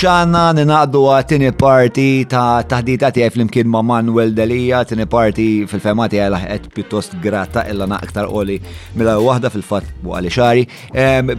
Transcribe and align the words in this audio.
xana 0.00 0.46
ninaqdu 0.56 1.00
għatini 1.12 1.50
parti 1.60 2.04
ta' 2.24 2.62
taħdita 2.64 3.10
tiegħi 3.12 3.34
flimkien 3.34 3.68
ma' 3.68 3.82
Manuel 3.84 4.30
Delija, 4.32 4.78
tini 4.88 5.04
parti 5.04 5.44
fil-fema 5.68 6.06
tiegħi 6.08 6.30
laħet 6.32 6.68
pjuttost 6.72 7.18
grata 7.20 7.66
illa 7.68 7.84
naqtar 7.90 8.30
oli 8.32 8.54
mela 8.96 9.18
waħda 9.20 9.50
fil 9.52 9.64
bu 10.00 10.14
għali 10.16 10.32
xari. 10.32 10.64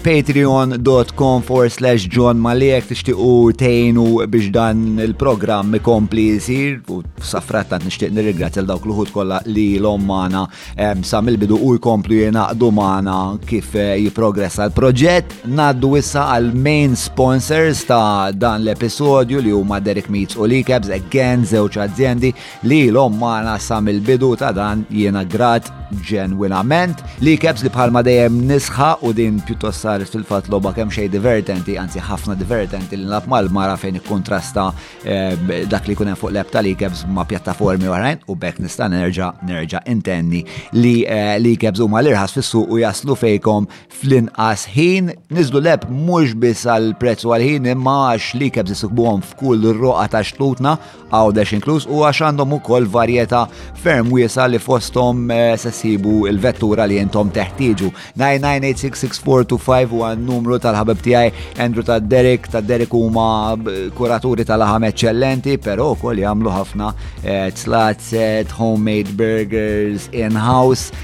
Patreon.com 0.03 1.41
for 1.41 1.69
slash 1.73 2.05
John 2.13 2.37
Malek 2.43 2.85
tixtiqu 2.91 3.29
tejnu 3.57 4.27
biex 4.29 4.51
dan 4.53 4.83
il-programm 5.07 5.73
kompli 5.81 6.27
jisir 6.35 6.77
u 6.93 7.01
safrattant 7.17 7.81
nixtieq 7.89 8.13
nirringrazzja 8.13 8.61
l-dawk 8.61 8.85
luħut 8.91 9.09
kolla 9.15 9.41
kollha 9.41 9.53
li 9.57 9.65
l 9.81 9.89
ommana 9.89 10.45
magħna 10.77 11.03
sa 11.09 11.23
mill-bidu 11.25 11.57
u 11.65 11.73
jkomplu 11.79 12.21
jenaqdu 12.21 12.69
mana 12.77 13.17
kif 13.47 13.73
eh, 13.81 13.95
jiprogressa 14.05 14.69
l-proġett. 14.69 15.47
Naddu 15.49 15.95
issa 15.97 16.29
għal 16.37 16.53
main 16.53 16.93
sponsors 16.95 17.81
ta' 17.89 18.29
dan 18.31 18.49
dan 18.51 18.63
l-episodju 18.67 19.39
li 19.41 19.51
huma 19.55 19.79
Derek 19.79 20.09
Meets 20.09 20.35
u 20.35 20.45
Likabs 20.49 20.89
again 20.91 21.45
żewġ 21.47 21.77
aziendi 21.85 22.31
li 22.67 22.81
l-om 22.91 23.13
maħna 23.21 23.55
sam 23.67 23.87
il-bidu 23.87 24.33
ta' 24.39 24.51
dan 24.55 24.83
jiena 24.89 25.23
grat 25.23 25.69
ġenwinament. 26.07 26.99
Likabs 27.19 27.63
li 27.65 27.71
bħalma 27.73 27.99
dejjem 28.07 28.37
nisħa 28.49 28.89
u 29.07 29.11
din 29.15 29.39
pjuttost 29.45 29.81
sar 29.85 30.03
fil-fat 30.07 30.47
loba 30.51 30.71
kemm 30.75 30.87
xej 30.91 31.09
divertenti, 31.11 31.75
anzi 31.79 31.99
ħafna 32.01 32.37
divertenti 32.39 32.95
li 32.99 33.07
nab 33.11 33.27
mal-mara 33.31 33.75
fejn 33.79 33.97
ikkontrasta 33.99 34.69
eh, 35.03 35.37
dak 35.69 35.87
li 35.89 35.95
kunem 35.99 36.15
fuq 36.19 36.31
lepta 36.37 36.63
Likabs 36.65 37.05
ma' 37.11 37.25
pjattaformi 37.27 37.89
oħrajn 37.91 38.23
u 38.31 38.37
bekk 38.39 38.59
nista' 38.63 38.87
nerġa' 38.91 39.31
nerġa' 39.49 39.83
intenni 39.91 40.43
li 40.79 40.95
eh, 41.07 41.35
Likabs 41.43 41.83
huma 41.83 41.99
l-irħas 42.05 42.35
fis-suq 42.37 42.71
u 42.71 42.79
jaslu 42.85 43.15
fejkom 43.19 43.67
fl-inqas 43.99 44.67
ħin 44.75 45.11
niżlu 45.35 45.59
leb 45.67 45.87
mhux 45.91 46.35
biss 46.39 46.67
għal 46.71 46.93
prezzu 47.03 47.35
għal 47.35 47.47
ħin 47.49 47.71
imma 47.75 47.97
għax 48.15 48.31
li 48.41 48.49
kebżi 48.53 48.75
suqbuhom 48.79 49.21
f'kull 49.31 49.65
roqa 49.79 50.07
ta' 50.15 50.21
xlutna 50.25 50.75
għawdex 51.11 51.55
inkluz, 51.57 51.85
u 51.91 52.01
għax 52.07 52.21
għandhom 52.29 52.55
ukoll 52.57 52.87
varjeta 52.93 53.43
ferm 53.83 54.09
wiesa 54.13 54.45
li 54.49 54.59
fosthom 54.61 55.27
eh, 55.33 55.53
sessibu 55.61 56.25
il-vettura 56.31 56.85
li 56.89 56.97
jentom 56.99 57.29
teħtieġu. 57.35 57.91
9986642 58.21 59.97
u 59.97 60.03
għan 60.07 60.25
numru 60.29 60.57
tal-ħabib 60.63 61.03
tijaj 61.05 61.31
Andrew 61.65 61.85
ta' 61.87 61.99
Derek, 62.01 62.47
ta' 62.53 62.63
Derek 62.65 62.95
huma 62.95 63.57
kuraturi 63.97 64.47
tal-ħam 64.47 64.89
eċċellenti, 64.89 65.57
pero 65.61 65.91
koll 66.01 66.23
jagħmlu 66.23 66.55
ħafna 66.55 66.91
eh, 67.23 67.47
tzlat 67.57 68.09
eh, 68.13 68.57
homemade 68.57 69.13
burgers 69.19 70.07
in-house 70.15 70.95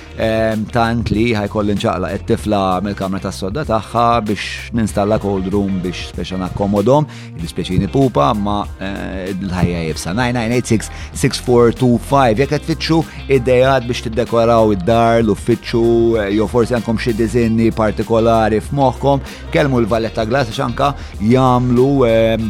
tant 0.71 1.05
li 1.13 1.27
ħajkolli 1.37 1.75
nċaqla 1.77 2.09
qed 2.15 2.23
tifla 2.31 2.59
mill-kamra 2.81 3.19
tas 3.21 3.35
sodda 3.41 3.61
tagħha 3.67 4.05
biex 4.25 4.71
ninstalla 4.75 5.19
cold 5.21 5.47
room 5.53 5.77
biex 5.83 6.07
speċa 6.09 6.37
nakkomodhom, 6.41 7.05
il-speċini 7.37 7.87
pupa 7.93 8.31
ma 8.33 8.63
eh, 8.81 9.35
l-ħajja 9.35 9.81
jibsa 9.91 10.13
9986-6425 10.17 12.37
jekk 12.39 12.49
qed 12.55 12.61
tfittxu 12.67 12.99
id-dejat 13.37 13.83
biex 13.87 14.01
tiddekoraw 14.07 14.71
id-dar 14.73 15.21
l-uffiċċju 15.21 16.15
eh, 16.23 16.31
jew 16.33 16.47
forsi 16.49 16.73
għandkom 16.79 16.97
xi 17.03 17.13
diżinni 17.17 17.69
partikolari 17.77 18.59
f'moħħkom, 18.65 19.19
kelmu 19.53 19.79
l-valletta 19.83 20.25
glas 20.27 20.49
xanka 20.53 20.93
jagħmlu 21.27 21.87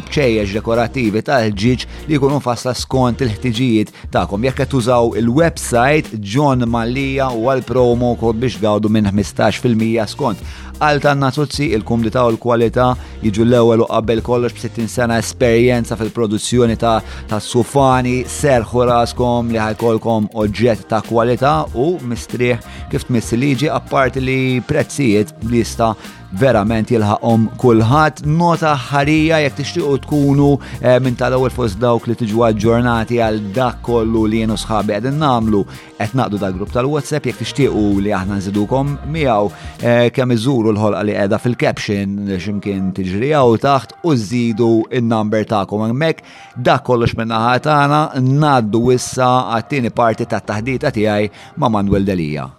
ċejjeġ 0.08 0.52
dekorattivi 0.58 1.22
ta' 1.26 1.42
ġiġ 1.52 1.86
li 2.08 2.14
jkunu 2.16 2.40
fassa 2.42 2.72
skont 2.76 3.20
il-ħtiġijiet 3.24 3.92
tagħkom. 4.14 4.44
Jekk 4.46 4.56
qed 4.62 4.70
tużaw 4.72 5.12
il-website 5.20 6.08
John 6.20 6.64
Mallija 6.70 7.26
u 7.36 7.57
bħal-promo 7.58 8.12
kod 8.18 8.38
biex 8.38 8.60
gawdu 8.62 8.88
minn 8.92 9.06
15% 9.06 10.06
skont. 10.10 10.38
Altanna 10.78 11.30
tuzzi 11.34 11.66
il-kumdita 11.74 12.22
u 12.22 12.30
l-kualita 12.36 12.90
jiġu 13.24 13.46
l-ewel 13.46 13.82
u 13.82 13.88
qabel 13.90 14.20
kollox 14.22 14.54
b-60 14.54 14.86
sena 14.90 15.16
esperienza 15.18 15.96
fil-produzzjoni 15.98 16.76
ta', 16.78 17.00
ta 17.28 17.40
sufani, 17.42 18.20
serħu 18.30 18.86
raskom 18.86 19.50
li 19.50 19.58
ħajkolkom 19.58 20.30
oġġett 20.38 20.86
ta' 20.92 21.02
kualita 21.08 21.56
u 21.74 21.96
mistrieħ 22.02 22.68
kif 22.92 23.08
tmissi 23.08 23.40
liġi 23.42 23.72
apparti 23.74 24.22
li 24.22 24.38
prezzijiet 24.68 25.34
li 25.50 25.64
jista' 25.64 25.94
verament 26.36 26.90
jilħaqom 26.92 27.44
kulħadd 27.60 28.26
nota 28.36 28.74
ħarija 28.76 29.38
jekk 29.46 29.56
tixtiequ 29.58 30.00
tkunu 30.04 30.48
eh, 30.80 30.98
minn 31.00 31.16
tal-ewwel 31.16 31.52
fost 31.54 31.78
dawk 31.80 32.06
li 32.10 32.16
tiġu 32.20 32.50
ġurnati 32.60 33.20
għal 33.24 33.38
dak 33.56 33.78
kollu 33.86 34.26
li 34.28 34.42
jenu 34.42 34.56
sħabi 34.60 34.94
qegħdin 34.96 35.16
nagħmlu 35.22 35.62
qed 35.98 36.16
naqdu 36.20 36.40
dal-grupp 36.42 36.74
tal-WhatsApp 36.74 37.30
jekk 37.30 37.40
tixtiequ 37.40 38.00
li 38.04 38.12
aħna 38.18 38.38
nżidukom 38.42 38.92
miegħu 39.14 39.48
eh, 39.80 40.10
kemm 40.12 40.36
iżuru 40.36 40.74
l-ħolqa 40.74 41.02
li 41.06 41.14
qiegħda 41.16 41.40
fil-caption 41.44 42.20
x'imkien 42.36 42.92
tiġri 42.98 43.32
taħt 43.64 43.96
u 44.04 44.14
żidu 44.16 44.70
in-number 44.90 45.48
tagħkom 45.48 45.88
hemmhekk 45.88 46.60
dak 46.60 46.84
kollox 46.86 47.16
minn 47.18 47.32
naħa 47.32 47.56
tagħna 47.70 48.04
ngħaddu 48.20 48.84
issa 48.98 49.32
għat-tieni 49.56 49.90
parti 49.90 50.26
tat-taħdita 50.28 50.92
tiegħi 50.94 51.32
ma' 51.56 51.66
Manuel 51.72 52.02
Delija. 52.04 52.57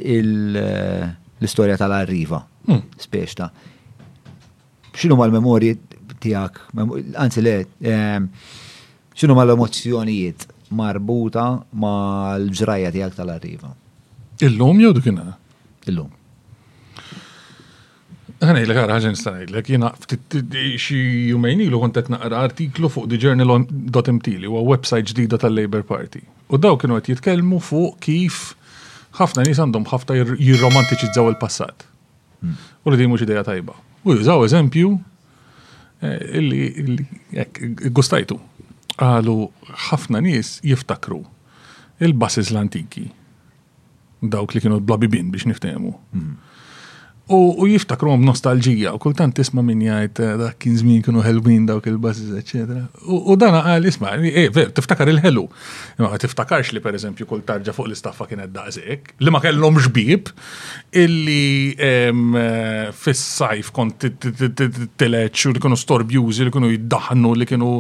eh, 0.00 0.20
l-istoria 0.24 1.76
tal-arriva, 1.80 2.40
hmm. 2.68 2.84
spiexta. 3.00 3.48
Xinu 4.94 5.16
ma 5.18 5.26
l 5.32 5.93
tijak, 6.24 6.58
anzi 7.20 7.42
le, 7.44 7.54
xinu 9.14 9.36
ma 9.36 9.44
l-emozjonijiet 9.46 10.48
marbuta 10.74 11.48
ma 11.80 11.94
l-ġraja 12.40 12.92
tijak 12.94 13.16
tal-arriva? 13.18 13.72
Illum 14.44 14.80
jew 14.82 14.92
dikina? 14.96 15.32
Illum. 15.88 16.10
Għan 18.42 18.58
l-għar 18.64 18.90
ħagġen 18.96 19.16
jena 19.72 19.92
xie 20.80 21.04
jumejni 21.30 21.68
l 21.70 21.78
kontet 21.80 22.10
naqra 22.12 22.42
artiklu 22.48 22.90
fuq 22.92 23.06
thejournal.mt 23.12 24.32
li 24.34 24.50
huwa 24.50 24.64
website 24.72 25.14
ġdida 25.14 25.38
tal-Labor 25.40 25.84
Party. 25.88 26.24
U 26.52 26.58
daw 26.60 26.74
kienu 26.80 26.98
għet 26.98 27.12
jitkelmu 27.14 27.60
fuq 27.62 27.94
kif 28.04 28.40
ħafna 29.20 29.46
nis 29.46 29.60
għandhom 29.62 29.86
ħafna 29.88 30.18
jirromantiċizzaw 30.42 31.30
il-passat. 31.32 31.86
Hmm. 32.42 32.58
U 32.84 32.92
li 32.92 33.00
di 33.00 33.08
mux 33.08 33.22
ideja 33.24 33.46
tajba. 33.46 33.78
U 34.04 34.12
jużaw 34.18 34.42
eżempju 34.44 34.90
Eh, 36.04 36.38
illi 36.38 37.06
gustajtu. 37.96 38.36
Għalu 39.00 39.34
ħafna 39.88 40.20
nis 40.24 40.58
jiftakru 40.68 41.22
il-basses 42.04 42.50
l-antiki. 42.52 43.06
Dawk 44.24 44.54
li 44.54 44.62
kienu 44.64 44.80
blabibin 44.84 45.30
biex 45.32 45.48
niftehmu. 45.48 45.94
Mm. 46.12 46.36
U 47.26 47.64
jiftakrom 47.66 48.20
nostalġija, 48.24 48.90
u 48.92 48.98
kultant 49.00 49.32
tisma 49.34 49.62
minn 49.64 49.80
jajt 49.80 50.18
eh, 50.20 50.32
dak 50.36 50.58
kien 50.60 50.74
żmien 50.76 51.00
kienu 51.00 51.22
da 51.24 51.72
dawk 51.72 51.86
il-bażiż, 51.88 52.32
eċetera. 52.42 52.80
U 53.08 53.32
dana 53.40 53.62
għal 53.64 53.86
isma' 53.88 54.10
e, 54.28 54.50
ver 54.52 54.68
tiftakar 54.76 55.08
il-ħelu. 55.08 55.46
Ma 56.04 56.18
tiftakarx 56.20 56.72
li 56.76 56.80
pereżempju 56.84 57.24
kull 57.26 57.40
tarġa 57.48 57.72
fuq 57.72 57.86
l-istaffa 57.88 58.26
kienet 58.28 58.52
daqshekk, 58.52 59.14
li 59.24 59.30
ma 59.32 59.40
kellhom 59.40 59.78
xbib 59.80 60.28
illi 60.92 61.72
eh, 61.78 62.12
fis-sajf 62.92 63.72
kont 63.72 64.04
tileċ 64.98 65.46
u 65.48 65.56
li 65.56 65.64
kienu 65.64 65.80
storbjużi 65.80 66.44
li 66.44 66.52
kienu 66.52 66.70
jiddaħnu 66.76 67.32
li 67.40 67.48
kienu 67.48 67.72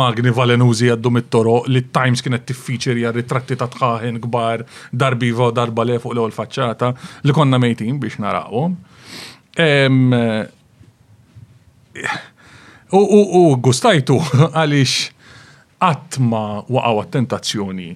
magni 0.00 0.32
valenużi 0.32 0.88
għaddu 0.96 1.12
mit 1.18 1.28
toro 1.28 1.64
li 1.68 1.84
times 1.92 2.24
kienet 2.24 2.48
tiffiċerja 2.48 3.12
ritratti 3.20 3.60
ta' 3.60 3.68
tħaħin 3.76 4.22
kbar 4.24 4.64
darbiva 4.90 5.52
darba 5.52 5.84
le 5.84 6.00
fuq 6.00 6.16
l 6.16 6.24
għol 6.24 6.36
faċċata 6.40 6.92
li 7.28 7.36
konna 7.36 7.60
mejtin 7.60 8.00
biex 8.00 8.22
narawom. 8.24 8.80
Eh, 9.56 9.88
u 13.32 13.42
gustajtu 13.56 14.18
għalix 14.52 15.06
għatma 15.80 16.42
waqaw 16.68 16.98
tentazzjoni 17.16 17.86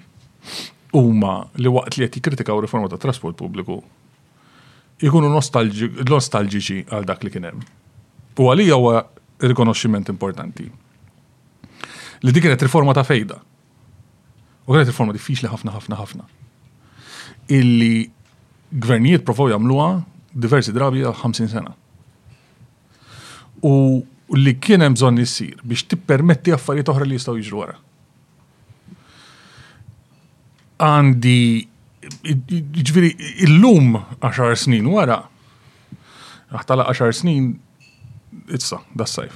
huma 0.96 1.34
li 1.60 1.68
waqt 1.68 1.98
li 2.00 2.06
qed 2.08 2.16
jikkritikaw 2.16 2.62
riforma 2.64 2.88
ta' 2.88 2.96
trasport 3.02 3.36
pubbliku 3.36 3.76
ikunu 5.04 5.28
nostalġiċi 5.28 6.78
għal 6.88 7.04
dak 7.08 7.26
li 7.28 7.34
kien 7.36 7.44
hemm. 7.50 7.60
U 8.40 8.48
għalija 8.48 8.78
huwa 8.80 9.02
rikonoxximent 9.44 10.08
importanti. 10.12 10.64
Li 12.24 12.32
dik 12.32 12.44
kienet 12.46 12.64
riforma 12.64 12.96
ta' 12.96 13.04
fejda. 13.04 13.36
U 14.64 14.72
kienet 14.72 14.88
riforma 14.88 15.12
diffiċli 15.16 15.48
ħafna 15.52 15.76
ħafna 15.76 16.00
ħafna. 16.00 16.24
Illi 17.52 18.06
gvernijiet 18.72 19.26
provaw 19.28 19.52
jagħmluha 19.52 19.90
diversi 20.34 20.72
drabi 20.72 21.02
għal 21.04 21.16
50 21.24 21.50
sena. 21.50 21.72
U 23.66 24.02
li 24.34 24.52
kien 24.62 24.82
hemm 24.84 24.94
bżonn 24.94 25.18
issir 25.22 25.56
biex 25.66 25.86
tippermetti 25.90 26.54
affarijiet 26.54 26.90
oħra 26.92 27.06
li 27.08 27.18
jistgħu 27.18 27.36
jiġru 27.40 27.58
wara. 27.58 27.78
Għandi 30.80 31.40
jiġri 32.24 33.10
illum 33.46 33.98
10 34.22 34.56
snin 34.62 34.86
wara, 34.94 35.18
aħtala 36.56 36.86
10 36.94 37.16
snin 37.20 37.50
itsa, 38.54 38.78
das 38.96 39.16
sajf. 39.18 39.34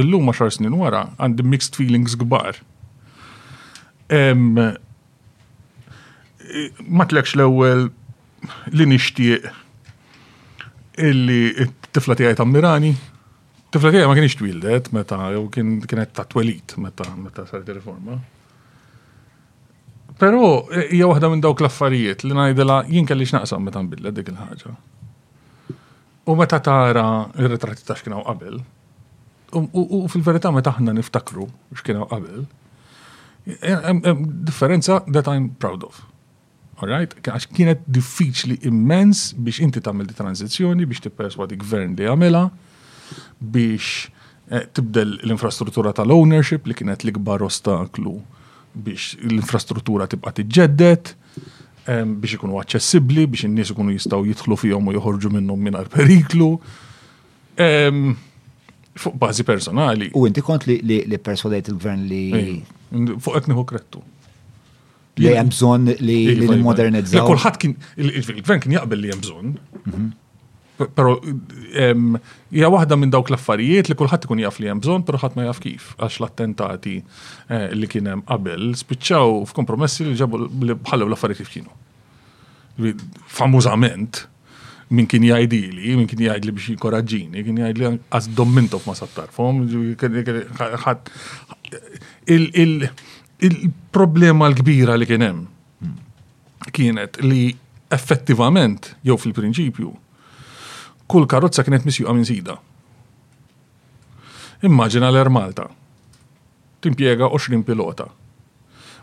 Illum 0.00 0.32
10 0.32 0.56
snin 0.58 0.76
wara 0.80 1.06
għandi 1.20 1.44
mixed 1.52 1.76
feelings 1.78 2.16
gbar. 2.16 2.56
Ma 6.88 7.04
tlekx 7.08 7.36
l-ewwel 7.38 7.86
li 8.74 8.84
nixtieq 8.90 9.46
illi 11.06 11.42
t-tifla 11.80 12.14
tijaj 12.18 12.34
ta' 12.38 12.44
Mirani, 12.46 12.92
t-tifla 13.70 13.90
tijaj 13.94 14.08
ma 14.08 14.14
kienx 14.18 14.36
twildet 14.38 14.92
meta 14.94 15.18
jew 15.34 15.46
kienet 15.54 16.12
ta' 16.14 16.24
twelit 16.30 16.76
meta 16.78 17.08
meta 17.16 17.46
saret 17.46 17.68
reforma. 17.74 18.18
Però 20.20 20.48
hija 20.84 21.08
waħda 21.10 21.30
minn 21.32 21.42
dawk 21.42 21.64
l-affarijiet 21.64 22.22
li 22.28 22.36
ngħidilha 22.36 22.76
jien 22.92 23.08
kellix 23.08 23.32
naqsam 23.34 23.64
meta 23.66 23.82
nbidla 23.82 24.12
dik 24.14 24.30
il-ħaġa. 24.32 24.74
U 26.30 26.36
meta 26.38 26.60
tara 26.62 27.06
il 27.42 27.48
ritratti 27.50 27.86
ta' 27.88 27.96
x'kienu 27.98 28.22
qabel, 28.28 28.60
u 29.56 30.04
fil-verità 30.12 30.52
meta 30.54 30.70
aħna 30.70 30.94
niftakru 31.00 31.48
x'kienu 31.80 32.06
qabel, 32.12 32.46
differenza 33.42 35.02
that 35.10 35.26
I'm 35.26 35.50
proud 35.58 35.82
of. 35.88 36.00
Alright? 36.82 37.12
Għax 37.22 37.46
kienet 37.54 37.82
diffiċli 37.94 38.56
immens 38.66 39.28
biex 39.38 39.60
inti 39.62 39.80
tagħmel 39.84 40.08
di 40.08 40.16
tranzizjoni, 40.18 40.86
biex 40.90 41.04
tipperswadi 41.06 41.58
gvern 41.62 41.92
li 42.00 42.08
jagħmilha, 42.08 42.40
biex 43.54 43.90
eh, 44.50 44.66
tibdel 44.74 45.14
l-infrastruttura 45.22 45.92
tal-ownership 45.98 46.66
li 46.66 46.74
kienet 46.78 47.06
l-ikbar 47.06 47.44
ostaklu 47.46 48.16
biex 48.72 49.12
l-infrastruttura 49.20 50.08
tibqa' 50.10 50.34
tiġġedded, 50.40 51.12
biex 51.82 52.36
ikunu 52.38 52.58
aċċessibbli, 52.62 53.28
biex 53.30 53.46
in-nies 53.46 53.70
ikunu 53.74 53.94
jistgħu 53.94 54.24
jidħlu 54.32 54.58
fihom 54.64 54.90
u 54.90 54.94
joħorġu 54.96 55.30
minnhom 55.36 55.62
mingħajr 55.68 55.90
periklu. 55.92 56.50
Fuq 59.02 59.16
bażi 59.22 59.46
personali. 59.48 60.10
U 60.18 60.24
inti 60.28 60.42
kont 60.46 60.66
li 60.70 61.18
perswadajt 61.18 61.70
il-gvern 61.72 62.04
li. 62.08 62.26
Fuq 63.18 63.38
qed 63.44 63.60
krettu 63.72 64.02
li 65.20 65.34
hemm 65.36 65.50
bżonn 65.52 65.90
li 66.00 66.20
Ja, 67.12 67.22
Kulħadd 67.26 67.58
kien 67.60 67.74
il-gvern 68.00 68.62
kien 68.64 68.76
jaqbel 68.78 69.00
li 69.04 69.10
hemm 69.12 69.22
bżonn. 69.24 70.12
Pero 70.96 71.18
hija 72.50 72.70
waħda 72.72 72.96
minn 72.98 73.12
dawk 73.12 73.28
l-affarijiet 73.30 73.90
li 73.92 73.96
kulħadd 74.00 74.24
ikun 74.26 74.40
jaf 74.42 74.56
li 74.62 74.70
hemm 74.72 74.80
bżonn, 74.82 75.04
però 75.06 75.20
ħadd 75.22 75.36
ma 75.38 75.44
jaf 75.50 75.60
kif 75.62 75.92
għax 75.98 76.16
l-attentati 76.22 76.94
eh, 77.02 77.68
li 77.76 77.88
kien 77.92 78.08
hemm 78.14 78.24
qabel 78.28 78.70
spiċċaw 78.80 79.36
f'kompromessi 79.50 80.08
li 80.08 80.16
ġabu 80.18 80.40
li 80.48 80.78
bħallew 80.80 81.10
l-affarijiet 81.10 81.44
kif 81.44 81.52
kienu. 81.58 82.92
Famużament 83.28 84.24
min 84.92 85.06
kien 85.08 85.24
jgħidili, 85.24 85.92
min 85.96 86.08
kien 86.08 86.20
jgħidli 86.24 86.52
biex 86.52 86.72
jikoraġġini, 86.74 87.44
kien 87.46 87.60
jgħidli 87.62 87.92
għaz 88.08 88.32
dommintop 88.36 88.88
ma 88.88 88.96
il 92.32 92.50
il- 92.60 92.90
il-problema 93.42 94.46
l-kbira 94.50 94.94
li 94.96 95.06
kienem 95.08 95.40
kienet 96.72 97.18
li 97.26 97.50
effettivament, 97.92 98.92
jew 99.04 99.18
fil-prinċipju, 99.20 99.88
kull 101.10 101.26
karozza 101.28 101.64
kienet 101.66 101.84
misjuqa 101.84 102.14
minn 102.16 102.24
sida. 102.24 102.54
Immaġina 104.64 105.10
l-Air 105.12 105.28
Malta. 105.34 105.66
Timpiega 106.82 107.28
20 107.34 107.66
pilota. 107.68 108.06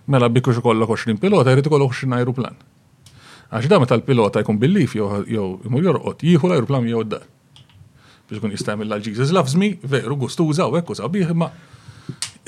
Mela 0.09 0.31
bikkux 0.33 0.63
ikollok 0.63 0.95
20 0.95 1.19
pilota, 1.21 1.53
jrid 1.53 1.69
ikollok 1.69 1.93
20 1.99 2.17
aeroplan. 2.17 2.57
Għax 3.51 3.69
da 3.75 3.81
meta 3.83 3.99
l-pilota 3.99 4.41
jkun 4.41 4.57
billif 4.61 4.95
jew 4.97 5.11
imur 5.67 5.85
jorqot, 5.85 6.23
jieħu 6.25 6.49
l-aeroplan 6.49 6.89
jew 6.89 7.03
da. 7.11 7.21
Biex 8.29 8.39
kun 8.41 8.55
jistamil 8.55 8.89
l-ġiżis 8.89 9.35
lafżmi, 9.35 9.75
veru, 9.83 10.17
gustuża 10.23 10.65
u 10.71 10.79
ekku 10.81 10.97
sabiħ, 10.97 11.35
imma 11.35 11.51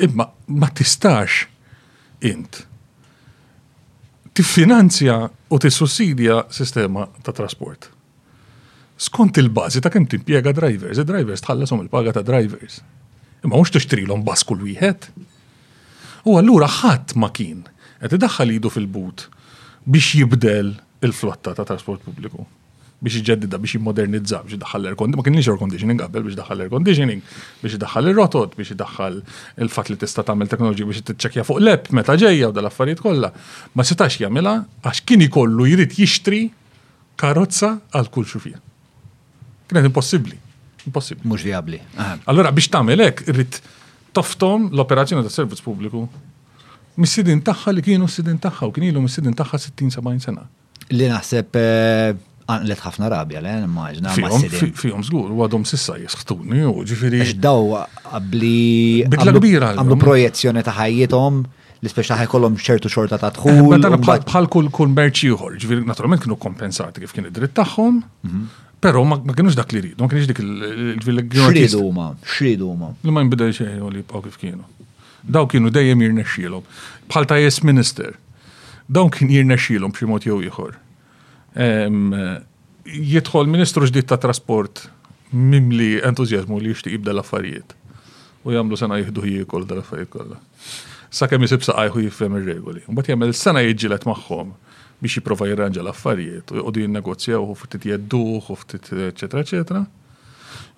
imma 0.08 0.32
ma 0.58 0.70
tistax 0.74 1.51
int 2.22 2.68
tiffinanzja 4.34 5.30
u 5.50 5.60
tissussidja 5.60 6.44
sistema 6.50 7.08
ta' 7.24 7.34
trasport. 7.36 7.90
Skont 9.02 9.38
il-bazi 9.42 9.82
ta' 9.82 9.92
kemm 9.92 10.06
timpiega 10.08 10.54
drivers, 10.56 11.02
id-drivers 11.02 11.44
tħallasom 11.44 11.82
il-paga 11.84 12.14
ta' 12.16 12.24
drivers. 12.24 12.78
Imma 13.44 13.58
mhux 13.58 13.74
tixtrilhom 13.76 14.24
bass 14.24 14.46
kull 14.48 14.62
wieħed. 14.64 15.10
U 16.30 16.38
allura 16.40 16.70
ħadd 16.70 17.18
ma 17.20 17.32
kien 17.36 17.66
qed 18.00 18.16
id 18.22 18.72
fil-but 18.72 19.28
biex 19.86 20.16
jibdel 20.22 20.76
il-flotta 21.04 21.56
ta' 21.58 21.66
trasport 21.68 22.06
pubbliku 22.06 22.46
biex 23.02 23.18
iġeddida 23.18 23.58
biex 23.62 23.74
jimmodernizza 23.76 24.42
biex 24.46 24.60
idaħħal 24.60 24.86
air 24.86 24.98
conditioning, 24.98 25.22
ma 25.22 25.26
kienx 25.26 25.50
air 25.50 25.60
conditioning 25.62 26.02
qabel 26.02 26.26
biex 26.28 26.38
daħħal 26.38 26.64
air 26.64 26.72
conditioning, 26.72 27.26
biex 27.64 27.78
idaħħal 27.80 28.10
ir-rotot, 28.12 28.54
biex 28.60 28.76
idaħħal 28.76 29.18
il-fatt 29.66 29.92
li 29.92 29.98
tista' 30.04 30.26
tagħmel 30.28 30.50
teknoloġi 30.52 30.88
biex 30.90 31.06
titċekkja 31.10 31.46
fuq 31.48 31.62
lepp 31.66 31.90
meta 31.98 32.14
ġejja 32.22 32.52
u 32.52 32.56
dal-affarijiet 32.56 33.02
kollha. 33.02 33.34
Ma 33.74 33.88
setax 33.88 34.20
jagħmilha 34.22 34.56
għax 34.86 35.04
kien 35.10 35.26
ikollu 35.26 35.70
jrid 35.74 35.98
jixtri 35.98 36.46
karozza 37.18 37.74
għal 37.92 38.14
kull 38.14 38.30
xufija. 38.30 38.62
Kienet 39.72 39.90
impossibbli. 39.90 40.38
Impossibbli. 40.86 41.30
Mhux 41.30 41.48
diabli. 41.50 41.82
Allora 42.30 42.52
biex 42.54 42.70
tagħmel 42.76 43.08
hekk 43.10 43.30
irrid 43.34 43.62
toftom 44.14 44.70
l-operazzjoni 44.76 45.26
tas 45.26 45.40
servizz 45.42 45.66
pubbliku 45.66 46.06
mis-sidin 47.02 47.40
tagħha 47.48 47.72
li 47.74 47.82
kienu 47.86 48.06
s-sidin 48.06 48.38
tagħha 48.44 48.68
u 48.68 48.74
kien 48.76 48.86
ilhom 48.92 49.08
is-sidin 49.10 49.34
tagħha 49.40 49.58
60-70 49.72 50.26
sena. 50.28 50.44
Li 50.92 51.08
naħseb 51.08 51.56
eh, 51.60 52.18
għanlet 52.56 52.82
ħafna 52.86 53.10
rabja, 53.12 53.42
l 53.42 53.68
maġna. 53.72 54.14
Fijom 54.80 55.04
zgur, 55.08 55.32
għadhom 55.46 55.66
sissa 55.68 55.98
jisħtuni, 56.00 56.64
u 56.70 56.84
ġifiri. 56.88 57.22
Xdaw 57.32 57.76
għabli. 57.80 58.56
Bitla 59.14 59.36
kbira. 59.38 59.72
Għamlu 59.80 60.00
projezzjoni 60.02 60.64
ta' 60.68 60.76
ħajietom 60.80 61.42
l-ispeċa 61.82 62.18
ħajkollhom 62.22 62.58
ċertu 62.62 62.90
xorta 62.94 63.18
ta' 63.22 63.32
tħul. 63.36 63.78
Eh, 63.78 63.96
bħal 64.08 64.50
kull 64.54 64.72
kull 64.74 64.92
merċiħor, 64.98 65.56
ġifiri, 65.62 65.86
naturalment 65.90 66.24
kienu 66.26 66.38
kompensati 66.42 67.02
kif 67.04 67.16
kien 67.16 67.30
id-dritt 67.32 67.56
taħħom, 67.62 67.98
mhm. 68.28 68.60
pero 68.84 69.02
ma 69.08 69.18
kienux 69.22 69.58
dak 69.60 69.74
li 69.78 69.82
rridu, 69.88 70.02
ma 70.04 70.12
kienux 70.12 70.30
dik 70.32 70.44
il-villagġi. 70.46 71.48
Xridu 71.48 71.82
huma, 71.86 72.10
xridu 72.36 72.70
huma. 72.74 72.92
Li 73.06 73.16
ma 73.16 73.26
jinbidel 73.26 73.56
xejn 73.58 73.82
li 73.94 74.04
jibqgħu 74.04 74.24
kif 74.28 74.38
kienu. 74.46 74.62
Daw 75.22 75.46
kienu 75.50 75.70
dejjem 75.74 76.06
jirnexxielhom. 76.06 76.70
Bħal 77.12 77.30
ta' 77.32 77.42
yes 77.42 77.64
minister. 77.68 78.18
daw 78.92 79.08
kien 79.08 79.30
jirnexxielhom 79.32 79.94
b'xi 79.96 80.08
mod 80.10 80.26
jew 80.28 80.42
ieħor 80.44 80.74
jidħol 81.56 83.50
ministru 83.52 83.88
ġdid 83.88 84.08
ta' 84.08 84.20
trasport 84.24 84.86
mimli 85.32 85.98
entuzjazmu 86.04 86.58
li 86.60 86.72
jixtieq 86.72 86.96
jibda 86.98 87.14
l-affarijiet. 87.16 87.76
U 88.44 88.52
jagħmlu 88.52 88.76
sena 88.80 88.98
jieħdu 89.00 89.24
jiekol 89.28 89.66
dal-affarijiet 89.70 90.10
kollha. 90.12 90.40
Sakemm 91.14 91.44
jisib 91.46 91.64
saqajħu 91.64 92.02
jifhem 92.08 92.36
ir-regoli. 92.40 92.82
Mbagħad 92.88 93.14
jagħmel 93.14 93.34
sena 93.36 93.64
jiġġieled 93.64 94.08
magħhom 94.10 94.52
biex 95.02 95.18
jipprova 95.20 95.48
jirranġa 95.48 95.84
l-affarijiet 95.86 96.52
u 96.52 96.58
jqogħdu 96.60 96.84
jinnegozjaw 96.84 97.46
u 97.46 97.56
ftit 97.62 97.88
jedduh 97.94 98.52
u 98.52 98.58
ftit 98.60 98.92
eċetera 99.12 99.46
eċetera. 99.46 99.84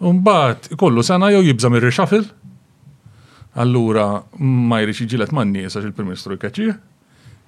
Mbagħad 0.03 0.70
ikollu 0.77 1.06
sena 1.08 1.32
jew 1.34 1.42
jibża 1.50 1.72
mir-rixafil. 1.74 2.27
Allura 3.63 4.08
ma 4.44 4.82
jrix 4.84 5.01
jiġilet 5.06 5.34
man-nies 5.34 5.74
għax 5.77 5.89
il-Prim 5.89 6.10
Ministru 6.12 6.38
jkaċċih. 6.38 6.80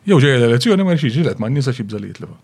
Jew 0.10 0.20
ġejja 0.22 0.40
l-elezzjoni 0.42 0.86
ma 0.86 0.94
jrix 0.98 1.10
jiġilet 1.12 1.42
man-nies 1.42 1.70
għax 1.70 1.84
jibża 1.86 2.02
li 2.02 2.14
jitleba. 2.14 2.38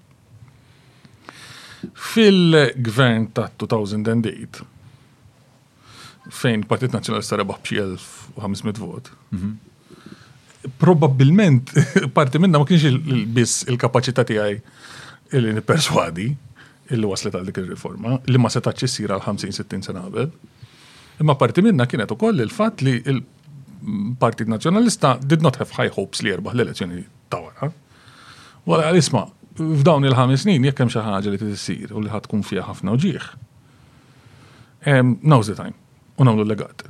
Fil-gvern 1.93 3.25
ta' 3.33 3.49
2008, 3.59 4.61
fejn 6.29 6.65
Partit 6.69 6.93
Nazjonalista 6.93 7.39
rebaħ 7.41 7.57
bxie 7.63 7.85
1500 8.37 8.79
vot, 8.85 9.09
mhm. 9.31 9.57
probabilment 10.81 11.71
parti 12.17 12.37
minna 12.37 12.59
ma 12.61 12.67
kienx 12.69 12.83
il 12.85 13.25
biss 13.33 13.63
il-kapacità 13.65 14.21
tiegħi 14.29 14.57
illi 15.39 15.53
nipperswadi 15.57 16.27
illi 16.93 17.07
waslet 17.09 17.33
għal 17.39 17.47
dik 17.49 17.57
ir-riforma 17.63 18.19
li 18.29 18.37
ma 18.37 18.51
setax 18.53 18.85
issir 18.85 19.09
għal 19.15 19.23
50-60 19.25 19.87
sena 19.87 20.03
qabel. 20.05 20.29
Imma 21.21 21.33
parti 21.39 21.63
minna 21.65 21.87
kienet 21.89 22.13
ukoll 22.13 22.45
il-fatt 22.45 22.85
li 22.85 22.93
il-Partit 23.01 24.51
Nazzjonalista 24.53 25.15
did 25.25 25.41
not 25.41 25.57
have 25.57 25.73
high 25.81 25.89
hopes 25.97 26.21
li 26.21 26.29
jerbaħ 26.29 26.53
l-elezzjoni 26.53 27.01
ta' 27.33 27.41
wara. 27.41 27.73
Wara 28.69 28.93
isma' 28.93 29.25
f'dawn 29.57 30.05
il-ħames 30.07 30.45
snin 30.45 30.63
jekk 30.67 30.83
hemm 30.83 30.93
xi 30.93 31.01
ħaġa 31.03 31.33
li 31.33 31.39
tissir 31.41 31.91
u 31.91 32.01
li 32.03 32.11
ħad 32.11 32.27
tkun 32.29 32.43
fiha 32.47 32.63
ħafna 32.69 32.93
uġieħ. 32.95 33.27
Now's 35.27 35.49
the 35.51 35.57
time 35.57 35.75
u 36.19 36.25
nagħmlu 36.27 36.47
legat. 36.53 36.87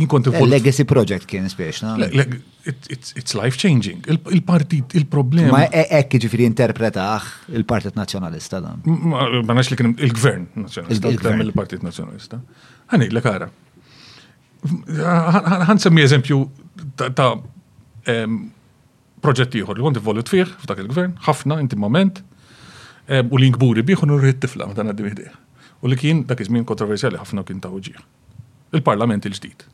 Jinkont 0.00 0.30
eh, 0.32 0.40
Legacy 0.48 0.86
project 0.88 1.26
kien 1.28 1.48
spiex, 1.52 1.82
no? 1.84 1.98
It's 2.08 3.34
life 3.36 3.58
changing. 3.60 3.98
Il-partit, 4.08 4.94
il-problema. 4.96 5.52
Ma 5.52 5.62
e-, 5.68 5.82
ekk 5.98 6.16
ġifiri 6.24 6.46
interpretaħ 6.48 7.26
il-partit 7.60 7.96
nazjonalista 8.00 8.62
dan. 8.64 8.80
Ma 8.88 9.54
nax 9.58 9.70
li 9.74 9.78
kien 9.82 9.92
il-gvern 9.98 10.46
nazjonalista, 10.64 11.12
il-partit 11.44 11.84
nazjonalista. 11.84 12.40
Għani, 12.90 13.10
l-kara. 13.12 13.50
Għan 14.66 15.84
semmi 15.84 16.06
eżempju 16.06 16.40
ta' 17.12 17.32
proġett 19.26 19.56
ieħor 19.58 19.76
li 19.80 19.86
kont 19.86 19.98
involut 20.00 20.30
fih 20.30 20.44
f'dak 20.46 20.84
il-gvern, 20.84 21.16
ħafna 21.26 21.56
intimament, 21.64 22.20
u 23.10 23.38
li 23.40 23.48
nkburi 23.50 23.82
bih 23.86 24.04
u 24.04 24.10
nurrid 24.10 24.38
tifla 24.42 24.68
ma 24.70 24.76
dan 24.78 24.92
għaddim 24.94 25.32
U 25.84 25.90
li 25.92 25.96
kien 26.00 26.22
dak 26.24 26.40
iż-żmien 26.40 26.64
kontroversjali 26.66 27.18
ħafna 27.20 27.42
kien 27.46 27.58
ta' 27.60 27.68
uġieħ. 27.68 27.98
Il-Parlament 28.72 29.26
il-ġdid. 29.28 29.64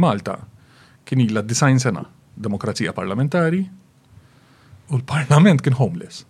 Malta 0.00 0.36
kien 1.04 1.20
ilha 1.24 1.42
design 1.42 1.80
sena 1.82 2.04
demokrazija 2.38 2.92
parlamentari 2.94 3.64
u 3.66 4.94
l-Parlament 4.94 5.60
kien 5.66 5.74
homeless. 5.74 6.22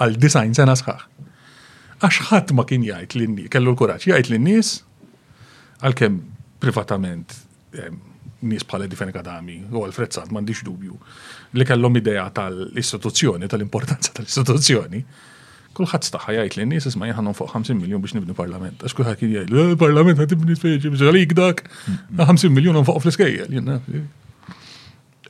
Għal 0.00 0.16
design 0.16 0.56
sena 0.56 0.72
sħaħ. 0.80 1.04
Għax 2.00 2.26
ħadd 2.30 2.56
ma 2.56 2.64
kien 2.64 2.88
jgħid 2.88 3.18
lin 3.20 3.36
kellu 3.52 3.74
l-kuraġġ 3.76 4.10
jgħid 4.14 4.32
lin-nies 4.38 4.72
għalkemm 5.84 6.22
privatament 6.64 7.36
nies 8.40 8.64
bħala 8.64 8.88
Difen 8.88 9.10
Kadami 9.12 9.58
u 9.70 9.82
għal-frezzat, 9.84 10.30
m'għandix 10.32 10.64
dubju 10.66 10.96
li 11.58 11.66
kellhom 11.68 11.96
idea 12.00 12.26
tal-istituzzjoni, 12.34 13.48
tal-importanza 13.52 14.14
tal-istituzzjoni. 14.16 15.02
Kulħadd 15.76 16.06
staħħa 16.08 16.34
jgħid 16.38 16.56
li 16.58 16.64
n-nies 16.66 16.88
isma' 16.90 17.10
jħanhom 17.12 17.36
fuq 17.36 17.52
50 17.54 17.78
miljun 17.80 18.02
biex 18.02 18.14
nibni 18.18 18.34
parlament. 18.36 18.80
Għax 18.82 18.96
kulħadd 18.98 19.20
kien 19.20 19.34
jgħid, 19.36 19.76
parlament 19.80 20.18
ħad 20.20 20.32
tibni 20.34 20.56
tfejġi 20.58 20.92
biex 20.96 21.04
għalik 21.06 21.34
dak, 21.38 21.62
50 22.20 22.54
miljun 22.54 22.80
fuq 22.86 22.98
fl-iskejjel. 23.02 23.72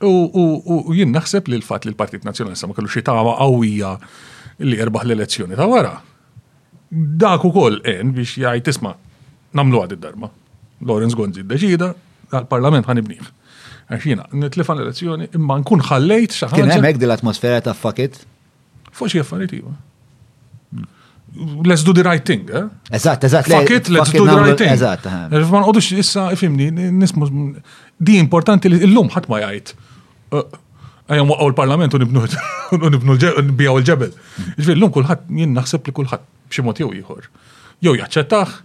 U 0.05 0.95
jien 0.97 1.11
naħseb 1.13 1.49
li 1.51 1.59
l-fatt 1.59 1.85
li 1.87 1.93
l-Partit 1.93 2.25
Nazzjonalista 2.27 2.67
ma 2.69 2.73
kellux 2.77 2.95
xi 2.95 3.03
tama 3.05 3.35
qawwija 3.37 3.93
li 4.65 4.79
erbaħ 4.85 5.05
l-elezzjoni 5.07 5.57
ta' 5.59 5.67
wara. 5.69 5.93
Dak 6.91 7.43
ukoll 7.49 7.77
en 7.87 8.15
biex 8.15 8.37
jgħid 8.41 8.69
tisma' 8.71 8.95
namlu 9.59 9.83
għad 9.85 9.97
id-darba. 9.99 10.31
Lawrence 10.81 11.13
Gonzi 11.15 11.45
d-deċida, 11.45 11.91
għal-parlament 12.39 12.87
ħanibniħ. 12.89 13.29
Għaxina, 13.91 14.25
nitlifan 14.39 14.79
l-elezzjoni, 14.79 15.29
imma 15.37 15.57
nkun 15.61 15.83
ħallejt 15.89 16.35
xaħġa. 16.39 16.57
Kien 16.57 16.73
hemmhekk 16.75 17.03
l 17.07 17.15
atmosfera 17.15 17.63
ta' 17.65 17.75
fakit? 17.77 18.19
Fuq 18.91 19.11
xi 19.11 19.23
affarijiet 19.23 19.57
iva. 19.59 19.73
Let's 21.63 21.83
do 21.87 21.93
the 21.95 22.03
right 22.03 22.23
thing, 22.27 22.45
eh? 22.51 22.65
Eżatt, 22.91 23.23
eżatt. 23.25 23.47
Fakit, 23.51 23.87
let's 23.91 24.11
do 24.15 24.25
the 24.27 24.35
right 24.35 24.57
thing. 24.59 24.71
Eżatt, 24.73 25.05
Ma 25.51 25.61
nqodux 25.63 25.91
issa, 25.99 26.25
ifimni, 26.35 26.71
nismu, 26.91 27.29
di 27.99 28.17
importanti 28.19 28.69
li 28.71 28.81
l-lum 28.85 29.07
ħadd 29.13 29.29
ma 29.31 29.39
jgħid. 29.45 29.73
Għajom 30.31 31.27
eh, 31.27 31.31
waqgħu 31.31 31.45
l-parlament 31.51 31.95
u 31.95 32.01
nibnu 32.03 32.25
nbijaw 33.47 33.79
il-ġebel. 33.81 34.11
Ġifier 34.57 34.75
l-lum 34.77 34.91
kulħadd 34.95 35.31
jien 35.39 35.55
naħseb 35.55 35.87
li 35.87 35.95
kulħadd 36.01 36.27
b'xi 36.51 36.67
mod 36.67 36.79
jew 36.83 36.91
ieħor. 36.99 37.27
jaċċettaħ, 37.87 38.55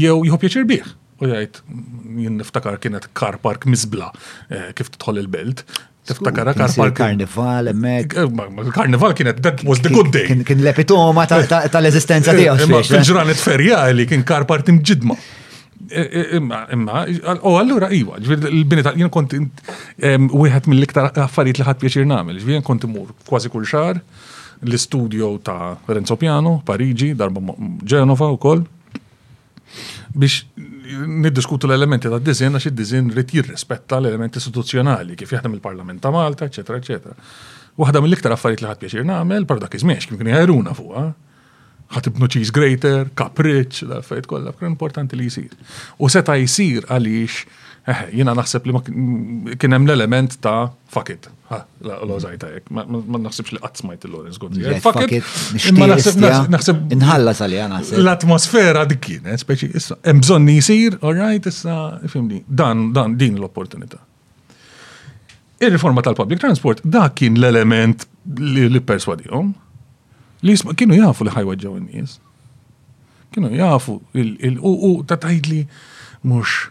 jew 0.00 0.20
jieħu 0.24 0.40
pjaċir 0.44 0.68
bih 0.74 0.92
u 1.20 1.28
jgħajt, 1.28 1.58
jien 2.22 2.38
niftakar 2.40 2.78
kienet 2.80 3.06
car 3.16 3.38
park 3.42 3.66
mizbla 3.68 4.08
eh, 4.50 4.70
kif 4.76 4.90
tħol 4.96 5.20
il-belt. 5.24 5.64
Tiftakar 6.10 6.48
car 6.56 6.70
park. 6.72 6.94
Karnival, 6.96 7.68
emmek. 7.74 8.16
Eh, 8.22 8.72
karnival 8.74 9.12
kienet, 9.16 9.42
that 9.44 9.60
was 9.68 9.82
the 9.84 9.92
good 9.92 10.08
day. 10.14 10.30
Kien 10.48 10.62
l-epitoma 10.64 11.26
tal 11.30 11.90
ezistenza 11.90 12.32
eh, 12.32 12.40
tiegħu. 12.46 12.66
Imma 12.70 12.80
fil-ġranet 12.88 13.44
ferjali 13.44 14.08
kien 14.10 14.24
car 14.26 14.46
park 14.48 14.72
imġidma. 14.72 15.18
Imma, 16.40 16.64
imma, 16.72 17.04
u 17.04 17.38
oh, 17.42 17.60
għallura, 17.60 17.88
iwa, 17.96 18.16
l-bini 18.22 18.84
tal 18.86 18.96
jien 19.00 19.10
kont 19.12 19.34
wieħed 19.34 20.68
mill-iktar 20.70 21.10
affarijiet 21.26 21.60
li 21.62 21.66
ħat 21.66 21.80
pieċir 21.82 22.06
nagħmel, 22.08 22.36
jien 22.56 22.64
kont 22.66 22.84
imur 22.86 23.10
kważi 23.26 23.50
kull 23.50 23.66
xar, 23.68 23.98
l-istudio 24.62 25.32
ta' 25.44 25.72
Renzo 25.90 26.14
Piano, 26.20 26.60
Parigi, 26.68 27.10
darba 27.18 27.42
Genova 27.90 28.28
u 28.30 28.38
koll 28.40 28.68
biex 30.14 30.42
niddiskutu 31.06 31.68
l-elementi 31.70 32.08
ta' 32.10 32.18
d-dizin 32.18 32.56
għax 32.56 32.68
id-dizin 32.70 33.10
rrit 33.14 33.32
jirrispetta 33.36 34.00
l-elementi 34.00 34.40
istituzzjonali 34.42 35.16
kif 35.18 35.34
jaħdem 35.36 35.54
il-Parlament 35.58 36.02
ta' 36.02 36.12
Malta, 36.14 36.48
eccetera, 36.50 36.78
eccetera. 36.80 37.14
Waħda 37.78 38.02
mill-iktar 38.02 38.34
affarijiet 38.34 38.64
li 38.64 38.68
ħadd 38.70 38.82
pjaċir 38.82 39.06
nagħmel 39.06 39.46
par 39.46 39.62
dak 39.62 39.76
iż 39.80 39.86
kien 40.14 40.30
jgħajruna 40.30 40.76
fuq, 40.78 41.10
Ħadd 41.90 42.06
ibnu 42.12 42.26
cheese 42.30 42.52
grater, 42.54 43.08
kapriċ, 43.18 43.80
l 43.82 43.96
affarijiet 43.96 44.28
kollha, 44.30 44.52
kien 44.54 44.68
importanti 44.70 45.16
li 45.18 45.24
jsir. 45.26 45.48
U 45.98 46.06
seta' 46.06 46.36
jsir 46.38 46.84
għaliex 46.86 47.40
Eh, 47.88 47.96
jina 48.18 48.34
naħseb 48.36 48.66
li 48.68 48.80
kien 49.56 49.72
hemm 49.72 49.86
l-element 49.88 50.34
ta' 50.44 50.70
fuck 50.92 51.12
it. 51.14 51.26
L-ożajta 51.80 52.50
jek, 52.52 52.68
ma 52.72 52.84
naħsebx 52.84 53.54
li 53.56 53.60
qatt 53.64 54.04
il-Lorenz 54.08 54.36
Gonzi. 54.38 54.62
Fuck 54.84 55.06
it, 55.08 55.30
naħseb 56.52 56.92
inħalla 56.94 57.32
sali 57.36 57.58
naħseb. 57.72 57.98
L-atmosfera 58.02 58.84
dik 58.90 59.00
kien, 59.06 59.30
speċi 59.44 59.70
issa 59.80 59.96
hemm 60.04 60.20
bżonn 60.22 60.52
jisir, 60.52 60.98
all 61.00 61.16
right, 61.18 61.48
issa 61.50 61.98
fimni, 62.12 62.42
dan 62.46 62.90
dan 62.94 63.16
din 63.18 63.36
l-opportunità. 63.40 64.00
il 65.62 65.70
riforma 65.74 66.00
tal-public 66.00 66.40
transport 66.40 66.78
da 66.88 67.10
kien 67.12 67.34
l-element 67.36 68.06
li 68.38 68.80
perswadihom. 68.80 69.50
Li 70.46 70.54
kienu 70.72 70.96
jafu 70.96 71.24
li 71.26 71.32
ħajwaġġaw 71.34 71.72
in-nies. 71.76 72.14
Kienu 73.34 73.50
jafu 73.54 73.98
il-u 74.16 74.92
ta' 75.04 75.18
tajdli 75.20 75.58
mux 76.22 76.70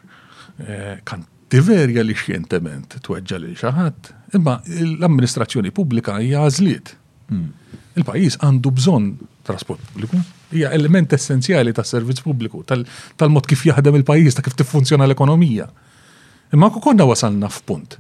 Eh, 0.60 1.00
kan 1.08 1.22
tiverja 1.50 2.04
li 2.04 2.14
xjentement 2.18 2.98
tweġġa 3.06 3.38
li 3.40 3.54
xaħat, 3.56 4.10
imma 4.36 4.58
l-amministrazzjoni 4.84 5.72
pubblika 5.76 6.18
hija 6.20 6.42
għażliet. 6.44 6.92
Hmm. 7.32 7.48
Il-pajjiż 7.96 8.40
għandu 8.44 8.72
bżonn 8.76 9.14
trasport 9.48 9.82
pubbliku, 9.88 10.20
hija 10.52 10.74
element 10.76 11.14
essenzjali 11.16 11.72
tas 11.76 11.90
servizz 11.96 12.20
pubbliku, 12.26 12.66
tal-mod 12.70 13.48
kif 13.50 13.64
jaħdem 13.70 13.98
il-pajjiż, 14.02 14.36
ta' 14.40 14.46
kif 14.46 14.58
tiffunzjona 14.60 15.08
l-ekonomija. 15.08 15.70
Imma 16.54 16.70
ku 16.74 16.82
konna 16.84 17.06
wasalna 17.08 17.48
f'punt 17.54 17.96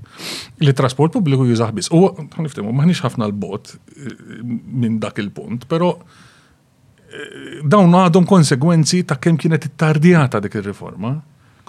li 0.65 0.73
trasport 0.75 1.15
pubbliku 1.15 1.47
jużaħ 1.51 1.73
biss. 1.79 1.91
U 1.95 2.03
ħaniftemu, 2.35 2.71
maħniex 2.75 3.05
ħafna 3.07 3.27
l-bot 3.31 3.71
eh, 3.71 4.13
minn 4.43 4.99
dak 4.99 5.23
il-punt, 5.23 5.63
però 5.71 5.93
eh, 5.95 7.57
dawn 7.63 7.95
għadhom 8.03 8.27
konsegwenzi 8.29 9.03
ta' 9.09 9.19
kemm 9.23 9.37
kienet 9.39 9.69
it-tardijata 9.71 10.43
dik 10.43 10.59
ir-riforma 10.63 11.15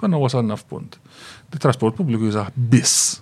konna 0.01 0.19
wasalna 0.19 0.55
f'punt. 0.57 0.97
Di 1.53 1.59
trasport 1.61 1.95
pubbliku 1.97 2.27
jużaħ 2.29 2.49
biss 2.71 3.19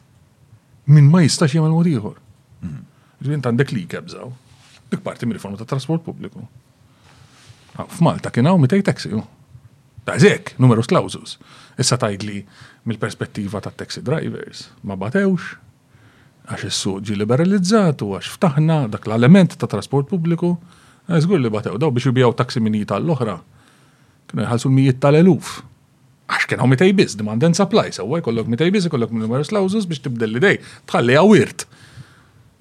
min 0.89 1.09
ma 1.11 1.21
jistax 1.23 1.53
jagħmel 1.57 1.75
mod 1.75 1.89
ieħor. 1.91 2.17
Mhm. 2.61 2.85
Ġbien 3.21 3.43
għandek 3.49 3.73
li 3.75 3.83
kebżaw. 3.91 4.31
Dik 4.91 5.03
parti 5.05 5.25
mi 5.29 5.35
riforma 5.37 5.57
ta' 5.59 5.67
trasport 5.69 6.03
pubbliku. 6.07 6.47
Ah, 7.77 7.85
F'Malta 7.85 8.31
kien 8.33 8.45
hawn 8.49 8.61
mitej 8.63 8.83
taxi. 8.87 9.11
Ta' 10.05 10.15
zek, 10.19 10.55
numerus 10.57 10.87
clausus. 10.89 11.35
Issa 11.79 11.97
tajdli 12.01 12.45
mill-perspettiva 12.87 13.61
ta' 13.61 13.71
taxi 13.77 14.01
drivers 14.01 14.69
ma 14.83 14.95
batewx, 14.97 15.43
għax 16.47 16.65
is-suq 16.71 17.01
ġi 17.05 17.17
liberalizzat 17.19 18.01
u 18.01 18.15
għax 18.17 18.33
ftaħna 18.37 18.79
dak 18.95 19.05
l-element 19.05 19.57
ta' 19.59 19.67
trasport 19.69 20.09
pubbliku, 20.09 20.55
żgur 21.09 21.39
li 21.43 21.49
batew 21.53 21.77
daw 21.77 21.91
biex 21.91 22.05
jubijaw 22.09 22.33
taxi 22.35 22.59
minijiet 22.61 22.87
tal 22.93 23.03
l-oħra. 23.05 23.37
Kienu 24.29 24.47
l-mijiet 24.47 24.99
tal-eluf 25.01 25.59
għax 26.29 26.45
kien 26.49 26.61
hawn 26.61 26.71
mitej 26.73 26.93
biss, 26.97 27.15
demand 27.17 27.41
and 27.45 27.57
supply, 27.57 27.87
sawa, 27.93 28.19
jkollok 28.21 28.49
mitej 28.51 28.71
biss, 28.73 28.87
ikollok 28.89 29.13
numerus 29.15 29.51
lawsus 29.55 29.87
biex 29.89 30.03
tibdell 30.05 30.35
li 30.37 30.41
dej, 30.43 30.59
tħalli 30.89 31.15
għawirt. 31.17 31.65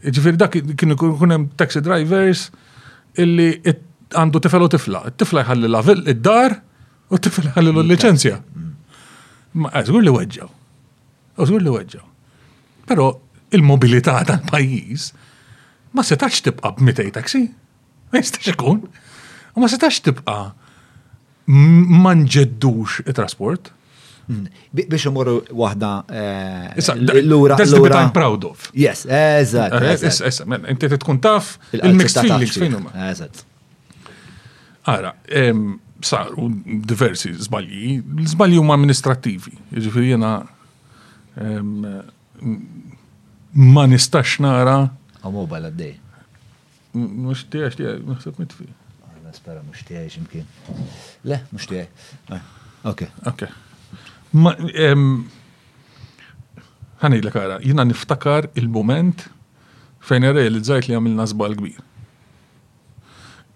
Ġifir 0.09 0.39
dak 0.41 0.55
kienu 0.79 0.97
kunem 0.99 1.49
taxi 1.59 1.83
drivers 1.85 2.47
illi 3.19 3.49
għandu 4.15 4.41
tifel 4.45 4.65
u 4.65 4.71
tifla. 4.73 5.01
Tifla 5.21 5.43
jħalli 5.45 5.71
la 5.73 5.81
id-dar 6.15 6.55
u 7.13 7.19
tifla 7.21 7.51
jħalli 7.53 7.73
l-licenzja. 7.75 8.39
Mm, 8.45 8.61
mm, 8.61 8.69
mm. 8.69 9.65
Ma 9.65 9.73
għazgur 9.75 10.01
eh, 10.01 10.07
li 10.07 10.15
weġġaw. 10.15 10.51
Għazgur 11.41 11.59
eh, 11.59 11.65
li 11.67 11.75
weġġaw. 11.75 12.07
Pero 12.89 13.09
il-mobilità 13.59 14.21
tal-pajjiż 14.29 15.11
ma 15.99 16.05
setax 16.07 16.45
tibqa' 16.47 16.73
b 16.79 16.81
b'mitej 16.83 17.13
taxi. 17.19 17.43
Ma 18.13 18.23
jistax 18.23 18.55
ikun. 18.55 18.87
ma 19.59 19.67
setax 19.67 19.99
tibqa' 20.07 20.41
manġeddux 21.49 22.23
nġeddux 22.27 23.09
it-trasport. 23.09 23.73
Hmm. 24.29 24.45
Biex 24.77 25.07
imorru 25.09 25.39
wahda 25.57 25.91
eh, 26.13 26.89
l-ura. 27.23 27.57
That's 27.57 27.71
the 27.73 27.81
bit 27.81 27.95
I'm 27.97 28.11
proud 28.13 28.45
of. 28.45 28.67
Yes, 28.77 29.07
eżat. 29.09 29.77
Eh, 29.81 30.69
inti 30.75 30.91
tkun 30.99 31.21
taf 31.25 31.55
il-mixed 31.73 32.21
feelings 32.29 32.91
Eżat. 33.09 33.41
Ara, 34.89 35.15
saru 36.05 36.51
diversi 36.89 37.33
zbalji, 37.35 37.97
zbalji 38.29 38.61
huma 38.61 38.77
amministrativi, 38.77 39.55
jiġifieri 39.77 40.13
jena 40.13 40.35
ma 43.79 43.87
nistax 43.89 44.37
nara. 44.45 44.81
Għamu 45.25 45.49
bala 45.51 45.73
d-dej. 45.73 45.97
Mux 46.99 47.47
tiegħek, 47.53 47.79
tiegħek, 47.81 48.05
naħseb 48.09 48.39
mitfi 48.45 48.69
nispera 49.29 49.63
mux 49.65 49.83
tijaj, 49.89 50.09
ximkien. 50.13 50.47
Le, 51.25 51.41
mux 51.53 51.67
tijaj. 51.69 51.89
Ah, 52.33 52.43
ok. 52.93 53.05
Ok. 53.31 53.45
Ħani 56.99 57.21
l 57.23 57.31
kara, 57.33 57.61
jina 57.63 57.85
niftakar 57.87 58.51
il-moment 58.59 59.29
fejn 60.05 60.27
realizzajt 60.35 60.89
li 60.91 60.97
għamilna 60.97 61.27
zbal 61.31 61.55
kbir. 61.61 61.85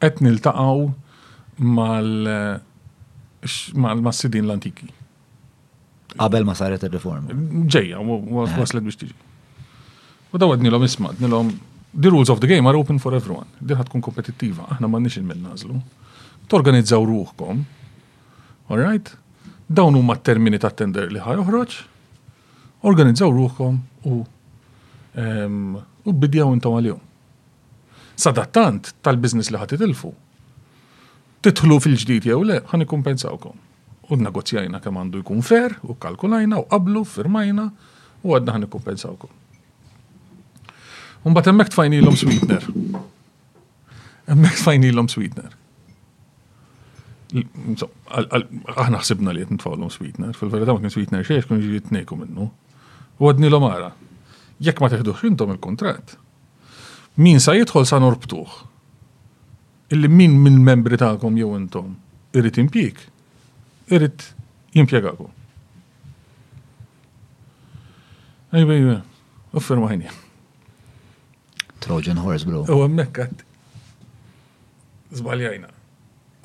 Et 0.02 0.20
niltaqaw 0.22 0.86
taqaw 0.92 1.98
eh, 2.30 3.56
mal-massidin 3.82 4.46
l-antiki. 4.46 4.88
Qabel 6.14 6.44
ma 6.46 6.54
saret 6.58 6.82
il-reform. 6.86 7.28
Ġeja, 7.72 7.98
waslet 8.44 8.84
biex 8.86 8.98
tiġi. 9.00 9.18
U 10.32 10.40
daw 10.40 10.54
l-om 10.54 10.84
isma, 10.86 11.10
nilom 11.20 11.50
the 11.94 12.10
rules 12.10 12.30
of 12.30 12.40
the 12.40 12.46
game 12.46 12.66
are 12.66 12.76
open 12.76 12.98
for 12.98 13.14
everyone. 13.14 13.46
Din 13.60 13.76
tkun 13.84 14.00
kompetittiva, 14.04 14.66
aħna 14.72 14.88
ma 14.88 14.98
nixin 14.98 15.28
il 15.30 15.36
nazlu. 15.40 15.74
nażlu. 15.76 15.82
Torganizzaw 16.48 17.04
ruħkom, 17.04 17.62
all 18.70 18.78
right? 18.78 19.12
Dawn 19.68 19.94
huma 19.94 20.16
termini 20.16 20.58
ta' 20.58 20.70
tender 20.70 21.10
li 21.12 21.20
ħaj 21.20 21.40
uħroċ, 21.44 21.76
organizzaw 22.88 23.28
ruħkom 23.30 23.78
u 24.08 24.14
um, 24.16 25.76
u 26.04 26.12
bidjaw 26.12 26.52
intom 26.52 26.76
għal-jum. 26.80 27.00
Sadattant 28.16 28.92
tal-biznis 29.04 29.52
li 29.52 29.60
ħat 29.60 29.76
itilfu. 29.78 30.12
Titħlu 31.42 31.78
fil-ġdid 31.82 32.28
jew 32.30 32.40
le, 32.46 32.60
ħan 32.72 32.84
ikkumpensawkom. 32.86 33.68
U 34.12 34.18
negozjajna 34.20 34.80
kemm 34.84 35.00
għandu 35.06 35.22
jkun 35.24 35.42
fer, 35.44 35.76
u 35.84 35.96
kalkulajna, 36.00 36.60
u 36.62 36.68
qablu, 36.72 37.04
firmajna, 37.08 37.68
u 38.22 38.34
għadna 38.36 38.58
ħan 38.58 38.68
ikkumpensawkom 38.68 39.41
Un 41.22 41.34
bat 41.36 41.46
emmek 41.46 41.68
tfajni 41.70 42.00
l-om 42.02 42.16
sweetener. 42.18 42.64
Emmek 44.32 44.56
tfajni 44.58 44.88
l-om 44.90 45.08
sweetener. 45.10 45.52
Aħna 48.72 49.00
ħsibna 49.00 49.32
li 49.34 49.44
l-om 49.46 49.88
sweetener, 49.94 50.34
fil-verda 50.38 50.74
ma 50.74 50.82
kien 50.82 50.92
sweetener 50.94 51.24
xiex 51.26 51.46
kun 51.48 51.62
ġiet 51.62 51.92
neku 51.94 52.18
minnu. 52.20 52.48
U 53.22 53.28
għadni 53.30 53.48
l 53.48 53.56
om 53.58 53.68
għara. 53.70 53.92
Jek 54.62 54.80
ma 54.82 54.90
teħduħ 54.92 55.22
intom 55.28 55.52
il-kontrat, 55.54 56.16
min 57.24 57.40
sa 57.42 57.54
jitħol 57.56 57.86
sa 57.88 58.00
norbtuħ. 58.02 58.52
Illi 59.94 60.08
min 60.10 60.36
minn 60.40 60.60
membri 60.64 60.96
taħkom 61.00 61.36
jow 61.40 61.52
intom 61.58 61.90
irrit 62.38 62.58
impjik, 62.62 63.00
irrit 63.92 64.24
jimpjegakom. 64.76 65.28
Ejba, 68.52 68.76
ejba, 68.78 68.98
uffir 69.58 69.80
maħinja. 69.82 70.21
Trojan 71.82 72.18
horse, 72.22 72.46
bro. 72.46 72.62
U 72.70 72.82
għemmekkat. 72.86 73.42
Zbaljajna. 75.18 75.70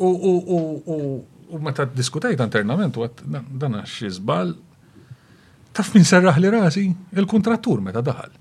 U 0.01 1.59
meta 1.63 1.85
diskutajt 1.91 2.41
internament, 2.45 2.97
u 2.99 3.07
dan 3.13 3.77
xi 3.87 4.09
żbal 4.17 4.55
taf 5.77 5.93
min 5.93 6.05
serraħ 6.09 6.39
li 6.41 6.51
rasi 6.53 6.83
il-kontrattur 7.13 7.81
meta 7.85 8.03
daħal. 8.05 8.33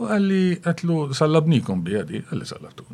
U 0.00 0.08
għalli 0.10 0.42
għatlu 0.62 1.00
sallabnikom 1.16 1.82
bi 1.86 1.98
għadi, 2.00 2.22
għalli 2.30 2.48
sallabtu. 2.52 2.86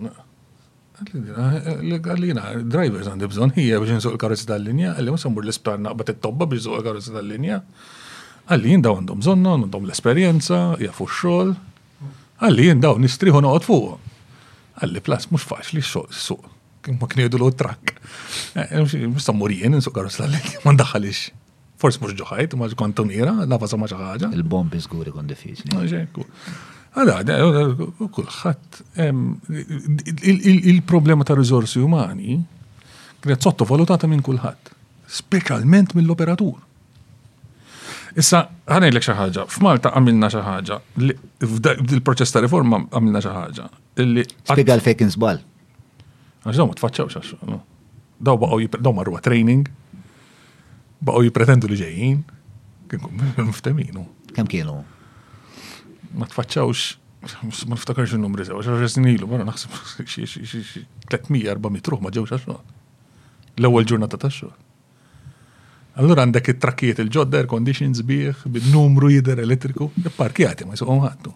Għalli 1.02 2.32
jina, 2.32 2.46
drivers 2.66 3.10
għandi 3.12 3.28
bżon 3.32 3.52
hija 3.60 3.82
biex 3.82 4.00
nsuq 4.00 4.16
il-karozzi 4.16 4.46
tal-linja, 4.48 4.94
għalli 4.96 5.14
ma 5.16 5.20
sammur 5.20 5.44
l-isptar 5.44 5.78
naqbat 5.86 6.14
it-tobba 6.14 6.48
biex 6.50 6.64
nsuq 6.64 6.78
il-karozzi 6.80 7.14
tal-linja. 7.16 7.60
Għalli 8.46 8.74
jinda 8.76 8.94
għandhom 8.94 9.22
bżonnon, 9.24 9.66
għandhom 9.68 9.86
l-esperienza, 9.90 10.62
jafu 10.80 11.06
x-xol, 11.10 11.54
Għalli 12.42 12.66
jien 12.68 12.80
daw 12.84 12.98
nistriħu 13.00 13.40
noqot 13.44 13.64
fuq. 13.64 14.12
Għalli 14.84 15.00
plas 15.06 15.28
mux 15.32 15.44
faċ 15.48 15.72
li 15.72 15.80
faċli 15.80 16.02
x-suq. 16.12 16.52
Ma 17.00 17.08
kniedu 17.10 17.38
l 17.40 17.50
trakk. 17.52 17.94
Eh, 18.54 18.66
eh, 18.70 18.80
Musta 18.80 19.06
Mustammurien 19.32 19.74
insuq 19.74 19.94
karozz 19.96 20.20
l-għalek, 20.20 20.58
ma 20.66 20.74
ndaħħalix. 20.76 21.30
Fors 21.76 21.98
mux 22.00 22.14
ġoħajt, 22.16 22.54
ma 22.56 22.68
kontonira, 22.76 23.32
nafa 23.48 23.66
sa 23.68 23.76
ma 23.76 23.88
xi 23.88 24.28
Il-bombi 24.32 24.78
żgur 24.80 25.10
kon 25.12 25.26
diffiċli. 25.26 26.06
Għada, 26.96 27.34
kullħat, 28.00 28.78
il-problema 30.44 31.24
ta' 31.28 31.34
rizorsi 31.36 31.82
umani 31.84 32.38
kienet 33.20 33.42
sottovalutata 33.44 34.08
minn 34.08 34.22
kullħat, 34.24 34.70
specialment 35.18 35.92
mill-operatur. 35.98 36.56
Issa, 38.16 38.38
ħanejlek 38.64 39.04
xaħġa, 39.04 39.18
ħaġa. 39.26 39.42
F'Malta 39.52 39.90
għamilna 39.92 40.28
xaħġa, 40.32 40.52
ħaġa. 40.54 42.00
proċess 42.06 42.32
ta' 42.32 42.40
riforma 42.40 42.78
għamilna 42.88 43.20
xaħġa. 43.26 43.66
Spiega 44.00 44.76
l-fejk 44.78 45.04
insbal. 45.06 45.42
Għax 46.46 46.60
daw 46.62 46.70
ma 46.70 46.76
tfaċċawx 46.80 47.20
għax. 47.20 47.60
Daw 48.24 48.38
baqgħu 48.40 48.80
daw 48.88 48.94
marruha 48.96 49.20
training. 49.20 49.66
Baqgħu 51.04 51.26
jipretendu 51.28 51.68
li 51.70 51.78
ġejjin. 51.82 52.18
Kien 52.88 53.50
fteminu. 53.60 54.04
Kem 54.32 54.46
kienu? 54.48 54.76
Ma 56.16 56.24
t 56.24 56.32
tfaċċawx 56.32 56.94
ma 57.66 57.74
niftakarx 57.76 58.14
il-numri 58.16 58.44
sew, 58.46 58.56
għax 58.60 58.84
għaxin 58.86 59.06
ilu, 59.16 59.26
mara 59.28 59.42
naħseb 59.48 59.72
300-400 61.10 61.88
ruħ 61.92 62.02
ma 62.06 62.12
ġewx 62.14 62.36
għaxħu. 62.38 62.56
L-ewwel 63.60 63.88
ġurnata 63.90 64.20
ta' 64.24 64.30
xogħol. 64.32 64.54
Allora 65.96 66.26
għandek 66.26 66.50
it-trakkiet 66.52 66.98
il-ġodda, 67.06 67.38
air 67.40 67.48
conditions 67.48 68.02
bieħ, 68.04 68.42
bid 68.52 68.66
numru 68.68 69.08
jider 69.14 69.40
elettriku, 69.40 69.86
parkjati 70.18 70.66
ma 70.68 70.76
jisuqom 70.76 70.98
ħattu. 71.06 71.32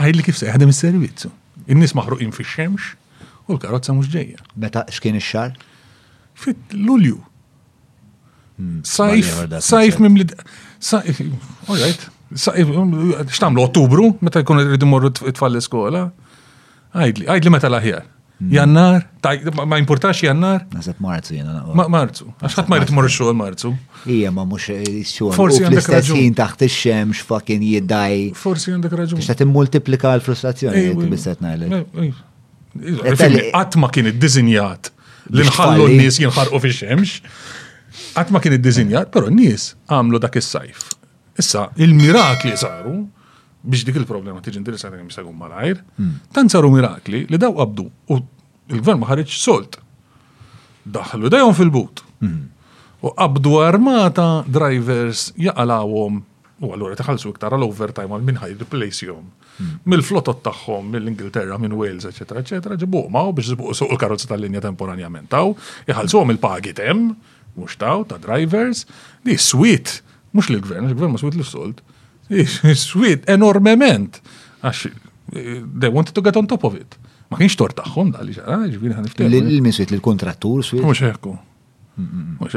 Għajli 0.00 0.24
kif 0.24 0.38
seħħadem 0.38 0.70
il-servizzu. 0.72 1.30
Innis 1.74 1.92
nis 1.92 2.22
in 2.24 2.32
fi 2.32 2.44
xemx 2.44 2.94
u 3.46 3.52
l 3.54 3.60
karotza 3.60 3.92
mux 3.92 4.08
ġeja. 4.12 4.40
Meta 4.56 4.86
xkien 4.90 5.18
il 5.20 5.24
xar 5.24 5.52
Fit 6.34 6.56
l-ulju. 6.74 7.20
Hmm, 8.58 8.80
sajf, 8.82 9.28
sajf 9.62 10.00
mim 10.02 10.16
li. 10.18 10.24
Sajf, 10.82 11.20
all 11.68 11.78
right. 11.78 12.08
Sajf, 12.34 12.72
xtamlu 13.30 13.62
ottubru, 13.62 14.08
meta 14.18 14.42
jkun 14.42 14.64
rridu 14.64 14.88
morru 14.90 15.12
t-tfalli 15.14 15.62
skola. 15.62 16.08
Għajdli, 16.96 17.28
għajdli 17.30 17.54
meta 17.54 17.70
laħjar. 17.70 18.08
Mm. 18.48 18.50
Jannar? 18.52 19.08
Ma 19.66 19.76
importax 19.76 20.18
jannar? 20.22 20.66
Nasib 20.74 20.98
marzu 21.00 21.34
jena. 21.38 21.62
Marzu. 21.88 22.26
Għaxħat 22.44 22.68
ma 22.68 22.76
jrid 22.78 22.90
morru 22.94 23.10
xogħol 23.12 23.36
marzu. 23.38 23.70
Ija 24.12 24.32
ma 24.36 24.44
mhux 24.48 24.68
eh, 24.74 25.00
xogħol. 25.08 25.32
Forsi 25.36 25.64
għandek 25.64 25.88
raġun. 25.94 26.34
taħt 26.40 26.66
xemx 26.68 27.24
jiddaj. 27.46 28.32
Forsi 28.42 28.72
għandek 28.74 28.96
raġun. 29.00 29.20
Biex 29.20 29.38
qed 29.40 30.04
l-frustrazzjoni 30.16 30.82
li 30.92 31.08
biset 31.14 31.40
ngħidlek. 31.44 32.20
Qatt 33.54 33.78
ma 33.80 33.88
kien 33.88 34.12
iddiżinjat 34.12 34.92
li 35.32 35.48
nħallu 35.48 35.88
n-nies 35.88 36.20
jinħarqu 36.20 36.60
fix-xemx. 36.66 37.22
Għatma 38.18 38.36
ma 38.36 38.44
kien 38.44 38.60
dizinjat 38.60 39.08
però 39.14 39.32
n-nies 39.32 39.70
għamlu 39.88 40.20
dak 40.20 40.36
is-sajf. 40.38 40.92
Issa, 41.40 41.70
il-mirakli 41.80 42.52
saru 42.60 43.00
biex 43.64 43.86
dik 43.88 43.96
il-problema 44.02 44.42
tiġi 44.44 44.58
indirizzata 44.60 44.98
kemm 45.00 45.08
jista' 45.08 45.22
jkun 45.24 45.38
malajr, 45.40 45.78
hmm. 45.96 46.18
tant 46.36 46.52
saru 46.52 46.68
mirakli 46.68 47.22
li 47.32 47.38
daw 47.40 47.54
qabdu 47.56 47.86
u 48.12 48.18
il-gvern 48.72 49.00
ma 49.02 49.08
ħareġ 49.10 49.34
solt. 49.38 49.78
Daħlu 50.84 51.30
dajon 51.32 51.56
fil-but. 51.56 52.04
U 53.04 53.10
qabdu 53.12 53.58
armata 53.60 54.44
drivers 54.48 55.30
jaqalawhom 55.40 56.22
u 56.64 56.70
għallura 56.72 56.96
taħalsu 56.96 57.32
iktar 57.34 57.56
għal-overtime 57.56 58.14
għal 58.14 58.24
minn 58.24 58.38
ħaj 58.40 58.54
replacejhom. 58.62 59.24
Mill-flotot 59.90 60.40
tagħhom 60.44 60.86
mill-Ingilterra, 60.94 61.58
minn 61.62 61.74
Wales, 61.78 62.06
eccetera, 62.08 62.40
eccetera, 62.44 62.74
ġibuq 62.80 63.10
ma' 63.12 63.26
biex 63.34 63.52
ġibuq 63.52 63.74
suq 63.76 63.92
il-karozza 63.94 64.30
tal-linja 64.32 64.62
temporanjament 64.64 65.28
taw, 65.34 65.52
jħalsu 65.88 66.18
għom 66.20 66.32
il-pagi 66.34 66.72
tem, 66.78 67.04
mux 67.58 67.76
taw, 67.78 68.02
ta' 68.08 68.18
drivers, 68.22 68.84
di 69.26 69.36
swit, 69.38 69.98
li 70.34 70.56
l 70.56 70.62
gvern 70.64 70.88
l 70.90 70.96
gvern 70.98 71.14
ma 71.14 71.20
swit 71.22 71.36
l-solt, 71.38 71.82
swit 72.80 73.28
enormement, 73.30 74.18
għax 74.66 74.86
eh, 74.90 75.62
they 75.62 75.90
wanted 75.92 76.14
to 76.18 76.24
get 76.24 76.34
on 76.40 76.48
top 76.50 76.64
of 76.66 76.74
it 76.78 76.96
ma 77.34 77.40
kienx 77.40 77.56
tort 77.58 77.74
tagħhom 77.80 78.12
da 78.14 78.22
li 78.24 78.34
ġara, 78.36 78.54
ah, 78.54 78.64
ġifieri 78.70 78.94
ħaniftehom. 79.00 79.32
il 79.48 79.62
miswit 79.64 79.90
lill-kuntrattur 79.94 80.58
swit. 80.64 80.82
Mhux 80.86 81.00
hekk. 81.02 81.24
Mhux 82.38 82.52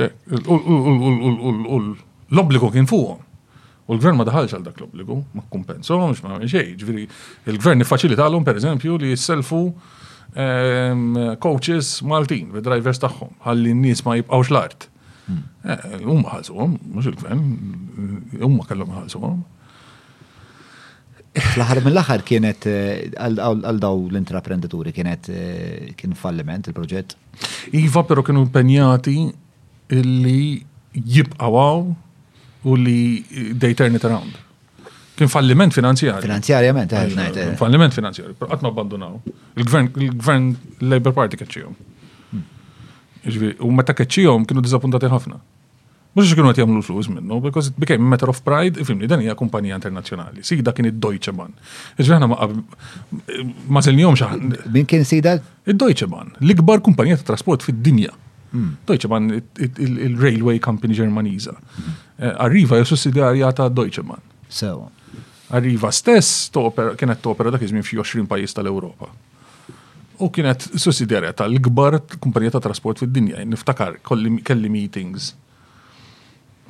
L-obbligu 2.30 2.70
kien 2.74 2.88
fuqhom. 2.90 3.22
U 3.88 3.90
l-gvern 3.96 4.16
ma 4.20 4.26
daħalx 4.28 4.50
għal 4.58 4.66
dak 4.68 4.78
l-obbligu, 4.82 5.16
ma 5.34 5.42
kumpensomx, 5.50 6.18
ma 6.28 6.32
xejn, 6.44 6.72
ġifieri 6.82 7.04
il-gvern 7.54 7.78
niffaċilita 7.82 8.22
għalhom 8.26 8.44
pereżempju 8.48 8.92
li 9.00 9.08
jisselfu 9.14 9.62
ehm, 10.36 11.04
coaches 11.40 11.86
Maltin, 12.04 12.46
drivers 12.52 13.00
tagħhom, 13.06 13.32
ħalli 13.48 13.70
n-nies 13.78 14.00
ma 14.04 14.12
jibqgħux 14.20 14.48
l-art. 14.52 14.82
Hmm. 15.28 15.40
Eh, 15.68 16.04
huma 16.04 16.28
ħalsuhom, 16.36 16.72
mhux 16.98 17.06
il-gvern, 17.14 17.42
huma 18.44 18.64
kellhom 18.68 18.92
ħalsuhom. 19.00 19.40
Fl-ħar 21.38 21.82
mill-ħar 21.86 22.22
kienet 22.26 22.66
eh, 22.70 23.10
għal 23.22 23.80
daw 23.82 23.98
l-intraprenditori 24.10 24.94
kienet 24.96 25.30
eh, 25.34 25.94
kien 26.00 26.16
falliment 26.18 26.70
il-proġett. 26.72 27.16
Iva 27.78 28.04
pero 28.10 28.24
kienu 28.26 28.46
impenjati 28.48 29.18
illi 29.98 30.42
jibqawaw 30.98 31.84
u 32.68 32.76
li 32.82 33.00
they 33.62 33.74
turn 33.78 33.96
it 33.96 34.06
around. 34.08 34.36
Kien 35.18 35.30
falliment 35.34 35.74
finanzjari. 35.74 36.22
Finanzjarjament, 36.26 36.92
eh, 36.94 37.04
għajnajt. 37.06 37.44
Falliment 37.60 37.94
finanzjari, 37.96 38.34
pero 38.38 38.54
għatma 38.54 38.72
abbandonaw. 38.74 39.20
Il-gvern, 39.58 39.88
il-gvern 40.00 40.52
Labour 40.92 41.16
Party 41.18 41.40
kacċijom. 41.42 41.78
Hmm. 42.32 43.62
U 43.66 43.72
meta 43.76 43.96
kacċijom 43.98 44.46
kienu 44.48 44.62
dizapuntati 44.66 45.10
ħafna. 45.12 45.40
Mux 46.18 46.34
kienu 46.34 46.50
għet 46.50 46.62
jamlu 46.64 46.82
flus 46.82 47.08
minnu, 47.14 47.38
because 47.44 47.70
it 47.70 47.76
became 47.78 48.02
a 48.02 48.10
matter 48.10 48.30
of 48.32 48.40
pride, 48.46 48.80
fimni, 48.88 49.06
dan 49.10 49.22
hija 49.22 49.36
kumpanija 49.38 49.78
internazjonali. 49.78 50.42
Sida 50.46 50.74
kien 50.74 50.88
id-Deutsche 50.90 51.30
Bahn. 51.38 51.52
Iġveħna 52.02 52.30
ma 52.32 53.84
t-il-njom 53.86 54.18
xaħan. 54.18 54.48
Min 54.74 54.88
kien 54.90 55.06
sida? 55.06 55.36
Id-Deutsche 55.70 56.08
Bahn, 56.10 56.32
l-ikbar 56.42 56.82
kumpanija 56.86 57.20
ta' 57.22 57.28
trasport 57.34 57.66
fid-dinja. 57.68 58.16
Hmm. 58.50 58.72
Deutsche 58.90 59.12
Bahn, 59.12 59.30
il-railway 59.78 60.58
company 60.64 60.98
ġermaniza. 60.98 61.54
Hmm. 61.78 62.00
Eh, 62.18 62.34
arriva 62.48 62.82
sussidjarja 62.84 63.54
ta' 63.54 63.70
Deutsche 63.70 64.02
Bahn. 64.08 64.24
So. 64.50 64.88
Arriva 65.54 65.94
stess 65.94 66.48
kienet 66.98 67.22
topera 67.24 67.54
dak 67.54 67.62
iżmin 67.64 67.86
fi 67.88 68.00
20 68.02 68.26
pajis 68.28 68.56
tal 68.58 68.68
europa 68.68 69.12
u 70.20 70.28
kienet 70.34 70.64
sussidjarja 70.82 71.30
tal 71.40 71.54
ikbar 71.60 72.00
kumpanija 72.20 72.56
ta' 72.58 72.62
trasport 72.66 72.98
fid-dinja. 73.06 73.44
Niftakar, 73.46 74.00
kelli 74.02 74.70
meetings 74.80 75.36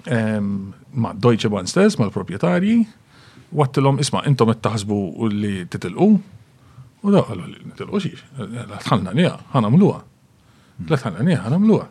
ma' 0.10 1.14
Deutsche 1.14 1.50
Bahn 1.50 1.68
stess, 1.68 1.98
ma' 2.00 2.08
l-proprietarji, 2.10 2.78
għattilom, 3.54 4.00
isma' 4.04 4.24
intom 4.30 4.52
qed 4.52 4.62
taħsbu 4.66 4.98
li 5.32 5.54
titilqu, 5.72 6.08
u 7.08 7.14
da 7.14 7.22
għallu 7.26 7.48
li 7.48 7.62
titilqu 7.74 8.02
xiex, 8.06 8.26
tħalna 8.88 9.14
nija, 9.18 9.36
ħanamluwa. 9.54 10.00
La 10.92 10.98
tħalna 11.00 11.24
nija, 11.28 11.42
ħanamluwa. 11.48 11.88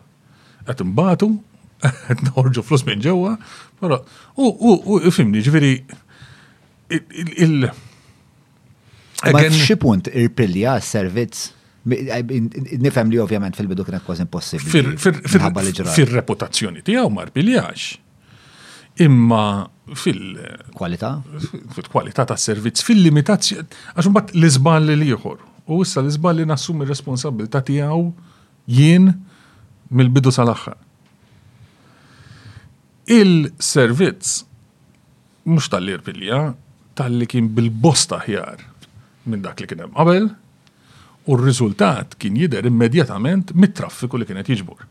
Għet 0.66 0.85
mbatu, 0.90 1.31
batu, 1.40 1.96
nħorġu 2.29 2.62
flus 2.66 2.87
minn 2.88 3.02
ġewa, 3.05 3.35
pero, 3.81 4.02
u, 4.38 4.50
u, 4.52 4.76
u, 5.00 5.12
fimni, 5.14 5.42
ġveri, 5.46 5.74
il- 7.46 7.70
Ma 9.33 9.40
xie 9.48 9.74
punt 9.81 10.11
irpilja 10.12 10.74
servizz 10.85 11.46
Nifem 11.88 13.09
li 13.11 13.16
ovvjament 13.22 13.57
fil-bidu 13.57 13.85
kienet 13.87 14.02
kważi 14.05 14.26
impossibli. 14.26 14.98
Fil-reputazzjoni 15.87 16.83
tijaw 16.85 17.07
ma 17.14 17.22
rpiljax 17.29 17.92
imma 18.96 19.68
fil- 19.94 20.38
kwalità 20.74 21.11
fil-kwalità 21.74 22.24
tas 22.28 22.44
servizz 22.48 22.82
fil-limitazzjoni 22.87 23.66
għax 23.96 24.09
mbagħad 24.11 24.32
l-iżball 24.37 24.90
li 24.96 25.11
ieħor. 25.12 25.38
U 25.72 25.80
issa 25.85 26.00
l-iżball 26.02 26.40
li 26.40 26.46
nassum 26.48 26.82
ir-responsabilità 26.85 27.61
tiegħu 27.64 28.02
jien 28.78 29.12
mill-bidu 29.90 30.32
sal-aħħar. 30.32 30.76
Il-servizz 33.18 34.42
mhux 35.46 35.70
tal-irpilja 35.70 36.40
tal-li 36.98 37.28
kien 37.30 37.52
bil-bosta 37.54 38.22
ħjar 38.24 38.64
minn 39.30 39.44
dak 39.44 39.61
li 39.62 39.68
kien 39.70 39.85
hemm 39.85 39.94
qabel 39.94 40.30
u 41.26 41.37
r-riżultat 41.37 42.16
kien 42.18 42.35
jidher 42.40 42.66
immedjatament 42.66 43.52
mit-traffiku 43.54 44.18
li 44.18 44.26
kienet 44.26 44.50
jiġbur. 44.50 44.87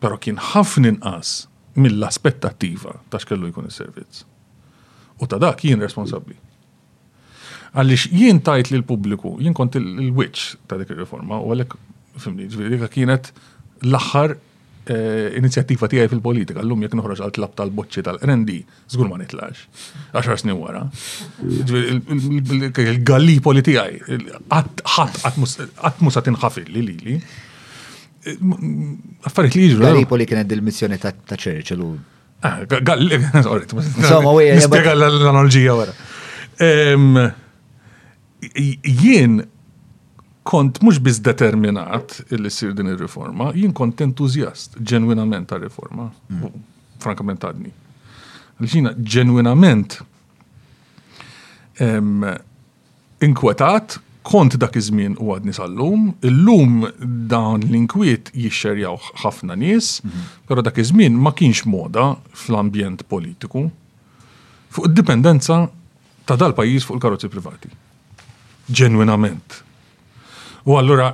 Però 0.00 0.18
kien 0.22 0.38
ħafna 0.38 0.94
inqas 0.94 1.34
mill-aspettattiva 1.76 2.94
ta' 3.10 3.18
xkellu 3.22 3.46
jkun 3.50 3.66
is-servizz. 3.70 4.22
U 5.22 5.26
ta' 5.28 5.38
dak 5.40 5.62
jien 5.64 5.80
responsabbli. 5.82 6.36
Għaliex 7.70 8.08
jien 8.10 8.40
tajt 8.44 8.70
li 8.72 8.80
l-pubbliku, 8.80 9.36
jien 9.40 9.54
kont 9.54 9.76
il-witch 9.78 10.56
ta' 10.68 10.78
dik 10.80 10.90
ir 10.90 10.98
reforma 11.04 11.38
u 11.44 11.52
għalek, 11.54 11.74
fimni, 12.20 12.48
ġviri, 12.50 12.80
kienet 12.90 13.28
l-axħar 13.86 14.34
eh, 14.34 15.36
inizjattiva 15.38 15.86
tiegħi 15.88 16.10
fil-politika, 16.10 16.64
llum 16.66 16.82
jekk 16.84 16.98
noħroġ 16.98 17.22
għal 17.28 17.34
tlab 17.36 17.54
tal-boċċi 17.60 18.02
tal-RND, 18.08 18.56
żgur 18.96 19.12
ma 19.12 19.20
nitlax, 19.22 19.62
għaxar 20.18 20.42
snin 20.42 20.58
wara. 20.58 20.82
il 21.46 22.98
galli 23.06 23.38
tiegħi, 23.38 24.18
ħadd 24.50 25.38
mus 25.38 25.54
se 26.18 26.26
tinħafil 26.26 26.74
li 26.74 26.82
lili, 26.90 27.20
Eh, 28.22 28.36
affarijiet 29.24 29.56
li 29.62 29.68
jiġu. 29.72 29.80
Gallipoli 29.82 30.26
kienet 30.28 30.50
il-missjoni 30.52 30.98
ta' 31.00 31.36
Churchill 31.40 31.84
u. 31.86 31.92
Ah, 32.44 32.58
Insomma, 32.68 34.32
u 34.32 34.40
Nispjega 34.40 34.92
eh, 34.92 35.06
l-analogija 35.06 35.74
wara. 35.78 35.94
Ehm, 36.60 37.14
jien 38.88 39.38
kont 40.50 40.82
mhux 40.84 40.98
biss 41.04 41.20
determinat 41.24 42.18
illi 42.32 42.50
sir 42.52 42.72
din 42.76 42.92
ir-riforma, 42.92 43.50
jien 43.56 43.72
kont 43.76 44.00
entużjast 44.04 44.76
ġenwinament 44.80 45.48
ta' 45.52 45.60
riforma. 45.64 46.10
Mm. 46.28 46.52
Frankament 47.00 47.44
għadni. 47.48 47.72
l 48.60 48.94
ġenwinament 49.00 49.96
ehm, 51.80 52.20
inkwetat 53.24 53.96
kont 54.22 54.54
dak 54.60 54.76
iż-żmien 54.76 55.16
u 55.20 55.32
għadni 55.34 55.54
sal-lum, 55.56 56.10
illum 56.28 56.82
dan 57.30 57.62
l-inkwiet 57.64 58.30
jixxerjaw 58.36 58.98
ħafna 59.22 59.56
nies, 59.58 60.00
mhm. 60.04 60.24
però 60.48 60.62
dak 60.64 60.78
iż-żmien 60.80 61.16
ma 61.16 61.32
kienx 61.36 61.64
moda 61.70 62.12
fl-ambjent 62.36 63.04
politiku 63.08 63.68
fuq 64.70 64.90
id-dipendenza 64.90 65.64
ta' 66.28 66.36
dal-pajjiż 66.36 66.86
fuq 66.86 66.98
il-karozzi 66.98 67.30
privati. 67.32 67.72
Ġenwinament. 68.70 69.62
U 70.68 70.76
allura 70.76 71.08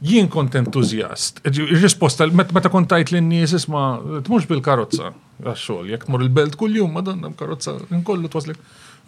jien 0.00 0.26
kont 0.32 0.54
entuzjast. 0.58 1.42
Ir-risposta, 1.46 2.26
meta 2.32 2.72
kont 2.72 2.88
tajt 2.90 3.12
l-nies 3.14 3.54
isma' 3.60 4.22
tmux 4.26 4.48
bil-karozza 4.50 5.12
għax-xogħol, 5.44 5.92
jekk 5.92 6.08
mor 6.10 6.24
il-belt 6.24 6.56
kuljum, 6.58 6.96
madonna 6.96 7.30
karozza 7.38 7.76
inkollu 7.94 8.32
twaslek. 8.32 8.58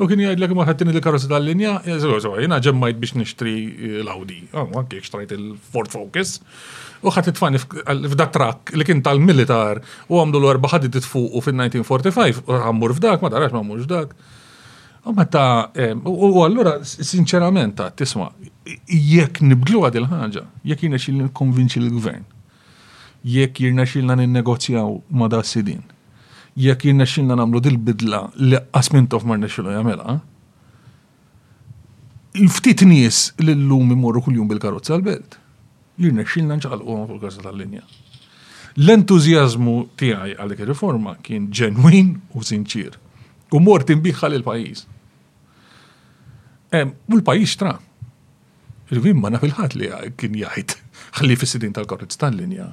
U 0.01 0.07
kien 0.09 0.21
jgħid 0.23 0.41
l-għum 0.41 0.61
għattini 0.65 0.93
l-karozza 0.95 1.29
tal-linja, 1.29 1.75
jgħina 1.85 2.57
ġemmajt 2.65 3.01
biex 3.03 3.17
nishtri 3.21 3.51
l-Audi, 4.01 4.39
għanki 4.49 4.97
ah, 4.97 5.03
xtrajt 5.05 5.35
il-Ford 5.37 5.93
Focus. 5.93 6.39
U 7.05 7.13
ħat 7.13 7.29
it 7.35 7.41
f'dak 7.43 8.33
trak 8.33 8.73
li 8.81 8.87
kien 8.89 9.03
tal-militar 9.05 9.83
u 10.09 10.23
għamlu 10.23 10.41
l-erba 10.41 10.71
ħadit 10.73 10.97
it-fuq 11.03 11.37
u 11.37 11.43
fin-1945 11.45 12.41
u 12.47 12.57
għammur 12.63 12.97
f'dak, 12.97 13.21
ma 13.27 13.33
darax 13.35 13.53
ma 13.53 13.61
għammur 13.61 13.85
f'dak. 13.85 14.17
U 15.11 15.15
meta, 15.17 15.45
u 15.69 16.33
għallura, 16.47 16.79
sinċerament, 16.97 17.85
tisma, 18.01 18.31
jekk 18.89 19.45
nibdlu 19.53 19.85
għad 19.89 20.01
il-ħagġa, 20.01 20.47
jekk 20.73 20.87
jirna 20.89 21.03
xil 21.05 21.23
konvinċi 21.37 21.85
l-gvern, 21.85 22.25
jekk 23.37 23.65
jirna 23.67 23.85
xilna 23.93 24.17
n-negozjaw 24.25 24.99
ma 25.21 25.29
da 25.33 25.45
sidin 25.45 25.85
jekk 26.59 26.85
jirna 26.85 27.05
xinna 27.07 27.37
namlu 27.37 27.61
dil-bidla 27.63 28.31
li 28.39 28.59
qasmint 28.75 29.13
of 29.15 29.25
marna 29.25 29.49
xilu 29.49 29.73
jamela. 29.75 30.21
Il-ftit 32.35 32.83
nis 32.87 33.33
li 33.43 33.55
l-lum 33.55 33.91
imorru 33.95 34.23
kull-jum 34.23 34.49
bil 34.51 34.59
karotza 34.63 34.97
l-belt. 34.99 35.39
Jirna 36.01 36.25
xinna 36.25 36.57
nċaqal 36.59 36.83
u 36.83 36.99
fuq 37.09 37.21
karotza 37.23 37.43
tal-linja. 37.45 37.85
L-entuzjazmu 38.81 39.79
tiegħi 39.99 40.37
għal 40.39 40.53
dik 40.55 40.65
riforma 40.71 41.17
kien 41.27 41.51
ġenwin 41.51 42.17
u 42.35 42.43
sinċir. 42.47 42.97
U 43.53 43.59
mort 43.59 43.91
imbiħħal 43.91 44.39
l 44.39 44.47
pajis 44.47 44.87
U 46.71 47.17
l-pajis 47.19 47.57
tra. 47.59 47.73
Il-vimma 48.95 49.31
naf 49.31 49.43
il-ħat 49.47 49.75
li 49.79 49.89
kien 50.19 50.37
jgħid 50.39 50.77
ħalli 51.19 51.35
fis-sidin 51.39 51.75
tal-karozza 51.75 52.19
tal-linja. 52.23 52.69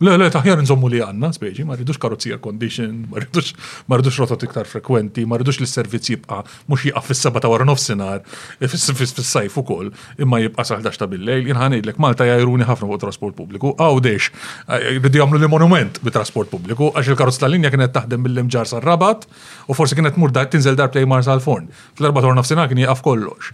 Le, 0.00 0.14
le, 0.16 0.30
taħjar 0.32 0.62
nżommu 0.62 0.88
li 0.88 1.02
għanna, 1.04 1.28
speċi, 1.36 1.66
ma 1.68 1.74
rridux 1.76 1.98
karozzija 2.00 2.38
condition, 2.40 3.02
ma 3.12 3.20
rridux 3.98 4.16
rotot 4.22 4.44
iktar 4.46 4.64
frekwenti, 4.68 5.26
ma 5.28 5.36
rridux 5.36 5.58
li 5.60 5.66
s-servizz 5.68 6.06
jibqa, 6.14 6.38
mux 6.72 6.86
jibqa 6.88 7.02
fis 7.04 7.20
sabata 7.20 7.44
ta' 7.44 7.50
wara 7.52 7.66
nofsinar, 7.68 8.22
e 8.64 8.70
fis-sajf 8.72 9.58
u 9.60 9.62
koll, 9.68 9.90
imma 10.24 10.40
jibqa 10.40 10.64
saħdax 10.70 10.96
ta' 11.02 11.08
bil-lejl, 11.12 11.44
jinħanejdlek 11.50 12.00
Malta 12.00 12.24
jajruni 12.30 12.64
ħafna 12.70 12.88
fuq 12.88 13.02
trasport 13.02 13.36
pubbliku, 13.42 13.74
għaw 13.76 14.00
dex, 14.08 14.30
rridu 14.96 15.20
jagħmlu 15.20 15.40
li 15.44 15.50
monument 15.52 16.00
bi 16.00 16.14
trasport 16.16 16.48
pubbliku, 16.54 16.88
għax 16.96 17.12
il-karozz 17.12 17.42
tal-linja 17.44 17.68
kienet 17.74 17.92
taħdem 17.98 18.24
bil 18.24 18.40
imġar 18.46 18.70
sar-rabat, 18.72 19.26
u 19.68 19.76
forsi 19.76 19.98
kienet 20.00 20.16
murda 20.22 20.40
da' 20.46 20.54
tinżel 20.56 20.80
dar 20.80 20.88
plejmar 20.96 21.28
sal-forn. 21.28 21.68
Fl-erba 22.00 22.24
ta' 22.24 22.32
nofsinar 22.40 22.72
kien 22.72 22.80
jaqaf 22.86 23.04
kollox. 23.04 23.52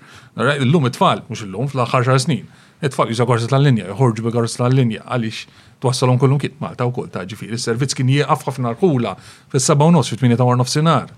Illum 0.63 0.87
it-tfal, 0.93 1.25
mux 1.27 1.43
illum, 1.43 1.67
fl-axar 1.75 2.23
snin 2.23 2.47
it-tfal 2.85 3.09
juża 3.11 3.25
l 3.25 3.47
tal-linja, 3.49 3.87
jħorġu 3.93 4.25
bi 4.27 4.33
gorza 4.35 4.61
tal-linja, 4.61 5.05
għaliex 5.07 5.47
twassalhom 5.81 6.19
kollum 6.21 6.41
kit 6.41 6.57
Malta 6.61 6.85
wkoll 6.89 7.09
ta' 7.12 7.23
ġifir. 7.29 7.51
il 7.53 7.61
servizz 7.61 7.95
kien 7.97 8.09
jieqaf 8.09 8.45
ħafna 8.49 8.75
rkula 8.75 9.15
fis-7 9.53 9.81
u 9.81 9.93
nofs 9.95 10.12
fit-8 10.12 10.37
ta' 10.37 10.57
nofsinhar. 10.61 11.12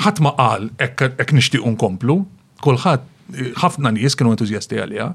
Ħadd 0.00 0.22
ma 0.24 0.32
qal 0.40 0.70
hekk 0.80 1.32
nixtiequ 1.36 1.66
nkomplu, 1.76 2.16
kulħadd 2.64 3.58
ħafna 3.62 3.92
nies 3.96 4.16
kienu 4.18 4.32
entuzjasti 4.34 4.80
għalija, 4.80 5.10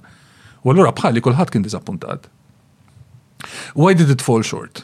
u 0.64 0.72
allura 0.72 0.94
bħalli 0.96 1.22
kulħadd 1.26 1.52
kien 1.54 1.66
diżappuntat. 1.66 2.30
Why 3.76 3.94
did 3.98 4.10
it 4.14 4.22
fall 4.22 4.44
short? 4.46 4.84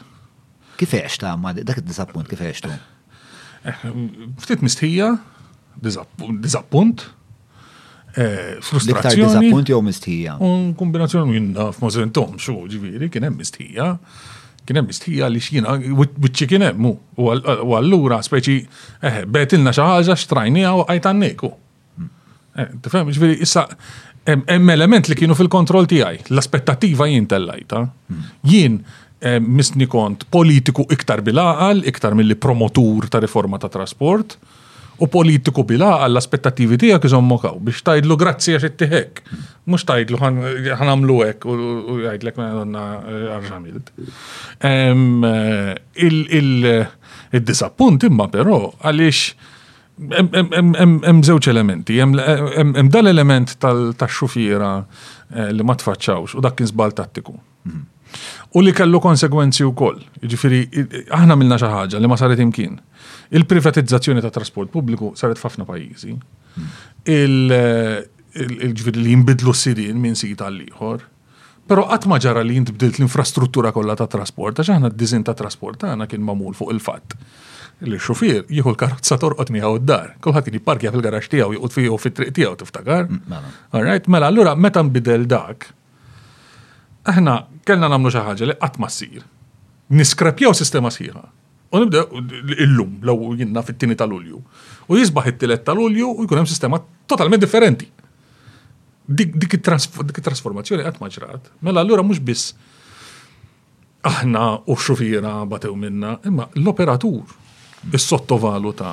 Kif 0.80 0.92
għex 0.98 1.22
ta' 1.22 1.36
ma 1.38 1.54
dak 1.54 1.80
id-disappunt 1.82 2.26
kif 2.28 2.42
għex 2.42 2.66
eh, 2.66 3.74
Ftit 4.42 4.60
mistħija, 4.62 5.14
diżappunt, 5.82 7.08
Eh, 8.16 8.56
frustrazzjoni. 8.64 9.50
Liktar 9.52 9.70
jew 9.74 9.82
mistħija. 9.84 10.36
Un 10.44 10.70
kombinazzjoni 10.78 11.34
minn 11.34 11.50
naf 11.52 11.82
ma 11.82 11.90
sentom 11.92 12.38
xu 12.40 12.54
ġifieri 12.72 13.10
kien 13.12 13.26
hemm 13.28 13.36
mistħija. 13.42 13.88
Kien 14.66 14.78
hemm 14.80 14.88
li 15.34 15.40
xina 15.44 15.74
wiċċi 15.84 16.48
kien 16.48 16.64
hemm 16.64 16.88
u 16.88 17.74
allura 17.76 18.22
speċi 18.24 18.56
eh 19.04 19.20
betilna 19.28 19.74
xi 19.76 19.84
ħaġa 19.84 20.16
xtrajnija 20.22 20.72
u 20.80 20.86
qajt 20.88 21.10
għanniku. 21.12 21.50
Eh, 22.56 22.70
Tifhem, 22.86 23.12
ġifieri 23.12 23.36
issa 23.44 23.66
hemm 24.32 24.72
element 24.78 25.12
li 25.12 25.18
kienu 25.20 25.36
fil-kontroll 25.38 25.84
tiegħi, 25.92 26.24
l-aspettattiva 26.32 27.10
jien 27.12 27.28
tellajta. 27.30 27.84
Jien 28.48 28.80
eh, 29.20 29.36
misni 29.44 29.86
kont 29.92 30.24
politiku 30.32 30.88
iktar 30.96 31.20
bil-aqal, 31.20 31.84
iktar 31.92 32.16
mill-promotur 32.16 33.12
ta' 33.12 33.20
riforma 33.28 33.60
ta' 33.62 33.70
trasport 33.76 34.40
u 34.98 35.06
politiku 35.12 35.62
bila 35.68 35.90
għall 36.04 36.18
aspettativi 36.20 36.78
tijak 36.80 37.04
jizom 37.04 37.26
mokaw 37.28 37.58
biex 37.62 37.82
tajdlu 37.84 38.16
grazzi 38.20 38.54
għax 38.56 38.68
it-tihek. 38.70 39.20
Mux 39.68 39.84
tajdlu 39.88 40.16
ħan 40.20 40.38
għamlu 40.76 41.16
għek 41.26 41.44
u 41.48 41.56
għajdlek 42.12 42.38
me 42.40 42.46
għonna 42.52 42.84
għarġamilit. 43.34 43.90
Eh, 44.68 44.94
eh, 45.32 46.86
Il-disappunt 47.36 48.06
eh, 48.06 48.10
imma 48.10 48.28
pero 48.32 48.60
għalix 48.80 49.34
hemm 49.96 51.22
żewġ 51.24 51.46
elementi, 51.54 51.96
hemm 51.98 52.88
dal-element 52.92 53.54
tal-xufiera 53.62 54.74
li 55.56 55.64
ma 55.64 55.74
tfaċċawx 55.76 56.36
u 56.36 56.40
dak 56.44 56.56
kien 56.58 56.68
żbal 56.68 56.92
tattiku. 56.96 57.36
Mhm. 57.68 57.84
U 58.56 58.60
li 58.62 58.72
kellu 58.72 58.96
konsegwenzi 59.02 59.64
wkoll. 59.66 60.00
Jiġifieri 60.22 60.60
aħna 61.12 61.34
milna 61.36 61.58
xi 61.60 61.68
ħaġa 61.68 62.00
li 62.00 62.08
ma 62.08 62.16
saret 62.16 62.40
imkien. 62.40 62.78
Il-privatizzazzjoni 63.28 64.20
ta' 64.20 64.30
trasport 64.30 64.70
pubbliku 64.70 65.10
saret 65.18 65.38
fafna 65.40 65.64
pajjiżi. 65.66 66.14
Il-ġviri 67.16 69.02
li 69.02 69.10
jimbidlu 69.14 69.54
s-sidin 69.56 69.98
minn 69.98 70.14
sita 70.18 70.46
għall-ieħor. 70.46 71.04
Pero 71.66 71.84
qatt 71.90 72.06
ma 72.06 72.20
ġara 72.22 72.44
li 72.46 72.54
jintibdilt 72.60 73.00
l-infrastruttura 73.00 73.72
kollha 73.74 73.96
ta' 73.98 74.06
trasport, 74.12 74.60
għax 74.62 74.76
aħna 74.76 74.90
d-dizin 74.94 75.24
ta' 75.26 75.34
trasport 75.38 75.80
tagħna 75.82 76.06
kien 76.10 76.22
mamul 76.22 76.54
fuq 76.54 76.72
il-fatt 76.76 77.16
il 77.84 77.98
xufir 78.00 78.46
jieħu 78.48 78.70
l-karozza 78.72 79.18
torqot 79.20 79.50
miegħu 79.52 79.82
d-dar. 79.82 80.12
Kolħat 80.24 80.46
kien 80.46 80.54
jipparkja 80.56 80.92
fil-garaġġ 80.94 81.26
tiegħu 81.34 81.56
joqgħod 81.58 81.72
fih 81.74 81.90
fit-triq 82.06 82.30
tiegħu 82.38 82.54
tiftakar. 82.62 83.04
Mm, 83.10 83.24
mela. 83.34 83.50
Alright, 83.76 84.08
mela 84.08 84.30
allura 84.32 84.54
meta 84.56 84.80
nbidel 84.80 85.26
dak, 85.28 85.66
aħna 87.12 87.34
kellna 87.68 87.90
nagħmlu 87.92 88.14
xi 88.14 88.22
ħaġa 88.30 88.48
li 88.52 88.56
qatt 88.62 88.80
ma 88.80 88.88
ssir. 88.88 89.26
Niskrapjaw 90.00 90.54
sistema 90.56 90.88
sħiħa. 90.94 91.26
U 91.72 91.78
nibda 91.82 92.02
illum, 92.62 92.98
law 93.06 93.22
jinnna 93.38 93.62
fit-tini 93.66 93.96
tal-ulju. 93.98 94.38
U 94.92 94.96
jisbaħ 94.98 95.32
it-tilet 95.32 95.64
tal-ulju 95.66 96.12
u 96.12 96.26
jkun 96.26 96.38
hemm 96.42 96.46
sistema 96.50 96.78
totalment 97.10 97.42
differenti. 97.42 97.88
Dik 99.06 99.48
it-trasformazzjoni 99.58 100.86
qatt 100.86 101.00
ma 101.02 101.10
ġrat. 101.14 101.50
Mela 101.64 101.82
allura 101.82 102.02
mhux 102.06 102.22
biss 102.26 102.52
aħna 104.06 104.44
u 104.70 104.76
xufira 104.78 105.40
batew 105.50 105.74
minna, 105.78 106.14
imma 106.26 106.46
l-operatur 106.60 107.94
is 107.94 108.06
sottovaluta 108.10 108.92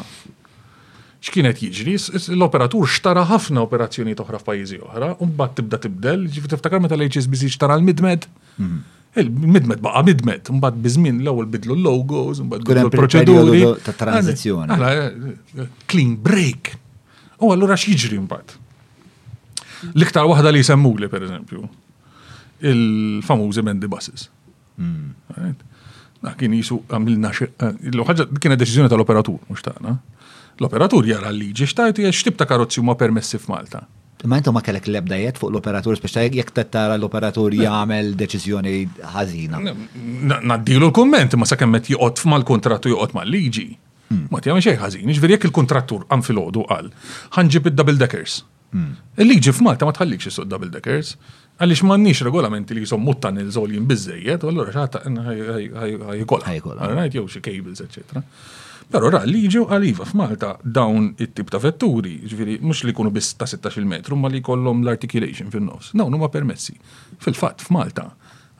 x'kienet 1.23 1.61
jiġri, 1.63 1.93
l-operatur 2.39 2.89
xtara 2.89 3.23
ħafna 3.29 3.61
operazzjoni 3.67 4.17
oħra 4.17 4.41
f'pajjiżi 4.41 4.81
oħra, 4.89 5.13
u 5.21 5.29
mbagħad 5.29 5.59
tibda 5.61 5.79
tibdel, 5.85 6.25
ġifi 6.27 6.51
tiftakar 6.55 6.81
meta 6.83 6.97
l-HSBC 6.97 7.53
xtara 7.53 7.77
l-midmed. 7.77 8.25
Mhm. 8.57 8.83
Il-midmet 9.21 9.79
baqa 9.83 10.01
midmet, 10.07 10.49
mbagħad 10.49 10.77
bizmin 10.81 11.19
l-ewwel 11.21 11.45
bidlu 11.53 11.75
l-logos, 11.77 12.39
mbagħad 12.47 12.79
l-proċeduri. 12.87 13.59
Ta' 13.85 13.93
tranzizzjoni. 13.99 14.93
Clean 15.91 16.15
break. 16.27 16.71
U 17.45 17.51
allura 17.53 17.77
x'jiġri 17.77 18.17
mbagħad? 18.23 18.55
L-iktar 19.93 20.29
waħda 20.31 20.53
li 20.55 20.63
semmuli 20.65 21.09
per 21.11 21.27
eżempju, 21.27 21.61
il-famużi 22.71 23.63
Mendi 23.67 23.89
Buses. 23.91 24.29
Hmm. 24.81 25.13
Kien 26.39 26.53
jisu 26.55 26.79
għamilna 26.87 27.33
eh, 27.43 27.71
l-ħagġa 27.91 28.29
kienet 28.39 28.61
deċiżjoni 28.63 28.89
tal-operatur, 28.93 29.37
mux 29.51 29.61
taqna. 29.65 29.97
L-operatur 30.57 31.05
jara 31.09 31.29
l-liġi 31.33 31.67
xtajtu 31.69 32.07
jgħax 32.07 32.25
tibta 32.31 32.47
karozzi 32.49 32.81
ma 32.87 32.95
permessi 32.97 33.37
f'Malta. 33.41 33.83
Malta 33.83 33.85
Ma 34.23 34.37
intom 34.39 34.55
ma 34.55 34.61
kellek 34.63 34.85
l-ebdajiet 34.87 35.39
fuq 35.41 35.51
l-operatur, 35.51 35.97
speċta 35.99 36.21
jek 36.31 36.53
tettara 36.55 36.95
l-operatur 36.95 37.51
jgħamil 37.57 38.13
deċizjoni 38.21 38.75
ħazina. 39.15 39.59
Naddilu 40.47 40.87
l-komment, 40.87 41.35
ma 41.35 41.47
sa' 41.49 41.57
kemmet 41.59 41.91
juqot 41.91 42.23
mal-kontrattu 42.31 42.93
juqot 42.93 43.15
mal-liġi. 43.17 43.65
Ma 44.31 44.39
tjgħamil 44.39 44.63
xej 44.63 44.79
ħazin, 44.79 45.11
ġveri 45.19 45.35
jek 45.35 45.49
il-kontrattur 45.51 46.05
għan 46.07 46.23
fil-ħodu 46.23 46.63
għal, 46.71 46.89
ħanġib 47.35 47.69
id-double 47.73 47.99
deckers. 47.99 48.39
Il-liġi 49.19 49.51
f'Malta 49.57 49.85
ma 49.89 49.91
tħallikx 49.93 50.31
jisod 50.31 50.47
double 50.49 50.71
deckers, 50.73 51.17
għalix 51.61 51.83
ma 51.85 51.99
nix 51.99 52.23
regolamenti 52.25 52.73
li 52.73 52.87
jisom 52.87 53.03
muttan 53.05 53.43
il-żolin 53.43 53.83
bizzejiet, 53.91 54.47
u 54.47 54.53
allura 54.53 54.71
xaħta 54.73 55.03
ħajkola. 55.03 56.47
Ħajkola. 56.47 56.89
Għajt 56.95 57.19
jew 57.19 57.27
xie 57.27 57.43
cables, 57.45 57.83
eccetera. 57.85 58.23
Però 58.91 59.09
ra 59.11 59.23
li 59.27 59.45
ġew 59.51 59.65
għaliva 59.71 60.05
f'Malta 60.09 60.55
dawn 60.63 61.11
it-tip 61.21 61.49
ta' 61.51 61.59
vetturi, 61.63 62.17
ġviri, 62.29 62.57
mhux 62.63 62.83
li 62.85 62.93
jkunu 62.93 63.11
bis 63.15 63.31
ta' 63.37 63.47
16 63.49 63.85
metru 63.89 64.17
ma 64.19 64.29
li 64.31 64.41
jkollhom 64.43 64.83
l-articulation 64.85 65.51
fin-nofs. 65.53 65.93
No 65.97 66.07
huma 66.11 66.29
permessi. 66.33 66.75
Fil-fatt 67.23 67.63
f'Malta 67.65 68.09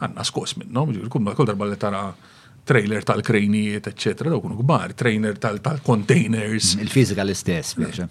għandna 0.04 0.26
skos 0.28 0.56
minnhom, 0.60 0.94
ġviri, 0.96 1.10
kunu 1.14 1.36
kol 1.38 1.50
darba 1.50 1.68
li 1.70 1.78
tara 1.80 2.06
trailer 2.64 3.04
tal-krejnijiet, 3.04 3.90
eccetera, 3.92 4.32
daw 4.32 4.42
kunu 4.46 4.58
kbar, 4.62 4.94
trainer 4.98 5.36
tal-containers. 5.38 6.76
Mm, 6.78 6.86
Il-fizika 6.86 7.26
l-istess, 7.26 7.76
biex. 7.80 8.04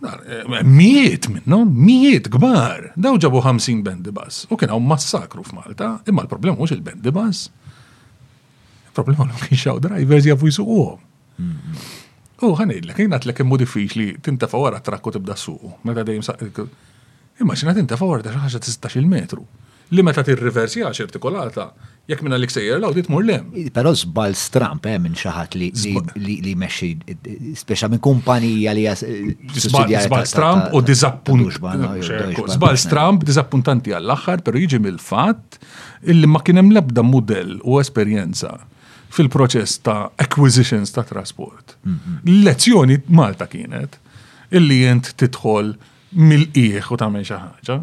minn 0.00 0.70
minnom, 0.70 1.74
miet 1.74 2.30
kbar. 2.32 2.92
Daw 2.96 3.18
ġabu 3.20 3.42
50 3.44 3.82
bendibas. 3.84 4.44
U 4.48 4.56
kien 4.56 4.70
hawn 4.72 4.86
massakru 4.88 5.44
f'Malta, 5.44 5.96
imma 6.08 6.24
l-problema 6.24 6.56
mhux 6.56 6.76
il-bendibas. 6.78 7.48
Il-problema 8.90 9.26
l 9.28 9.46
kienx 9.46 9.76
drivers 9.82 10.24
jafu 10.26 10.48
jisuqom. 10.50 11.09
U 12.40 12.54
ħanejlek, 12.56 12.96
jina 13.04 13.18
tlek 13.20 13.42
immu 13.44 13.58
diffiċli 13.60 14.06
tintafa 14.24 14.60
wara 14.62 14.78
trakku 14.84 15.12
tibda 15.12 15.34
suqu. 15.36 15.74
Meta 15.84 16.04
dejjem 16.08 16.24
saqq. 16.24 16.60
Immaġina 17.44 17.74
tintafa 17.76 18.06
wara 18.08 18.24
ta' 18.24 18.32
xaħġa 18.32 18.60
16 18.60 18.98
il-metru. 19.02 19.42
Li 19.90 20.04
meta 20.06 20.22
għax 20.22 21.00
artikolata, 21.02 21.64
jekk 22.06 22.22
minna 22.22 22.38
lik 22.38 22.52
sejjer 22.54 22.78
law 22.80 22.92
dit 22.94 23.08
mur 23.10 23.24
lem. 23.26 23.48
Però 23.74 23.90
zbal 23.98 24.36
stramp 24.38 24.86
hemm 24.86 25.00
eh, 25.00 25.04
minn 25.08 25.18
xi 25.18 25.32
ħadd 25.34 26.14
li 26.16 26.54
meċi, 26.56 26.90
speċa 27.58 27.90
minn 27.90 28.00
kumpanija 28.00 28.74
li 28.78 28.86
Zbal 29.66 30.26
stramp 30.30 30.72
u 30.78 30.84
diżappunt. 30.86 31.58
Zbal 32.56 32.78
stramp 32.80 33.26
diżappuntanti 33.26 33.96
għall-aħħar, 33.98 34.46
però 34.46 34.62
jiġi 34.62 34.80
mill-fatt 34.86 35.58
illi 36.08 36.30
ma 36.30 36.40
kien 36.46 36.62
hemm 36.62 36.72
l-ebda 36.76 37.04
mudell 37.04 37.58
u 37.66 37.82
esperjenza 37.82 38.60
fil-proċess 39.10 39.80
ta' 39.84 40.02
acquisitions 40.24 40.92
ta' 40.94 41.04
trasport. 41.04 41.76
Mhm. 41.82 42.34
Lezzjoni 42.46 43.00
Malta 43.08 43.48
kienet 43.50 43.98
illi 44.50 44.80
jent 44.84 45.12
titħol 45.22 45.72
mill 46.20 46.46
ieħ 46.64 46.90
u 46.94 46.98
tagħmel 47.02 47.26
xi 47.26 47.38
ħaġa. 47.42 47.80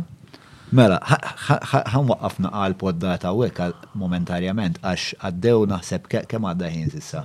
Mela, 0.78 0.98
ħan 1.06 2.10
waqqafna 2.12 2.50
għal 2.66 2.76
poddata 2.80 3.32
u 3.32 3.46
għal 3.48 3.76
momentarjament, 3.96 4.80
għax 4.84 5.14
għaddew 5.30 5.68
naħseb 5.72 6.10
kemm 6.28 6.50
għadda 6.52 6.72
ħin 6.74 6.92
sissa. 6.96 7.24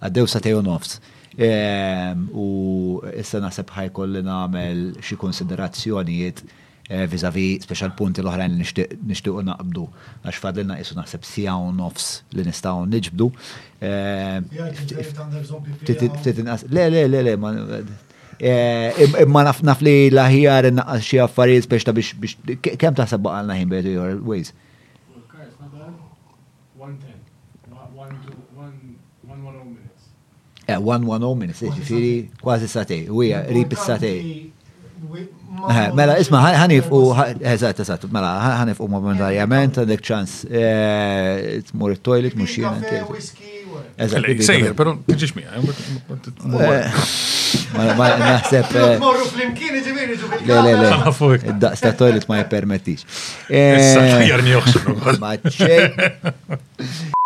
Għaddew 0.00 0.28
sa 0.28 0.40
tejo 0.40 0.62
nofs. 0.64 0.98
Ehm, 1.36 2.28
u 2.30 3.02
issa 3.18 3.40
naħseb 3.42 3.72
ħajkolli 3.78 4.22
nagħmel 4.28 4.84
xi 5.02 5.16
konsiderazzjonijiet 5.20 6.44
Eh, 6.86 7.06
vizavi 7.08 7.56
special 7.64 7.94
punti 7.96 8.20
l-oħrajn 8.20 8.58
li 8.58 8.82
nishtiqu 9.08 9.40
naqbdu, 9.48 9.84
għax 10.28 10.40
fadlina 10.44 10.74
jisu 10.76 10.96
naħseb 10.98 11.22
sija 11.24 11.54
u 11.56 11.70
nofs 11.72 12.08
li 12.36 12.44
nistaw 12.44 12.82
nġbdu. 12.84 13.28
Eh, 13.80 14.42
le, 16.76 16.84
le, 16.92 17.06
le, 17.14 17.22
le, 17.30 17.78
eh, 18.36 19.00
imma 19.24 19.46
naf 19.48 19.80
li 19.80 19.94
laħjar 20.12 20.68
naqqas 20.76 21.08
xie 21.08 21.22
affarijiet 21.24 21.70
biex 21.72 21.88
ta' 21.88 21.96
biex, 21.96 22.36
kem 22.82 22.98
ta' 23.00 23.08
sabba 23.08 23.38
għalna 23.38 23.56
ħin 23.62 23.72
bejtu 23.72 23.96
jor, 23.96 24.14
wiz? 24.28 24.52
Eh, 30.68 30.76
1-1-0 30.80 31.34
minutes, 31.38 31.60
ġifiri, 31.80 32.12
kważi 32.44 32.68
satej, 32.76 33.08
u 33.08 33.22
hija 33.24 33.40
rip 33.52 33.72
is-satej. 33.76 34.42
Eh, 35.14 35.84
mela, 35.94 36.16
isma, 36.20 36.40
ħanif 36.54 36.88
u, 36.94 37.00
eżat, 37.46 37.80
eżat, 37.84 38.06
mela, 38.12 38.30
ħanif 38.60 38.80
u 38.84 38.88
momentarjament, 38.90 39.78
għandek 39.82 40.02
ċans, 40.06 40.36
eh, 40.48 41.60
t-mur 41.70 41.94
il-toilet, 41.96 42.36
mux 42.40 42.54
jien. 42.58 42.84
Eżat, 43.94 44.26
sejjer, 44.48 44.74
pero 44.78 44.96
tiġiġ 45.06 45.34
mija. 45.38 45.62
Ma 47.98 48.08
naħseb. 48.20 48.70
Eh, 48.70 48.94
morru 49.02 49.26
fl 49.30 49.44
ġivini, 49.54 49.82
ġivini. 49.86 50.16
Le, 50.44 50.60
le, 50.68 50.78
le. 50.82 51.42
Id-daqs 51.52 51.84
toilet 52.00 52.26
ma 52.30 52.40
jpermettix. 52.44 53.06
Ma 55.22 55.36
ċej. 55.44 57.12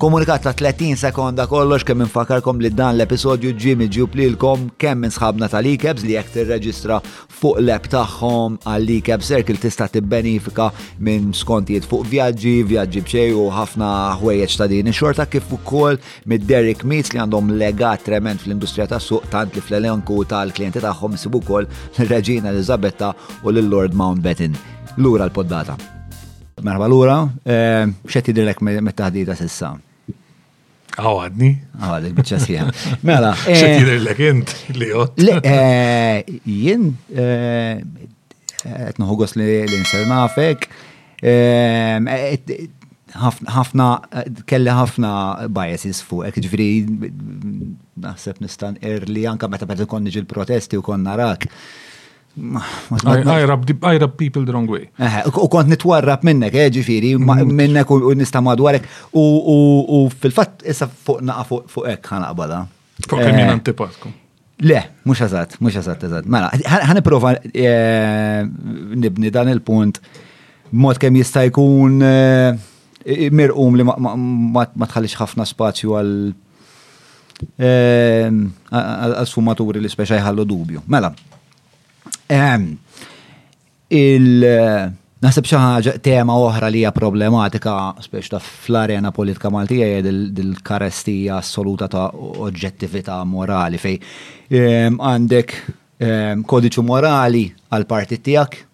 Komunikat 0.00 0.40
ta' 0.42 0.54
30 0.56 0.94
sekonda 0.96 1.44
kollox 1.46 1.84
kemm 1.84 2.00
infakarkom 2.00 2.56
li 2.64 2.70
dan 2.72 2.94
l-episodju 2.96 3.50
ġimi 3.52 3.84
ġib 3.92 4.14
kemm 4.80 5.00
minn 5.00 5.12
sħabna 5.12 5.44
tal-ikebs 5.52 6.04
li 6.06 6.14
jekk 6.14 6.32
tirreġistra 6.32 7.02
fuq 7.40 7.58
l 7.60 7.68
tagħhom 7.90 8.56
għall-ikeb 8.64 9.20
circle 9.20 9.60
tista' 9.60 9.88
tibbenifika 9.92 10.70
minn 11.00 11.34
skontijiet 11.36 11.84
fuq 11.84 12.06
vjaġġi, 12.06 12.54
vjaġġi 12.70 13.02
bċej 13.10 13.32
u 13.36 13.44
ħafna 13.52 13.90
ħwejjeġ 14.22 14.56
ta' 14.56 14.70
din 14.72 14.88
ix-xorta 14.88 15.26
kif 15.28 15.52
ukoll 15.58 16.00
mid 16.32 16.48
Derek 16.48 16.80
Meats 16.88 17.12
li 17.12 17.20
għandhom 17.20 17.52
legat 17.60 18.00
trement 18.08 18.40
fl-industrija 18.40 18.88
tas-suq 18.94 19.28
tant 19.28 19.52
li 19.52 19.60
fl-elenku 19.60 20.24
tal-klijenti 20.32 20.80
tagħhom 20.80 21.20
sibu 21.20 21.42
wkoll 21.44 21.68
reġina 22.08 22.54
Elizabetta 22.56 23.12
u 23.44 23.52
l-Lord 23.52 23.92
Mountbatten. 23.92 24.56
Lura 24.96 25.28
l-poddata. 25.28 25.76
Marba 26.64 26.88
lura, 26.88 27.20
eh, 27.44 27.84
xetti 28.08 28.32
direk 28.32 28.64
me 28.64 28.80
taħdita 28.96 29.34
sissa. 29.36 29.74
Għawadni. 30.98 31.50
Għawadni, 31.78 32.10
bieċa 32.16 32.38
sija. 32.42 32.66
Mela. 33.06 33.30
ċetider 33.44 33.96
eh, 33.98 34.02
l-ek 34.02 34.22
jent 34.24 34.54
li 34.74 34.90
għot. 34.90 35.22
Eh, 35.38 36.40
jien, 36.48 36.90
eh, 37.14 37.78
etnuħu 38.90 39.20
għos 39.24 39.36
li 39.38 39.48
l-insel 39.64 40.06
nafek, 40.10 40.66
ħafna, 43.50 43.88
kelli 44.50 44.72
ħafna 44.76 45.10
biases 45.52 46.00
fuq, 46.08 46.32
ġifri, 46.46 46.68
naħseb 48.00 48.40
nistan 48.44 48.78
erli, 48.80 49.26
anka 49.28 49.50
meta 49.52 49.68
meta 49.68 49.86
konni 49.88 50.12
ġil 50.14 50.26
protesti 50.30 50.80
u 50.80 50.84
konna 50.86 51.18
rak. 51.20 51.48
I 53.02 53.98
rub 54.00 54.16
people 54.16 54.44
the 54.44 54.52
wrong 54.52 54.66
way. 54.66 54.88
U 55.24 55.48
kont 55.48 55.68
nitwarrab 55.68 56.22
minnek, 56.26 56.54
eh, 56.54 56.70
ġifiri, 56.72 57.14
mm. 57.18 57.50
minnek 57.56 57.90
u 57.90 58.12
nista 58.16 58.40
madwarek. 58.44 58.84
U 59.14 60.04
fil-fat, 60.20 60.64
issa 60.66 60.88
fuq 60.88 61.20
naqa 61.26 61.44
fuq 61.50 61.86
ek 61.92 62.08
ħana 62.10 62.32
qabada. 62.32 62.62
Fuq 63.06 63.18
kemmin 63.20 63.44
eh, 63.44 63.52
antipatku. 63.54 64.12
Le, 64.60 64.80
mux 65.08 65.20
għazat, 65.24 65.56
mux 65.64 65.76
għazat, 65.80 66.04
għazat. 66.06 66.28
Mela, 66.28 66.50
ħana 66.64 67.02
prova 67.04 67.34
eh, 67.52 68.42
nibni 69.00 69.30
dan 69.32 69.48
il-punt 69.52 70.02
mod 70.76 71.00
kem 71.00 71.16
jista' 71.16 71.46
jkun 71.48 71.98
eh, 72.04 73.30
mirqum 73.32 73.78
li 73.80 73.84
ma 73.88 74.86
tħallix 74.92 75.16
ħafna 75.22 75.48
spazju 75.48 75.96
għal 76.00 76.14
għal 77.56 79.14
sfumaturi 79.28 79.80
li 79.80 79.88
speċa 79.88 80.18
jħallu 80.20 80.44
dubju. 80.44 80.82
Mela, 80.92 81.08
il- 83.88 84.92
Naħseb 85.22 85.44
xi 85.44 85.58
ħaġa 85.60 85.92
tema 86.00 86.32
oħra 86.32 86.70
li 86.72 86.78
hija 86.80 86.90
problematika 86.96 87.94
spiex 88.00 88.30
ta' 88.32 88.38
fl-arena 88.40 89.10
politika 89.12 89.50
Maltija 89.52 89.84
hija 89.86 90.00
dil-karestija 90.06 91.36
assoluta 91.36 91.90
ta' 91.92 92.06
oġġettività 92.16 93.18
morali 93.28 93.76
fej 93.76 93.98
għandek 94.50 95.52
kodiċu 96.40 96.82
morali 96.86 97.52
għal 97.72 97.84
partit 97.86 98.24
tiegħek, 98.28 98.66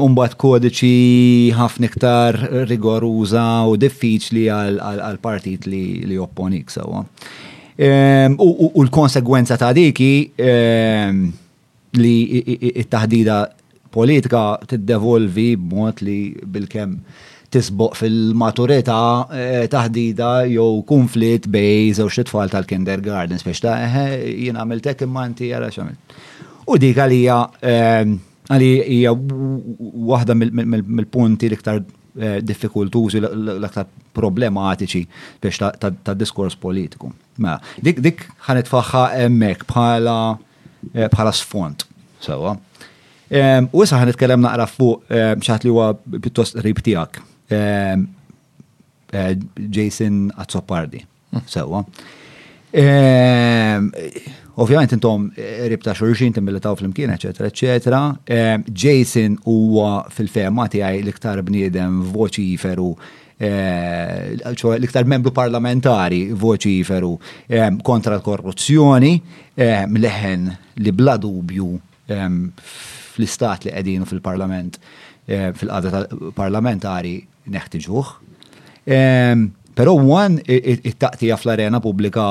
Umbat 0.00 0.36
kodiċi 0.40 1.52
ħafna 1.54 1.86
iktar 1.90 2.34
rigoruża 2.70 3.66
u 3.68 3.74
diffiċli 3.76 4.44
għal 4.50 5.18
partit 5.22 5.66
li 5.66 6.16
opponik 6.18 6.68
sewa. 6.70 7.02
U 8.42 8.82
l-konsegwenza 8.82 9.56
ta' 9.58 9.72
diki 9.76 10.12
li 11.98 12.44
it-taħdida 12.84 13.40
politika 13.90 14.54
tiddevolvi 14.70 15.48
b'mod 15.58 16.02
li 16.06 16.18
bil-kem 16.46 16.92
tisboq 17.50 17.96
fil-maturita 17.98 18.96
eh, 19.34 19.64
taħdida 19.66 20.28
jew 20.52 20.84
konflitt 20.86 21.48
bej 21.50 21.94
żewġ 21.98 22.20
tfal 22.28 22.52
tal-kindergarten 22.52 23.40
biex 23.42 23.62
ta' 23.64 23.74
eh, 23.82 24.44
jien 24.46 24.56
għamiltek 24.60 25.02
imma 25.08 25.24
inti 25.32 25.50
għala 25.50 25.70
xamil. 25.74 25.96
U 26.70 26.78
dik 26.78 27.00
għalija 27.02 27.38
eh, 27.66 28.12
għali 28.54 28.70
hija 28.86 29.16
waħda 30.10 30.36
mill-punti 30.38 31.50
l-iktar 31.50 31.82
diffikultużi 32.42 33.20
l-aktar 33.22 33.86
problematiċi 34.14 35.02
biex 35.42 35.58
ta' 35.80 36.14
diskors 36.18 36.54
politiku. 36.58 37.10
Dik 37.82 37.98
dik 38.06 38.22
ħanet 38.46 38.70
faħħa 38.70 39.04
emmek 39.26 39.66
bħala 39.70 40.16
Eh, 40.94 41.06
bħala 41.12 41.32
sfont. 41.36 41.84
Sewa. 42.24 42.54
U 43.30 43.82
issa 43.84 44.00
ħan 44.00 44.14
kellem 44.18 44.42
naqra 44.42 44.66
fuq 44.66 45.04
xaħat 45.40 45.64
li 45.68 45.72
huwa 45.72 45.90
pjuttost 46.02 46.58
rib 46.64 46.80
tiegħek. 46.86 47.20
Eh, 47.54 49.36
Jason 49.56 50.30
Azzopardi. 50.40 51.04
Mm. 51.32 51.46
Sewa. 51.50 51.84
Ovvijament 54.60 54.92
intom 54.96 55.28
eh, 55.38 55.64
ribta 55.70 55.94
xurxin 55.96 56.34
timmilitaw 56.36 56.76
fl-imkien, 56.78 57.12
eccetera, 57.14 57.48
eccetera. 57.52 58.00
Jason 58.66 59.38
huwa 59.48 60.06
fil-fema 60.12 60.68
tiegħi 60.72 61.04
l-iktar 61.04 61.42
bniedem 61.46 62.02
voċiferu 62.14 62.60
feru 62.64 62.92
Eh, 63.40 64.34
l-iktar 64.36 65.06
membru 65.08 65.30
parlamentari 65.32 66.26
voċi 66.36 66.74
jiferu 66.76 67.14
eh, 67.48 67.70
kontra 67.80 68.18
l-korruzzjoni, 68.18 69.14
eh, 69.56 69.86
leħen 69.88 70.42
li 70.84 70.92
bla 70.92 71.14
dubju 71.16 71.68
fl-istat 72.04 73.64
li 73.64 73.70
qegħdin 73.72 74.04
fil-parlament 74.10 74.76
fil-qadra 75.56 76.02
parlamentari 76.34 77.12
neħtiġuħ. 77.54 78.06
Pero 79.78 79.92
għan 80.00 80.40
it-taqtija 80.44 81.36
fl-arena 81.38 81.80
pubblika 81.84 82.24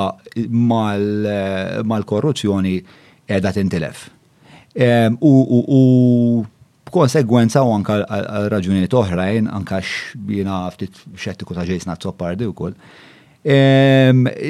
mal-korruzzjoni 0.46 2.76
edha 3.40 3.52
tintilef. 3.56 3.98
U 5.24 5.32
b'konsegwenza 6.90 7.62
u 7.66 7.72
anka 7.78 7.96
raġunijiet 8.54 8.94
oħrajn, 9.02 9.48
anka 9.54 9.80
xbina 9.86 10.60
ftit 10.74 11.02
xettiku 11.20 11.56
ta' 11.58 11.66
ġejsna 11.70 11.96
t-soppardi 11.98 12.48
u 12.50 12.56
koll. 12.58 12.76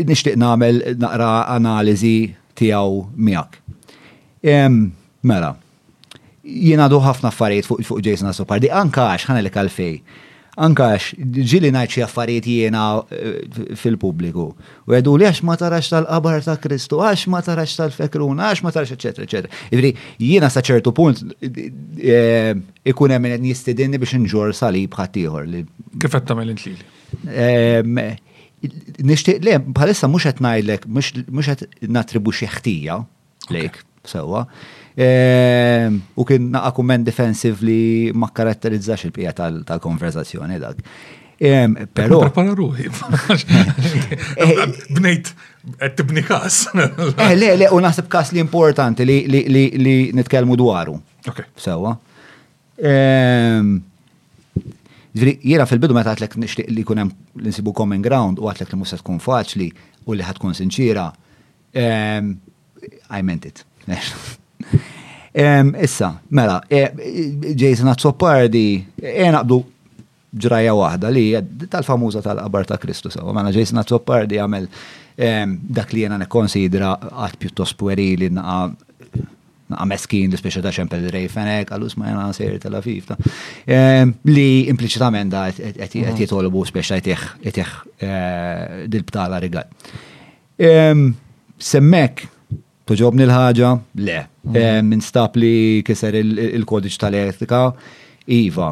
Nishtiq 0.10 0.38
namel 0.40 0.80
naqra 1.04 1.30
analizi 1.56 2.14
tijaw 2.60 3.04
miak. 3.16 3.60
Mela, 5.22 5.54
jina 6.70 6.88
ħafna 7.10 7.32
affarijiet 7.34 7.68
fuq 7.70 8.04
ġejsna 8.08 8.34
t-soppardi, 8.36 8.72
anka 8.82 9.10
għax 9.14 9.30
ħana 9.30 9.46
għalfej. 9.48 10.02
Anka 10.60 10.90
għax, 10.92 11.14
ġili 11.48 11.70
najt 11.72 11.96
affarijiet 12.04 12.48
jiena 12.52 12.82
eh, 13.16 13.40
fil-pubbliku. 13.80 14.44
U 14.90 14.96
għedu 14.96 15.14
li 15.22 15.28
għax 15.30 15.40
ma 15.48 15.56
tarax 15.60 15.88
tal-qabar 15.94 16.42
ta' 16.44 16.58
Kristu, 16.60 17.00
għax 17.00 17.28
ma 17.32 17.40
tarax 17.46 17.78
tal-fekrun, 17.80 18.42
għax 18.44 18.62
ma 18.68 18.74
tarax, 18.76 18.92
eccetera, 18.98 19.24
eccetera. 19.28 19.56
Ivri, 19.76 19.94
jiena 20.20 20.50
sa' 20.52 20.60
ċertu 20.66 20.92
punt 20.98 21.24
eh, 21.40 22.52
ikun 22.92 23.16
hemm 23.16 23.30
qed 23.38 23.48
jistidinni 23.54 24.02
biex 24.04 24.18
nġor 24.26 24.52
salib 24.58 24.98
ħaddieħor. 25.00 25.48
Kif 25.96 26.18
qed 26.18 26.28
tagħmel 26.28 26.52
intlili? 26.58 26.90
Ehm, 27.40 28.02
nixtieq 29.14 29.40
le, 29.48 29.62
bħalissa 29.70 30.12
mhux 30.12 30.28
qed 30.34 30.44
ngħidlek, 30.44 30.90
mhux 30.92 31.54
qed 31.56 31.72
natribu 31.88 32.36
xieħtija, 32.36 33.00
lejk 33.56 33.80
sewwa. 34.10 34.44
Ehm, 35.02 35.96
u 36.20 36.26
kien 36.28 36.50
naqa 36.52 36.74
kumment 36.76 37.06
defensiv 37.08 37.62
li 37.64 38.12
ma 38.12 38.28
karatterizzax 38.36 39.06
il-pija 39.08 39.32
tal 39.40 39.62
konversazzjoni 39.84 40.58
dak. 40.60 40.82
Ehm, 41.40 41.78
Pero. 41.96 42.20
Prepara 42.26 42.52
ruħi. 42.52 42.90
Eh, 44.40 44.50
eh, 44.50 44.72
Bnejt, 44.96 45.30
għed 45.80 45.94
tibni 46.02 46.24
kas. 46.28 46.66
Eh, 46.76 47.30
le, 47.38 47.54
le, 47.62 47.70
unasib 47.76 48.10
kas 48.12 48.34
li 48.36 48.44
importanti 48.44 49.06
li 49.08 49.96
nitkelmu 50.20 50.58
dwaru. 50.60 50.98
Ok. 51.32 51.46
Sewa. 51.60 51.94
Ehm, 52.84 53.78
Jira 55.20 55.66
fil-bidu 55.68 55.96
meta 55.96 56.12
għatlek 56.12 56.36
nishtiq 56.44 56.68
li 56.76 56.84
kunem 56.88 57.10
l-insibu 57.40 57.72
common 57.76 58.04
ground 58.04 58.38
u 58.40 58.52
għatlek 58.52 58.76
li 58.76 58.82
musa 58.84 59.00
tkun 59.00 59.24
faċli 59.24 59.72
u 60.06 60.14
li 60.20 60.28
ħatkun 60.28 60.60
sinċira, 60.60 61.08
I 61.76 63.24
meant 63.24 63.46
it. 63.48 63.64
Issa, 65.34 66.20
mela, 66.28 66.64
e, 66.68 66.92
Jason 67.56 67.88
Azzopardi, 67.92 68.72
e, 68.98 69.30
naqbdu 69.30 69.62
ġraja 70.42 70.74
waħda 70.78 71.10
li 71.14 71.24
tal-famuża 71.74 72.22
tal-qabar 72.26 72.66
ta' 72.70 72.78
Kristus 72.82 73.16
sewa. 73.18 73.34
Mela 73.38 73.52
Jason 73.54 73.80
Azzopardi 73.82 74.38
għamel 74.42 74.66
dak 75.68 75.92
li 75.94 76.06
jena 76.06 76.18
nekonsidra 76.22 76.94
għad 77.14 77.42
pjuttos 77.42 77.74
puerili 77.78 78.30
naqa 78.34 78.86
naqa 79.70 79.86
meskin 79.86 80.32
l-speċa 80.34 80.64
ta' 80.66 80.72
ċempel 80.74 81.04
rejfenek, 81.14 81.70
għallus 81.76 82.00
ma 82.02 82.08
jena 82.10 82.30
sejr 82.34 82.56
Tel 82.64 82.80
Aviv. 82.80 83.12
Li 84.32 84.66
impliċitament 84.72 85.30
da 85.30 85.44
għet 85.52 86.00
mhm. 86.00 86.18
jitolbu 86.24 86.64
speċa 86.72 86.98
jtieħ 87.04 87.76
eh, 88.00 88.88
dil-btala 88.90 89.38
rigal. 89.44 89.70
Semmek, 91.62 92.26
toġobni 92.90 93.26
l-ħaġa? 93.28 93.70
Le. 94.02 94.18
Mhm. 94.44 94.56
Eh, 94.58 94.80
Minstab 94.86 95.38
li 95.38 95.54
kiser 95.86 96.16
il-kodiċ 96.20 96.98
tal-etika? 97.04 97.60
Iva. 98.40 98.72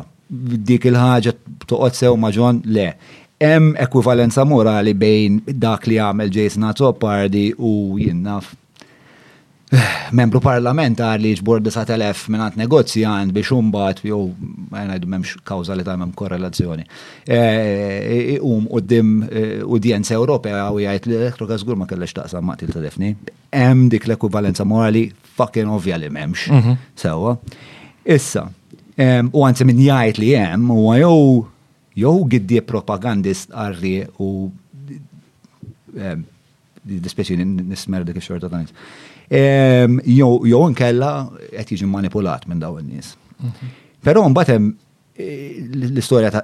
Dik 0.70 0.88
il-ħaġa 0.90 1.34
toqgħod 1.70 2.00
sew 2.02 2.14
maġon? 2.18 2.64
Le. 2.74 2.88
Hemm 3.42 3.76
ekwivalenza 3.84 4.46
morali 4.50 4.96
bejn 4.98 5.38
dak 5.62 5.86
li 5.92 6.00
għamel 6.02 6.32
Jason 6.34 6.66
Azzopardi 6.72 7.52
u 7.62 7.76
jinnaf 8.02 8.56
membru 10.16 10.40
għar 10.40 11.20
li 11.20 11.34
ġbor 11.36 11.60
9000 11.66 12.28
minnant 12.32 12.56
għand 12.56 13.34
biex 13.36 13.52
umbat, 13.52 14.00
jow, 14.08 14.30
għanajdu 14.72 15.10
memx 15.12 15.34
kawza 15.44 15.76
li 15.76 15.84
ta' 15.84 15.98
mem 16.00 16.14
korrelazzjoni. 16.16 16.86
Eh, 17.26 17.36
eh, 17.36 18.00
eh, 18.38 18.40
um 18.42 18.68
u 18.72 18.80
dim 18.80 19.18
udjenza 19.68 20.16
Ewropea 20.16 20.70
u 20.72 20.80
jgħajt 20.80 21.08
li 21.10 21.18
l-ektroka 21.18 21.60
ma 21.76 21.86
kellex 21.88 22.14
taqsam 22.14 22.46
ma' 22.48 22.56
til 22.56 22.72
telefni. 22.72 23.16
Em 23.52 23.90
dik 23.90 24.08
l-ekwivalenza 24.08 24.64
morali 24.64 25.12
fucking 25.38 25.68
ovvja 25.70 25.98
li 25.98 26.10
memx. 26.10 26.48
Mhm. 26.50 26.74
Sewa. 26.96 27.38
Issa, 28.06 28.48
u 28.96 29.44
għanzi 29.46 29.66
minn 29.66 29.80
jgħajt 29.82 30.18
li 30.20 30.30
jem, 30.30 30.72
u 30.72 30.88
għajow 30.94 31.46
jow 31.96 32.24
giddi 32.30 32.62
propagandist 32.62 33.52
għarri 33.52 34.08
u 34.20 34.50
dispeċi 36.88 37.36
nismer 37.68 38.04
dik 38.06 38.22
xorta 38.22 38.48
Jow 39.30 40.64
nkella 40.72 41.12
għet 41.52 41.72
jiġi 41.74 41.88
manipulat 41.90 42.46
minn 42.48 42.60
dawn 42.62 42.80
in-nies. 42.84 43.16
Mhm. 43.42 43.72
Però 44.06 44.24
mbagħad 44.28 44.56
hemm 44.56 44.70
eh, 45.18 45.58
l-istorja 45.74 46.44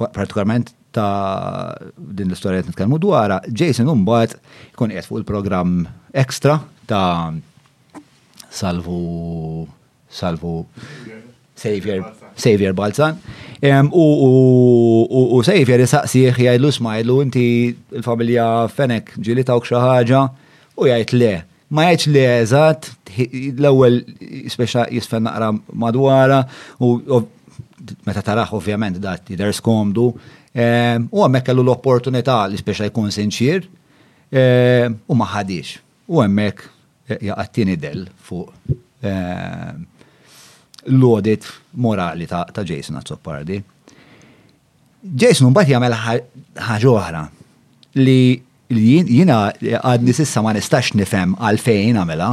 partikolarment 0.00 0.72
ta' 0.94 1.74
din 1.96 2.28
l-istorja 2.30 2.60
għet 2.62 2.70
nitkellmu 2.72 2.98
dwarha, 3.02 3.40
Jason 3.46 3.86
mbagħad 4.02 4.34
jkun 4.74 4.92
qed 4.94 5.04
fuq 5.06 5.18
il-programm 5.22 5.84
ekstra 6.18 6.60
ta' 6.90 7.34
salvu 8.50 9.66
salvu 10.10 10.66
Savior, 11.60 12.06
Savior 12.40 12.72
Balzan. 12.72 13.18
U 13.92 15.40
Savior 15.44 15.78
jisaqsiħ 15.82 16.38
jajlu 16.40 16.70
smajlu 16.72 17.18
inti 17.26 17.42
il-familja 17.92 18.46
Fenek 18.72 19.12
ġili 19.20 19.44
tawk 19.44 19.66
xaħġa 19.68 20.22
u 20.80 20.86
jgħid 20.88 21.16
le 21.18 21.34
ma 21.70 21.84
jgħidx 21.90 22.10
li 22.10 22.22
eżat, 22.40 22.88
l-ewwel 23.58 24.00
speċa 24.50 24.88
jisfen 24.94 25.24
naqra 25.26 25.50
madwara 25.78 26.42
u 26.82 26.94
meta 28.06 28.22
taraħ 28.24 28.54
ovvjament 28.58 28.98
dat 29.02 29.30
jidher 29.30 29.54
skomdu. 29.56 30.08
Ehm, 30.54 31.06
u 31.14 31.22
hemmhekk 31.24 31.50
kellu 31.50 31.62
l-opportunità 31.64 32.40
li 32.50 32.58
speċa 32.58 32.88
jkun 32.90 33.12
sinċir 33.14 33.64
ehm, 34.32 34.98
u 35.06 35.18
ma 35.18 35.28
ħadix. 35.36 35.76
U 36.10 36.22
hemmhekk 36.22 36.66
eh, 37.14 37.20
jgħattini 37.28 37.78
del 37.78 38.06
fuq 38.26 38.76
ehm, 39.06 39.86
l 40.90 41.04
odit 41.10 41.44
morali 41.78 42.26
ta' 42.26 42.48
Jason 42.66 42.96
għazzopardi. 42.98 43.58
Jason 45.06 45.50
mbagħad 45.54 45.74
jagħmel 45.76 45.96
ħaġa 46.66 46.92
oħra 46.98 47.20
li 48.02 48.18
jina 48.70 49.50
għad 49.60 50.04
nisissa 50.06 50.42
ma 50.42 50.52
nistax 50.54 50.92
nifem 50.94 51.34
għalfejn 51.38 51.96
għamela. 51.98 52.30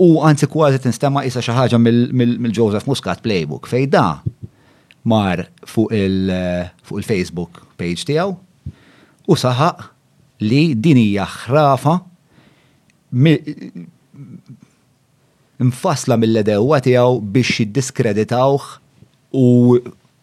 U 0.00 0.08
għanzi 0.24 0.48
kważi 0.48 0.80
t-nistema 0.82 1.24
jisa 1.26 1.40
xaħġa 1.44 1.78
mill-Joseph 1.78 2.86
Muscat 2.88 3.20
Playbook 3.22 3.68
fej 3.70 3.86
da 3.92 4.22
mar 5.04 5.46
fuq 5.66 5.92
il-Facebook 5.96 7.62
page 7.80 8.04
tijaw 8.08 8.34
u 9.30 9.36
saħaq 9.38 9.86
li 10.44 10.64
dinija 10.74 11.26
ħrafa 11.44 11.98
mfasla 15.60 16.16
mill-ledewa 16.16 16.80
tijaw 16.82 17.20
biex 17.20 17.60
jiddiskreditawħ 17.64 18.70
u 19.36 19.44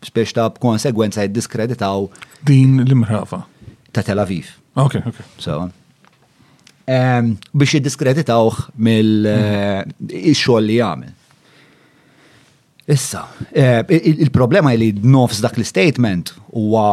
spiex 0.07 0.33
ta' 0.35 0.49
b'konsegwenza 0.55 1.23
jiddiskreditaw. 1.25 2.07
Din 2.45 2.81
l-imrafa 2.83 3.43
ta' 3.97 4.03
Tel 4.11 4.19
Aviv. 4.23 4.53
Ok, 4.77 4.95
ok. 5.09 5.15
So, 5.41 5.69
um, 6.87 7.37
biex 7.57 7.73
jiddiskreditawh 7.77 8.57
mill-xogħol 8.87 10.59
mm. 10.59 10.65
eh, 10.65 10.67
li 10.71 10.77
jagħmel. 10.81 11.13
Issa, 12.93 13.23
eh, 13.51 13.81
il-problema 14.15 14.71
li 14.79 14.93
nofs 15.03 15.41
dak 15.43 15.57
l-statement 15.59 16.35
huwa 16.55 16.85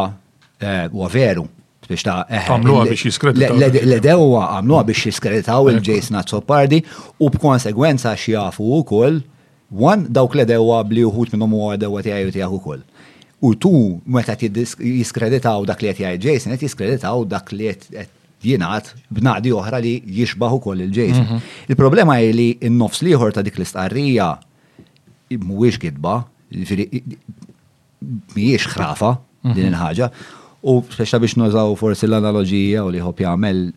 eh, 0.58 0.88
huwa 0.94 1.10
veru. 1.12 1.44
biex 1.84 2.04
ta' 2.06 2.14
Għamluha 2.32 2.86
biex 2.88 3.20
l 3.28 4.00
għamluha 4.00 4.88
biex 4.88 5.04
jiskreditaw 5.10 5.68
il-Jason 5.74 6.16
Azzopardi 6.18 6.80
u 7.20 7.28
b'konsegwenza 7.30 8.14
xiafu 8.18 8.70
u 8.78 8.82
koll, 8.88 9.20
one 9.74 10.06
dawk 10.08 10.34
l 10.34 10.44
edewa 10.46 10.80
bli 10.88 11.04
uħut 11.06 11.32
minnom 11.36 11.54
u 11.60 11.68
għadewa 11.74 12.02
tijaj 12.02 12.48
u 12.48 12.58
koll. 12.64 12.82
U 13.44 13.52
tu, 13.60 13.70
meta 14.08 14.34
jiskreditaw 14.80 15.60
dak 15.68 15.82
li 15.82 15.90
qed 15.90 15.98
jgħid 16.02 16.24
Jason, 16.28 16.54
qed 16.54 16.64
jiskreditaw 16.64 17.24
dak 17.28 17.50
li 17.52 17.66
qed 17.76 18.06
jingħad 18.44 18.92
b'naqdi 19.16 19.52
oħra 19.56 19.80
li 19.84 19.94
jixbaħ 20.18 20.54
koll 20.64 20.80
il-Jason. 20.86 21.24
Mhm. 21.24 21.42
Il-problema 21.68 22.16
jgħi 22.24 22.32
li 22.38 22.46
n-nofs 22.70 23.02
liħor 23.04 23.34
ta' 23.36 23.44
dik 23.44 23.58
l-istqarrija 23.60 24.28
mhuwiex 25.48 25.80
gidba, 25.84 26.14
jiġifieri 26.54 27.02
mhijiex 28.38 28.70
ħrafa 28.74 29.12
din 29.52 29.64
mhm. 29.66 29.70
il-ħaġa. 29.72 30.08
U 30.70 30.78
speċa 30.88 31.20
biex 31.20 31.36
nużaw 31.42 31.74
forsi 31.76 32.08
l-analogija 32.08 32.84
u 32.88 32.92
li 32.94 33.00
ħob 33.04 33.24
jagħmel 33.26 33.62
eh, 33.68 33.72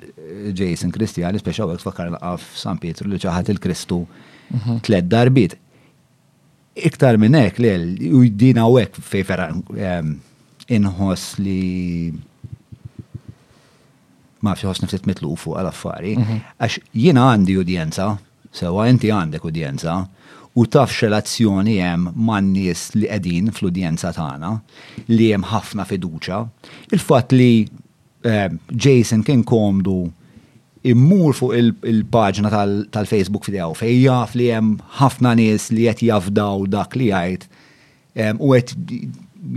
Jason 0.55 0.93
Kristjani, 0.95 1.43
speċa 1.43 1.67
għek 1.73 1.83
fakkar 1.83 2.15
għaf 2.21 2.53
San 2.63 2.79
Pietru 2.79 3.09
li 3.11 3.19
ċaħat 3.19 3.51
il-Kristu 3.57 3.99
mhm. 4.05 4.79
tled 4.87 5.11
darbit 5.11 5.57
iktar 6.85 7.17
minn 7.17 7.33
hekk 7.37 7.57
li 7.61 7.73
u 8.13 8.21
jdina 8.25 8.65
hekk 8.69 8.97
fej 9.03 9.25
vera 9.29 9.49
inħoss 10.77 11.37
li 11.41 12.09
ma 14.45 14.53
fi 14.55 14.67
ħoss 14.67 14.83
niftit 14.83 15.07
mitlu 15.09 15.33
fuq 15.39 15.57
għal-affari. 15.59 16.11
Mhm. 16.21 16.41
Għax 16.61 16.79
jiena 17.01 17.23
għandi 17.33 17.55
udjenza, 17.61 18.07
sewa 18.53 18.85
inti 18.91 19.09
għandek 19.11 19.47
udjenza, 19.49 19.95
u 20.57 20.65
taf 20.73 20.93
relazzjoni 21.03 21.77
hemm 21.81 22.13
man 22.27 22.51
nies 22.53 22.91
li 22.95 23.07
qegħdin 23.09 23.49
fl-udjenza 23.53 24.11
tagħna 24.17 24.51
li 25.09 25.31
hemm 25.33 25.49
ħafna 25.51 25.85
fiduċa. 25.85 26.43
Il-fatt 26.91 27.33
li 27.37 27.49
Jason 28.73 29.21
kien 29.23 29.43
komdu 29.47 30.01
immur 30.91 31.35
fuq 31.35 31.55
il-paġna 31.83 32.51
tal-Facebook 32.93 33.47
fidew 33.47 33.75
fej 33.77 33.97
jaf 34.05 34.33
li 34.37 34.49
hemm 34.53 34.77
ħafna 34.99 35.33
nies 35.39 35.69
li 35.75 35.87
qed 35.89 36.05
jafdaw 36.09 36.63
dak 36.71 36.95
li 36.97 37.09
jgħid 37.11 38.37
u 38.37 38.51
qed 38.55 39.01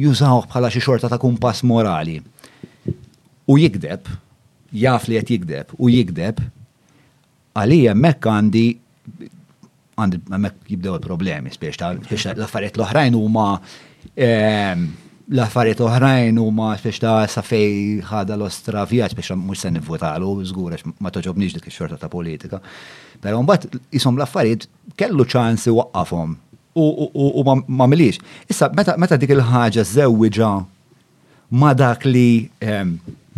jużaw 0.04 0.42
bħala 0.50 0.70
xi 0.72 0.82
xorta 0.84 1.10
ta' 1.10 1.18
kumpass 1.22 1.64
morali. 1.66 2.18
U 3.50 3.56
jikdeb, 3.58 4.08
jaf 4.84 5.06
li 5.10 5.16
qed 5.20 5.32
jikdeb 5.34 5.72
u 5.78 5.88
jikdeb, 5.92 6.40
għalija 7.58 7.94
hemmhekk 7.94 8.32
għandi 8.34 8.66
għandi 10.00 10.50
jibdew 10.72 10.94
il-problemi 10.96 11.52
spiex 11.54 11.80
l-affarijiet 11.84 12.78
l-oħrajn 12.78 13.16
huma 13.18 13.48
l-affarijiet 15.30 15.80
oħrajn 15.86 16.38
huma 16.42 16.72
biex 16.82 16.98
ta' 17.02 17.26
sa 17.30 17.42
fej 17.46 18.00
ħada 18.10 18.34
l-ostra 18.36 18.82
vjaġġ 18.90 19.16
biex 19.20 19.36
mhux 19.38 19.62
se 19.62 19.70
nivvotalu, 19.70 20.30
żgur 20.50 20.74
għax 20.74 20.88
ma 21.04 21.12
toġobniġ 21.14 21.54
dik 21.58 21.68
ix-xorta 21.70 21.98
ta' 22.02 22.10
politika. 22.10 22.58
Però 23.22 23.38
mbagħad 23.44 23.78
jisom 23.94 24.18
l-affarijiet 24.18 24.66
kellu 24.98 25.26
ċans 25.30 25.68
waqqafom 25.78 26.34
u 26.80 27.42
ma 27.46 27.86
milix. 27.90 28.18
Issa 28.50 28.70
meta 28.74 29.16
dik 29.20 29.34
il-ħaġa 29.36 29.86
zewġa 29.94 30.50
ma 31.62 31.72
dak 31.78 32.06
li 32.10 32.26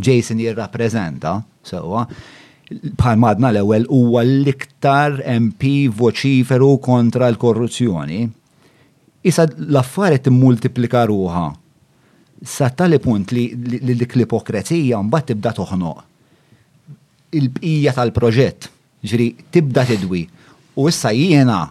Jason 0.03 0.41
jirrappreżenta 0.41 1.37
sewwa, 1.65 2.07
bħal 2.97 3.19
madna 3.21 3.51
l-ewwel 3.53 3.85
huwa 3.93 4.23
l-iktar 4.25 5.19
MP 5.37 5.91
voċiferu 5.93 6.73
kontra 6.85 7.29
l-korruzzjoni. 7.29 8.23
Issa 9.29 9.45
l-affarijiet 9.45 10.25
timmultiplika 10.31 11.05
ruha 11.13 11.51
sa 12.45 12.69
tali 12.71 12.99
punt 12.99 13.31
li, 13.33 13.53
li 13.83 13.95
dik 13.95 14.17
l-ipokrazija 14.19 14.99
mbagħad 15.07 15.29
tibda 15.33 15.53
toħnoq 15.55 16.03
il-bqija 17.39 17.93
tal-proġett, 17.97 18.67
ġri 19.09 19.29
tibda 19.55 19.87
tidwi. 19.89 20.27
U 20.77 20.85
issa 20.91 21.15
jiena 21.17 21.63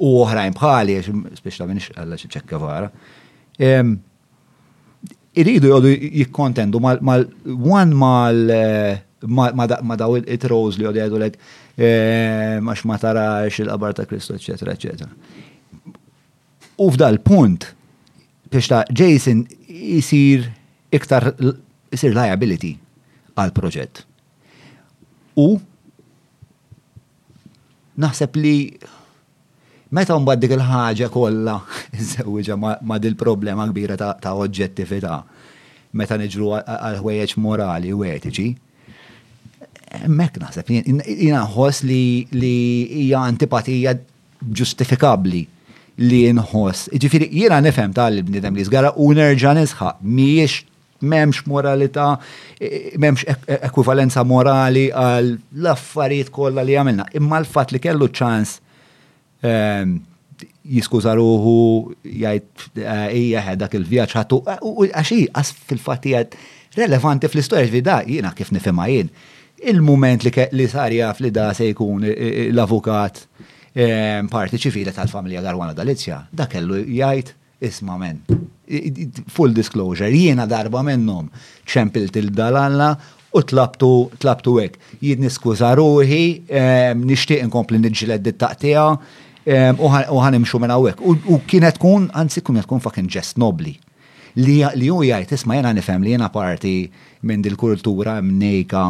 u 0.00 0.12
oħrajn 0.22 0.54
bħali, 0.56 0.94
spiex 1.36 1.58
ta' 1.60 1.66
minix 1.68 1.90
għalla 1.94 2.16
ċekka 2.20 2.60
vara, 2.62 2.88
iridu 5.36 5.72
jodu 5.74 5.92
jikkontendu 5.92 6.80
mal-one 6.82 7.94
mal 7.96 8.40
eh, 8.52 8.98
ma 9.24 9.96
daw 9.96 10.16
it-rows 10.22 10.76
li 10.80 10.84
jodu 10.88 11.00
jgħidu 11.02 11.20
lek 11.26 11.36
max 12.62 12.82
ma 12.88 12.96
tarax 13.02 13.58
il-qabar 13.66 13.92
ta' 13.98 14.06
Kristo, 14.08 14.32
eccetera, 14.38 14.72
eccetera. 14.76 15.10
U 16.82 16.88
f'dal 16.90 17.18
punt, 17.24 17.68
biex 18.52 18.68
ta' 18.68 18.84
Jason 18.92 19.48
jisir 19.66 20.44
iktar 20.92 21.32
jisir 21.88 22.12
liability 22.12 22.76
għal 23.32 23.52
proġett. 23.56 24.04
U 25.40 25.56
naħseb 27.96 28.36
li 28.36 28.52
meta 29.96 30.18
mbagħad 30.20 30.42
dik 30.44 30.54
il-ħaġa 30.58 31.08
kollha 31.14 31.56
żewġa 32.12 32.58
ma' 32.60 33.00
dil 33.00 33.16
problema 33.20 33.64
kbira 33.72 33.96
ta' 33.96 34.34
oġġettività 34.36 35.16
meta 35.96 36.16
niġru 36.20 36.52
għal 36.60 37.00
ħwejjeġ 37.00 37.34
morali 37.40 37.90
u 37.96 38.04
etiċi. 38.04 38.52
Mek 40.08 40.38
naħseb, 40.40 40.70
jina 41.04 41.42
ħoss 41.52 41.82
li 41.84 42.44
hija 43.00 43.18
antipatija 43.28 43.92
ġustifikabli 44.40 45.42
li 46.00 46.22
nħoss. 46.32 46.92
Ġifiri, 47.00 47.28
jiena 47.36 47.58
nifhem 47.64 47.92
tal-bnidem 47.94 48.56
li 48.56 48.64
żgara 48.66 48.92
u 48.96 49.10
nerġa' 49.16 49.56
nisħaq 49.58 50.00
mhijiex 50.06 50.62
memx 51.02 51.42
moralità, 51.50 52.12
e, 52.62 52.92
memx 53.02 53.24
e, 53.26 53.34
ekwivalenza 53.68 54.22
morali 54.24 54.86
għal 54.92 55.32
laffariet 55.34 55.74
affarijiet 55.74 56.30
kollha 56.32 56.64
li 56.64 56.76
għamilna. 56.78 57.08
Imma 57.18 57.40
l-fatt 57.42 57.74
li 57.74 57.80
kellu 57.82 58.06
ċans 58.14 58.54
ehm, 59.42 59.96
jiskuża 60.76 61.16
ruħu 61.18 61.56
jgħid 62.06 62.80
ejja 62.86 63.56
dak 63.60 63.76
il-vjaġġ 63.80 64.16
ħatu 64.20 64.40
e, 64.46 64.58
għaxi 64.94 65.20
għas 65.34 65.52
fil-fatt 65.72 66.38
relevanti 66.78 67.28
fl-istorja 67.28 67.68
ġvida 67.68 68.00
jiena 68.06 68.30
kif 68.32 68.52
nifhimha 68.54 68.86
jien. 68.88 69.10
Il-moment 69.62 70.24
li 70.26 70.68
sar 70.70 70.94
jaf 70.94 71.20
da 71.34 71.50
se 71.54 71.68
jkun 71.70 72.06
l-avukat 72.50 73.26
parti 74.28 74.58
ċivili 74.58 74.92
tal-familja 74.92 75.42
Garwana 75.42 75.74
Dalizja, 75.74 76.24
da 76.32 76.46
kellu 76.46 76.82
jgħid 76.84 77.32
isma' 77.62 77.96
men. 77.98 78.20
Full 79.30 79.52
disclosure, 79.54 80.10
jiena 80.10 80.46
darba 80.46 80.82
minnhom 80.82 81.28
ċempilt 81.66 82.16
il-dalalla 82.20 82.92
u 83.32 83.40
tlabtu 83.48 83.90
tlabtu 84.20 84.56
hekk. 84.60 84.76
Jid 85.00 85.20
niskuża 85.20 85.74
ruħi, 85.78 86.42
nixtieq 87.02 87.42
inkompli 87.46 87.78
niġġieled 87.80 88.24
dittaqtija 88.26 88.86
u 88.88 90.18
ħanimxu 90.22 90.60
minn 90.62 90.74
hawnhekk. 90.74 91.00
U 91.02 91.40
kienet 91.48 91.78
tkun, 91.80 92.10
anzi 92.14 92.42
kien 92.44 92.60
tkun 92.64 92.80
fucking 92.82 93.08
ġest 93.10 93.40
nobli. 93.40 93.76
Li 94.36 94.60
ju 94.84 95.00
jgħid 95.04 95.32
isma' 95.36 95.58
jena 95.60 95.72
nifhem 95.76 96.04
li 96.04 96.12
jiena 96.14 96.28
parti 96.32 96.90
minn 97.22 97.44
dil-kultura 97.44 98.18
mnejka 98.24 98.84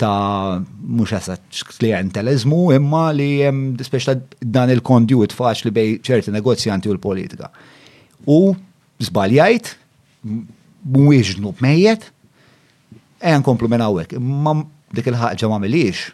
ta' 0.00 0.58
mux 0.80 1.12
għasat 1.14 1.60
klientelizmu 1.78 2.62
imma 2.74 3.04
li 3.14 3.28
jem 3.44 3.60
dan 4.56 4.72
il-kondjuit 4.74 5.34
faċ 5.36 5.68
li 5.68 5.72
bej 5.74 5.92
ċerti 6.06 6.34
negozjanti 6.34 6.90
u 6.90 6.96
l-politika. 6.96 7.50
U 8.26 8.54
zbaljajt, 9.04 9.70
mwieġnu 10.98 11.54
b'mejjet, 11.60 12.08
għen 13.22 13.46
komplu 13.46 13.70
minn 13.70 13.84
għawek, 13.86 14.16
ma 14.20 14.56
dik 14.94 15.12
il-ħagġa 15.12 15.50
ma 15.52 15.62
milix. 15.62 16.08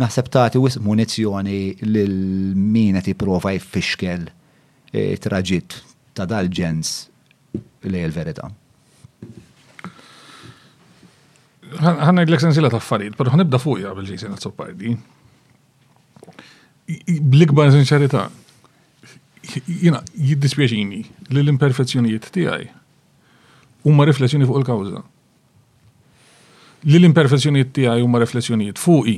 Naħseb 0.00 0.28
tagħti 0.34 0.58
wisq 0.58 0.82
munizzjoni 0.82 1.60
lil 1.86 2.16
min 2.58 2.98
qed 2.98 3.12
jipprova 3.12 3.52
jfixkel 3.54 4.26
eh, 4.26 5.14
traġit 5.22 5.78
ta' 6.18 6.26
dal-ġens 6.26 6.90
li 7.86 8.02
l 8.02 8.10
verita 8.10 8.50
ħanna 11.80 12.24
id 12.26 12.34
sensila 12.40 12.70
ta' 12.70 12.78
affarijiet, 12.80 13.16
pero 13.18 13.32
ħanibda 13.34 13.58
fuqja 13.60 13.94
bil-ġejsin 13.96 14.34
t 14.38 14.52
pardi. 14.56 14.94
Bl-ikbar 16.84 17.72
sinċerità, 17.72 18.26
jina 19.66 20.02
jiddispieċini 20.12 20.98
li 21.32 21.40
l-imperfezzjonijiet 21.42 22.26
tiegħi 22.34 22.66
huma 23.88 24.04
riflessjoni 24.08 24.46
fuq 24.48 24.60
il-kawża. 24.60 25.02
Li 26.90 26.98
l-imperfezzjonijiet 27.00 27.72
tiegħi 27.78 28.04
huma 28.04 28.20
riflessjonijiet 28.20 28.80
fuq 28.80 29.14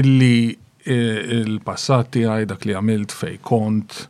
illi 0.00 0.34
e, 0.50 0.98
il-passat 1.46 2.10
tiegħi 2.18 2.50
dak 2.50 2.66
li 2.66 2.74
għamilt 2.78 3.14
fej 3.14 3.38
kont, 3.46 4.04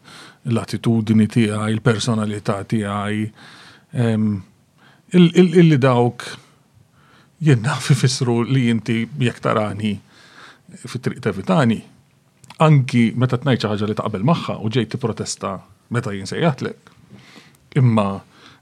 l-attitudini 0.51 1.29
għaj, 1.29 1.77
il-personalità 1.77 2.63
tiegħi, 2.73 3.23
illi 5.19 5.79
dawk 5.79 6.23
jenna 7.43 7.75
fi 7.81 7.95
fissru 7.95 8.43
li 8.45 8.67
jinti 8.69 9.07
jektarani 9.19 10.01
fit 10.87 11.03
triq 11.03 11.21
tevitani. 11.25 11.81
Anki 12.63 13.11
meta 13.19 13.39
tnajċa 13.41 13.71
ħaġa 13.73 13.87
li 13.89 13.97
taqbel 13.99 14.25
maħħa 14.29 14.59
u 14.63 14.69
ġejti 14.69 15.01
protesta 15.01 15.55
meta 15.91 16.13
jinsejjatlek. 16.13 16.79
Imma 17.81 18.07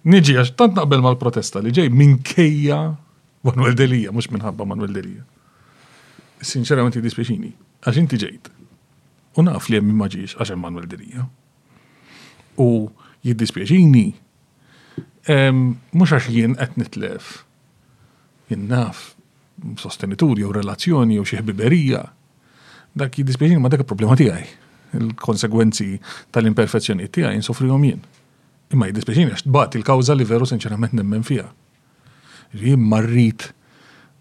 niġi 0.07 0.37
għax 0.39 0.55
tant 0.57 0.77
naqbel 0.79 1.03
mal-protesta 1.05 1.61
li 1.65 1.73
ġej 1.75 1.91
minkejja 1.93 2.79
Manuel 3.43 3.75
Delija, 3.75 4.13
mux 4.13 4.31
minħabba 4.35 4.65
Manuel 4.67 4.93
Delija. 4.95 5.25
Sinċerament 6.43 6.95
jidispeċini, 6.99 7.51
għax 7.87 7.99
inti 8.01 8.19
ġejt. 8.23 8.49
U 9.39 9.43
naf 9.47 9.67
li 9.69 9.79
jemmi 9.81 9.95
maġiġ 9.99 10.37
għax 10.39 10.55
Manuel 10.59 10.87
Delija. 10.91 11.27
U 12.63 12.71
jiddispieċini 13.27 14.07
Mux 15.29 16.09
għax 16.15 16.31
jien 16.33 16.55
qed 16.57 16.79
nitlef. 16.81 17.27
Jien 18.49 18.65
naf 18.71 19.11
sostenituri 19.81 20.45
u 20.47 20.53
relazzjoni 20.55 21.19
u 21.21 21.27
xi 21.29 21.41
ħbiberija. 21.43 22.01
Dak 22.97 23.19
jiddispjaċini 23.21 23.61
ma 23.61 23.69
dak 23.69 23.83
il-problema 23.85 24.17
tiegħi. 24.17 24.47
Il-konsegwenzi 24.97 25.89
tal-imperfezzjoni 26.33 27.11
tiegħi 27.13 27.43
għom 27.43 27.85
jien. 27.91 28.01
Imma 28.73 28.89
jiddispjaċini 28.89 29.35
għax 29.35 29.45
tbagħt 29.51 29.77
il 29.81 29.85
kawza 29.89 30.17
li 30.17 30.27
veru 30.29 30.49
sinċerament 30.49 30.97
nemmen 30.97 31.27
fiha. 31.29 31.45
Jien 32.57 32.81
marrit 32.81 33.51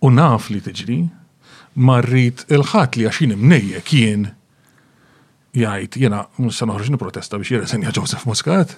u 0.03 0.11
naf 0.11 0.49
li 0.51 0.59
tiġri, 0.65 0.99
marrit 1.87 2.43
il-ħat 2.51 2.99
li 2.99 3.07
għaxin 3.07 3.37
imnejja 3.37 3.83
kien 3.87 4.27
jgħid 5.55 6.01
jena 6.03 6.25
musa 6.43 6.67
noħroġ 6.67 6.99
protesta 6.99 7.39
biex 7.39 7.55
jirreżenja 7.55 7.95
Joseph 7.95 8.27
Muscat 8.27 8.75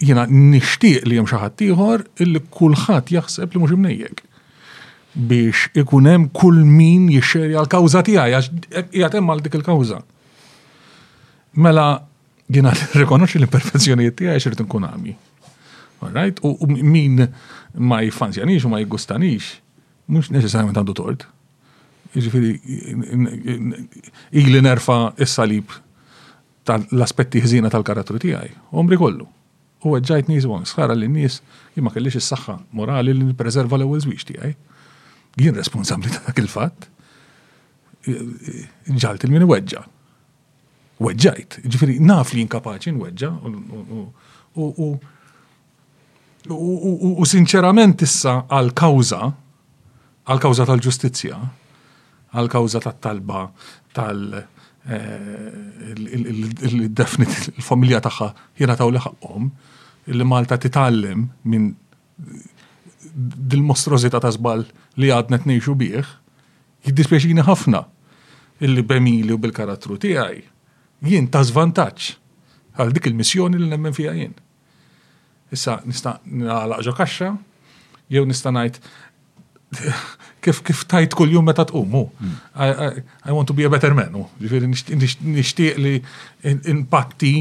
jena 0.00 0.26
nishtiq 0.28 1.02
li 1.08 1.18
jem 1.18 1.28
xaħat 1.30 1.56
tiħor 1.60 2.04
illi 2.24 2.40
kullħat 2.56 3.12
jaħseb 3.12 3.54
li 3.56 3.62
mux 3.62 3.76
imnejjek 3.76 4.22
biex 5.14 5.80
ikunem 5.82 6.28
kull 6.32 6.60
min 6.66 7.08
jixxerja 7.12 7.60
l-kawza 7.64 8.02
tijaj, 8.06 8.36
jgħatem 8.94 9.26
għal 9.32 9.40
dik 9.44 9.56
il-kawza. 9.58 9.98
Mela, 11.58 11.86
jena 12.46 12.70
rekonoċi 13.00 13.40
l-imperfezzjoniet 13.40 14.14
tijaj 14.20 14.38
xirrit 14.44 14.62
nkun 14.64 14.86
għami. 14.86 15.16
Right? 16.14 16.38
U 16.46 16.54
min 16.70 17.26
ma 17.90 17.98
jifanzjanix 18.06 18.64
u 18.64 18.70
ma 18.72 18.78
jgustanix, 18.84 19.50
mux 20.14 20.30
neċessarjament 20.30 20.78
għandu 20.78 20.94
tort. 21.00 21.26
Ġifiri, 22.14 22.54
ili 24.38 24.62
nerfa 24.64 25.10
s-salib 25.26 25.74
tal-aspetti 26.70 27.42
ħzina 27.44 27.70
tal-karattru 27.74 28.22
tijaj, 28.22 28.54
omri 28.78 28.94
kollu 28.98 29.26
u 29.84 29.94
għedġajt 29.96 30.28
nis 30.28 30.44
u 30.46 30.56
sħara 30.66 30.96
li 30.98 31.08
nis 31.08 31.40
jimma 31.76 31.92
kellix 31.94 32.18
is-saħħa 32.20 32.56
morali 32.76 33.14
li 33.14 33.28
nippreserva 33.30 33.78
l-ewwel 33.78 34.02
zwiċti 34.04 34.36
għaj. 34.40 34.54
Jien 35.40 35.56
responsabbli 35.56 36.12
ta' 36.12 36.24
dak 36.28 36.40
il-fatt. 36.42 36.88
Ġalt 38.90 39.24
il-min 39.28 39.46
weġġa. 39.48 39.84
Weġġajt, 41.00 41.60
ġifiri 41.64 41.98
naf 42.04 42.34
li 42.36 42.42
inkapaċi 42.44 42.92
nweġġa 42.92 43.30
u 47.10 47.24
sinċerament 47.30 48.02
issa 48.04 48.42
għal 48.48 48.72
kawza 48.76 49.30
għal-kawża 50.30 50.66
tal-ġustizzja, 50.68 51.36
għal-kawża 52.36 52.82
tat-talba 52.84 53.46
tal-, 53.96 53.96
talba 53.96 54.42
-tal 54.44 54.48
il 54.88 56.88
definit 56.96 57.48
il-familja 57.56 58.00
tagħha 58.00 58.28
jingħataw 58.60 58.88
li 58.94 58.98
ħaqhom 59.04 59.50
illi 60.08 60.24
Malta 60.26 60.56
titgħallem 60.58 61.26
minn 61.52 61.66
dil-mostrozita 63.52 64.20
ta' 64.22 64.30
żball 64.32 64.64
li 64.96 65.10
għadnet 65.12 65.42
tnejxu 65.44 65.74
bih 65.76 66.00
jiddispjaċini 66.88 67.42
ħafna 67.44 67.82
illi 68.64 68.82
bemili 68.84 69.32
u 69.32 69.38
bil-karattru 69.40 69.96
tiegħi 70.00 70.42
jien 71.10 71.28
ta' 71.28 71.44
żvantaġġ 71.50 72.16
għal 72.80 72.92
dik 72.96 73.06
il-missjoni 73.10 73.56
li 73.60 73.68
nemmen 73.68 73.92
fija 73.96 74.12
jien. 74.16 74.32
Issa 75.52 75.80
nista' 75.84 76.20
nagħlaq 76.24 76.80
ġo 76.86 76.92
kaxxa 76.96 77.28
jew 78.08 78.24
nista' 78.24 78.50
ngħid 78.56 78.74
kif 80.44 80.58
kif 80.66 80.80
tajt 80.90 81.14
kull 81.18 81.30
jum 81.32 81.46
meta 81.46 81.64
tqumu. 81.68 82.04
Hmm. 82.18 82.32
I 83.28 83.32
want 83.34 83.46
to 83.48 83.54
be 83.54 83.64
a 83.64 83.70
better 83.72 83.94
man. 83.94 84.14
Ġifieri 84.42 84.68
nixtieq 84.70 85.78
li 85.80 85.92
impatti 86.74 87.34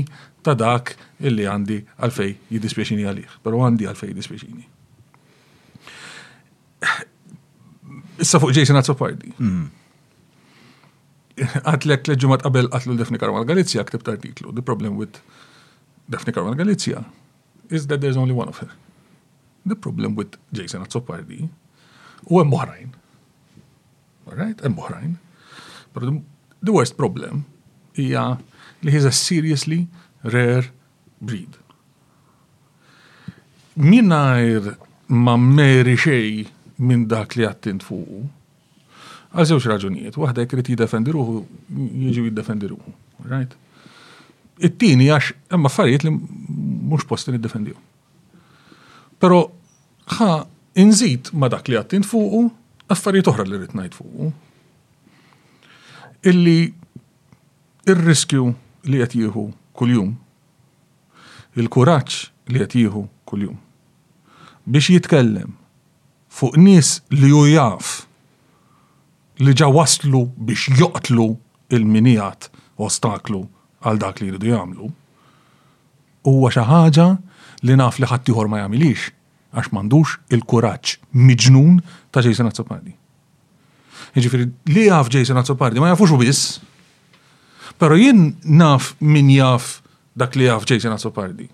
ta' 0.45 0.55
dak 0.57 0.93
illi 1.19 1.47
għandi 1.49 1.79
għalfej 1.97 2.35
jiddispjaċini 2.53 3.07
għalih, 3.09 3.39
però 3.45 3.63
għandi 3.65 3.89
għalfej 3.91 4.11
jiddispjaċini. 4.13 4.67
Issa 8.23 8.39
fuq 8.43 8.53
Jason 8.55 8.79
Azzopardi. 8.79 9.33
Hmm. 9.39 9.67
Għatlek 11.39 12.09
l-ġumat 12.13 12.43
qabel 12.43 12.67
għatlu 12.73 12.97
Defni 12.99 13.19
Karwan 13.19 13.45
Galizja 13.47 13.83
ktibt 13.87 14.09
artiklu, 14.11 14.51
The 14.53 14.63
Problem 14.67 14.97
with 14.99 15.21
Defni 16.11 16.33
Karwan 16.35 16.59
Galizja 16.59 17.01
is 17.71 17.87
that 17.87 18.03
there's 18.03 18.19
only 18.19 18.35
one 18.35 18.49
of 18.51 18.59
her. 18.61 18.69
The 19.67 19.75
problem 19.75 20.15
with 20.19 20.35
Jason 20.55 20.83
Azzopardi 20.85 21.47
u 22.29 22.37
hemm 22.41 22.53
oħrajn. 22.55 22.89
Right? 24.29 24.59
Hemm 24.61 24.81
oħrajn. 24.85 25.15
But 25.93 26.05
the 26.61 26.75
worst 26.75 26.95
problem 26.99 27.43
hija 27.97 28.37
li 28.85 28.93
he's 28.93 29.07
seriously 29.17 29.87
rare 30.23 30.69
breed. 31.19 31.57
Minajr 33.79 34.75
ma 35.09 35.35
meri 35.39 35.95
xej 35.97 36.45
minn 36.83 37.07
dak 37.11 37.35
li 37.35 37.45
għattint 37.47 37.83
fuqu, 37.83 38.21
għal 39.33 39.47
żewġ 39.49 39.65
raġunijiet, 39.71 40.17
waħda 40.19 40.45
jkrit 40.45 40.69
jiddefendi 40.73 41.13
ruħu, 41.15 41.41
jiġu 42.05 42.23
jiddefendi 42.29 42.69
ruħu, 42.71 42.93
right? 43.29 43.51
it 44.59 44.75
tini 44.79 45.07
għax 45.11 45.31
emma 45.55 45.69
farijiet 45.71 46.03
li 46.05 46.11
mux 46.11 47.05
posti 47.07 47.31
niddefendiju. 47.33 47.75
Pero, 49.19 49.39
ħa 50.17 50.29
inżid 50.81 51.31
ma 51.33 51.49
dak 51.53 51.67
li 51.69 51.77
għattin 51.77 52.05
fuqu, 52.07 52.45
affarijiet 52.91 53.27
oħra 53.31 53.45
li 53.47 53.57
rrit 53.59 53.73
ngħid 53.75 53.95
fuqu. 53.97 54.29
Illi 56.29 56.59
il 57.89 57.99
riskju 58.09 58.45
li 58.91 58.99
qed 59.01 59.15
jieħu 59.19 59.43
kuljum, 59.79 60.13
il-kuraġġ 61.59 62.17
li 62.53 62.63
qed 62.63 62.77
jieħu 62.81 63.03
kuljum. 63.29 63.57
Biex 64.69 64.91
jitkellem 64.95 65.53
fuq 66.39 66.59
nies 66.61 66.95
li 67.15 67.31
ju 67.33 67.43
jaf 67.53 67.91
li 69.39 69.55
ġa 69.55 69.69
waslu 69.73 70.23
biex 70.49 70.69
joqtlu 70.79 71.29
il-minijat 71.75 72.49
ostaklu 72.79 73.43
għal 73.83 74.01
dak 74.05 74.19
li 74.23 74.31
jridu 74.31 74.51
jagħmlu. 74.53 74.89
Huwa 76.27 76.51
xi 76.53 76.63
ħaġa 76.71 77.07
li 77.67 77.75
naf 77.79 77.99
li 77.99 78.07
ħadd 78.11 78.29
ma 78.47 78.59
jamilix 78.63 79.13
għax 79.55 79.71
mandux 79.73 80.17
il-kuraċ 80.29 80.97
miġnun 81.15 81.79
ta' 82.13 82.21
Jason 82.25 82.49
Azzopardi. 82.49 82.93
Ġifiri, 84.19 84.47
li 84.73 84.87
jaf 84.87 85.09
Jason 85.13 85.37
Azzopardi, 85.41 85.81
ma 85.81 85.91
jafux 85.91 86.13
u 86.13 86.17
biss. 86.21 86.41
Pero 87.79 87.95
jien 87.97 88.33
naf 88.45 88.93
min 88.99 89.29
jaf 89.33 89.79
dak 90.17 90.35
li 90.35 90.47
jaf 90.47 90.65
Jason 90.69 90.93
Azzopardi. 90.95 91.47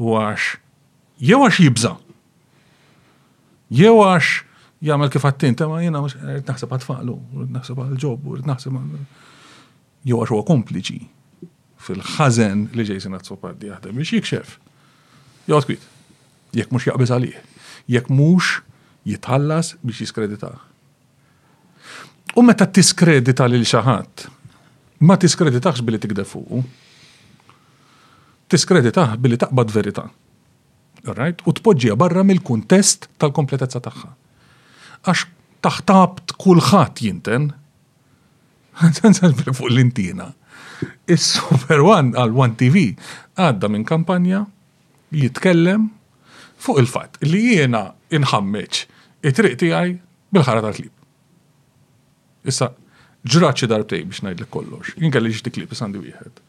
U 0.00 0.14
għax, 0.18 0.48
jew 1.20 1.40
għax 1.44 1.60
jibza. 1.64 1.94
Jew 3.80 3.94
għax 4.00 4.30
jgħamil 4.82 5.12
kif 5.12 5.26
għattin, 5.28 5.56
ta' 5.60 5.68
ma 5.68 5.80
jena 5.84 6.00
naħseb 6.02 6.72
għatfaqlu, 6.76 7.16
naħseb 7.56 7.82
għal-ġob, 7.84 8.30
naħseb 8.48 8.76
għal 8.76 9.26
Jew 10.00 10.16
għax 10.16 10.32
huwa 10.32 10.44
kompliċi 10.48 11.02
fil-ħazen 11.84 12.68
li 12.72 12.86
Jason 12.88 13.16
Azzopardi 13.18 13.68
jaħdem 13.68 14.00
biex 14.00 14.16
jikxef. 14.16 14.56
Jgħat 15.48 15.68
kwit 15.68 15.89
jekk 16.56 16.70
mhux 16.74 16.86
jaqbiz 16.90 17.12
għalih, 17.14 17.36
jekk 17.90 18.10
mhux 18.10 18.58
jitħallas 19.08 19.74
biex 19.84 20.02
jiskredita. 20.04 20.50
U 22.38 22.44
meta 22.46 22.66
tiskredita 22.66 23.46
lil 23.50 23.64
xi 23.66 23.80
ħadd, 23.84 24.26
ma 25.06 25.16
tiskreditax 25.18 25.82
billi 25.84 26.00
tikdeb 26.02 26.28
fuq 26.28 26.60
Tiskreditax 28.50 29.14
billi 29.22 29.36
taqbad 29.38 29.70
verità. 29.70 30.08
Right? 31.06 31.38
U 31.46 31.52
tpoġġija 31.54 31.94
barra 31.96 32.24
mill-kuntest 32.26 33.06
tal-kompletezza 33.22 33.78
tagħha. 33.84 34.08
Għax 35.06 35.20
taħtabt 35.62 36.34
kulħadd 36.34 36.98
jinten. 36.98 37.46
fuq 39.54 39.70
l-intina. 39.70 40.32
Is-Super 41.06 41.84
One 41.86 42.10
għal 42.18 42.34
One 42.34 42.56
TV 42.58 42.96
għadda 43.38 43.70
minn 43.70 43.86
kampanja 43.86 44.42
jitkellem 45.14 45.86
fuq 46.60 46.80
il 46.84 46.88
fat 46.92 47.16
li 47.24 47.40
jiena 47.54 47.80
inħammeċ 48.14 48.82
it 49.26 49.36
triqti 49.38 49.70
għaj 49.76 49.94
bil-ħara 50.32 50.62
tal-klib. 50.64 50.92
Issa, 52.48 52.68
ġraċi 53.34 53.68
darbtej 53.70 54.04
biex 54.08 54.22
najd 54.24 54.40
li 54.44 54.48
kollox. 54.52 54.94
Jinka 55.00 55.20
li 55.20 55.32
ġti 55.36 55.52
klib, 55.52 55.72
sandi 55.76 56.00
wieħed. 56.00 56.42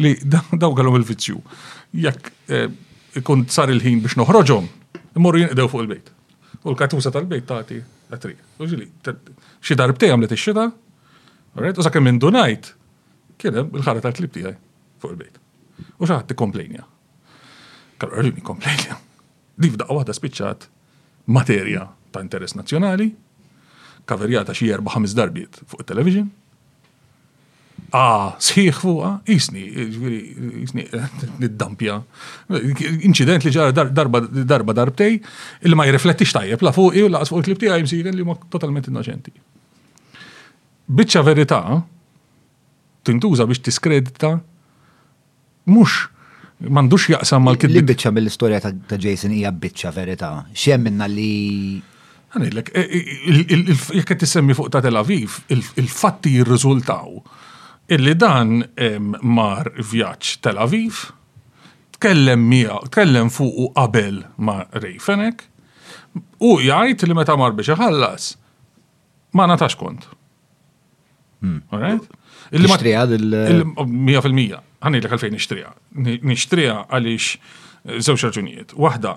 Li 0.00 0.14
daw 0.30 0.54
għalhom 0.72 0.98
il-vizzju. 1.00 1.40
Jekk 2.06 2.32
eh, 2.56 2.68
ikun 3.20 3.42
sar 3.52 3.72
il-ħin 3.72 4.00
biex 4.04 4.16
noħroġhom, 4.20 4.68
imorru 5.18 5.42
jinqdew 5.44 5.66
fuq 5.72 5.84
il-bejt. 5.84 6.12
U 6.64 6.72
l-katusa 6.72 7.12
tal-bejt 7.14 7.48
taħti 7.50 7.80
għatri. 8.14 8.36
U 8.62 8.68
ġili, 8.70 8.88
xie 9.60 9.76
darbtej 9.80 10.14
għamlet 10.14 10.36
ix-xita, 10.36 10.68
u 11.60 11.84
sakemm 11.84 12.08
minn 12.12 12.22
dunajt, 12.22 12.72
kienem 13.40 13.66
hemm 13.66 13.80
il-ħara 13.82 14.04
tal-klib 14.06 14.32
tiegħi 14.38 14.54
fuq 15.02 15.12
il-bejt. 15.16 15.42
U 16.00 16.06
xaħat 16.08 16.30
t-komplejnja. 16.32 16.88
Kar 18.00 18.10
raġuni 18.16 18.40
komplejja. 18.44 18.96
Dik 19.60 19.76
f'daqqa 19.76 19.96
waħda 20.00 20.14
spiċċat 20.16 20.66
materja 21.36 21.84
ta' 22.14 22.24
interess 22.24 22.56
nazzjonali, 22.56 23.10
kaverjata 24.08 24.56
xie 24.56 24.70
erba' 24.74 24.94
ħames 24.96 25.16
darbiet 25.20 25.62
fuq 25.68 25.84
it-television, 25.84 26.30
Ah, 27.96 28.36
sħiħ 28.38 28.76
fuqa, 28.84 29.08
jisni, 29.26 29.64
jiġifieri, 29.66 30.18
jisni, 30.60 30.82
niddampja. 31.42 31.96
Incident 33.08 33.42
li 33.42 33.50
ġara 33.50 33.74
darba 33.88 34.20
darba 34.28 34.74
darbtej, 34.78 35.16
il 35.66 35.74
ma 35.74 35.88
jirriflettix 35.88 36.36
tajjeb 36.36 36.62
la 36.62 36.70
fuq 36.76 36.98
u 37.02 37.08
laqas 37.10 37.32
fuq 37.32 37.40
il-klib 37.40 37.58
tiegħi 37.64 37.88
msigen 37.88 38.14
li 38.14 38.22
huma 38.22 38.36
totalment 38.52 38.86
innoċenti. 38.92 39.32
Biċċa 41.00 41.24
verità 41.26 41.60
tintuża 43.10 43.48
biex 43.50 43.64
tiskredita 43.66 44.36
mhux 45.74 45.98
Mandux 46.60 47.08
jaqsam 47.08 47.46
mal-kid. 47.48 47.72
Li 47.72 47.80
bitċa 47.88 48.10
mill-istoria 48.12 48.58
ta' 48.60 48.98
Jason 49.00 49.32
hija 49.32 49.52
bitċa 49.56 49.92
verità. 49.96 50.30
Xemm 50.52 50.90
minna 50.90 51.06
li. 51.08 51.80
Għanilek, 52.30 52.68
e, 52.76 52.82
e, 52.84 53.60
jekk 54.00 54.26
semmi 54.28 54.54
fuq 54.54 54.68
ta' 54.70 54.82
Tel 54.84 54.98
Aviv, 55.00 55.38
il-fatti 55.50 56.34
jirriżultaw 56.36 57.16
illi 57.90 58.12
dan 58.14 58.60
mar 59.26 59.72
vjaġġ 59.74 60.36
Tel 60.44 60.60
Aviv, 60.62 61.00
tkellem 61.98 62.44
mija, 62.52 62.76
tkellem 62.90 63.32
fuq 63.34 63.70
qabel 63.76 64.20
ma' 64.46 64.62
Rejfenek, 64.78 65.42
u 66.46 66.54
jgħid 66.62 67.08
li 67.10 67.16
meta 67.18 67.34
mar 67.40 67.56
biex 67.58 67.74
ħallas, 67.80 68.30
ma 69.36 69.48
natax 69.50 69.76
kont. 69.80 70.06
Hmm. 71.42 71.62
Right? 71.72 72.04
Il-matrija 72.52 73.08
il-100% 73.10 74.68
ħanni 74.84 75.00
l 75.00 75.08
għalfejn 75.10 75.34
nishtrija. 75.36 75.70
Nishtrija 76.24 76.78
għalix 76.88 77.36
zewx 78.00 78.20
eh, 78.20 78.24
raġunijiet. 78.28 78.74
Wahda, 78.80 79.14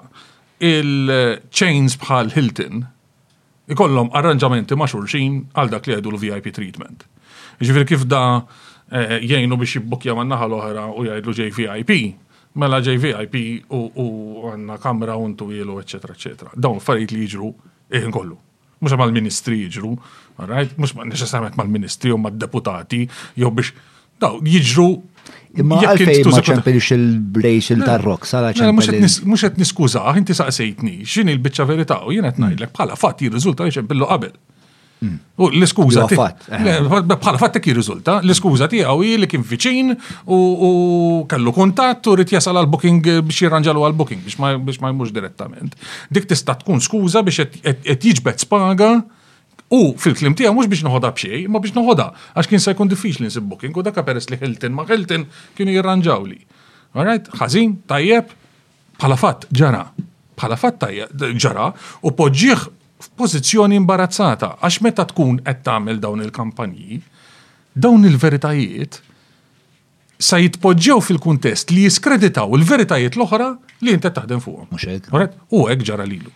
il-chains 0.64 1.98
bħal 2.04 2.32
Hilton 2.36 2.84
ikollhom 3.74 4.10
arranġamenti 4.16 4.76
ma' 4.80 4.88
xurxin 4.92 5.42
għal 5.56 5.72
dak 5.72 5.88
li 5.90 5.96
għajdu 5.98 6.12
l-VIP 6.14 6.52
treatment. 6.56 7.06
Ġifir 7.64 7.88
kif 7.88 8.06
da 8.12 8.22
eh, 8.40 9.22
jgħinu 9.24 9.58
biex 9.60 9.78
jibbukja 9.80 10.16
man 10.20 10.32
naħa 10.32 10.48
l-oħra 10.50 10.86
u 11.00 11.06
jgħidlu 11.08 11.36
JVIP, 11.40 11.98
mela 12.60 12.80
JVIP 12.84 13.42
u 13.72 14.10
għanna 14.52 14.78
kamra 14.84 15.16
untu 15.18 15.48
jgħilu, 15.52 15.78
eccetera, 15.84 16.16
eccetera. 16.16 16.52
Dawn 16.56 16.84
farijt 16.84 17.16
li 17.16 17.24
jġru 17.32 17.54
eh, 17.94 18.08
kollu. 18.12 18.36
Mux 18.84 18.98
mal-ministri 19.00 19.62
jġru, 19.72 19.94
right? 20.44 20.74
mux 20.76 20.92
neċessarjament 21.08 21.56
mal-ministri 21.56 22.12
u 22.12 22.20
mad-deputati, 22.20 23.06
jew 23.40 23.52
biex 23.56 23.72
daw 24.20 24.42
jiġru 24.44 24.90
Imma 25.54 25.78
għalfej 25.86 26.24
ma 26.32 26.40
ċempelix 26.42 26.94
il 26.96 27.04
brejx 27.36 27.74
il-tarrok, 27.76 28.26
sala 28.26 28.50
ċempel. 28.58 28.98
Mux 29.30 29.46
għet 29.46 29.60
niskuza, 29.62 30.02
inti 30.18 30.34
saqsejtni, 30.38 30.96
xin 31.06 31.30
il-bicċa 31.36 31.68
verita 31.70 32.00
u 32.10 32.16
jenet 32.16 32.40
najdlek 32.42 32.74
bħala 32.74 32.98
fatt 33.00 33.22
jirriżulta 33.26 33.68
li 33.70 33.76
ċempellu 33.76 34.08
qabel. 34.10 34.34
Mm. 35.04 35.18
U 35.36 35.50
l 35.52 35.68
skuza 35.68 36.06
eh. 36.08 36.70
Bħala 36.80 37.38
fatt 37.42 37.60
ki 37.62 37.74
jirriżulta, 37.74 38.22
l 38.24 38.34
ti 38.72 38.82
għawi 38.82 39.14
li 39.22 39.30
kien 39.30 39.44
viċin 39.46 39.94
u 40.32 40.40
kellu 41.30 41.54
kontatt 41.54 42.08
u 42.10 42.18
jasal 42.26 42.58
għal-booking 42.64 43.12
biex 43.22 43.44
jirranġalu 43.46 43.84
għal-booking 43.90 44.26
biex 44.26 44.82
ma 44.88 44.92
jmux 44.96 45.14
direttament. 45.14 45.78
Dik 46.10 46.26
tista' 46.32 46.58
tkun 46.64 46.82
skuża 46.82 47.22
biex 47.22 47.62
qed 47.62 48.00
jiġbed 48.10 48.42
spaga 48.42 48.96
U 49.74 49.82
fil-klim 49.98 50.36
tiegħu 50.38 50.54
mhux 50.54 50.70
biex 50.72 50.84
noħoda 50.86 51.10
bċej, 51.18 51.46
ma 51.52 51.60
biex 51.64 51.74
noħodha 51.78 52.06
għax 52.38 52.50
kien 52.52 52.62
se 52.62 52.74
jkun 52.74 52.92
diffiċli 52.92 53.30
nsib 53.30 53.46
booking 53.50 53.78
u 53.78 53.84
dak 53.88 53.98
peress 54.06 54.30
li 54.30 54.38
Hilton 54.42 54.76
ma 54.78 54.86
Hilton 54.90 55.26
kienu 55.58 55.74
jirranġaw 55.78 56.26
li. 56.30 56.38
Alright, 56.94 57.30
ħażin, 57.40 57.74
tajjeb, 57.90 58.34
bħala 59.02 59.18
fatt 59.18 59.48
ġara, 59.58 59.84
bħala 60.38 60.58
fatt 60.62 60.82
tajjeb 60.84 61.26
ġara 61.42 61.72
u 62.06 62.14
poġġieħ 62.20 62.68
f'pożizzjoni 63.08 63.80
imbarazzata 63.82 64.54
għax 64.62 64.84
meta 64.86 65.08
tkun 65.10 65.42
qed 65.48 65.64
tagħmel 65.66 66.04
dawn 66.04 66.22
il-kampanji, 66.28 67.00
dawn 67.74 68.06
il-veritajiet 68.12 69.00
sa 70.24 70.38
jitpoġġew 70.42 71.02
fil-kuntest 71.08 71.74
li 71.74 71.88
jiskreditaw 71.88 72.54
il-veritajiet 72.60 73.18
l-oħra 73.18 73.50
li 73.82 73.96
jinti 73.96 74.14
taħdem 74.22 74.44
fuqhom. 74.46 74.70
Mhux 74.76 75.34
U 75.50 75.66
hekk 75.66 75.90
ġara 75.90 76.06
lilu. 76.08 76.30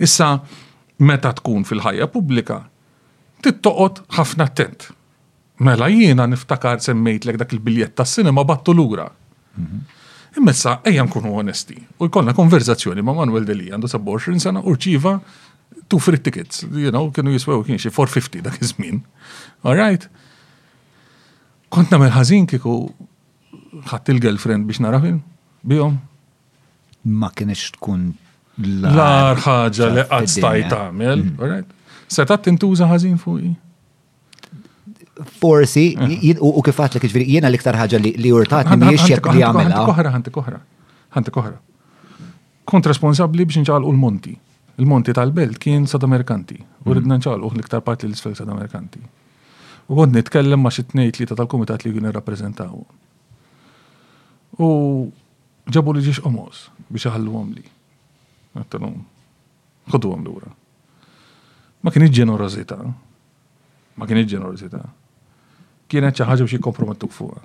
Issa, 0.00 0.34
meta 0.98 1.32
tkun 1.36 1.64
fil-ħajja 1.68 2.06
pubblika, 2.12 2.60
tittoqot 3.44 4.02
ħafna 4.16 4.46
attent. 4.48 4.88
Mela 5.60 5.88
jiena 5.92 6.26
niftakar 6.28 6.80
semmejtlek 6.84 7.38
dak 7.40 7.52
il-biljett 7.56 7.94
tas 7.96 8.12
sinema 8.16 8.44
battu 8.44 8.72
lura. 8.74 9.10
Mhm. 9.56 9.78
Immessa 10.36 10.80
ejja 10.84 11.04
nkunu 11.06 11.32
onesti. 11.38 11.78
U 11.98 12.08
jkollna 12.10 12.34
konverzazzjoni 12.36 13.00
ma' 13.02 13.14
Manuel 13.16 13.44
Deli 13.48 13.70
għandu 13.72 13.88
27 13.88 14.40
sena 14.40 14.60
urċiva 14.60 15.20
two 15.88 15.98
free 15.98 16.18
tickets, 16.18 16.62
you 16.66 16.90
know, 16.90 17.08
kienu 17.14 17.30
jiswew 17.32 17.62
kien 17.64 17.78
xi 17.78 17.88
450 17.90 18.40
dak 18.42 18.58
iż-żmien. 18.60 19.00
All 19.64 19.76
right? 19.78 20.08
Kont 21.72 21.88
nagħmel 21.92 22.12
ħażin 22.16 22.46
kieku 22.50 22.74
ħadd 23.92 24.08
il-girlfriend 24.12 24.66
biex 24.66 24.80
nara 24.84 25.00
film 25.00 25.22
bihom. 25.62 26.00
Ma 27.06 27.30
kienx 27.30 27.72
tkun 27.78 28.12
l-ar 28.64 29.36
ħaġa 29.44 29.88
li 29.92 30.04
għad 30.08 30.30
stajt 30.32 30.72
għamil, 30.72 31.22
mm. 31.36 31.62
seta 32.08 32.38
tintuża 32.40 32.86
ħażin 32.88 33.18
fuq? 33.20 33.52
Forsi, 35.40 35.84
eh. 35.96 36.36
u 36.40 36.62
kifat 36.64 36.96
li 36.96 37.00
kħiġviri, 37.04 37.28
jena 37.36 37.48
l-iktar 37.50 37.76
ħaġa 37.80 38.00
li 38.04 38.32
urtatni 38.32 38.76
mi 38.80 38.90
jiexjek 38.94 39.30
li 39.36 39.44
għamela. 39.44 39.76
Ħanti 39.76 39.86
koħra, 39.92 40.12
ħanti 40.16 40.34
koħra. 40.38 40.60
ħanti 41.16 41.34
koħra. 41.36 41.56
Kont 42.68 42.88
responsabli 42.92 43.46
biex 43.46 43.62
nċaqal 43.64 43.84
u 43.88 43.92
l-monti. 43.94 44.34
Il-monti 44.76 45.12
tal-belt 45.16 45.56
kien 45.60 45.86
sad 45.88 46.04
Amerikanti. 46.04 46.56
Mm. 46.56 46.88
u 46.88 46.96
ridna 46.96 47.20
nċaqal 47.20 47.44
u 47.44 47.52
l-iktar 47.52 47.84
part 47.84 48.02
li 48.04 48.10
l-isfel 48.10 48.36
sadamerkanti. 48.36 49.02
U 49.86 49.96
għod 50.02 50.16
nitkellem 50.16 50.60
ma 50.64 50.72
xitnejt 50.72 51.20
li 51.22 51.28
ta' 51.30 51.36
tal-komitat 51.38 51.84
li 51.86 51.92
għin 51.92 52.08
rappresentaw. 52.12 52.80
U 54.58 54.68
ġabu 55.72 55.94
li 55.94 56.02
ġiex 56.08 56.24
omos 56.28 56.66
biex 56.92 57.08
ħallu 57.12 57.32
għom 57.36 57.52
li 57.60 57.74
Għattalum, 58.60 58.94
ħoddu 59.92 60.12
għam 60.12 60.24
l-ura. 60.26 60.52
Ma 61.84 61.92
kien 61.94 62.06
ġenerozita, 62.20 62.78
ma 62.82 64.08
kien 64.08 64.24
ġenerozita. 64.28 64.80
Kienet 65.88 66.18
ċaħġa 66.18 66.46
biex 66.46 66.56
jikompromettuk 66.58 67.12
fuqa. 67.14 67.42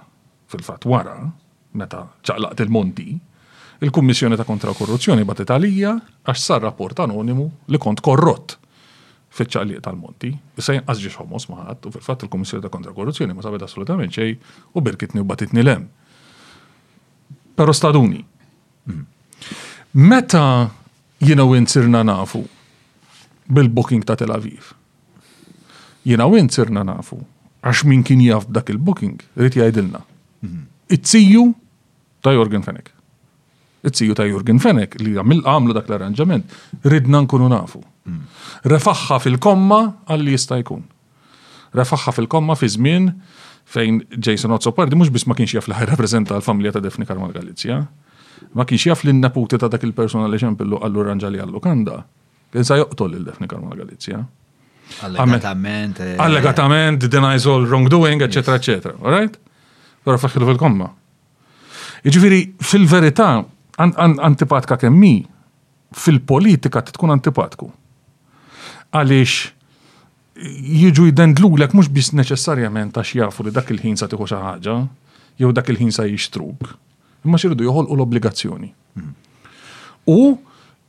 Fil-fat, 0.52 0.88
wara, 0.90 1.16
meta 1.78 2.06
ċaqlaqt 2.26 2.64
il-monti, 2.66 3.10
il-Kummissjoni 3.86 4.38
ta' 4.40 4.48
kontra 4.48 4.74
korruzzjoni 4.78 5.24
bat 5.26 5.44
Italija 5.44 5.94
għax 6.26 6.42
sar 6.44 6.62
rapport 6.66 7.00
anonimu 7.02 7.46
li 7.72 7.80
kont 7.82 8.02
korrott 8.06 8.58
fiċċaqliq 9.32 9.80
tal-Monti. 9.86 10.30
Issa 10.60 10.74
jenqas 10.76 11.00
ġiex 11.06 11.22
homos 11.22 11.46
maħat 11.48 11.86
u 11.88 11.94
fil-fatt 11.96 12.26
il-Kummissjoni 12.26 12.66
ta' 12.66 12.74
kontra 12.74 12.92
korruzzjoni 12.98 13.34
ma 13.38 13.46
sabet 13.46 13.64
assolutament 13.66 14.12
ċej 14.14 14.36
u 14.76 14.84
birkitni 14.84 15.24
u 15.24 15.26
batitni 15.30 15.64
lem. 15.66 15.86
Pero 17.56 17.74
staduni. 17.74 18.20
Meta 19.98 20.44
jina 21.22 21.44
win 21.46 21.68
sirna 21.70 22.02
nafu 22.04 22.44
bil-booking 23.54 24.04
ta' 24.06 24.16
Tel 24.16 24.32
Aviv. 24.34 24.74
Jina 26.06 26.28
win 26.28 26.50
sirna 26.50 26.84
nafu 26.84 27.22
għax 27.62 27.84
min 27.86 28.02
kien 28.04 28.24
jaf 28.26 28.48
dak 28.50 28.72
il-booking, 28.74 29.20
rrit 29.38 29.54
jgħidilna. 29.58 30.00
Mhm. 30.42 30.64
It-siju 30.98 31.44
ta' 32.26 32.34
Jorgen 32.34 32.64
Fenek. 32.66 32.90
It-siju 33.86 34.16
ta' 34.18 34.26
Jorgen 34.26 34.58
Fenek 34.60 34.98
li 35.00 35.14
għamil 35.14 35.44
għamlu 35.46 35.74
dak 35.78 35.90
l-arranġament, 35.92 36.44
ridna 36.90 37.22
nkunu 37.28 37.50
nafu. 37.54 37.84
Mhm. 38.06 38.20
Refaxħa 38.66 39.20
fil-komma 39.22 39.80
għalli 40.10 40.34
jista' 40.34 40.58
jkun. 40.64 40.82
Refaxħa 41.78 42.14
fil-komma 42.18 42.56
fi 42.58 42.66
żmien 42.74 43.12
fejn 43.72 44.02
Jason 44.20 44.52
Otso 44.58 44.72
Pardi 44.74 44.96
mux 44.98 45.10
bis 45.14 45.28
ma 45.30 45.36
kienx 45.38 45.54
jaf 45.54 45.68
li 45.70 45.74
ħaj 45.78 45.92
rappresenta 45.96 46.36
l-familja 46.40 46.72
ta' 46.72 46.80
Defni 46.84 47.06
Karmal 47.08 47.30
Galizja 47.32 47.84
ma 48.54 48.66
kienx 48.68 48.84
jaf 48.90 49.04
l-innaputi 49.06 49.58
ta' 49.62 49.70
dak 49.72 49.84
il-persona 49.88 50.30
li 50.32 50.40
ċempillu 50.42 50.80
għallu 50.82 51.06
ranġali 51.08 51.40
għall-lukanda. 51.44 51.98
Kien 52.52 52.68
sa 52.68 52.78
joqtol 52.80 53.16
il-Defni 53.20 53.48
Karmona 53.48 53.78
Galizja. 53.80 54.20
Allegatament. 55.08 56.00
Eh, 56.04 56.18
Allegatament, 56.20 57.08
denies 57.14 57.46
all 57.48 57.66
wrongdoing, 57.68 58.22
eccetera, 58.28 58.58
eccetera. 58.60 58.96
All 59.02 59.16
right? 59.16 59.38
Però 60.04 60.18
faħħilu 60.20 60.50
fil-komma. 60.52 60.90
Iġviri, 62.10 62.42
fil-verità, 62.66 63.30
antipatka 63.78 64.78
kemmi, 64.84 65.16
fil-politika 65.96 66.84
tkun 66.92 67.16
antipatku. 67.16 67.70
Għaliex 68.92 70.68
jiġu 70.82 71.06
jidendlu 71.08 71.54
l 71.56 71.68
mux 71.76 71.88
bis 71.92 72.12
neċessarjament 72.12 72.92
għax 72.98 73.16
jafu 73.16 73.44
li 73.46 73.52
dak 73.56 73.70
il-ħin 73.72 73.96
sa 74.00 74.10
tiħu 74.12 74.28
xaħġa, 74.28 74.76
jew 75.38 75.52
dak 75.54 75.70
il-ħin 75.72 75.92
sa 75.94 76.04
jixtruk 76.10 76.68
imma 77.26 77.38
joħol 77.38 77.66
joħolqu 77.66 77.94
l-obbligazzjoni. 77.96 78.70
Mhm. 78.94 79.12
U 80.08 80.40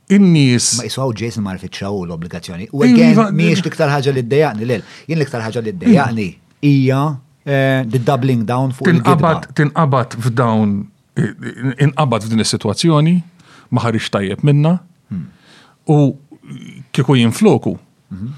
in-nies. 0.09 0.77
Ma 0.79 0.87
jiswaw 0.87 1.13
Jason 1.15 1.43
ma 1.45 1.53
rfittxaw 1.55 2.01
l-obbligazzjoni. 2.07 2.67
U 2.73 2.83
iva- 2.85 3.27
għen 3.29 3.35
miex 3.37 3.63
liktar 3.65 3.89
ħaġa 3.93 4.13
li 4.17 4.21
d-dejaqni 4.25 4.65
l-il. 4.67 4.83
Jien 5.07 5.19
liktar 5.21 5.41
ħaġa 5.45 5.63
li 5.67 5.71
d-dejaqni 5.77 6.27
ija 6.69 7.03
eh, 7.45 7.83
the 7.85 7.99
doubling 8.01 8.45
down 8.47 8.71
fuq 8.75 8.87
il-qabad. 8.91 9.51
Tinqabad 9.57 10.15
f'dawn, 10.25 10.75
inqabat 11.87 12.23
f'din 12.27 12.39
is-sitwazzjoni, 12.43 13.15
ma 13.69 13.81
ħarix 13.85 14.09
tajjeb 14.13 14.43
minna. 14.49 14.77
Hmm. 15.09 15.25
U 15.93 15.99
kieku 16.93 17.15
jinfloku. 17.19 17.77
Mhm. 18.13 18.33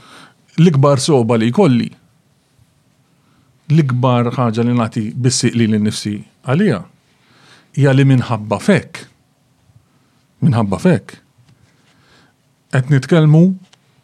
L-ikbar 0.58 1.00
soba 1.04 1.36
li 1.38 1.50
kolli. 1.52 1.90
L-ikbar 3.74 4.30
ħaġa 4.38 4.64
li 4.66 4.74
nati 4.78 5.08
bissi 5.16 5.50
li 5.56 5.66
l-nifsi 5.68 6.16
għalija 6.46 6.84
hija 7.76 7.94
li 7.94 8.06
minħabba 8.08 8.60
fek. 8.64 9.04
Minħabba 10.46 10.80
fek. 10.82 11.16
Qed 12.76 12.92
nitkellmu 12.94 13.44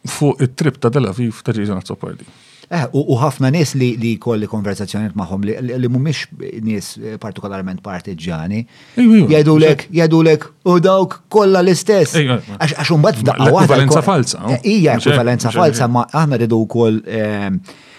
fuq 0.08 0.40
it-trip 0.46 0.78
ta' 0.82 0.90
Tel 0.92 1.08
Aviv 1.10 1.40
ta' 1.46 1.54
Jason 1.56 1.78
Azzopardi. 1.80 2.26
Eh, 2.72 2.86
u 2.96 3.16
ħafna 3.20 3.50
nies 3.52 3.74
li 3.76 3.90
li 4.00 4.14
kolli 4.20 4.46
konversazzjoniet 4.48 5.12
magħhom 5.18 5.42
li 5.44 5.88
mhumiex 5.88 6.22
nies 6.64 6.86
eh, 7.04 7.16
partikolarment 7.20 7.82
partiġani. 7.84 8.62
Jgħidulek, 8.96 9.86
jgħidulek 9.92 10.46
u 10.72 10.78
dawk 10.86 11.18
kollha 11.34 11.60
l-istess. 11.64 12.16
Għax 12.16 12.92
imbagħad 12.96 13.20
f'daqqa 13.24 13.50
waħda. 13.52 13.72
Valenza 13.74 14.04
falsa. 14.06 14.40
Hija 14.62 14.96
eh, 14.96 14.98
ekvivalenza 15.02 15.52
falsa, 15.52 15.90
ma 15.92 16.06
aħna 16.08 16.40
rridu 16.40 16.62
wkoll 16.64 17.02
eh, 17.04 17.50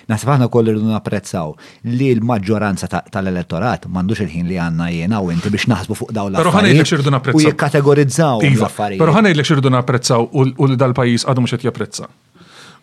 Nasib 0.07 0.27
koll 0.27 0.47
kollu 0.51 0.73
rridu 0.73 0.89
napprezzaw 0.91 1.53
li 1.93 2.09
l-maġġoranza 2.17 2.87
tal-elettorat 3.11 3.85
m'għandux 3.87 4.23
il-ħin 4.25 4.49
li 4.51 4.57
għandna 4.59 4.87
jena 4.91 5.21
u 5.23 5.29
inti 5.31 5.49
biex 5.53 5.67
naħsbu 5.71 5.95
fuq 5.99 6.11
dawla. 6.15 6.41
l-affarijiet. 6.43 6.81
Però 6.83 6.89
xirdu 6.89 7.11
napprezzaw. 7.13 7.39
U 7.39 7.43
jikkategorizzaw 7.45 8.41
iva, 8.43 8.65
l-affarijiet. 8.65 9.01
Però 9.03 9.13
ħanejlek 9.15 9.47
xirdu 9.47 9.71
napprezzaw 9.71 10.27
u 10.35 10.67
li 10.67 10.75
dal-pajjiż 10.81 11.25
għadu 11.29 11.45
mhux 11.45 11.65
japprezza. 11.69 12.09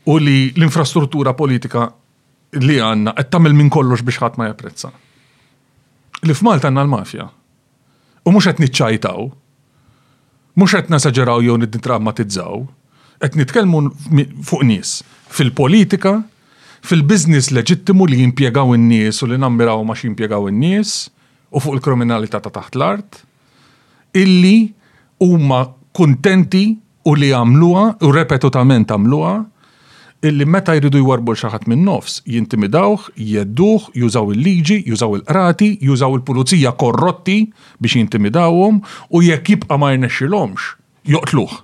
U 0.08 0.16
li 0.16 0.38
l-infrastruttura 0.56 1.34
politika 1.36 1.90
li 2.56 2.80
għanna 2.80 3.14
qed 3.20 3.30
tagħmel 3.34 3.58
minn 3.58 3.68
kollox 3.74 4.02
biex 4.06 4.22
ħadd 4.24 4.40
ma 4.40 4.48
japprezza. 4.48 4.92
Li 6.24 6.34
f'Malta 6.38 6.70
għandna 6.70 6.86
l-mafja. 6.88 7.28
U 8.24 8.32
mhux 8.32 8.48
qed 8.48 8.64
niċċajtaw. 8.64 9.28
Mhux 10.56 10.78
qed 10.78 10.90
nasaġeraw 10.96 11.44
jew 11.44 11.60
niddrammatizzaw. 11.66 12.64
Qed 13.20 13.36
nitkellmu 13.36 13.84
fuq 14.48 14.64
nies 14.64 15.02
fil-politika 15.30 16.22
fil-biznis 16.86 17.50
leġittimu 17.52 18.06
li 18.08 18.20
jimpiegaw 18.24 18.72
in-nies 18.76 19.20
u 19.22 19.28
li 19.30 19.38
nammiraw 19.40 19.82
ma 19.84 19.94
jimpiegaw 19.98 20.48
in-nies 20.50 21.08
u 21.52 21.60
fuq 21.60 21.76
il-kriminalità 21.76 22.40
ta' 22.40 22.52
taħt 22.54 22.78
l-art 22.80 23.20
illi 24.16 24.72
huma 25.22 25.64
kuntenti 25.96 26.64
u 27.08 27.14
li 27.18 27.30
għamluha 27.36 27.84
u 28.06 28.12
repetutament 28.16 28.90
għamluha 28.92 29.36
illi 30.30 30.44
meta 30.48 30.74
jridu 30.76 31.00
jwarbu 31.00 31.32
xaħat 31.40 31.64
minn 31.64 31.80
nofs, 31.88 32.18
jintimidawh, 32.28 33.06
jedduħ, 33.16 33.86
jużaw 33.96 34.34
il-liġi, 34.34 34.76
jużaw 34.90 35.14
il-qrati, 35.16 35.70
jużaw 35.80 36.18
il-pulizija 36.18 36.74
korrotti 36.80 37.38
biex 37.80 37.96
jintimidawhom 37.96 38.82
u 39.16 39.22
jekk 39.24 39.48
jibqa' 39.54 39.78
ma 39.80 39.94
jnexxilhomx, 39.96 40.74
joqtluh. 41.08 41.54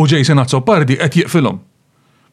U 0.00 0.06
Jason 0.08 0.40
Azzopardi 0.40 0.96
qed 0.96 1.18
jiqfilhom. 1.20 1.58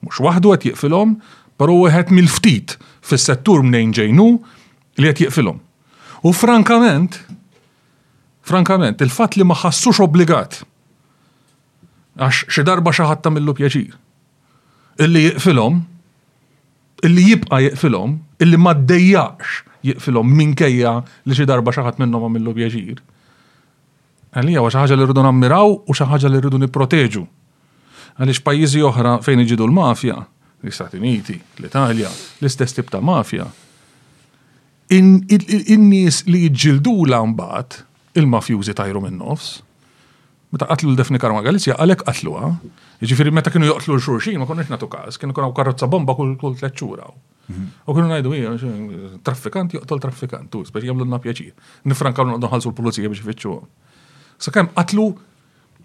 Mhux 0.07 0.23
waħdu 0.23 0.55
qed 0.55 0.69
jiqfilhom 0.71 1.17
Pero 1.59 1.75
wieħed 1.81 2.11
mill-ftit 2.15 2.77
fis-settur 3.03 3.65
mnejn 3.67 3.89
ġejnu 3.97 4.25
li 5.03 5.09
qed 5.11 5.23
jiqfilom. 5.25 5.57
U 6.23 6.31
frankament, 6.35 7.17
frankament, 8.47 9.01
il-fatt 9.03 9.35
li 9.35 9.43
ma 9.47 9.57
ħassux 9.59 9.99
obbligat 10.05 10.61
għax 12.19 12.47
xi 12.51 12.63
darba 12.67 12.91
xi 12.95 13.05
ħadd 13.09 13.23
tagħmillu 13.25 13.55
pjaċir. 13.59 13.91
Illi 15.03 15.25
jiqfilhom, 15.27 15.81
illi 17.07 17.27
jibqa' 17.27 17.59
jiqfilhom, 17.67 18.15
illi 18.43 18.59
ma 18.59 18.73
ddejjaqx 18.79 19.67
jiqfilhom 19.89 20.31
minkejja 20.39 20.95
li 21.01 21.35
xi 21.37 21.47
darba 21.47 21.75
xi 21.75 21.83
ħadd 21.87 21.99
minnhom 22.03 22.23
għamillu 22.27 22.55
pjaċir. 22.55 22.97
Għalija 24.39 24.63
għu 24.63 24.71
xi 24.73 24.81
ħaġa 24.83 24.95
li 24.99 25.09
rridu 25.11 25.27
nammiraw 25.27 25.75
u 25.81 25.95
xi 25.99 26.07
ħaġa 26.07 26.31
li 26.31 26.41
rridu 26.43 26.59
nipproteġu. 26.63 27.27
Għaliex 28.19 28.47
pajjiżi 28.47 28.83
oħra 28.91 29.17
fejn 29.27 29.43
iġidu 29.47 29.67
l-mafja, 29.67 30.21
l-Istati 30.61 30.97
Uniti, 30.97 31.37
l-Italja, 31.57 32.09
l-istess 32.39 32.73
tip 32.75 32.89
ta' 32.91 32.99
mafja. 33.03 33.45
In-nies 34.97 36.23
li 36.27 36.45
jġildu 36.49 36.95
l 37.07 37.15
mbagħad 37.35 37.81
il-mafjużi 38.19 38.73
tajru 38.75 39.01
minn 39.03 39.19
nofs. 39.21 39.59
Meta 40.51 40.65
qatlu 40.65 40.89
l-Defni 40.91 41.21
Karma 41.21 41.43
Galizja, 41.45 41.75
għalek 41.77 42.01
qatluha. 42.07 42.49
Jiġifieri 42.99 43.31
meta 43.31 43.53
kienu 43.53 43.67
joqtlu 43.69 43.95
l-xurxin 43.99 44.39
ma 44.41 44.47
konniex 44.49 44.71
nagħtu 44.73 44.87
każ, 44.91 45.19
kienu 45.21 45.35
kienu 45.37 45.51
karozza 45.55 45.87
bomba 45.87 46.15
kull 46.17 46.33
kull 46.41 46.57
tliet 46.59 46.73
xuraw. 46.75 47.13
U 47.87 47.93
kienu 47.95 48.09
najdu 48.09 48.33
hija 48.35 48.55
traffikant 49.25 49.77
joqtol 49.77 50.01
traffikant, 50.03 50.49
tu 50.51 50.63
speċi 50.67 50.89
jagħmlu 50.91 51.05
lna 51.07 51.21
pjaċir. 51.23 51.53
Nifrankaw 51.93 52.25
noqgħdu 52.27 52.49
nħallsu 52.49 52.73
l-pulizija 52.73 53.13
biex 53.13 53.23
fitxu. 53.31 53.55
Sa 54.41 54.51
kem 54.51 54.73
qatlu 54.73 55.07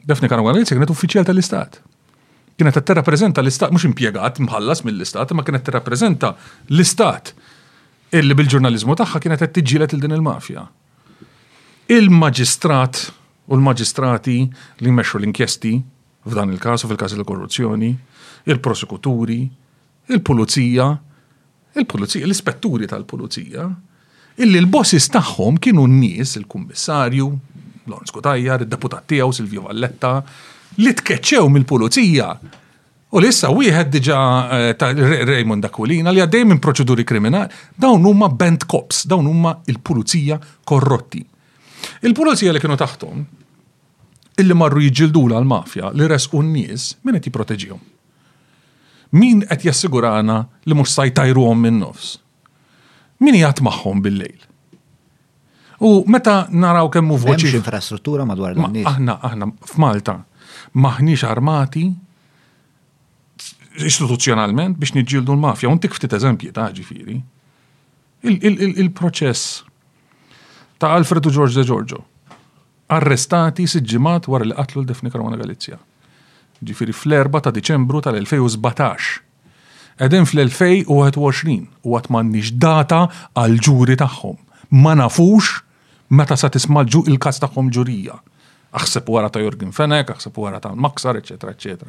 Defni 0.09 0.29
Karma 0.33 0.49
Galizja 0.53 0.77
kienet 0.79 0.91
uffiċjal 0.93 1.29
tal-Istat 1.29 1.79
kienet 2.57 2.79
t-rapprezenta 2.87 3.43
l-istat, 3.43 3.73
mux 3.75 3.83
impiegat 3.89 4.39
mħallas 4.43 4.85
mill-istat, 4.87 5.35
ma 5.35 5.43
kienet 5.47 5.67
t 5.67 6.29
l-istat 6.69 7.35
illi 8.15 8.37
bil-ġurnalizmu 8.39 8.95
tagħha 9.01 9.21
kienet 9.25 9.43
qed 9.43 9.55
tiġġielet 9.59 9.95
il 9.97 10.03
din 10.05 10.15
il-mafja. 10.15 10.63
Il-maġistrat 11.91 13.01
u 13.51 13.57
l-maġistrati 13.59 14.37
li 14.87 14.95
meċu 14.99 15.19
l-inkjesti 15.19 15.73
f'dan 16.31 16.55
il-każ 16.55 16.87
u 16.87 16.91
fil 16.93 17.01
kas 17.01 17.13
il-korruzzjoni, 17.19 17.91
il-prosekuturi, 18.55 19.41
il-pulizija, 20.15 20.87
il-pulizija, 21.75 22.29
l-ispetturi 22.31 22.87
tal-pulizija, 22.89 23.67
illi 24.47 24.63
l-bossis 24.63 25.11
tagħhom 25.13 25.59
kienu 25.61 25.89
n-nies, 25.91 26.39
il-kummissarju, 26.41 27.27
Lorenz 27.91 28.15
Kutajjar, 28.17 28.63
id-deputat 28.65 29.05
tiegħu 29.13 29.35
Silvio 29.37 29.67
Valletta, 29.67 30.21
li 30.83 30.93
tkeċċew 30.97 31.49
mill-pulizija. 31.55 32.29
U 33.15 33.21
lissa 33.23 33.51
wieħed 33.55 33.93
diġa 33.95 34.19
eh, 34.19 34.69
ta' 34.79 34.89
Raymond 34.95 35.63
Dakulina 35.63 36.11
li 36.13 36.23
għaddej 36.23 36.47
minn 36.49 36.59
proċeduri 36.63 37.05
kriminali, 37.07 37.51
dawn 37.79 38.03
huma 38.09 38.27
band 38.33 38.67
cops, 38.71 39.05
dawn 39.11 39.29
huma 39.31 39.55
il-pulizija 39.71 40.39
korrotti. 40.67 41.23
Il-pulizija 42.03 42.53
li 42.57 42.63
kienu 42.63 42.79
taħtom, 42.81 43.23
illi 44.43 44.57
marru 44.59 44.83
jġildu 44.89 45.29
l-mafja 45.29 45.93
li 45.95 46.09
resqu 46.11 46.43
n-nies 46.43 46.89
minn 47.07 47.21
qed 47.21 47.31
jipproteġihom. 47.31 47.83
Min 49.15 49.45
qed 49.47 49.69
jassigurana 49.69 50.41
li 50.67 50.75
mhux 50.75 50.97
sajtajruhom 50.99 51.61
minn 51.63 51.79
nofs? 51.85 52.17
Min 53.23 53.39
jgħat 53.39 53.63
magħhom 53.63 54.03
bil-lejl? 54.03 54.43
U 55.87 56.01
meta 56.11 56.49
naraw 56.51 56.89
kemm 56.91 57.13
hu 57.13 57.17
voċi. 57.23 57.53
infrastruttura 57.61 58.25
madwar 58.27 58.57
l-nies. 58.59 58.87
Aħna 58.91 59.21
aħna 59.31 59.49
f'Malta 59.71 60.19
maħniex 60.83 61.23
armati 61.29 61.85
istituzzjonalment 63.75 64.77
biex 64.79 64.95
nidġildu 64.97 65.35
l-mafja. 65.35 65.67
Un 65.71 65.79
ftit 65.83 66.13
eżempji 66.17 66.53
ta' 66.55 66.69
ġifiri. 66.75 67.19
Il-proċess 68.27 69.43
ta' 70.79 70.93
Alfredo 70.97 71.31
George 71.31 71.55
de 71.59 71.65
Giorgio 71.65 72.05
arrestati 72.95 73.65
siġġimat 73.69 74.27
wara 74.29 74.45
li 74.45 74.55
qatlu 74.55 74.81
l-Defni 74.83 75.11
Karwana 75.11 75.37
Galizja. 75.41 75.79
Ġifiri 76.65 76.93
fl-4 76.95 77.41
ta' 77.45 77.53
Diċembru 77.57 78.01
tal-2017. 78.05 78.83
Eden 80.05 80.25
fl-2021 80.27 81.65
u 81.85 81.89
għat 81.97 82.09
manniġ 82.15 82.47
data 82.61 83.01
għal 83.39 83.57
ġuri 83.63 83.97
tagħhom. 84.01 84.37
Ma 84.83 84.93
nafux 84.99 85.45
meta 86.11 86.37
sa 86.39 86.49
ġu 86.51 87.01
il-kas 87.11 87.39
tagħhom 87.43 87.67
ġurija 87.71 88.17
aħseb 88.75 89.09
wara 89.15 89.31
ta' 89.31 89.43
Jurgen 89.43 89.73
Fenek, 89.73 90.15
aħseb 90.17 90.39
wara 90.43 90.61
ta' 90.63 90.73
Maksar, 90.75 91.19
etc. 91.21 91.51
etc. 91.53 91.89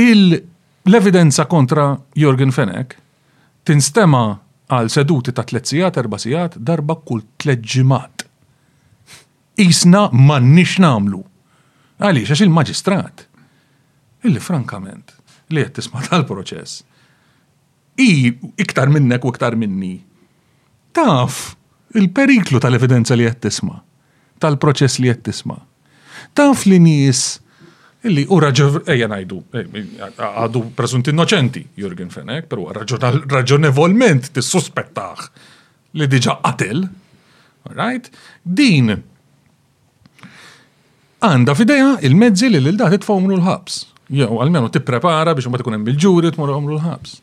L-evidenza 0.00 1.44
kontra 1.50 1.84
Jurgen 2.18 2.52
Fenek 2.54 2.96
tinstema 3.68 4.20
għal 4.70 4.88
seduti 4.90 5.34
ta' 5.34 5.44
tletzijat, 5.46 5.98
erbasijat, 6.00 6.56
erba 6.56 6.66
darba 6.70 6.98
kull 7.04 7.22
tlet 7.36 8.26
Isna 9.60 10.06
mannix 10.14 10.78
namlu. 10.80 11.18
Għaliex, 12.00 12.30
għax 12.32 12.42
il-maġistrat. 12.46 13.26
Illi 14.24 14.40
frankament, 14.40 15.12
li 15.52 15.60
għed 15.60 15.74
tisma 15.76 16.00
tal-proċess. 16.06 16.78
I, 18.00 18.32
iktar 18.56 18.88
minnek 18.88 19.24
u 19.26 19.34
iktar 19.34 19.58
minni. 19.60 19.98
Taf, 20.96 21.56
il-periklu 21.94 22.60
tal-evidenza 22.62 23.16
li 23.20 23.26
għed 23.28 23.42
tisma' 23.44 23.76
tal-proċess 24.40 24.98
li 25.04 25.10
qed 25.12 25.22
tisma'. 25.28 25.58
Taf 26.36 26.64
li 26.68 26.80
nies 26.80 27.20
illi 28.08 28.22
u 28.32 28.38
raġun, 28.40 28.80
eja 28.94 29.08
najdu, 29.12 29.42
eh, 29.52 29.66
eh, 29.80 30.08
għadu 30.26 30.62
presunt 30.76 31.06
innoċenti, 31.12 31.64
Jurgen 31.76 32.10
Fenek, 32.14 32.48
pero 32.48 32.68
raġonevolment 32.72 34.30
tissuspettaħ 34.32 35.26
li 36.00 36.06
diġa 36.08 36.38
qatel, 36.42 36.86
right? 37.74 38.10
Din 38.46 39.02
għanda 41.22 41.54
fideja 41.54 41.98
il-mezzi 42.08 42.48
li 42.50 42.58
l-dat 42.60 43.00
tfawmru 43.02 43.36
l-ħabs. 43.36 43.84
Jew 44.10 44.26
għalmenu 44.42 44.70
tipprepara 44.72 45.34
biex 45.36 45.48
ma 45.50 45.58
ikun 45.58 45.74
hemm 45.76 45.84
bil 45.84 45.94
ġuri 45.96 46.32
tmur 46.32 46.48
l-ħabs. 46.50 47.20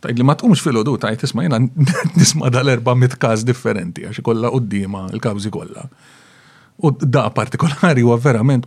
Tajt 0.00 0.16
li 0.18 0.24
ma 0.24 0.34
tqumx 0.36 0.60
fil-ħodu 0.62 0.98
tajt 1.00 1.22
isma' 1.24 1.42
jiena 1.42 1.58
nisma' 2.20 2.50
dal-erba' 2.52 2.94
mit 2.96 3.16
każ 3.18 3.42
differenti 3.42 4.02
għax 4.04 4.22
d-dima, 4.60 5.10
il-kawżi 5.12 5.50
kollha. 5.50 5.88
U 6.76 6.90
da 7.00 7.30
partikolari 7.32 8.02
huwa 8.04 8.18
verament 8.20 8.66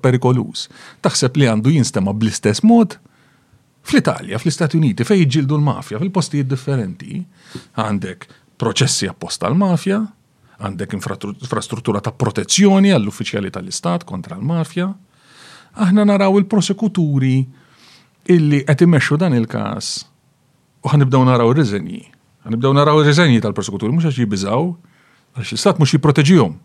perikolus. 0.00 0.68
Taħseb 1.04 1.34
li 1.36 1.48
għandu 1.50 1.74
jinstema 1.74 2.14
bl-istess 2.16 2.62
mod 2.64 2.96
fl-Italja, 3.84 4.38
fl-Istati 4.40 4.78
Uniti, 4.78 5.04
fej 5.04 5.24
ġildu 5.26 5.56
l-mafja, 5.58 5.98
fil-postijiet 6.00 6.48
differenti. 6.48 7.20
Għandek 7.76 8.24
proċessi 8.62 9.10
apposta 9.10 9.50
l-mafja, 9.50 9.98
għandek 10.62 10.96
infrastruttura 10.96 12.00
ta' 12.00 12.14
protezzjoni 12.16 12.94
għall-uffiċjali 12.94 13.52
tal-Istat 13.52 14.06
kontra 14.08 14.38
l-mafja. 14.38 14.88
Aħna 15.82 16.06
naraw 16.08 16.38
il-prosekuturi 16.40 17.34
illi 18.32 18.62
qed 18.64 18.86
imexxu 18.86 19.18
dan 19.20 19.36
il-każ 19.36 19.90
u 20.86 20.90
ħanibdew 20.94 21.24
naraw 21.28 21.52
ir-riżenji. 21.52 22.00
Ħanibdew 22.48 22.72
naraw 22.80 23.02
ir-riżenji 23.02 23.44
tal-prosekuturi 23.44 23.92
mhux 23.92 24.08
għax 24.08 24.22
jibiżaw, 24.24 24.68
għax 25.36 25.52
l-Istat 25.56 25.78
mhux 25.82 25.92
jipproteġihom 25.98 26.56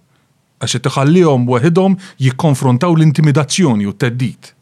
għax 0.58 0.82
tħallihom 0.88 1.44
weħidhom 1.50 1.96
jikkonfrontaw 2.26 2.96
l-intimidazzjoni 2.98 3.86
u 3.86 3.92
t-teddit. 3.94 4.54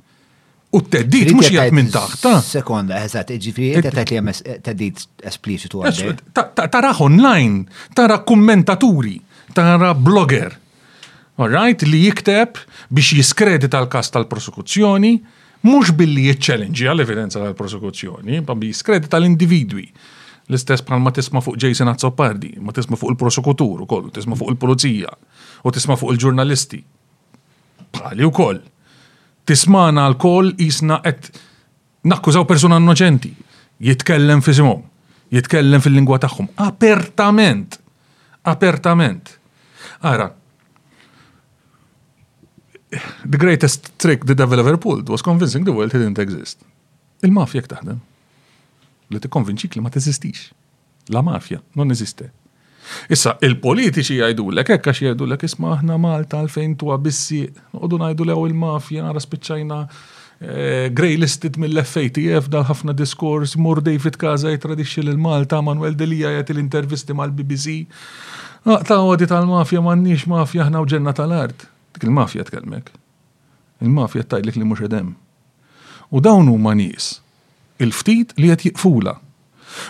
U 0.75 0.81
t-teddit 0.83 1.31
mux 1.31 1.47
jgħat 1.51 1.71
minn 1.77 1.91
taħt. 1.91 2.27
Sekonda, 2.43 2.99
eżat, 3.07 3.31
ġifiri, 3.31 3.83
t 3.85 3.93
teddit 3.95 4.25
li 4.25 4.33
t-teddit 4.57 5.05
espliċitu 5.31 5.79
għadde. 5.79 6.17
Taraħ 6.59 7.01
online, 7.07 7.63
tara 7.95 8.17
kommentaturi, 8.27 9.19
tara 9.55 9.93
blogger. 9.95 10.57
Alright, 11.39 11.83
li 11.87 12.03
jikteb 12.09 12.59
biex 12.95 13.15
jiskredit 13.21 13.73
għal 13.75 13.87
kas 13.91 14.11
tal-prosekuzzjoni, 14.15 15.13
mux 15.67 15.95
billi 15.99 16.29
jiċċelenġi 16.29 16.89
għall-evidenza 16.91 17.41
tal-prosekuzzjoni, 17.43 18.43
ma 18.43 18.43
jiskredi 18.43 18.43
tal-individwi. 18.43 18.43
tal 18.43 18.43
prosekuzzjoni 18.43 18.43
ma 18.51 18.71
jiskredi 18.71 19.07
tal 19.11 19.19
tal 19.19 19.29
individwi 19.31 19.87
L-istess 20.47 20.83
bħal 20.85 21.01
ma 21.01 21.11
tisma' 21.15 21.41
fuq 21.41 21.57
Jason 21.61 21.89
Azzopardi, 21.89 22.51
ma 22.61 22.73
tisma' 22.75 22.97
fuq 22.99 23.15
il-prosekutur 23.15 23.81
ukoll, 23.87 24.11
tisma' 24.13 24.37
fuq 24.37 24.51
il-pulizija, 24.53 25.13
u 25.65 25.71
tisma' 25.73 25.97
fuq 25.97 26.13
il-ġurnalisti. 26.13 26.81
Bħali 27.95 28.27
koll. 28.35 28.59
Tismana 29.45 30.05
l-koll 30.11 30.51
jisna 30.61 30.99
qed 31.05 31.31
nakkużaw 32.11 32.45
persuna 32.49 32.77
innoċenti, 32.81 33.31
jitkellem 33.89 34.43
fi 34.45 34.53
simhom, 34.57 34.83
jitkellem 35.33 35.81
fil-lingwa 35.81 36.19
tagħhom, 36.21 36.51
apertament, 36.61 37.79
apertament. 38.45 39.35
Ara, 40.05 40.29
the 43.25 43.37
greatest 43.41 43.95
trick 43.97 44.25
the 44.25 44.37
devil 44.37 44.61
ever 44.61 44.77
pulled 44.77 45.09
was 45.09 45.25
convincing 45.25 45.65
the 45.65 45.73
world 45.73 45.93
it 45.93 46.01
didn't 46.03 46.21
exist. 46.21 46.61
Il-mafja 47.25 47.65
taħdem 47.73 48.03
li 49.13 49.19
tikkonvinċik 49.21 49.75
li 49.77 49.83
ma 49.83 49.91
teżistix. 49.93 50.47
La 51.13 51.21
mafja, 51.21 51.59
non 51.77 51.91
eżiste. 51.93 52.31
Issa, 53.13 53.33
il-politiċi 53.45 54.19
jgħidulek, 54.19 54.69
jajdu 54.75 54.81
għax 54.81 55.05
jgħidulek, 55.05 55.45
isma 55.47 55.71
aħna 55.75 55.95
Malta 56.01 56.37
għalfejn 56.41 56.75
tu 56.81 56.89
bissi, 57.01 57.41
għodu 57.73 57.99
najdu 58.01 58.25
l 58.27 58.35
il-mafja, 58.51 59.07
għara 59.07 59.21
spiċċajna 59.23 59.77
eh, 59.85 60.87
grey 60.95 61.17
listed 61.21 61.57
mill-FATF 61.61 62.49
dal 62.53 62.65
ħafna 62.69 62.93
diskors, 62.97 63.55
mur 63.57 63.81
David 63.85 64.17
Kaza 64.21 64.53
jtradixi 64.53 65.01
l-Malta, 65.05 65.61
Manuel 65.65 65.97
Delija 65.97 66.33
jgħet 66.35 66.53
l-intervisti 66.55 67.17
mal-BBC. 67.17 67.77
Ah, 68.65 68.81
ta' 68.85 68.99
għodi 69.01 69.29
tal-mafja, 69.29 69.81
mannix 69.85 70.25
mafja, 70.29 70.65
ħna 70.69 70.85
uġenna 70.85 71.13
tal-art. 71.17 71.67
Dik 71.97 72.05
il-mafja 72.09 72.45
tkellmek. 72.49 72.91
Il-mafja 73.85 74.25
tajlik 74.33 74.57
li 74.61 74.65
mux 74.65 74.81
edem. 74.85 75.13
U 76.13 76.21
dawn 76.21 76.49
huma 76.53 76.73
nies 76.77 77.15
il-ftit 77.83 78.33
li 78.39 78.51
għet 78.51 78.65
jikfula. 78.69 79.17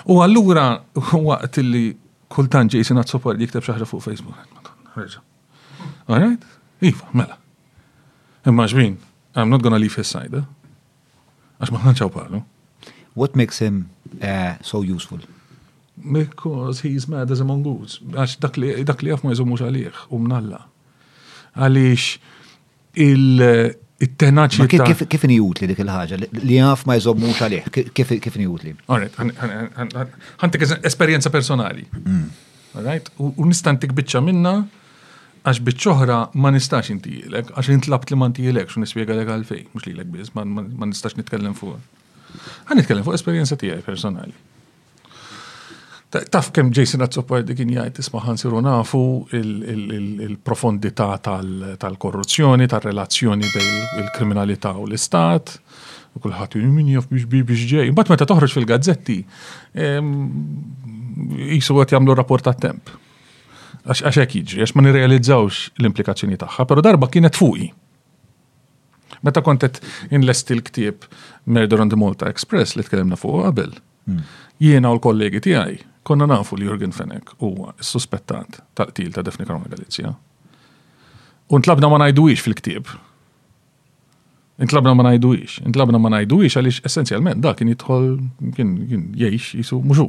U 0.10 0.22
allura 0.24 0.72
waqt 0.96 1.60
li 1.66 1.88
kultan 2.32 2.70
Jason 2.72 2.98
għat 3.00 3.14
jikteb 3.14 3.42
jiktab 3.44 3.68
ħaġa 3.70 3.88
fuq 3.90 4.02
Facebook. 4.08 4.72
All 4.96 6.18
right? 6.20 6.46
Iva, 6.82 7.08
mela. 7.14 7.38
Imma 8.46 8.66
ġbin, 8.70 8.98
I'm 9.36 9.50
not 9.50 9.64
gonna 9.64 9.80
leave 9.80 9.96
his 9.96 10.08
side. 10.10 10.34
Eh? 10.34 10.74
Għax 11.60 11.72
ma 11.74 11.80
ħanċaw 11.86 12.12
parlu. 12.14 12.42
What 13.16 13.36
makes 13.36 13.60
him 13.62 13.88
uh, 14.22 14.56
so 14.62 14.82
useful? 14.82 15.20
Because 15.96 16.82
he's 16.82 17.08
mad 17.08 17.32
as 17.32 17.40
a 17.40 17.46
mongoose. 17.48 18.02
Għax 18.14 18.40
dak 18.42 18.58
li 18.58 19.14
għaf 19.14 19.24
ma 19.24 19.32
jizumux 19.34 19.64
għalieħ, 19.64 20.08
u 20.12 20.20
mnalla. 20.22 20.66
Għaliex 21.56 22.20
il- 23.06 23.76
it-tenaċi. 24.06 24.66
Kif 24.70 25.04
kif 25.12 25.26
li 25.30 25.38
dik 25.72 25.82
il-ħaġa 25.84 26.20
li 26.22 26.56
jaf 26.56 26.86
ma 26.90 26.98
jżommux 27.00 27.42
għalih, 27.42 27.68
kif 27.96 28.40
nijutli? 28.40 28.74
Alright, 28.88 30.08
ħantek 30.42 30.66
esperienza 30.90 31.32
personali. 31.34 31.86
Mm. 31.98 32.26
Alright, 32.76 33.12
u 33.24 33.48
nistantik 33.48 33.94
bicċa 33.98 34.22
minna 34.26 34.56
għax 35.46 35.62
bitċoħra 35.66 36.20
ma 36.42 36.52
nistax 36.54 36.90
inti 36.96 37.20
jilek, 37.24 37.52
għax 37.56 37.72
intlabt 37.78 38.12
li 38.12 38.18
ma 38.18 38.30
jilek, 38.36 38.70
xun 38.74 38.86
nispiegalek 38.86 39.30
għalfej, 39.36 39.68
mux 39.76 39.86
li 39.88 39.94
jilek 39.96 40.10
biz, 40.16 40.34
ma 40.38 40.88
nistax 40.90 41.18
nitkellem 41.20 41.56
fuq. 41.58 41.78
Għan 42.68 42.82
nitkellem 42.82 43.06
fuq 43.08 43.16
esperienza 43.20 43.56
tijaj 43.60 43.84
personali. 43.86 44.34
Taf 46.32 46.52
kem 46.54 46.70
Jason 46.74 47.02
di 47.46 47.56
kien 47.58 47.72
jgħid 47.72 48.00
isma' 48.00 48.22
ħansiru 48.24 48.60
nafu 48.64 49.00
il-profondità 49.36 51.08
tal-korruzzjoni, 51.26 52.68
tal-relazzjoni 52.72 53.50
bejn 53.50 54.02
il-kriminalità 54.02 54.72
u 54.80 54.86
l-istat, 54.88 55.56
u 56.16 56.22
kullħat 56.24 56.56
min 56.62 56.94
jaf 56.94 57.08
biex 57.12 57.28
bi 57.32 57.42
biex 57.44 57.68
ġej. 57.74 57.90
Bat 57.98 58.12
meta 58.14 58.28
toħroġ 58.30 58.54
fil-gazzetti, 58.56 59.18
jisu 61.52 61.80
għat 61.84 61.96
jamlu 61.98 62.16
rapport 62.16 62.46
ta' 62.48 62.54
temp. 62.54 62.92
Għax 63.86 64.20
hekk 64.24 64.38
jiġri, 64.40 64.62
għax 64.64 64.76
ma 64.78 64.86
nirrealizzawx 64.86 65.82
l-implikazzjoni 65.82 66.40
tagħha, 66.42 66.68
però 66.70 66.84
darba 66.86 67.10
kienet 67.12 67.36
fuqi. 67.38 67.68
Meta 69.26 69.42
kontet 69.42 69.82
inlesti 70.14 70.54
l 70.56 70.62
ktieb 70.64 71.04
Murder 71.50 71.82
on 71.84 71.92
the 71.92 71.98
Malta 72.00 72.28
Express 72.30 72.76
li 72.78 72.84
tkellimna 72.86 73.16
fuq 73.20 73.44
qabel, 73.48 73.76
hmm. 74.08 74.24
jiena 74.64 74.92
u 74.94 74.98
l-kollegi 75.00 75.42
tiegħi 75.46 75.78
Konna 76.06 76.26
nafu 76.30 76.56
li 76.58 76.66
Jurgen 76.68 76.92
Fenek 76.94 77.30
huwa 77.42 77.72
s-suspettat 77.82 78.60
tal-qtil 78.78 79.10
ta' 79.16 79.24
Defni 79.26 79.48
Karona 79.48 79.66
Galizja. 79.72 80.12
U 81.50 81.58
ntlabna 81.58 81.90
ma 81.90 81.98
najduwix 82.04 82.44
fil-ktib. 82.46 82.92
Ntlabna 84.62 84.94
ma 85.02 85.06
najduwix. 85.08 85.58
Ntlabna 85.66 85.98
ma 86.02 86.12
najduwix 86.14 86.58
għaliex 86.62 86.84
essenzjalment 86.86 87.42
da 87.42 87.56
kien 87.58 87.72
jidħol 87.74 88.06
kien 88.54 88.76
jgħix 89.18 89.64
jisu 89.64 89.80
muxu. 89.82 90.06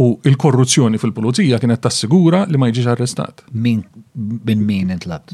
U 0.00 0.10
il-korruzzjoni 0.28 1.00
fil-pulizija 1.00 1.56
kienet 1.64 1.80
tassigura 1.86 2.42
li 2.48 2.60
ma 2.60 2.68
jġiġ 2.68 2.90
arrestat. 2.92 3.40
Min, 3.56 3.80
bin 4.12 4.66
min 4.68 4.92
intlabt? 4.98 5.32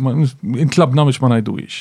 Intlabna 0.62 1.08
biex 1.10 1.18
ma 1.26 1.32
najduwix. 1.34 1.80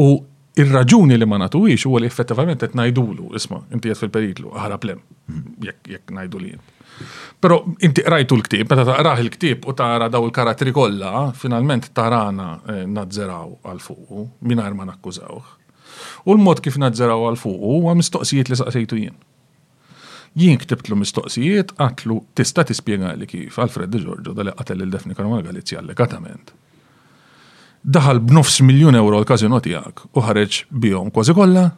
U 0.00 0.08
il-raġuni 0.56 1.20
li 1.20 1.28
ma 1.28 1.42
natuwix 1.44 1.84
huwa 1.84 2.00
li 2.00 2.08
effettivament 2.08 2.64
qed 2.64 2.76
najdulu, 2.80 3.34
isma' 3.36 3.60
inti 3.76 3.92
fil-periklu, 3.92 4.54
ħarab 4.56 4.88
lem, 4.88 5.04
mhm. 5.28 5.76
jekk 5.92 6.16
najdu 6.16 6.40
li. 6.46 6.54
Pero 7.40 7.60
inti 7.84 8.02
rajtu 8.06 8.38
l-ktib, 8.38 8.66
meta 8.70 8.84
taqraħ 8.88 9.20
il-ktib 9.24 9.66
u 9.70 9.74
tara 9.76 10.08
daw 10.12 10.24
il 10.28 10.34
karatri 10.34 10.72
kollha, 10.76 11.26
finalment 11.36 11.90
tarana 11.98 12.48
eh, 12.72 12.82
nadżeraw 12.88 13.54
għal 13.68 13.82
fuq 13.86 14.44
mingħajr 14.52 14.76
ma 14.78 14.88
nakkużawh. 14.90 15.52
U 16.26 16.34
l-mod 16.36 16.62
kif 16.64 16.78
nadżeraw 16.80 17.26
għal 17.28 17.38
fuq 17.40 17.60
huwa 17.72 17.96
mistoqsijiet 18.00 18.50
li 18.50 18.58
saqsejtu 18.58 19.00
jien. 19.00 19.16
Jien 20.36 20.58
ktibtlu 20.60 20.98
mistoqsijiet, 21.00 21.70
għatlu 21.80 22.16
tista' 22.36 22.64
tispjega 22.68 23.14
li 23.16 23.28
kif 23.30 23.58
Alfred 23.62 23.92
De 23.94 24.00
Giorgio 24.02 24.34
dal 24.36 24.50
qatel 24.58 24.84
il-Defni 24.84 25.16
Karmal 25.16 25.44
Galizja 25.46 25.78
allegatament. 25.82 26.50
Daħal 27.86 28.18
b'nofs 28.26 28.58
miljun 28.66 28.96
euro 28.98 29.20
l-kazino 29.22 29.60
tiegħek 29.64 30.02
u 30.16 30.24
ħareġ 30.26 30.58
bihom 30.82 31.12
kważi 31.14 31.36
kollha 31.38 31.68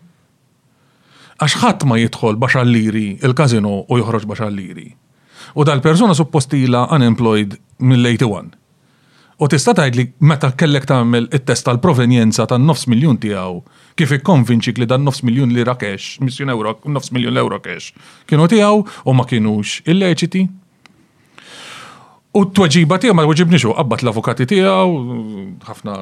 għax 1.39 1.59
ħadd 1.61 1.85
ma 1.91 1.99
jidħol 2.01 2.41
baxalliri 2.43 3.05
il-kazino 3.27 3.75
u 3.85 3.99
joħroġ 4.01 4.25
baxalliri. 4.31 4.87
liri 4.87 4.97
U 5.57 5.62
dal-persuna 5.64 6.12
suppostila 6.14 6.88
unemployed 6.92 7.57
mill-81. 7.80 8.55
U 9.38 9.46
tista' 9.49 9.70
tgħid 9.74 9.94
li 9.96 10.05
meta 10.26 10.49
kellek 10.59 10.88
tagħmel 10.90 11.28
it-test 11.30 11.66
tal-provenjenza 11.68 12.46
tan 12.51 12.64
nofs 12.66 12.88
miljun 12.90 13.20
tiegħu 13.22 13.61
kif 13.99 14.12
ikkonvinċik 14.16 14.80
li 14.82 14.88
dan 14.90 15.05
nofs 15.07 15.22
miljun 15.26 15.53
lira 15.55 15.74
cash, 15.78 16.18
misjun 16.22 16.51
euro, 16.55 16.72
nofs 16.90 17.12
miljun 17.14 17.38
euro 17.38 17.59
cash, 17.62 17.92
kienu 18.26 18.49
tiegħu 18.51 18.80
u 19.07 19.14
ma 19.14 19.26
kienux 19.30 19.76
illeċiti. 19.86 20.42
U 22.38 22.42
t-tweġiba 22.51 22.99
tiegħu 23.03 23.14
ma 23.16 23.24
weġibni 23.30 23.62
xo, 23.62 23.76
qabbat 23.78 24.05
l-avukati 24.07 24.46
tiegħu, 24.51 25.22
ħafna 25.70 25.96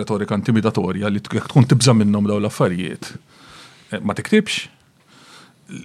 retorika 0.00 0.40
intimidatorja 0.40 1.12
li 1.12 1.20
tkun 1.28 1.68
tibża 1.68 1.92
minnhom 2.00 2.32
daw 2.32 2.40
l-affarijiet. 2.40 3.12
Eh, 3.92 4.00
ma 4.02 4.16
tiktibx? 4.16 4.70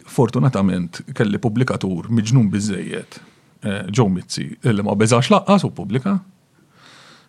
fortunatament 0.10 1.02
kelli 1.18 1.40
publikatur 1.42 2.08
miġnun 2.14 2.50
bizzejiet 2.52 3.20
eh, 3.66 3.84
ġo 3.94 4.08
Mizzi 4.12 4.48
li 4.64 4.86
ma 4.86 4.96
beżax 4.98 5.30
laqqas 5.34 5.66
u 5.68 5.72
publika. 5.76 6.18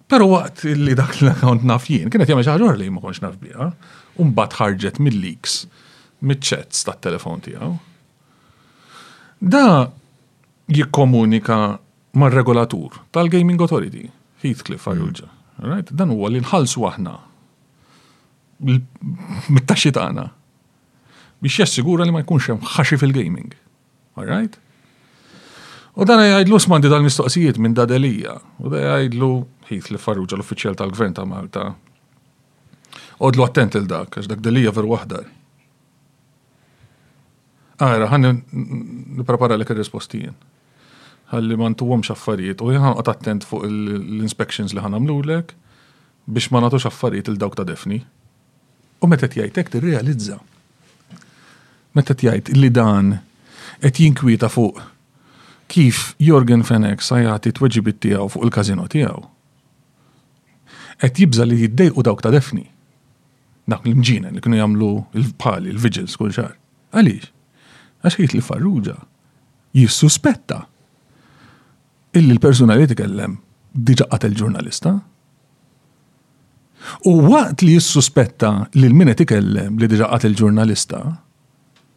Pero 0.07 0.29
waqt 0.31 0.65
li 0.77 0.95
dak 0.95 1.17
l-account 1.23 1.65
naf 1.67 1.89
jien, 1.91 2.11
kienet 2.11 2.31
jagħmel 2.31 2.47
xi 2.47 2.79
li 2.79 2.91
ma 2.95 3.03
konx 3.03 3.21
naf 3.25 3.37
biha, 3.43 3.73
u 4.17 4.23
mbagħad 4.31 4.61
ħarġet 4.61 5.01
mill-leaks, 5.03 5.65
miċ-chats 6.23 6.87
tat-telefon 6.87 7.43
tiegħu. 7.47 7.73
Da 9.51 9.91
jikkomunika 10.73 11.59
mar-regolatur 12.17 13.01
tal-Gaming 13.13 13.61
Authority, 13.61 14.07
Heathcliff 14.45 14.87
Arjuġa. 14.89 15.27
Mm. 15.27 15.67
Right? 15.67 15.91
Dan 15.91 16.15
huwa 16.15 16.31
li 16.31 16.41
nħallsu 16.45 16.85
aħna 16.87 17.19
mit-taxxi 18.67 19.91
tagħna 19.99 20.29
biex 21.43 21.59
jassigura 21.61 22.05
li 22.07 22.13
ma 22.13 22.23
jkunx 22.25 22.47
hemm 22.51 22.63
ħaxi 22.77 22.99
fil-gaming. 23.01 23.53
Alright? 24.17 24.57
U 25.97 26.05
dan 26.09 26.21
jgħidlu 26.23 26.59
smandi 26.61 26.91
dal-mistoqsijiet 26.93 27.61
minn 27.65 27.77
dadelija. 27.77 28.37
U 28.61 28.73
da 28.73 28.97
jgħidlu 29.01 29.31
ħit 29.71 29.91
li 29.95 30.01
farruġa 30.01 30.37
l-uffiċjal 30.39 30.77
tal-gvern 30.81 31.17
ta' 31.17 31.27
Malta. 31.29 31.67
Odlu 33.27 33.45
attent 33.47 33.79
il 33.81 33.87
dak 33.89 34.17
għax 34.21 34.29
dak 34.29 34.43
delija 34.45 34.73
veru 34.77 34.93
waħdar. 34.93 35.29
Għara, 37.77 38.07
ah, 38.07 38.11
ħanni 38.15 38.33
niprepara 39.21 39.57
l-ek 39.59 39.75
il-rispostijin. 39.75 40.37
Għalli 41.33 41.57
man 41.61 41.75
tuwom 41.77 42.05
xaffariet 42.07 42.61
u 42.65 42.71
jħan 42.73 42.97
għat 43.01 43.11
attent 43.15 43.45
fuq 43.49 43.67
l-inspections 43.69 44.73
li 44.77 44.85
ħanamlu 44.85 45.21
l-ek 45.27 45.57
biex 46.27 46.51
ma 46.55 46.61
natux 46.65 46.87
affarijiet 46.89 47.29
il-dawk 47.33 47.55
ta' 47.61 47.67
defni. 47.67 48.01
U 49.05 49.09
metet 49.11 49.37
jajtek 49.37 49.69
t-realizza 49.75 50.39
meta 51.97 52.15
tjajt 52.15 52.49
li 52.57 52.69
dan 52.71 53.17
qed 53.81 53.99
jinkwita 54.03 54.49
fuq 54.53 54.83
kif 55.73 56.13
Jorgen 56.23 56.63
Fenek 56.69 57.03
sa 57.03 57.19
jagħti 57.25 57.57
weġibit 57.63 57.99
tiegħu 58.05 58.29
fuq 58.35 58.45
il 58.47 58.53
kazino 58.55 58.85
tiegħu. 58.93 59.17
Qed 61.03 61.19
jibża 61.23 61.45
li 61.49 61.59
jiddejqu 61.65 62.05
dawk 62.07 62.23
ta' 62.23 62.31
defni. 62.33 62.63
Dak 63.69 63.85
l-mġina 63.89 64.31
li 64.31 64.41
kienu 64.45 64.61
jagħmlu 64.61 64.91
il-pali, 65.19 65.73
il-vigils 65.75 66.15
kull 66.21 66.31
xar. 66.37 66.53
Għaliex? 66.95 67.27
Għax 68.07 68.21
jgħid 68.21 68.37
li 68.39 68.45
farruġa 68.47 68.95
jissuspetta 69.77 70.61
illi 72.17 72.33
l-persuna 72.37 72.77
li 72.79 72.87
tkellem 72.95 73.35
diġa 73.77 74.07
qatel 74.15 74.37
ġurnalista. 74.39 74.95
U 77.11 77.13
waqt 77.33 77.65
li 77.67 77.75
jissuspetta 77.75 78.53
li 78.79 78.87
l-minet 78.87 79.25
ikellem 79.27 79.77
li 79.83 79.89
diġa 79.91 80.09
qatel 80.15 80.37
ġurnalista, 80.39 81.03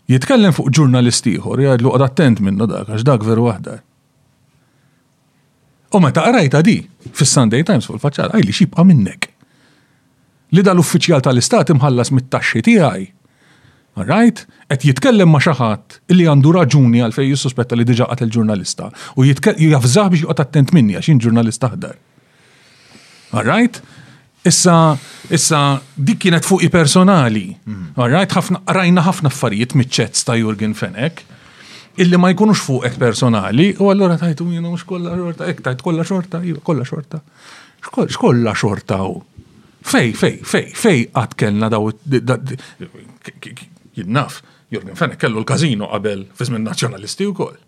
Jitkellem 0.09 0.55
fuq 0.57 0.71
ġurnalist 0.73 1.27
ieħor, 1.29 1.61
jgħidlu 1.67 1.89
qod 1.93 2.05
attent 2.07 2.39
minnu 2.41 2.65
dak 2.69 2.89
għax 2.95 3.03
dak 3.05 3.25
veru 3.29 3.43
waħda. 3.45 3.75
U 5.93 6.01
meta 6.01 6.23
qrajta 6.25 6.63
di 6.65 6.79
fis-Sunday 7.17 7.61
Times 7.65 7.85
fuq 7.89 7.99
il-faċċata 7.99 8.37
għajli 8.39 8.55
xibqa' 8.61 8.85
minnek. 8.89 9.27
Li 10.57 10.63
dal-uffiċjal 10.65 11.21
tal-istat 11.27 11.75
imħallas 11.75 12.09
mit-taxxi 12.17 12.63
tiegħi. 12.65 13.05
Right? 14.09 14.41
Et 14.71 14.89
jitkellem 14.89 15.29
ma' 15.29 15.41
xaħat 15.45 15.99
illi 16.13 16.25
għandu 16.31 16.55
raġuni 16.57 17.03
għalfejn 17.05 17.29
jissuspetta 17.35 17.77
li 17.77 17.85
diġa 17.91 18.09
qatel 18.09 18.33
ġurnalista. 18.33 18.89
U 19.13 19.27
jafżaħ 19.29 20.09
biex 20.13 20.25
jqot 20.25 20.41
attent 20.47 20.73
minni 20.73 20.97
għax 20.97 21.21
ġurnalista 21.27 21.69
ħdar. 21.75 21.97
Right? 23.45 23.77
Issa, 24.47 24.75
issa, 25.35 25.57
dik 25.99 26.21
kienet 26.23 26.45
fuqi 26.47 26.69
personali. 26.71 27.49
Mm-hmm. 27.67 28.07
right, 28.13 28.31
ħafna, 28.31 28.61
rajna 28.71 29.03
ħafna 29.03 29.31
affarijiet 29.33 29.73
miċċetz 29.75 30.21
ta' 30.29 30.37
Jurgen 30.39 30.75
Fenek, 30.79 31.25
illi 31.99 32.17
ma 32.17 32.29
jkunux 32.31 32.61
fuqek 32.63 32.95
personali, 33.01 33.73
u 33.83 33.89
allora 33.91 34.15
tajtu 34.21 34.47
minnu 34.47 34.71
x'kolla 34.79 35.17
xorta, 35.17 35.49
ek 35.51 35.59
tajt 35.65 35.83
kolla 35.83 36.05
xorta, 36.07 36.39
iva, 36.47 36.61
kolla 36.63 36.87
xorta. 36.87 37.19
Xkolla 37.83 38.53
xorta 38.55 39.01
u. 39.07 39.17
Fej, 39.89 40.13
fej, 40.19 40.39
fej, 40.47 40.71
fej 40.75 41.03
għat 41.15 41.35
kellna 41.39 41.69
daw, 41.73 41.89
jinnaf, 43.99 44.39
Jurgen 44.71 44.95
Fenek 44.99 45.19
kellu 45.23 45.39
l-kazino 45.41 45.87
qabel 45.91 46.23
fizmin 46.39 46.63
nazjonalisti 46.67 47.27
u 47.27 47.33
koll. 47.35 47.59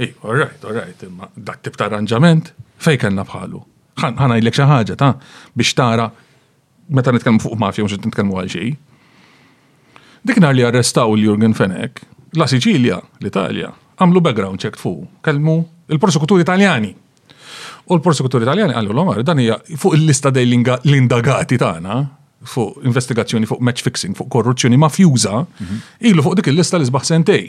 Ej, 0.00 0.10
iva, 0.14 0.26
all 0.30 0.42
right, 0.42 0.64
all 0.66 0.78
right, 0.82 1.06
imma 1.06 1.30
dak 1.36 1.62
tip 1.66 1.78
ta' 1.78 1.86
arranġament, 1.92 2.50
fej 2.82 2.98
kellna 3.06 3.26
bħalu 3.30 3.62
ħana 3.96 4.36
jillek 4.40 4.56
xaħġa 4.60 4.96
ta' 4.98 5.12
biex 5.56 5.74
tara 5.78 6.06
meta 6.96 7.12
nitkellmu 7.16 7.40
fuq 7.44 7.56
mafja 7.60 7.84
mhux 7.86 7.98
nitkellmu 8.04 8.36
għal 8.42 8.50
xej. 8.52 8.74
Dik 10.26 10.40
nhar 10.42 10.54
li 10.54 10.64
arrestaw 10.66 11.14
l-Jurgen 11.14 11.54
Fenek, 11.54 12.02
la 12.36 12.46
Siċilja, 12.50 13.00
l-Italja, 13.22 13.72
għamlu 14.00 14.22
background 14.26 14.60
check 14.62 14.78
fuq, 14.80 15.06
kelmu 15.24 15.56
il-prosekuturi 15.94 16.44
Italjani. 16.44 16.92
U 17.86 17.96
l-prosekuturi 17.98 18.44
Italjani 18.46 18.74
għallu 18.74 18.94
l-omar, 18.94 19.22
dan 19.26 19.38
hija 19.40 19.60
fuq 19.78 19.96
il-lista 19.98 20.32
dej 20.34 20.48
l-indagati 20.50 21.58
tagħna, 21.62 22.00
fuq 22.46 22.82
investigazzjoni 22.86 23.48
fuq 23.48 23.62
match 23.64 23.86
fixing, 23.86 24.16
fuq 24.18 24.28
korruzzjoni 24.30 24.78
mafjuża, 24.82 25.40
mhm. 25.46 25.86
ilu 26.10 26.26
fuq 26.26 26.36
dik 26.40 26.52
il-lista 26.52 26.78
li 26.78 26.86
sbaħ 26.90 27.08
sentej. 27.12 27.46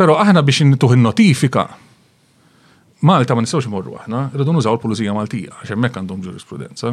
Pero 0.00 0.16
aħna 0.18 0.40
biex 0.42 0.66
nituħ 0.72 0.96
notifika 0.98 1.66
Malta 3.02 3.34
ma 3.34 3.42
nistawx 3.42 3.66
morru 3.66 3.96
aħna, 3.98 4.20
rridu 4.30 4.52
nużaw 4.54 4.76
l-Pulizija 4.76 5.12
Maltija 5.16 5.50
għax 5.58 5.72
hemmhekk 5.74 5.96
għandhom 6.02 6.20
ġurisprudenza. 6.22 6.92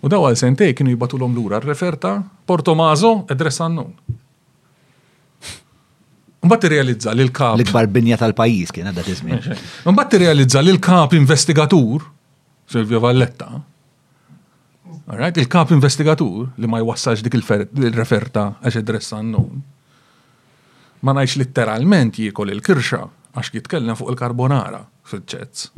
U 0.00 0.08
daw 0.08 0.22
għal 0.30 0.38
sentej 0.40 0.72
kienu 0.78 0.94
jibatulhom 0.94 1.34
lura 1.36 1.58
r-referta 1.60 2.14
Porto 2.48 2.72
Mazo 2.78 3.10
edress 3.32 3.60
għannun. 3.60 3.90
Mbatti 6.46 6.70
realizza 6.72 7.12
li 7.12 7.26
l-kap. 7.26 7.58
L-ikbar 7.58 7.90
binja 7.92 8.16
tal-pajis 8.22 8.72
kien 8.72 8.88
għadda 8.88 9.04
tizmin. 9.10 9.42
Mbatti 9.92 10.22
realizza 10.24 10.62
li 10.64 10.72
l-kap 10.72 11.12
investigatur, 11.20 12.06
Silvio 12.72 13.02
Valletta, 13.04 13.50
right, 15.20 15.36
il-kap 15.36 15.74
investigatur 15.76 16.48
li 16.56 16.70
ma 16.70 16.80
jwassax 16.80 17.20
dik 17.26 17.36
il-referta 17.42 18.48
għax 18.62 18.80
edressa 18.80 19.20
għannun, 19.20 19.68
Ma 21.00 21.14
najx 21.16 21.38
letteralment 21.40 22.18
jikol 22.20 22.50
il-kirxa 22.52 22.98
għax 23.34 23.54
jitkellem 23.54 23.96
fuq 23.98 24.10
il-karbonara 24.12 24.80
fil-ċezz. 25.10 25.72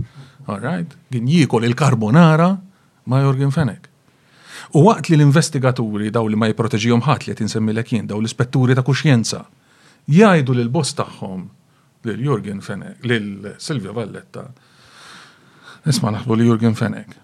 right? 0.48 0.92
Għin 1.12 1.28
jikol 1.28 1.64
il-karbonara 1.68 2.46
ma' 3.06 3.22
Jorgen 3.24 3.50
Fenek. 3.50 3.88
U 4.76 4.86
waqt 4.86 5.10
li 5.10 5.18
l-investigaturi 5.18 6.10
daw 6.14 6.26
li 6.30 6.36
ma 6.38 6.48
jiproteġijom 6.48 7.02
ħat 7.04 7.26
li 7.28 7.36
jinsemmi 7.40 7.74
l-ekin, 7.74 8.06
daw 8.08 8.20
l-ispetturi 8.20 8.76
ta' 8.78 8.84
kuxjenza, 8.86 9.42
jajdu 10.08 10.54
l-boss 10.54 10.96
tagħhom 10.96 11.42
l-Jorgen 12.08 12.62
Fenek, 12.64 13.02
l-Silvia 13.06 13.92
Valletta. 13.94 14.46
Isma 15.86 16.10
naħbu 16.14 16.38
li 16.38 16.46
Jurgen 16.48 16.74
Fenek. 16.78 17.18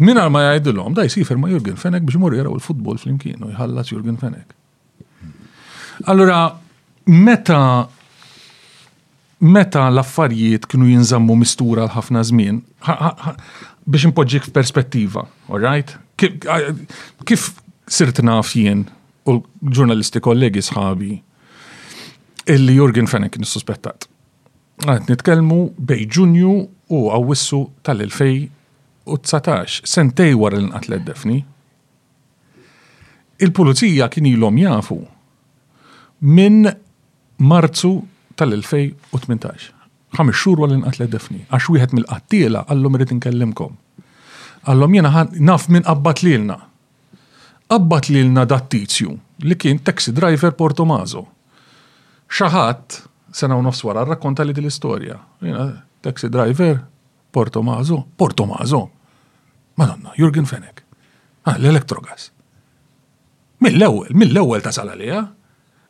għal 0.00 0.30
ma 0.30 0.42
jgħidilhom, 0.48 0.94
da 0.94 1.04
jsifer 1.08 1.36
ma 1.36 1.48
Jorgen 1.52 1.76
Fenek 1.76 2.02
biex 2.02 2.18
mur 2.18 2.32
jaraw 2.34 2.56
il-futbol 2.56 2.98
fl-imkien 2.98 3.44
u 3.44 3.52
jħallas 3.52 3.90
Jurgen 3.92 4.16
Fenek. 4.16 4.54
Allura, 6.08 6.56
meta 7.06 7.86
meta 9.40 9.88
l-affarijiet 9.88 10.66
kienu 10.68 10.88
jinżammu 10.90 11.34
mistura 11.40 11.86
l-ħafna 11.86 12.22
żmien, 12.28 12.58
biex 13.88 14.04
impoġġik 14.10 14.50
f'perspettiva, 14.50 15.24
all 15.48 15.62
right? 15.64 15.94
Kif 17.24 17.46
sirt 17.90 18.20
naf 18.26 18.52
jien 18.56 18.84
u 19.26 19.38
ġurnalisti 19.62 20.20
kollegi 20.20 20.60
sħabi 20.64 21.14
illi 22.52 22.76
Jurgen 22.76 23.08
Fenek 23.08 23.40
suspettat? 23.48 24.06
Għat 24.84 25.08
nitkelmu 25.12 25.60
bej 25.76 26.04
ġunju 26.18 26.52
u 26.92 27.00
għawissu 27.08 27.62
tal-2019, 27.84 29.80
sentej 29.84 30.36
wara 30.40 30.56
l-inqat 30.60 30.88
l-defni. 30.88 31.40
Il-pulizija 33.40 34.08
kien 34.12 34.26
ilhom 34.28 34.58
jafu 34.60 35.00
minn 36.28 36.68
marzu 37.40 37.96
tal-2018. 38.40 39.76
Ħames 40.18 40.34
xhur 40.38 40.62
wara 40.64 40.76
inqatlet 40.78 41.12
defni, 41.12 41.42
għax 41.54 41.70
wieħed 41.70 41.94
mill-qattiela 41.96 42.64
għallhom 42.72 42.96
irid 42.98 43.12
inkellimkom. 43.14 43.76
Għallhom 44.68 44.96
jiena 44.96 45.12
naf 45.50 45.68
minn 45.70 45.84
qabbat 45.86 46.22
lilna. 46.26 46.56
Qabbat 47.70 48.08
lilna 48.10 48.46
dat-tizju 48.50 49.12
li 49.46 49.56
kien 49.56 49.78
taxi 49.86 50.12
driver 50.16 50.56
Porto 50.58 50.84
Mazo. 50.84 51.24
Xaħat, 52.30 52.98
sena 53.34 53.58
u 53.58 53.62
nofs 53.64 53.84
wara, 53.86 54.02
rrakkonta 54.08 54.44
li 54.48 54.56
dil-istorja. 54.56 55.16
Jena 55.46 55.66
taxi 56.04 56.28
driver 56.32 56.80
Porto 57.32 57.62
Mazo, 57.62 58.00
Porto 58.18 58.46
Mazo. 58.50 58.82
Madonna, 59.78 60.12
Jurgen 60.18 60.46
Fenek. 60.50 60.82
Ah, 61.46 61.54
l-elektrogas. 61.60 62.32
Mill-ewel, 63.62 64.10
mill-ewel 64.16 64.64
tasal 64.64 64.90
għalija. 64.94 65.22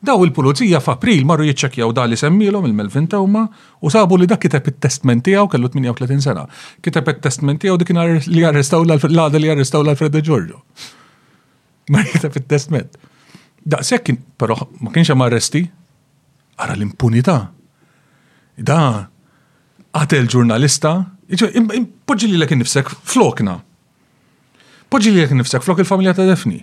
Daw 0.01 0.17
il-pulizija 0.25 0.79
f'April 0.81 1.27
marru 1.29 1.45
jiċċekjaw 1.45 1.91
da 1.93 2.07
li 2.09 2.17
semmilhom 2.17 2.65
il-Melvin 2.65 3.05
Tawma 3.13 3.43
u 3.85 3.91
sabu 3.93 4.17
li 4.17 4.25
dak 4.29 4.41
kiteb 4.41 4.71
it-testment 4.73 5.21
tiegħu 5.27 5.51
kellu 5.53 5.69
38 5.69 6.25
sena. 6.25 6.47
Kiteb 6.81 7.11
it-testment 7.13 7.61
tiegħu 7.61 7.81
dik 7.83 7.93
li 8.33 8.45
arrestaw 8.49 8.81
l-għada 8.87 9.41
li 9.43 9.51
arrestaw 9.53 9.85
l 9.85 9.95
De 10.09 10.23
Giorgio. 10.25 10.63
Ma 11.93 12.01
kiteb 12.09 12.33
it-testment. 12.41 12.97
Da 13.61 13.83
sekk, 13.85 14.17
però 14.41 14.57
ma 14.81 14.89
kienx 14.95 15.11
hemm 15.13 15.21
arresti, 15.27 15.61
ara 16.57 16.73
l-impunità. 16.79 17.51
Da 18.57 18.79
għatel 19.93 20.31
ġurnalista, 20.33 20.95
poġġi 21.29 22.31
li 22.31 22.41
l-ek 22.41 22.57
nifsek 22.57 22.89
flokna. 23.05 23.59
Poġġi 24.89 25.13
li 25.13 25.21
l-ek 25.21 25.37
nifsek 25.37 25.61
flok 25.67 25.85
il-familja 25.85 26.17
ta' 26.17 26.25
Defni. 26.31 26.63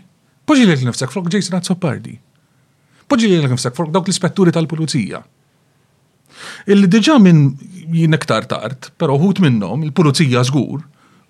Poġġi 0.50 0.66
li 0.66 0.74
l-ek 0.74 0.88
nifsek 0.90 1.14
flok 1.14 1.30
Jason 1.30 1.60
Azzopardi. 1.60 2.18
Poġġi 3.08 3.28
li 3.32 3.44
nifsek 3.48 3.76
fuq 3.78 3.92
dawk 3.94 4.10
l-ispetturi 4.10 4.52
tal-pulizija. 4.56 5.22
Illi 6.72 6.90
diġa 6.92 7.16
minn 7.24 7.46
jinektar 7.96 8.46
tard, 8.52 8.92
pero 9.00 9.16
ħut 9.20 9.40
minnom, 9.44 9.86
il-pulizija 9.88 10.44
żgur, 10.50 10.84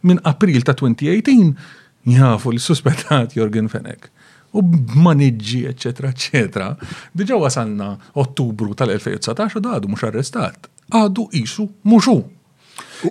minn 0.10 0.18
april 0.28 0.66
ta' 0.68 0.76
2018 0.78 2.16
jafu 2.18 2.54
l-suspettat 2.54 3.36
Jorgen 3.38 3.70
Fenek. 3.72 4.10
U 4.58 4.64
b'maniġġi, 4.66 5.60
eccetera, 5.70 6.10
eccetera. 6.16 6.70
Diġa 7.14 7.38
wasanna 7.38 7.92
ottubru 8.18 8.72
tal-2019 8.80 9.62
u 9.62 9.76
għadu 9.76 9.92
mux 9.92 10.08
arrestat. 10.08 10.68
Għadu 10.90 11.28
isu 11.44 11.68
muxu. 11.92 12.18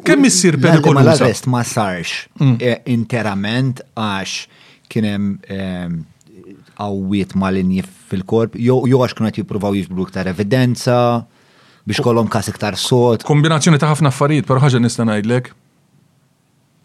Kemm 0.07 0.27
issir 0.27 0.59
perikolusa? 0.59 0.99
Ma 0.99 1.07
l-arrest 1.13 1.47
ma 1.59 1.63
sarx 1.65 2.25
mm. 2.41 2.57
eh, 2.59 2.79
interament 2.91 3.85
għax 3.95 4.67
kienem 4.91 5.37
għawiet 6.81 7.35
ma' 7.41 7.53
inji 7.57 7.85
fil-korp, 8.11 8.57
jo 8.61 8.81
għax 8.85 9.17
kunet 9.19 9.41
jipruvaw 9.41 9.77
jiġbru 9.79 10.07
ktar 10.11 10.29
evidenza, 10.31 10.97
biex 11.87 12.03
kolom 12.05 12.29
kas 12.33 12.51
iktar 12.53 12.77
sot. 12.81 13.25
Kombinazzjoni 13.27 13.81
ta' 13.81 13.93
ħafna 13.95 14.13
affarijiet, 14.13 14.47
pero 14.49 14.63
ħagġa 14.65 14.83
nista' 14.85 15.07
ngħidlek. 15.09 15.53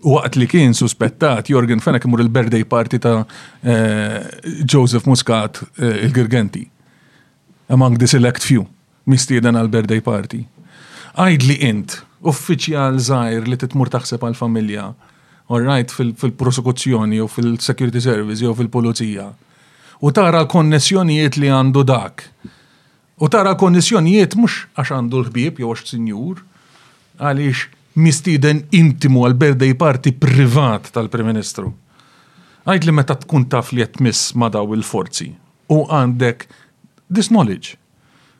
Waqt 0.08 0.38
li 0.42 0.48
kien 0.50 0.74
suspettat 0.74 1.52
Jorgen 1.54 1.84
Fenek 1.84 2.08
imur 2.10 2.24
il-birthday 2.24 2.64
party 2.66 2.98
ta' 3.04 3.20
eh, 3.62 4.16
Joseph 4.66 5.06
Muscat 5.06 5.60
eh, 5.78 6.08
il-Girgenti. 6.08 6.64
Among 7.72 8.00
the 8.02 8.10
select 8.10 8.42
few, 8.48 8.66
mistieden 9.08 9.56
għal-birthday 9.60 10.02
party. 10.02 10.42
Għajd 11.22 11.46
li 11.48 11.56
int, 11.70 12.00
uffiċjal 12.28 12.98
zaħir 13.04 13.48
li 13.52 13.58
titmur 13.60 13.92
taħseb 13.94 14.26
għal-familja, 14.28 14.90
all 15.52 15.66
right, 15.68 15.92
fil-prosekuzzjoni 15.94 17.20
u 17.24 17.28
fil-security 17.32 18.00
service 18.02 18.42
u 18.48 18.54
fil-polizija. 18.58 19.30
fil 19.30 19.32
polizija 19.32 19.32
u 20.02 20.10
tara 20.16 20.42
l-konnessjonijiet 20.44 21.36
li 21.38 21.50
għandu 21.54 21.84
dak. 21.88 22.24
U 23.22 23.30
tara 23.30 23.52
konnessjonijiet 23.58 24.34
mux 24.40 24.64
għax 24.76 24.94
għandu 24.96 25.20
l-ħbib 25.22 25.62
jew 25.62 25.70
għax 25.72 25.92
sinjur, 25.94 26.42
għaliex 27.22 27.68
mistiden 28.02 28.64
intimu 28.74 29.28
għal 29.28 29.38
berdej 29.38 29.76
parti 29.78 30.10
privat 30.18 30.90
tal-Prim 30.96 31.30
Ministru. 31.30 31.70
Għajt 32.66 32.88
li 32.88 32.96
meta 32.98 33.14
tkun 33.22 33.46
taf 33.54 33.70
li 33.78 33.86
jtmiss 33.86 34.34
ma 34.42 34.50
daw 34.54 34.74
il-forzi 34.76 35.30
u 35.72 35.84
għandek 35.86 36.48
this 37.14 37.30
knowledge. 37.30 37.78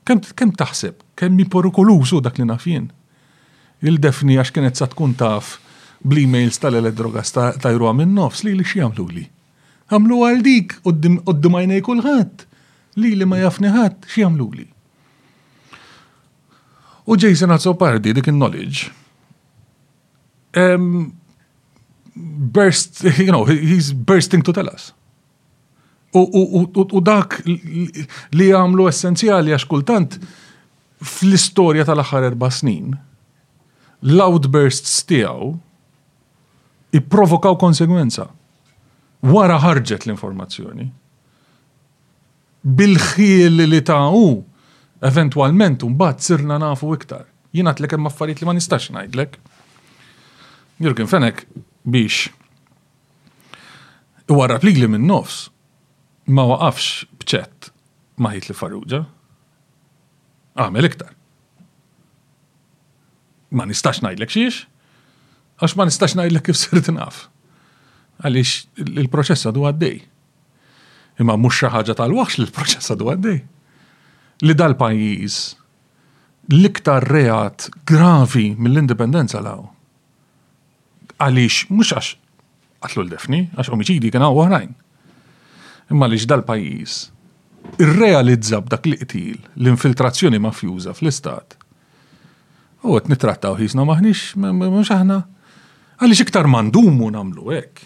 Kem, 0.06 0.22
kem 0.34 0.54
taħseb, 0.58 0.96
kem 1.18 1.36
mi 1.38 1.46
porukolusu 1.46 2.24
dak 2.26 2.40
li 2.42 2.48
nafjen. 2.50 2.88
Il-defni 3.86 4.40
għax 4.42 4.54
kienet 4.58 4.82
sa 4.82 4.88
tkun 4.90 5.14
taf 5.18 5.60
bl-emails 6.02 6.58
tal-elettrogas 6.62 7.34
ta' 7.38 7.74
jruwa 7.78 7.94
minn 8.02 8.18
nofs 8.18 8.42
li 8.50 8.56
li 8.58 8.66
xiamlu 8.66 9.06
li 9.14 9.28
għamlu 9.92 10.18
għal 10.28 10.44
dik 10.46 10.76
u 10.88 10.94
d-dumajna 10.96 11.82
kullħat. 11.84 12.46
Li 13.00 13.14
li 13.16 13.28
ma 13.28 13.40
jafni 13.40 13.72
ħadd 13.72 14.08
xi 14.08 14.24
għamlu 14.26 14.48
li. 14.58 14.66
U 17.12 17.18
Jason 17.20 17.52
Azzopardi, 17.52 18.14
dik 18.16 18.30
il-knowledge, 18.32 18.90
um, 20.56 21.12
burst, 22.56 23.04
you 23.20 23.32
know, 23.34 23.46
he's 23.46 23.92
bursting 23.92 24.44
to 24.44 24.54
tell 24.56 24.70
us. 24.72 24.92
U 26.12 27.00
dak 27.00 27.38
li 27.46 28.50
għamlu 28.52 28.88
essenzjali 28.92 29.54
għax 29.56 29.64
kultant 29.72 30.18
fl 31.02 31.38
istoria 31.38 31.86
tal-axar 31.88 32.28
erba 32.28 32.50
snin, 32.52 32.98
l-outbursts 34.04 35.00
i 36.92 37.00
provokaw 37.00 37.56
konsegwenza 37.64 38.28
wara 39.22 39.58
ħarġet 39.62 40.06
l-informazzjoni. 40.08 40.90
Bil-ħiel 42.62 43.64
li 43.70 43.80
ta' 43.86 44.02
u, 44.14 44.24
eventualment, 45.06 45.84
mbagħad 45.86 46.20
sirna 46.26 46.58
nafu 46.62 46.92
iktar. 46.96 47.26
Jina 47.54 47.74
tlek 47.76 47.94
hemm 47.96 48.10
affarijiet 48.10 48.42
li 48.44 48.48
ma 48.50 48.56
nistax 48.58 48.90
ngħidlek. 48.96 49.40
Jurgen 50.82 51.10
Fenek 51.10 51.46
biex 51.86 52.30
wara 54.32 54.58
pligli 54.62 54.88
minn 54.88 55.06
nofs 55.10 55.50
ma 56.32 56.46
waqafx 56.48 57.10
bċett 57.22 57.72
ma 58.22 58.32
ħit 58.34 58.48
li 58.52 58.56
farruġa. 58.58 59.04
Għamel 60.58 60.88
iktar. 60.90 61.12
Ma 63.52 63.66
nistax 63.68 64.00
najdlek 64.06 64.32
xiex, 64.32 64.64
għax 65.60 65.76
ma 65.78 65.86
nistax 65.90 66.16
ngħidlek 66.18 66.48
kif 66.50 66.60
sirt 66.62 66.90
naf 66.96 67.26
għaliex 68.22 68.86
il-proċess 68.86 69.48
għadu 69.50 69.64
għaddej. 69.70 69.98
Imma 71.22 71.36
mhux 71.38 71.60
xi 71.62 71.70
ħaġa 71.74 71.96
tal 72.00 72.14
wax 72.16 72.40
li 72.40 72.46
l-proċess 72.48 72.94
għadu 72.94 73.10
għaddej. 73.14 73.40
Li 74.46 74.58
dal-pajjiż 74.58 75.38
l-iktar 76.58 77.06
reat 77.14 77.68
gravi 77.88 78.52
mill-indipendenza 78.58 79.42
law. 79.46 79.66
Għaliex 81.22 81.70
mhux 81.70 81.96
għax 81.98 82.14
għatlu 82.86 83.04
l-defni, 83.08 83.42
għax 83.56 83.74
omiċidi 83.76 84.14
kien 84.16 84.26
u 84.26 84.34
oħrajn. 84.44 84.70
Imma 85.94 86.08
għaliex 86.08 86.30
dal-pajjiż 86.30 87.02
irrealizza 87.82 88.62
b'dak 88.66 88.88
li 88.90 88.98
qtil 89.02 89.42
l-infiltrazzjoni 89.62 90.40
mafjuża 90.42 90.96
fl-istat. 90.98 91.58
U 92.90 92.96
għet 92.98 93.12
nitrattaw 93.14 93.60
jisna 93.62 93.86
maħnix, 93.86 94.32
mux 94.42 94.90
aħna. 94.96 95.22
Għalix 96.02 96.24
iktar 96.26 96.48
mandumu 96.50 97.12
namlu 97.14 97.52
ek 97.54 97.84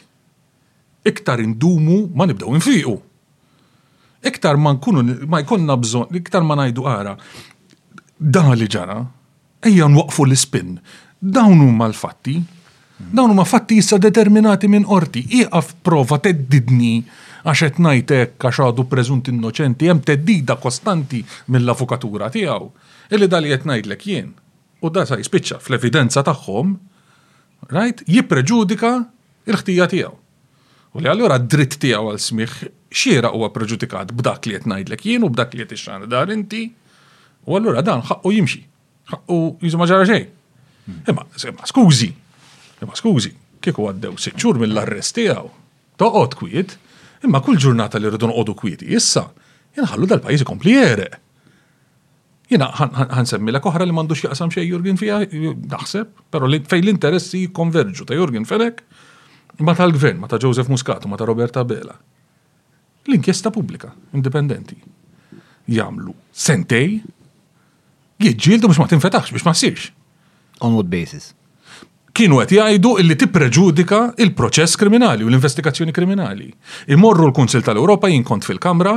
iktar 1.05 1.39
indumu 1.39 2.09
ma 2.17 2.25
nibdew 2.25 2.57
infiqu. 2.57 2.95
Iktar 4.25 4.57
ma 4.57 4.73
nkunu, 4.73 5.27
ma 5.29 5.39
jkunna 5.45 5.77
bżon, 5.77 6.09
iktar 6.17 6.41
ma 6.41 6.57
najdu 6.57 6.81
għara, 6.89 7.13
dan 8.17 8.49
li 8.57 8.65
ġara, 8.65 8.99
ejja 9.61 9.85
nwaqfu 9.85 10.25
l-spin, 10.25 10.71
dawn 11.21 11.61
huma 11.61 11.91
l-fatti, 11.91 12.39
dawn 12.97 13.29
huma 13.35 13.45
fatti 13.45 13.77
issa 13.83 13.99
determinati 14.01 14.67
minn 14.71 14.87
qorti, 14.89 15.21
iqaf 15.43 15.75
prova 15.85 16.17
teddidni 16.25 16.95
għax 17.45 17.61
qed 17.67 17.79
ngħidek 17.85 18.41
għax 18.41 18.59
għadu 18.65 18.87
preżunt 18.89 19.29
innoċenti, 19.29 19.91
hemm 19.91 20.01
teddida 20.09 20.55
kostanti 20.57 21.21
mill-avukatura 21.53 22.31
tiegħu. 22.33 22.71
Illi 23.13 23.29
dali 23.29 23.53
qed 23.53 23.69
ngħidlek 23.69 24.07
jien. 24.09 24.33
U 24.81 24.89
da 24.89 25.05
sa 25.05 25.19
jispiċċa 25.21 25.61
fl-evidenza 25.61 26.25
tagħhom, 26.25 26.73
right, 27.77 28.01
jippreġudika 28.09 28.95
l-ħtija 29.45 29.91
tiegħu. 29.93 30.15
U 30.95 31.03
li 31.03 31.09
għallura 31.11 31.37
dritt 31.43 31.75
tiegħu 31.83 32.11
għal 32.13 32.21
smigħ 32.23 32.53
xiera 32.95 33.33
huwa 33.35 33.49
preġudikat 33.51 34.13
b'dak 34.15 34.47
li 34.47 34.53
qed 34.55 34.67
ngħidlek 34.71 35.01
jien 35.03 35.25
u 35.27 35.31
b'dak 35.33 35.55
li 35.59 35.65
qed 35.67 36.05
dar 36.11 36.31
inti. 36.31 36.61
U 37.45 37.57
allura 37.59 37.83
dan 37.85 37.99
ħaqqu 38.07 38.31
jimxi. 38.37 38.61
xaqqu 39.11 39.39
jiżu 39.65 39.81
ġara 39.83 40.05
xejn. 40.07 40.29
Imma 41.11 41.25
skużi. 41.71 42.09
Imma 42.83 42.95
skużi, 42.95 43.33
kieku 43.63 43.89
għaddew 43.89 44.15
sitt 44.19 44.39
xhur 44.39 44.59
mill-arrest 44.61 45.15
tiegħu. 45.19 45.51
Toqgħod 45.99 46.39
kwiet, 46.39 46.77
imma 47.27 47.43
kull 47.43 47.59
ġurnata 47.59 47.99
li 47.99 48.09
rridu 48.11 48.27
noqogħdu 48.31 48.55
kwieti 48.61 48.89
issa, 48.95 49.27
jinħallu 49.75 50.09
dal-pajjiż 50.11 50.47
kompliere. 50.47 51.11
Jena, 52.51 52.69
għan 52.71 53.11
ħansemmi 53.19 53.51
l 53.51 53.59
oħra 53.63 53.83
li 53.87 53.91
m'għandux 53.95 54.27
jaqsam 54.29 54.51
xejn 54.53 54.69
Jurgen 54.71 54.99
fija, 55.01 55.19
naħseb, 55.75 56.19
però 56.31 56.49
fejn 56.71 56.87
l-interessi 56.87 57.43
jikkonverġu 57.45 58.05
ta' 58.07 58.17
Jurgen 58.19 58.45
Felek 58.45 58.83
ma 59.57 59.73
tal-gvern, 59.73 60.17
ma 60.17 60.27
ta' 60.27 60.37
Joseph 60.37 60.67
Muscato, 60.67 61.07
ma 61.07 61.15
ta' 61.15 61.23
Roberta 61.23 61.63
Bela. 61.63 61.97
L-inkjesta 63.03 63.49
pubblika, 63.51 63.93
indipendenti, 64.11 64.75
jamlu 65.69 66.13
sentej, 66.31 66.99
jieġġieldu 68.17 68.67
biex 68.71 68.81
ma 68.81 68.89
tinfetax, 68.89 69.31
biex 69.31 69.45
ma 69.45 69.53
sirx. 69.53 69.91
On 70.65 70.73
what 70.75 70.87
basis? 70.89 71.33
Kienu 72.15 72.39
għet 72.41 72.53
jgħidu 72.57 72.93
illi 73.03 73.15
tippreġudika 73.19 73.97
il-proċess 74.25 74.79
kriminali 74.81 75.23
u 75.23 75.29
l-investigazzjoni 75.29 75.91
kriminali. 75.95 76.49
Imorru 76.95 77.27
l-Kunsil 77.29 77.61
tal-Europa 77.63 78.07
jinkont 78.09 78.47
fil-Kamra, 78.47 78.93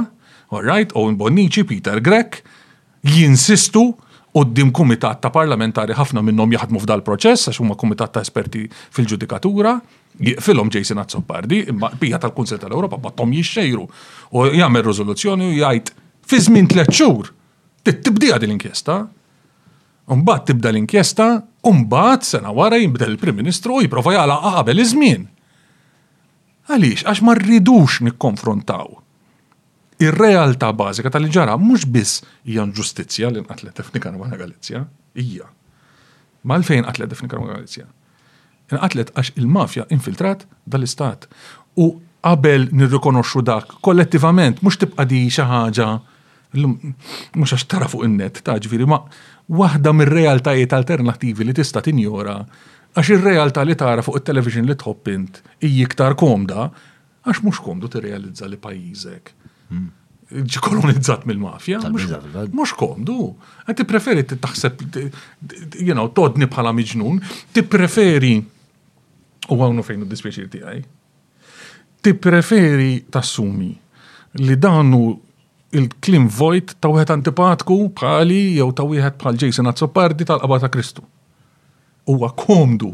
all 0.55 0.63
right, 0.65 0.95
Owen 0.95 1.17
Bonnici, 1.21 1.65
Peter 1.69 2.01
Grek, 2.01 2.41
jinsistu 3.05 3.91
qoddim 4.39 4.69
kumitat 4.71 5.19
ta' 5.19 5.33
parlamentari 5.35 5.97
ħafna 5.99 6.23
minnhom 6.23 6.53
jaħdmu 6.55 6.79
f'dal 6.79 7.01
proċess 7.03 7.49
għax 7.51 7.59
huma 7.59 7.75
kumitat 7.75 8.13
ta' 8.15 8.23
esperti 8.23 8.69
fil-ġudikatura, 8.95 9.73
Filom 10.41 10.71
Jason 10.73 10.99
Azzopardi, 10.99 11.63
imma 11.71 11.91
bija 12.01 12.19
tal-Kunsel 12.19 12.59
tal-Europa, 12.59 13.11
tom 13.15 13.33
jixxejru. 13.33 13.85
U 14.35 14.45
jgħamil 14.51 14.83
rizoluzzjoni 14.91 15.47
u 15.47 15.53
jgħajt, 15.61 15.93
fi 16.27 16.41
żmien 16.43 16.67
tliet 16.71 16.91
xhur, 16.91 17.31
tibdija 17.89 18.39
din 18.43 18.51
l-inkjesta. 18.51 18.97
Umbat 20.11 20.49
tibda 20.49 20.73
l-inkjesta, 20.73 21.29
umbat 21.69 22.25
sena 22.27 22.51
wara 22.55 22.79
jimbda 22.81 23.07
il-Prim 23.07 23.37
Ministru 23.39 23.77
u 23.79 23.83
jiprofa 23.85 24.17
jgħala 24.17 24.39
qabel 24.43 24.83
iż-żmien. 24.83 25.29
Għaliex, 26.69 27.05
għax 27.09 27.21
ma 27.25 27.35
rridux 27.39 28.01
nikkonfrontaw. 28.09 28.89
Ir-realtà 30.03 30.73
bażika 30.79 31.11
tal-ġara 31.15 31.55
mhux 31.61 31.87
biss 31.95 32.21
hija 32.49 32.67
ġustizzja 32.77 33.31
li 33.35 33.41
nqatlet 33.45 33.81
f'Nikarwana 33.87 34.39
Galizja, 34.41 34.83
hija. 35.19 35.47
Ma 36.47 36.59
l-fejn 36.59 36.87
qatlet 36.89 37.15
f'Nikarwana 37.19 37.57
Galizja 37.61 37.87
inqatlet 38.75 39.13
għax 39.17 39.33
il-mafja 39.41 39.87
infiltrat 39.95 40.45
dal-istat. 40.67 41.27
U 41.79 41.95
qabel 42.29 42.69
nirrikonoxxu 42.75 43.41
dak 43.47 43.77
kollettivament 43.85 44.61
mhux 44.63 44.77
tibqa' 44.83 45.07
di 45.09 45.23
xi 45.33 45.45
ħaġa 45.49 45.87
mhux 46.59 47.55
għax 47.55 47.69
tara 47.71 47.89
fuq 47.89 48.05
in-net 48.09 48.43
ta' 48.45 48.59
ġifieri 48.61 48.87
ma 48.91 48.99
waħda 49.57 49.93
mir-realtajiet 49.97 50.73
alternattivi 50.77 51.47
li 51.47 51.55
tista' 51.57 51.81
tinjora 51.87 52.35
għax 52.99 53.13
ir-realtà 53.15 53.65
li 53.69 53.77
tara 53.81 54.03
fuq 54.05 54.19
it-television 54.21 54.67
li 54.69 54.77
tħobbint 54.81 55.41
hija 55.65 55.87
iktar 55.87 56.17
komda 56.21 56.69
għax 57.29 57.41
mhux 57.47 57.63
komdu 57.65 57.89
tirrealizza 57.95 58.49
li 58.51 58.59
pajjiżek 58.61 59.33
ġi 60.39 60.61
kolonizzat 60.61 61.23
mill-mafja. 61.25 61.79
Mux 62.53 62.75
komdu. 62.77 63.31
Għati 63.65 63.87
preferi 63.89 64.27
t-taħseb, 64.29 64.83
you 65.81 65.95
todni 66.13 66.45
bħala 66.45 66.69
miġnun, 66.77 67.17
ti 67.57 67.63
preferi 67.65 68.35
U 69.49 69.57
għawnu 69.57 69.85
fejn 69.87 70.05
u 70.05 70.09
dispieċir 70.09 70.61
għaj. 70.61 70.81
Ti 72.05 72.13
preferi 72.15 72.91
tassumi 73.11 73.71
li 74.45 74.57
danu 74.61 75.03
il-klim 75.75 76.29
vojt 76.33 76.75
ta' 76.81 76.91
wieħed 76.93 77.15
antipatku 77.17 77.77
bħali 77.97 78.41
jew 78.59 78.69
ta' 78.77 78.87
wieħed 78.89 79.17
bħal 79.21 79.39
Jason 79.41 79.69
Azzopardi 79.71 80.27
tal-qaba 80.29 80.61
ta' 80.63 80.71
Kristu. 80.73 81.05
Huwa 82.09 82.31
komdu. 82.39 82.93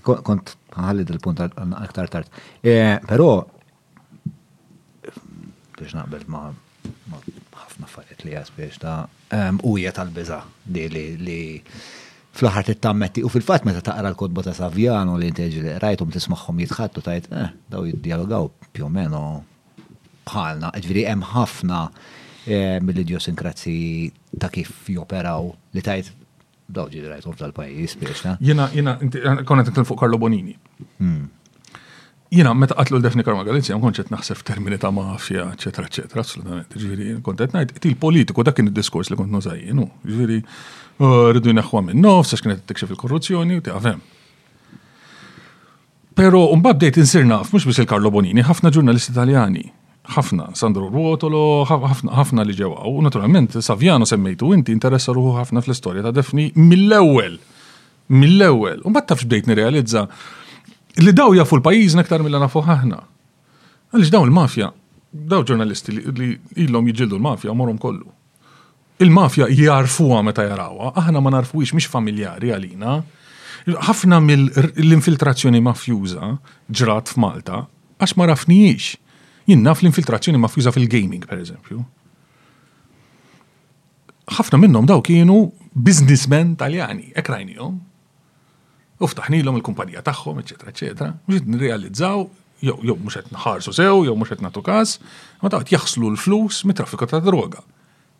kont 0.04 0.54
ħalli 0.76 1.04
dil-punt 1.08 1.42
aktar 1.44 2.10
tard. 2.12 2.28
Eh, 2.62 2.98
però 3.08 3.44
biex 5.80 5.94
naqbel 5.96 6.26
ma' 6.30 6.48
ħafna 6.82 7.88
affarijiet 7.88 8.22
li 8.28 8.36
biex 8.58 8.78
ta' 8.82 8.96
ehm, 9.32 9.60
uja 9.64 9.92
tal-biża 9.96 10.42
li 10.68 11.40
fl 12.30 12.46
it 12.46 12.66
tittammetti 12.68 13.24
u 13.24 13.28
fil-fatt 13.32 13.64
meta 13.66 13.80
taqra 13.82 14.08
l-kodba 14.12 14.44
ta' 14.44 14.52
Savjano 14.54 15.16
li 15.18 15.30
inteġi 15.32 15.62
li 15.64 15.78
rajtum 15.82 16.12
tismaħħom 16.14 16.60
jitħattu 16.62 17.02
tajt, 17.02 17.26
eh, 17.34 17.50
daw 17.66 17.82
jiddialogaw 17.88 18.46
più 18.72 18.86
meno 18.88 19.42
bħalna, 20.30 20.70
ġviri 20.78 21.08
hemm 21.10 21.26
ħafna 21.32 21.88
E, 22.48 22.78
mill-idiosinkrazi 22.80 24.10
ta' 24.40 24.48
kif 24.52 24.70
joperaw 24.88 25.50
li 25.76 25.82
tajt 25.84 26.08
dawġi 26.72 27.02
li 27.02 27.16
u 27.28 27.32
tal-pajis 27.36 27.98
biex 28.00 28.22
ta' 28.24 28.36
jena 28.40 28.64
jena 28.72 28.94
konet 29.44 29.68
fuq 29.76 29.98
Karlo 30.00 30.16
Bonini 30.16 30.54
hmm. 30.96 31.26
jena 32.32 32.54
meta 32.56 32.72
qatlu 32.78 32.96
l-Defni 32.96 33.26
Karma 33.26 33.44
Galizja 33.44 33.76
konċet 33.82 34.08
naħseb 34.14 34.40
termini 34.48 34.78
ta' 34.80 34.88
mafja 34.88 35.50
eccetera 35.52 35.84
eccetera 35.90 36.24
assolutament 36.24 36.72
ġviri 36.80 37.18
kontet 37.26 37.52
najt 37.52 37.74
til 37.84 37.92
politiku 38.00 38.40
dak 38.46 38.56
kien 38.56 38.70
il 38.70 38.78
diskors 38.78 39.10
li 39.12 39.18
kont 39.20 39.28
nużajjenu 39.36 39.84
ġviri 40.08 40.38
uh, 40.40 41.28
rridu 41.34 41.52
jnaħwa 41.52 41.82
minn 41.90 42.00
nofs 42.06 42.32
għax 42.32 42.46
kienet 42.46 42.62
tikxif 42.72 42.94
il-korruzzjoni 42.96 43.60
u 43.60 43.66
għavem. 43.74 44.00
Pero 46.20 46.40
un 46.54 46.60
babdejt 46.64 46.96
insirnaf, 47.04 47.52
mux 47.54 47.64
bis 47.68 47.78
il-Karlo 47.80 48.10
Bonini, 48.12 48.42
ħafna 48.44 48.72
ġurnalisti 48.74 49.12
italjani 49.14 49.68
ħafna, 50.14 50.48
Sandro 50.58 50.88
Ruotolo, 50.90 51.40
ħafna 51.66 52.42
li 52.44 52.56
ġewa. 52.58 52.84
U 52.88 53.02
naturalment, 53.02 53.56
Savjano 53.62 54.06
semmejtu, 54.08 54.52
inti 54.56 54.74
interessa 54.74 55.14
ruħu 55.14 55.36
ħafna 55.38 55.62
fl-istoria 55.62 56.04
ta' 56.04 56.12
Defni 56.16 56.48
mill-ewel. 56.56 57.38
Mill-ewel. 58.16 58.80
U 58.84 58.92
tafx 58.94 59.26
bdejt 59.28 59.48
nirrealizza 59.50 60.06
li 60.98 61.12
daw 61.14 61.34
jafu 61.36 61.58
l 61.58 61.62
pajiz 61.62 61.96
aktar 62.02 62.24
mill-għana 62.26 62.50
ħahna. 62.50 63.00
Għalix 63.92 64.10
daw 64.14 64.26
il-mafja, 64.28 64.70
daw 65.10 65.44
ġurnalisti 65.46 65.94
li 65.94 66.30
illom 66.64 66.88
jġildu 66.90 67.18
l-mafja, 67.18 67.54
morom 67.54 67.78
kollu. 67.78 68.06
Il-mafja 69.00 69.46
jarfuwa 69.50 70.18
meta 70.26 70.44
jarawa, 70.44 70.92
aħna 70.98 71.22
ma 71.24 71.32
narfuwix 71.38 71.74
mish 71.78 71.88
familjari 71.90 72.50
għalina. 72.54 72.98
Ħafna 73.90 74.18
mill-infiltrazzjoni 74.24 75.60
mafjuża 75.64 76.34
ġrat 76.74 77.12
f'Malta 77.14 77.62
għax 78.00 78.14
ma 78.16 78.26
rafnijiex 78.30 78.94
Jien 79.50 79.62
naf 79.66 79.80
l-infiltrazzjoni 79.82 80.38
mafjuża 80.38 80.70
fil-gaming, 80.74 81.26
per 81.26 81.38
eżempju. 81.42 81.80
ħafna 84.36 84.58
minnhom 84.62 84.86
daw 84.86 85.00
kienu 85.02 85.48
biznismen 85.74 86.52
taljani, 86.58 87.08
l-om 89.30 89.58
il-kumpanija 89.58 90.02
tagħhom, 90.06 90.38
eċetera, 90.42 90.70
eċetera. 90.74 91.10
Mhux 91.26 91.40
qed 91.40 91.50
nirrealizzaw 91.50 92.22
jow 92.60 92.76
jew 92.84 92.96
mhux 93.00 93.16
qed 93.16 93.32
nħarsu 93.34 93.72
sew, 93.72 94.04
jew 94.06 94.14
mhux 94.14 94.30
qed 94.30 94.42
nagħtu 94.44 94.62
każ, 94.62 94.94
ma 95.42 95.48
taqgħod 95.48 95.72
jaħslu 95.74 96.12
l-flus 96.12 96.60
mit-traffika 96.70 97.08
ta' 97.10 97.20
droga, 97.24 97.64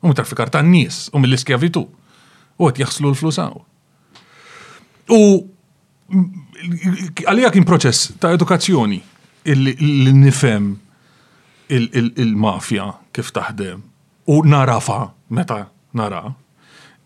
u 0.03 0.11
mit-traffika 0.11 0.49
ta' 0.51 0.65
nies 0.67 1.11
u 1.15 1.21
mill-iskjavitu. 1.23 1.85
U 2.59 2.67
qed 2.71 2.81
jaħslu 2.83 3.13
l-flus 3.13 3.39
għaw. 3.39 3.63
U 5.15 5.23
għalija 7.23 7.53
kien 7.55 7.67
proċess 7.71 8.15
ta' 8.21 8.33
edukazzjoni 8.35 8.99
li 9.47 10.13
nifem 10.27 10.73
il-mafja 11.71 12.87
kif 13.15 13.31
taħdem 13.35 13.81
u 14.31 14.41
narafa 14.47 15.11
meta 15.35 15.69
nara. 15.95 16.35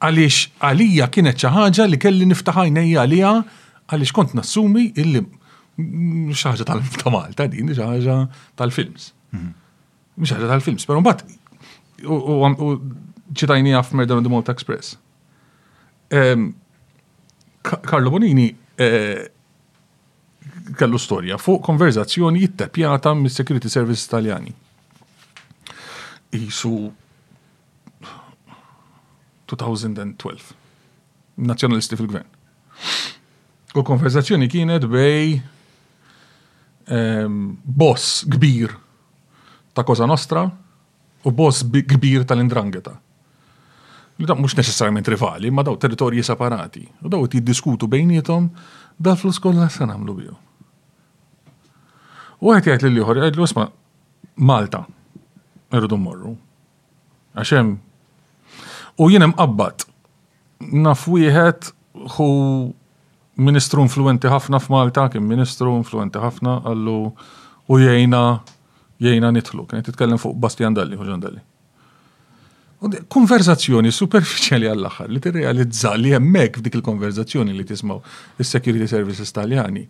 Għaliex 0.01 0.49
għalija 0.61 1.07
kienet 1.13 1.39
xi 1.41 1.53
ħaġa 1.55 1.87
li 1.89 1.99
kelli 2.01 2.27
niftaħ 2.29 2.65
għalija 2.71 3.33
għaliex 3.89 4.13
kont 4.17 4.35
nassumi 4.37 4.89
illi 5.01 5.21
mhmm 5.23 6.33
xaħġa 6.37 6.67
tal-tamal 6.69 7.35
ta' 7.37 7.49
din 7.53 7.71
xi 7.75 7.83
ħaġa 7.85 8.19
tal-films. 8.61 9.13
Mm 9.35 9.61
ħaġa 10.33 10.47
tal-films, 10.55 10.85
pero 10.89 11.01
mbagħad 11.03 11.31
u 12.07 12.75
ċitajnija 13.35 13.81
f'Murder 13.83 14.19
on 14.19 14.23
the 14.27 14.31
Malta 14.31 14.53
Express. 14.55 14.93
um, 16.15 16.53
Bonini 18.05 18.55
eh, 18.79 19.27
kellu 20.79 20.99
storja 20.99 21.37
fuq 21.39 21.61
konverzazzjoni 21.67 22.41
jittepjata 22.45 23.13
mis-Security 23.19 23.69
Service 23.69 24.05
Italjani. 24.09 24.53
Isu 26.33 26.91
2012. 29.47 30.55
Nazjonalisti 31.37 31.97
fil-gvern. 31.97 32.27
U 33.75 33.83
konverzazzjoni 33.85 34.49
kienet 34.49 34.87
bej 34.89 35.41
um, 35.41 35.43
boss 37.65 38.25
kbir 38.31 38.73
ta' 39.75 39.83
Koza 39.85 40.07
Nostra 40.07 40.47
u 41.25 41.31
boss 41.31 41.65
kbir 41.65 42.25
tal-Indrangeta. 42.25 42.97
Li 44.19 44.27
da' 44.31 44.35
mux 44.39 44.55
neċessarjament 44.57 45.09
rivali, 45.11 45.51
ma 45.51 45.63
daw 45.67 45.77
territorji 45.77 46.23
separati. 46.23 46.87
U 47.03 47.09
daw 47.11 47.27
jiddiskutu 47.27 47.87
bejnietom 47.91 48.49
da' 48.99 49.17
flus 49.19 49.39
kolla 49.43 49.69
se 49.69 49.87
namlu 49.87 50.15
U 52.41 52.51
għet 52.53 52.67
jgħet 52.69 52.87
l 52.89 52.97
liħor, 52.99 53.21
għed 53.29 53.39
l-usma, 53.39 53.69
Malta, 54.37 54.81
rridu 55.73 55.99
morru. 56.01 56.33
Għaxem, 57.39 57.75
u 59.03 59.09
jenem 59.11 59.35
qabbat, 59.39 59.87
naf 60.75 61.07
wieħed 61.13 61.71
hu 62.17 62.29
ministru 63.45 63.83
influenti 63.83 64.31
ħafna 64.31 64.61
f'Malta, 64.63 65.09
kien 65.11 65.27
ministru 65.27 65.75
influenti 65.79 66.23
ħafna, 66.23 66.59
għallu 66.67 66.99
u 67.71 67.81
jgħina 67.81 68.25
jgħina 69.05 69.31
nitlu, 69.35 69.67
kien 69.71 69.83
titkellem 69.85 70.21
fuq 70.23 70.39
Bastian 70.39 70.75
Dalli, 70.75 70.97
u 70.99 71.05
Dalli. 71.07 71.43
Konverzazzjoni 73.15 73.89
superficiali 73.95 74.67
għall-axar 74.69 75.09
li 75.09 75.21
t-realizza 75.25 75.95
li 75.97 76.11
jemmek 76.13 76.59
f'dik 76.61 76.75
il-konverzazzjoni 76.83 77.55
li 77.57 77.65
tismaw 77.65 77.97
il-Security 78.37 78.89
Services 78.91 79.33
Taljani 79.33 79.87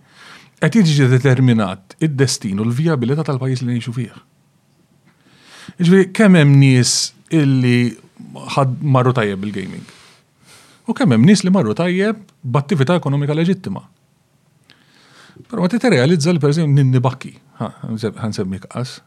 qed 0.60 0.86
jiġi 0.86 1.08
determinat 1.10 1.96
id-destin 2.02 2.60
u 2.62 2.66
l-vijabilità 2.68 3.24
tal-pajjiż 3.26 3.64
li 3.66 3.74
ngħixu 3.78 3.94
fih. 3.96 4.14
Ġifieri 5.80 6.10
kemm 6.14 6.38
hemm 6.38 6.54
nies 6.60 6.94
illi 7.34 7.94
ħad 8.54 8.76
marru 8.82 9.12
tajjeb 9.16 9.40
bil-gaming. 9.44 9.84
U 10.86 10.94
kemm 10.94 11.16
hemm 11.16 11.26
nies 11.26 11.44
li 11.44 11.50
marru 11.52 11.74
tajjeb 11.76 12.20
b'attività 12.44 12.98
ekonomika 13.00 13.34
leġittima. 13.36 13.82
Però 15.50 15.64
meta 15.64 15.90
realizza 15.90 16.30
li 16.32 16.38
pereżempju 16.38 16.76
ninni 16.78 17.00
bakki, 17.02 17.32
ħansemmi 17.58 18.60
qas. 18.68 19.00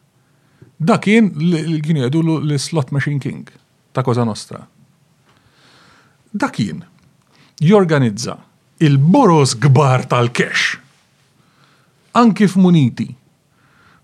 Da 0.78 0.98
kien 1.02 1.32
li 1.40 1.80
jgħidu 1.80 2.22
l-slot 2.44 2.91
machine 2.94 3.22
king 3.24 3.48
ta' 3.95 4.03
Koza 4.06 4.26
Nostra. 4.28 4.60
Dakin 6.38 6.82
kien 6.84 6.88
jorganizza 7.69 8.36
il-boros 8.86 9.56
gbar 9.57 10.03
tal-kex 10.11 10.76
anki 12.18 12.48
f'muniti 12.49 13.06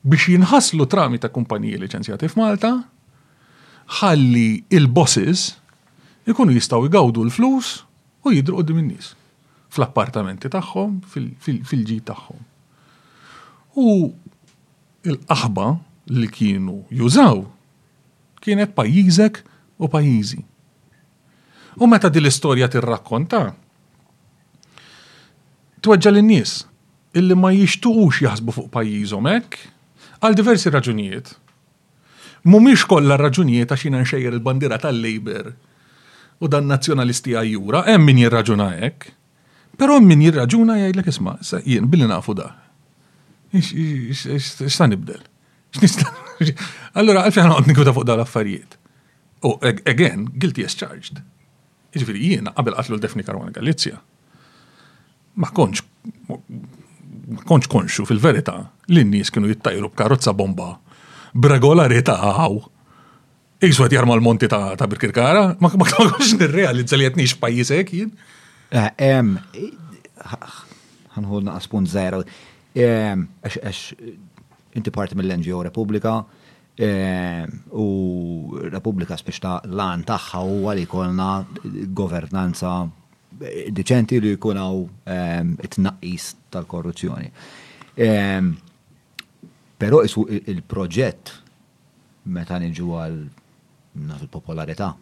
biex 0.03 0.25
jinħaslu 0.33 0.85
trami 0.91 1.19
ta' 1.23 1.29
kumpaniji 1.31 1.77
liċenzjati 1.79 2.29
f'Malta, 2.31 2.71
ħalli 4.03 4.47
il-bosses 4.75 5.45
ikunu 6.29 6.53
jistaw 6.55 6.85
jgawdu 6.89 7.23
l-flus 7.27 7.71
u 8.27 8.33
jidru 8.35 8.59
għoddim 8.61 8.81
in-nies 8.83 9.13
fl-appartamenti 9.73 10.51
tagħhom, 10.53 10.99
fil-ġi 11.09 11.97
tagħhom. 12.11 12.41
U 13.81 13.89
l 15.09 15.15
aħba 15.33 15.65
li 16.15 16.29
kienu 16.31 16.75
jużaw 16.93 17.41
kienet 18.43 18.75
pajjiżek 18.77 19.39
u 19.81 19.89
pajjiżi. 19.89 20.43
U 21.81 21.89
meta 21.89 22.11
din 22.13 22.21
l-istorja 22.27 22.69
tirrakkonta, 22.69 23.41
tweġġa 25.81 26.13
lin 26.19 26.29
nies 26.35 26.53
illi 27.17 27.35
ma 27.37 27.51
jishtuqux 27.53 28.21
jaħsbu 28.25 28.55
fuq 28.55 28.69
pajjiżhom 28.73 29.27
hekk 29.29 29.67
għal 30.23 30.37
diversi 30.37 30.71
raġunijiet. 30.73 31.33
Mumiex 32.49 32.85
kollha 32.89 33.17
raġunijiet 33.19 33.71
għax 33.71 33.85
jiena 33.87 34.01
nxejjer 34.03 34.37
il-bandira 34.37 34.79
tal-Labor 34.83 35.51
u 36.43 36.49
dan 36.51 36.67
nazzjonalisti 36.71 37.35
għajjura, 37.37 37.83
hemm 37.87 38.07
min 38.09 38.19
jirraġuna 38.25 38.69
hekk. 38.79 39.11
Però 39.79 39.97
min 40.03 40.21
jirraġuna 40.25 40.79
jgħidlek 40.81 41.09
isma' 41.13 41.37
jien 41.63 41.87
billi 41.89 42.07
nafu 42.09 42.33
da. 42.39 42.49
X'ta 43.57 44.89
nibdel? 44.91 45.21
Allora, 46.99 47.23
għalfejn 47.25 47.49
għod 47.53 47.67
nikkuta 47.71 47.93
fuq 47.95 48.05
dal-affarijiet. 48.09 48.75
U 49.47 49.55
again, 49.65 50.27
guilty 50.39 50.65
as 50.65 50.75
charged. 50.77 51.21
Iġifieri 51.93 52.27
jiena 52.33 52.53
qabel 52.57 52.75
qatlu 52.77 52.97
l-Defni 52.97 53.25
Karwana 53.25 53.53
Galizja. 53.55 53.97
Ma 55.41 55.49
konċ 55.53 55.81
konċ 57.47 57.69
konxu 57.71 58.05
fil-verità 58.07 58.57
li 58.91 59.03
n-nies 59.05 59.31
kienu 59.31 59.49
jittajru 59.51 59.89
b'karozza 59.93 60.33
bomba 60.35 60.75
b'regolarità 61.33 62.17
għaw. 62.21 62.57
Iżwet 63.63 63.95
jarma 63.95 64.13
jarmal 64.17 64.21
monti 64.25 64.47
ta' 64.51 64.73
ta' 64.77 64.87
birkirkara, 64.91 65.55
ma 65.63 65.69
konx 65.71 66.33
nirrealizza 66.37 66.97
li 66.99 67.05
jatnix 67.07 67.31
pajisek 67.39 67.93
jien. 67.95 68.09
Eh, 68.75 68.89
em, 68.97 69.37
ħanħolna 71.15 71.55
għaspun 71.55 71.85
zero. 71.87 72.23
inti 74.75 74.89
parti 74.91 75.15
mill-NGO 75.15 75.61
Repubblika, 75.63 76.25
u 77.71 78.57
Repubblika 78.69 79.15
spiċta 79.17 79.61
ta' 79.61 79.69
lan 79.69 80.03
taħħa 80.03 80.41
u 80.43 80.67
għalikolna 80.69 81.29
governanza 81.93 82.89
deċenti 83.41 84.19
li 84.21 84.33
jkun 84.37 84.59
hawn 84.59 84.83
um, 84.85 85.53
it-tnaqqis 85.63 86.33
tal-korruzzjoni. 86.53 87.31
Um, 88.07 88.53
Però 89.83 89.99
isu 90.05 90.21
il-proġett 90.29 91.31
meta 92.31 92.55
niġu 92.61 92.93
għal 92.95 93.15
nafu 94.07 94.29
popolarità 94.31 94.93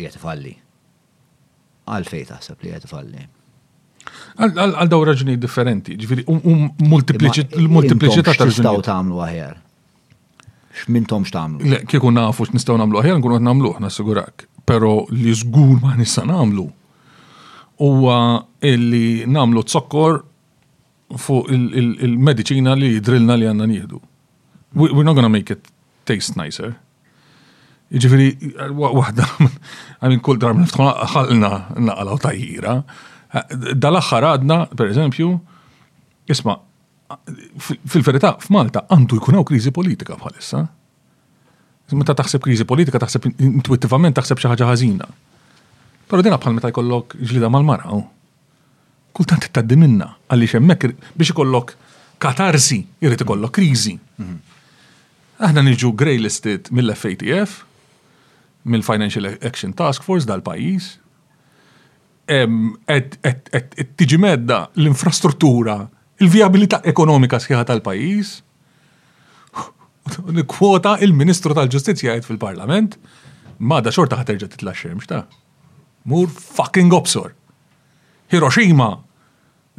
jiet 0.00 0.14
falli. 0.22 0.54
Għal 1.84 2.06
fejta 2.08 2.38
taħseb 2.38 2.64
li 2.64 2.70
jiet 2.70 2.86
falli. 2.88 3.26
Għal 4.46 4.88
daw 4.88 5.04
raġuni 5.10 5.36
differenti, 5.42 5.98
ġifiri, 6.00 6.24
um 6.32 6.64
multipliċità 6.94 8.32
ta' 8.32 8.46
raġuni. 8.46 8.56
Staw 8.62 8.80
tamlu 8.88 9.20
għahjar. 9.26 9.60
X'mintom 10.86 11.26
x'tamlu. 11.28 11.74
Le, 11.74 11.82
kieku 11.90 12.08
nafu 12.14 12.46
x'nistgħu 12.48 12.78
nagħmlu 12.80 13.02
aħjar, 13.02 13.20
nkunu 13.20 13.36
qed 13.40 13.48
namlu, 13.50 13.74
nassigurak 13.84 14.46
pero 14.66 15.06
li 15.14 15.32
zgur 15.38 15.78
ma 15.80 15.94
nista' 15.96 16.26
nagħmlu 16.26 16.64
huwa 17.86 18.16
illi 18.66 19.24
nagħmlu 19.30 19.62
tzokkor 19.68 20.18
fuq 21.22 21.52
il-medicina 22.02 22.74
li 22.74 22.96
drilna 22.98 23.36
li 23.38 23.46
għandna 23.46 23.66
nieħdu. 23.70 24.00
We're 24.80 25.06
not 25.06 25.14
gonna 25.14 25.30
make 25.30 25.52
it 25.54 25.68
taste 26.08 26.34
nicer. 26.40 26.72
Iġifiri, 27.94 28.32
wahda, 28.74 29.28
għamin 30.02 30.22
kull 30.26 30.40
darba 30.42 30.58
niftħu 30.58 31.36
naqla 31.38 32.16
u 32.16 32.18
tajjira. 32.26 32.74
Dal-axħar 33.78 34.26
għadna, 34.32 34.58
per 34.72 34.90
eżempju, 34.90 35.30
isma, 36.32 36.56
fil-verità, 37.86 38.34
f'Malta 38.42 38.82
għandu 38.90 39.20
jkun 39.20 39.38
hawn 39.38 39.46
kriżi 39.46 39.70
politika 39.76 40.18
bħalissa. 40.18 40.64
Meta 41.94 42.14
taħseb 42.18 42.42
kriżi 42.42 42.64
politika 42.66 42.98
taħseb 42.98 43.28
intuitivament, 43.46 44.16
taħseb 44.18 44.40
xi 44.40 44.48
ħaġa 44.50 44.66
ħażina. 44.72 45.06
Però 46.10 46.22
dina 46.22 46.38
bħal 46.38 46.56
meta 46.56 46.68
jkollok 46.72 47.14
ġlida 47.22 47.50
mal-mara. 47.50 47.94
Kultant 49.16 49.46
taddi 49.54 49.76
minna 49.78 50.10
għaliex 50.28 50.56
hemmhekk 50.58 50.90
biex 51.16 51.30
ikollok 51.34 51.74
katarsi 52.22 52.80
jrid 53.00 53.22
ikollok 53.22 53.54
kriżi. 53.54 53.94
Mhm. 54.18 54.36
Aħna 55.46 55.62
niġu 55.66 55.92
grey 55.94 56.18
listed 56.18 56.70
mill-FATF, 56.72 57.62
mill-Financial 58.64 59.28
Action 59.46 59.72
Task 59.76 60.02
Force 60.02 60.26
dal-pajjiż, 60.26 60.86
tiġi 64.00 64.18
medda 64.18 64.62
l-infrastruttura, 64.74 65.78
il-viabilità 66.24 66.80
ekonomika 66.88 67.38
sħiħa 67.38 67.66
tal-pajjiż, 67.68 68.32
Nikwota 70.32 70.96
il-Ministru 71.04 71.54
tal-Ġustizja 71.56 72.12
jgħid 72.14 72.28
fil-Parlament, 72.28 72.94
ma 73.58 73.80
da 73.82 73.92
xorta 73.94 74.18
ħaterġa 74.20 74.48
titla 74.52 74.74
xemx 74.76 75.08
ta' 75.10 75.22
mur 76.06 76.30
fucking 76.30 76.94
obsor. 76.94 77.32
Hiroshima, 78.30 78.90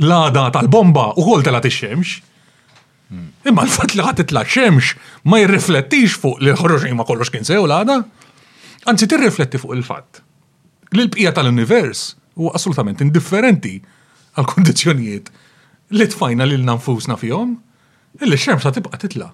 l-għada 0.02 0.48
tal-bomba 0.58 1.12
u 1.20 1.26
kol 1.30 1.46
tela 1.48 1.62
xemx 1.64 2.24
Imma 3.48 3.64
l-fat 3.64 3.94
li 3.96 4.04
għat 4.04 4.34
xemx 4.52 4.90
ma 5.32 5.38
jirriflettix 5.40 6.18
fuq 6.20 6.42
li 6.44 6.52
Hiroshima 6.60 7.06
kollox 7.08 7.30
kien 7.32 7.46
sew 7.48 7.62
l-għada, 7.64 8.02
anzi 8.92 9.08
tirrifletti 9.08 9.62
fuq 9.62 9.78
il-fat 9.78 10.20
li 10.92 11.06
l-bqija 11.06 11.32
tal-univers 11.38 12.02
u 12.36 12.52
assolutament 12.52 13.00
indifferenti 13.06 13.78
għal 14.36 14.50
kondizjonijiet 14.52 15.32
li 15.96 16.08
tfajna 16.12 16.44
li 16.52 16.60
l-nanfusna 16.60 17.16
fjom, 17.22 17.56
il-xemx 18.20 18.68
ta' 18.68 18.76
tibqa 18.76 19.00
titla' 19.00 19.32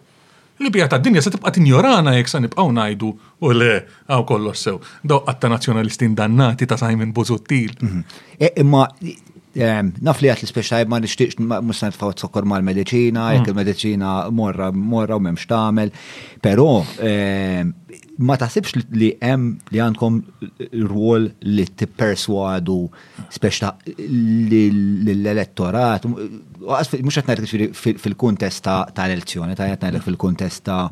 l-bija 0.62 0.88
ta' 0.88 0.98
dinja 1.04 1.22
se 1.22 1.32
tibqa 1.34 1.52
tinjorana 1.52 2.14
jek 2.18 2.30
sa' 2.30 2.40
nibqaw 2.46 2.70
najdu 2.78 3.12
u 3.42 3.54
le, 3.58 3.74
għaw 4.10 4.26
kollox 4.30 4.66
sew, 4.68 4.78
do 5.10 5.22
ta' 5.40 5.50
nazjonalistin 5.54 6.16
dannati 6.16 6.68
ta' 6.70 6.78
Simon 6.82 7.14
Bozottil. 7.14 7.72
Mhm. 7.82 8.02
E, 8.40 8.54
imma 8.62 8.86
Naf 9.54 10.18
li 10.24 10.30
għat 10.32 10.40
l-speċtajb 10.48 10.90
ma 10.90 10.98
nishtiqx 11.04 11.38
musna 11.46 11.92
nitfaw 11.92 12.10
t-sokkor 12.18 12.44
ma 12.50 12.58
l-medicina, 12.58 13.24
mm. 13.24 13.32
jek 13.40 13.48
il-medicina 13.52 14.14
morra 14.34 14.72
morra 14.74 15.18
u 15.20 15.22
memx 15.22 15.46
tamel, 15.50 15.92
pero 16.42 16.84
ma 18.24 18.36
taħsibx 18.42 18.84
li 18.98 19.12
hemm 19.22 19.52
li 19.74 19.80
għandkom 19.84 20.18
rwol 20.90 21.28
li 21.54 21.66
t-perswadu 21.70 22.80
speċta 23.36 23.76
l-elettorat, 24.08 26.06
mux 26.10 27.14
għat 27.14 27.30
najtek 27.34 27.74
fil-kontest 28.08 28.60
ta' 28.66 29.06
elezzjoni, 29.06 29.54
ta' 29.58 29.68
għat 29.70 29.82
najtek 29.88 30.04
fil-kontest 30.08 30.62
ta' 30.72 30.90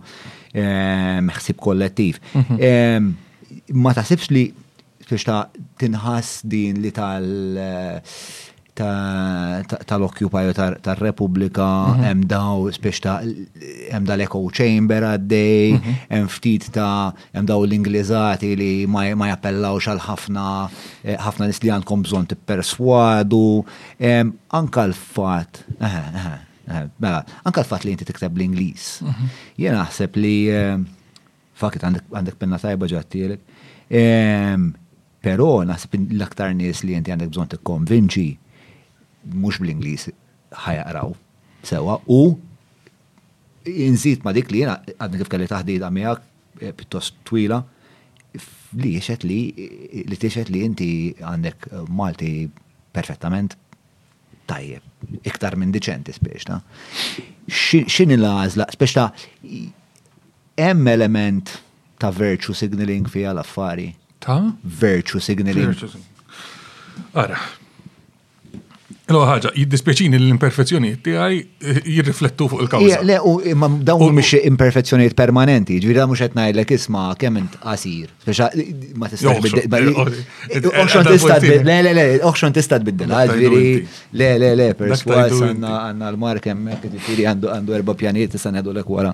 meħsib 0.53 1.57
kollettiv. 1.63 2.13
Mhm. 2.38 2.55
Ma 3.81 3.91
taħsibx 3.97 4.25
li 4.38 4.45
biex 5.11 5.23
ta' 5.27 5.41
tinħass 5.81 6.29
din 6.47 6.73
li 6.85 6.91
tal 6.95 7.25
tal-Occupy 9.85 10.47
u 10.49 10.51
tal-Repubblika, 10.81 11.67
mhm. 11.81 12.01
hemm 12.05 12.23
daw 12.29 12.65
spiex 12.73 12.99
ta' 13.03 13.19
hemm 13.23 14.05
dal-Echo 14.07 14.41
Chamber 14.55 15.05
għaddej, 15.11 15.73
mhm. 15.77 15.95
hemm 16.11 16.29
ftit 16.31 16.69
ta' 16.75 17.11
hemm 17.35 17.47
daw 17.49 17.65
l-Ingliżati 17.65 18.53
li 18.59 18.71
ma 18.89 19.05
jappellawx 19.31 19.91
għal 19.93 20.03
ħafna 20.07 20.47
eh, 20.65 21.17
ħafna 21.21 21.49
nis 21.51 21.61
li 21.65 21.73
għandkom 21.73 22.07
bżonn 22.07 22.29
tipperswadu, 22.33 23.43
anka 24.61 24.87
l-fatt. 24.89 25.63
Mela, 27.01 27.23
anka 27.43 27.63
l-fatt 27.65 27.83
li 27.85 27.91
inti 27.95 28.05
tikteb 28.07 28.37
l-Ingliż. 28.37 28.91
Mhm. 29.07 29.31
Jien 29.61 29.75
naħseb 29.79 30.21
li 30.21 30.35
fakit 31.61 31.83
għandek 31.85 32.37
penna 32.39 32.57
tajba 32.61 32.87
ġattielek. 32.89 33.49
Pero 35.21 35.47
naħseb 35.69 35.99
l-aktar 36.15 36.55
nies 36.57 36.79
li 36.81 36.95
jenti 36.95 37.11
għandek 37.13 37.29
bżon 37.29 37.49
tikkonvinċi 37.51 38.29
mux 39.30 39.57
bl-Inglis 39.60 40.10
ħajaqraw 40.64 41.14
sewa 41.68 41.98
u 42.11 42.22
inżid 43.69 44.23
ma 44.26 44.34
dik 44.35 44.49
li 44.52 44.64
jena 44.64 44.80
għadni 44.95 45.22
kif 45.22 45.30
kelli 45.31 45.49
taħdida 45.52 45.89
miegħek 45.93 46.65
eh, 46.65 46.73
pittost 46.80 47.19
twila 47.30 47.61
li 48.81 48.93
jiexet 48.95 49.26
li 49.27 49.39
li 50.07 50.18
tixet 50.19 50.49
li 50.52 50.64
inti 50.65 50.89
għandek 51.22 51.69
eh, 51.73 51.84
Malti 51.88 52.31
perfettament 52.91 53.57
tajjeb, 54.52 54.84
iktar 55.30 55.56
minn 55.56 55.72
diċenti 55.72 56.11
spiex 56.11 56.48
ta' 56.49 56.57
il-għazla, 57.45 58.68
spiex 58.73 58.95
ta' 58.98 59.06
hemm 60.60 60.88
element 60.91 61.53
ta' 62.02 62.10
virtue 62.11 62.57
signaling 62.57 63.06
fija 63.07 63.30
l-affari. 63.31 63.91
Ta' 64.26 64.52
virtue 64.81 65.22
signaling. 65.23 65.69
Ara, 67.14 67.38
Lo 69.11 69.21
ħaġa, 69.27 69.49
jiddispieċini 69.59 70.17
l-imperfezzjoniet 70.19 71.01
tiegħi 71.05 71.39
eh, 71.41 71.79
jirriflettu 71.97 72.47
fuq 72.51 72.63
il-kawża. 72.63 72.99
Le, 73.07 73.17
u 73.27 73.33
imman 73.51 73.79
dawn 73.88 74.13
mux 74.15 74.35
imperfezzjoniet 74.39 75.15
permanenti, 75.19 75.77
ġviri 75.83 75.99
ġifieri 75.99 76.09
mhux 76.11 76.21
qed 76.23 76.38
ngħidlek 76.38 76.71
isma' 76.77 77.05
kemm 77.19 77.41
int 77.41 77.57
Speċa, 78.21 78.51
ma 79.01 79.07
t 79.09 79.17
biddel. 79.41 79.91
bid, 79.91 80.65
tista' 80.65 81.35
eh, 81.35 81.39
tbiddel. 81.39 81.65
Le, 81.65 81.77
le, 81.85 81.93
le, 81.97 82.05
oxxon 82.29 82.53
tista' 82.53 82.77
tbiddel. 82.81 83.11
Ah, 83.11 83.25
ġviri, 83.25 83.71
le, 84.19 84.29
le, 84.43 84.51
le, 84.57 84.67
perswas 84.77 85.33
għanna 85.41 86.11
l 86.11 86.19
mar 86.21 86.39
kemmek, 86.43 86.85
ġviri 86.95 87.27
għandu 87.31 87.51
għandu 87.55 87.77
erba' 87.79 87.97
t-san 88.01 88.61
għadu 88.61 88.75
l-ek 88.77 88.93
għara 88.95 89.13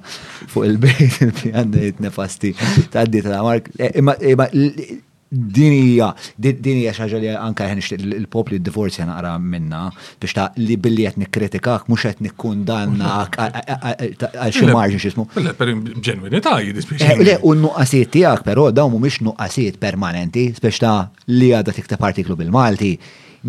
fuq 0.53 0.67
il-bejt 0.67 1.45
għandu 1.55 1.83
jitnefasti, 1.89 2.53
t-għaddi 2.91 3.25
t-għamark. 3.25 3.71
Eh, 3.79 4.97
dinija, 5.31 6.07
dinija 6.37 6.93
xaġa 6.95 7.19
li 7.19 7.29
anka 7.33 7.65
ħen 7.67 7.81
il-popli 7.99 8.59
d 8.61 8.67
divorzja 8.69 9.05
naqra 9.07 9.33
minna, 9.41 9.87
biex 10.21 10.33
ta' 10.37 10.45
li 10.61 10.77
billi 10.79 11.07
għet 11.09 11.19
nikkritikak, 11.25 11.89
mux 11.91 12.05
għet 12.07 12.21
nikkundannak 12.23 13.35
għal 13.43 14.51
xi 14.55 14.69
marġin 14.71 15.01
xismu. 15.03 15.27
Le, 15.43 15.51
per 15.57 15.73
ġenwinita 15.99 16.55
jidispieċi. 16.63 17.09
Eh, 17.11 17.23
le, 17.27 17.37
u 17.43 17.53
nuqqasiet 17.59 18.11
tijak, 18.15 18.45
pero 18.47 18.69
daw 18.71 18.89
mu 18.93 19.01
mux 19.03 19.19
nuqqasiet 19.27 19.79
permanenti, 19.83 20.47
biex 20.63 20.81
ta' 20.83 21.01
li 21.35 21.51
għadha 21.59 21.75
tiktab 21.75 22.07
artiklu 22.07 22.39
bil-Malti, 22.39 22.93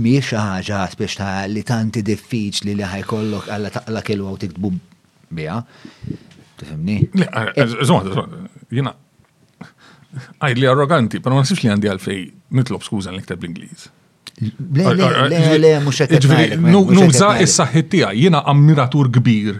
miex 0.02 0.34
ħaġa 0.34 0.82
biex 0.98 1.20
ta' 1.20 1.42
li 1.50 1.62
tanti 1.66 2.02
diffiċli 2.06 2.74
li 2.78 2.90
ħajkollok 2.96 3.52
għalla 3.54 3.74
taqla 3.78 4.02
kellu 4.06 4.30
għaw 4.32 4.42
tiktbu 4.46 4.74
bija. 5.38 5.60
Tifimni? 6.58 6.98
Le, 7.14 7.28
eh, 7.28 7.60
eh, 7.62 7.82
zomad, 7.86 8.10
jina 8.74 8.96
Għaj 10.40 10.54
li 10.56 10.68
arroganti, 10.70 11.18
pero 11.20 11.36
ma 11.36 11.42
nasibx 11.44 11.64
li 11.64 11.70
għandi 11.72 11.90
għalfej 11.92 12.20
nitlob 12.56 12.84
skuza 12.86 13.12
li 13.12 13.20
nikteb 13.20 13.42
l-Ingliż. 13.44 13.84
Le, 14.38 14.84
le, 14.94 15.56
le, 15.58 15.72
mux 15.82 16.94
Nuża 16.94 17.34
is-saħħit 17.42 17.88
tiegħi, 17.94 18.20
jiena 18.24 18.40
ammiratur 18.48 19.10
kbir. 19.18 19.58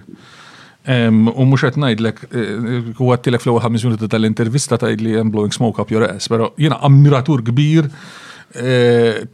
U 0.89 1.47
mux 1.51 1.65
qed 1.67 1.77
ngħidlek 1.83 2.23
u 2.31 3.11
għattilek 3.13 3.45
fl-ewwel 3.45 3.65
ħames 3.67 3.87
minuti 3.91 4.09
tal-intervista 4.13 4.79
tgħid 4.81 5.05
li 5.05 5.17
hemm 5.19 5.35
blowing 5.35 5.53
smoke 5.53 5.83
up 5.83 5.93
your 5.93 6.07
ass, 6.09 6.31
però 6.33 6.53
jiena 6.57 6.79
ammiratur 6.89 7.43
kbir 7.51 7.91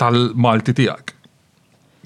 tal-Malti 0.01 0.75
tiegħek. 0.81 1.15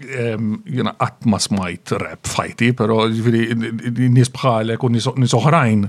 Jiena 0.05 0.93
qatt 1.01 1.24
ma 1.30 1.39
smajt 1.43 1.97
rap 2.02 2.28
fajti, 2.28 2.74
però 2.78 3.06
ġifieri 3.09 4.12
nies 4.12 4.35
bħalek 4.35 4.85
u 4.86 4.93
nisoħrajn. 4.98 5.86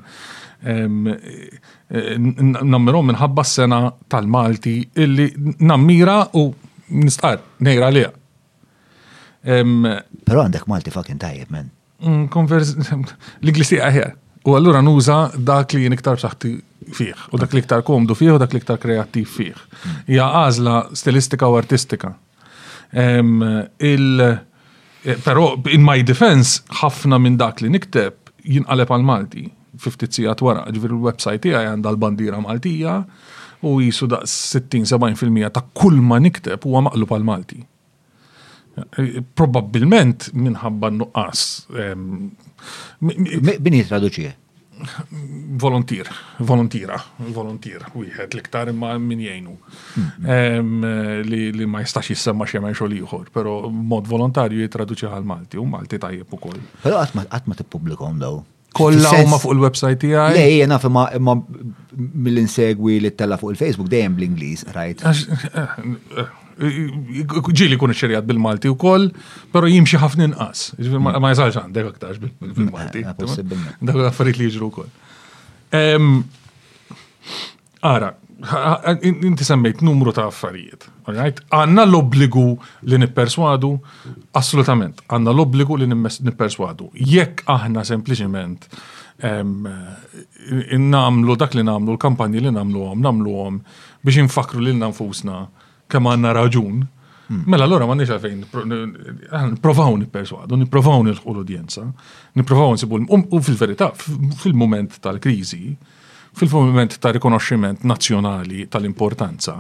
Eh, 0.60 1.52
eh, 1.96 2.16
nammirom 2.20 3.08
minħabba 3.14 3.46
s-sena 3.48 3.78
tal-Malti 4.12 4.74
illi 5.00 5.30
nammira 5.64 6.18
u 6.36 6.50
nistqar, 6.92 7.40
nejra 7.64 7.88
liha. 7.96 8.10
Pero 9.40 10.42
għandek 10.44 10.66
Malti 10.68 10.92
fucking 10.92 11.22
tajib, 11.22 11.48
men. 11.54 11.70
Mm, 12.04 12.28
L-Inglisi 13.44 13.80
għahja. 13.80 14.10
U 14.48 14.56
għallura 14.56 14.82
nuża 14.84 15.20
dak 15.36 15.76
li 15.78 15.88
niktar 15.92 16.20
saħti 16.20 16.52
fih, 16.96 17.24
u 17.32 17.40
dak 17.40 17.54
li 17.56 17.62
ktar 17.64 17.84
komdu 17.88 18.16
fih, 18.16 18.36
u 18.36 18.40
dak 18.40 18.54
li 18.56 18.62
ktar 18.64 18.80
kreativ 18.82 19.30
fih. 19.36 19.62
Ja 20.12 20.28
għazla 20.44 20.78
stilistika 20.96 21.48
u 21.48 21.56
artistika. 21.60 22.14
Eh, 22.92 24.40
Pero 25.24 25.54
in 25.72 25.80
my 25.88 26.02
defense, 26.04 26.60
ħafna 26.82 27.16
minn 27.24 27.38
dak 27.40 27.62
li 27.64 27.70
nikteb 27.72 28.18
jinqaleb 28.44 28.90
għal 28.92 29.06
Malti. 29.08 29.46
50 29.80 30.14
sijat 30.18 30.42
wara, 30.44 30.66
ġviri 30.74 30.96
l-websajt 30.96 31.44
tiegħi 31.46 31.60
għandha 31.68 31.94
l-bandira 31.96 32.42
Maltija 32.44 32.98
u 33.68 33.78
jisu 33.84 34.10
da' 34.12 34.24
60-70% 34.28 35.54
ta' 35.56 35.64
kull 35.80 36.02
ma 36.04 36.20
nikteb 36.22 36.68
huwa 36.68 36.82
għamaqlu 36.84 37.08
għal 37.10 37.28
Malti. 37.30 37.62
E, 38.80 39.24
Probabilment 39.36 40.30
minħabba 40.36 40.92
nuqqas. 41.00 41.48
Bini 43.00 43.84
traduċie? 43.90 44.36
Volontir, 45.60 46.08
volontira, 46.48 46.96
volontir, 47.36 47.82
wieħed 47.92 48.38
l-iktar 48.38 48.70
imma 48.72 48.94
min 49.04 49.20
jgħinu. 49.20 49.56
Hmm. 50.24 50.86
Li 51.28 51.68
ma 51.68 51.82
jistax 51.84 52.14
jissemma 52.14 52.48
xemmen 52.48 52.72
xogħol 52.78 52.96
ieħor, 53.02 53.26
però 53.36 53.58
mod 53.68 54.08
volontarju 54.08 54.64
jitraduċi 54.64 55.10
għal 55.12 55.28
Malti 55.34 55.60
u 55.60 55.68
Malti 55.68 56.00
tajjeb 56.00 56.32
ukoll. 56.40 56.64
Però 56.86 57.04
Għatma 57.04 57.60
t 57.60 57.66
tippubblikhom 57.66 58.24
daw. 58.24 58.40
Kolla 58.78 59.10
huma 59.18 59.40
fuq 59.42 59.56
il-website 59.56 60.00
tijaj? 60.04 60.36
Le, 60.38 60.44
jiena 60.54 60.78
naf 60.78 60.86
ma 60.94 61.10
mill-insegwi 61.18 63.00
li 63.04 63.12
tella 63.18 63.38
fuq 63.42 63.56
il-Facebook 63.56 63.90
dejjem 63.92 64.18
bl-Ingliż, 64.18 64.68
right? 64.76 65.02
Ġili 66.60 67.80
kun 67.82 67.94
iċċerjat 67.96 68.28
bil-Malti 68.30 68.70
u 68.70 68.76
koll, 68.80 69.08
pero 69.54 69.70
jimxie 69.72 70.00
ħafna 70.04 70.28
inqas. 70.30 70.68
Ma 71.00 71.32
jżalx 71.34 71.64
dek 71.74 71.90
aktarx 71.96 72.22
bil-Malti. 72.26 73.06
Ah, 73.10 73.18
dek 73.18 74.26
l 74.26 74.32
li 74.32 74.50
jiġru 74.50 74.70
wkoll. 74.74 74.96
Ara, 77.94 78.14
inti 79.02 79.46
semmejt 79.46 79.82
numru 79.82 80.12
ta' 80.16 80.28
affarijiet, 80.30 80.88
Għanna 81.52 81.84
l-obbligu 81.90 82.46
li 82.88 82.98
nipperswadu, 83.02 83.74
assolutament, 84.36 85.02
għanna 85.10 85.34
l-obbligu 85.34 85.78
li 85.82 85.88
nipperswadu. 85.88 86.90
Jekk 86.94 87.44
aħna 87.50 87.84
sempliciment 87.84 88.70
namlu 90.80 91.36
dak 91.36 91.56
li 91.58 91.64
namlu, 91.64 91.98
l-kampanji 91.98 92.46
li 92.46 92.52
namlu 92.56 92.86
għom, 92.94 93.02
namlu 93.04 93.34
għom 93.46 93.60
biex 94.06 94.22
infakru 94.24 94.64
li 94.64 94.72
nanfusna 94.78 95.48
kemm 95.92 96.08
għanna 96.14 96.34
raġun, 96.38 96.88
hmm. 97.30 97.44
Mela 97.46 97.66
allora 97.68 97.86
ma 97.86 97.94
nix 97.96 98.10
fejn 98.10 98.40
niprofaw 99.52 99.98
nipperswadu, 100.00 100.56
niprofaw 100.64 101.04
nil 101.04 101.20
l-udjenza, 101.20 101.86
niprofaw 102.40 102.74
nsibu, 102.78 103.04
u 103.10 103.42
fil-verità, 103.44 103.92
fil-moment 104.40 104.96
tal-krizi, 105.04 105.76
fil-moment 106.48 106.94
ta' 107.04 107.12
rikonoxximent 107.16 107.82
nazzjonali 107.90 108.68
tal-importanza, 108.72 109.56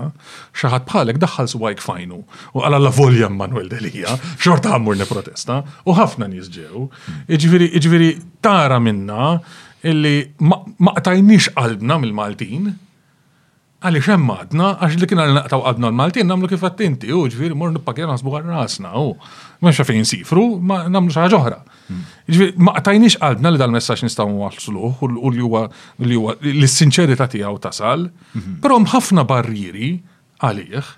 xaħat 0.61 0.87
bħalek 0.91 1.19
daħħal 1.23 1.49
suwajk 1.53 1.83
fajnu 1.83 2.19
u 2.55 2.63
għala 2.63 2.79
la 2.85 2.91
volja 2.95 3.29
Manuel 3.33 3.67
Delija, 3.71 4.15
xorta 4.39 4.75
għammur 4.75 4.99
protesta 5.09 5.59
u 5.85 5.95
ħafna 5.97 6.29
nisġew. 6.31 6.85
Iġviri 7.29 8.11
tara 8.41 8.79
minna 8.79 9.37
illi 9.87 10.15
ma 10.39 10.95
tajniex 11.03 11.53
qalbna 11.57 11.99
mill-Maltin, 12.05 12.69
Għaliex 13.79 14.07
hemm 14.11 14.31
għadna, 14.33 14.69
għax 14.83 14.95
li 14.99 15.07
kien 15.07 15.21
għalna 15.23 15.35
naqtaw 15.39 15.61
għadna 15.69 15.87
l-Maltin, 15.93 16.27
namlu 16.27 16.49
kif 16.51 16.63
għattinti, 16.67 17.13
u 17.15 17.21
ġviri 17.31 17.55
mor 17.55 17.69
nippakja 17.71 18.09
għasbu 18.11 18.33
għar 18.35 18.49
rasna, 18.57 18.89
u 18.99 19.13
ma 19.63 19.71
fejn 19.71 20.03
sifru, 20.07 20.41
ma 20.59 20.81
namlu 20.91 21.13
xaħġa 21.15 21.37
oħra. 21.39 21.59
Ġviri, 22.27 22.57
ma 22.67 22.73
tajniex 22.83 23.21
għadna 23.23 23.53
li 23.53 23.61
dal-messax 23.61 24.03
nistaw 24.03 24.33
għaslu, 24.49 24.91
u 25.07 25.31
li 25.31 25.45
huwa 25.45 25.63
l-sinċerita 26.01 27.29
tiegħu 27.31 27.61
tasal, 27.63 28.03
però 28.59 28.81
ħafna 28.97 29.23
barriri 29.31 29.93
għalih, 30.43 30.91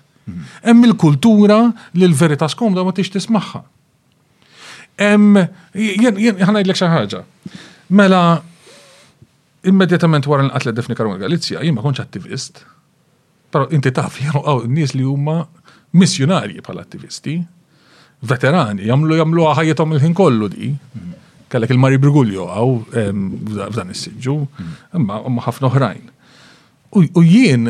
hemm 0.66 0.90
il-kultura 0.90 1.60
li 1.94 2.06
l-verità 2.10 2.50
skomda 2.50 2.82
ma 2.86 2.90
t 2.98 3.06
tismaħħa. 3.06 3.62
Hemm, 4.98 5.38
jien 5.78 6.42
ħanajdlek 6.50 6.82
xi 6.82 7.20
Mela, 7.92 8.40
immedjatament 9.66 10.26
wara 10.26 10.46
l-qatla 10.46 10.72
Defni 10.74 10.96
Karwan 10.98 11.20
Galizja, 11.22 11.62
jien 11.62 11.74
ma 11.76 11.82
konċ 11.84 12.02
attivist. 12.02 12.62
Però 13.52 13.66
inti 13.74 13.92
taf, 13.94 14.18
għaw 14.32 14.62
n-nies 14.66 14.94
li 14.96 15.04
huma 15.06 15.42
missjonarji 15.98 16.62
bħala 16.64 16.86
attivisti, 16.86 17.34
veterani, 18.28 18.86
jagħmlu 18.88 19.18
jagħmlu 19.18 19.44
għahajetom 19.48 19.94
il-ħin 19.98 20.16
kollu 20.16 20.48
di. 20.54 20.72
Kellek 21.52 21.74
il-Mari 21.74 21.98
Brigulio 22.00 22.46
għaw 22.48 22.74
f'dan 23.68 23.90
is-siġġu, 23.94 24.36
imma 25.00 25.18
ħafna 25.46 25.68
oħrajn. 25.68 26.04
U 26.98 27.22
jien 27.24 27.68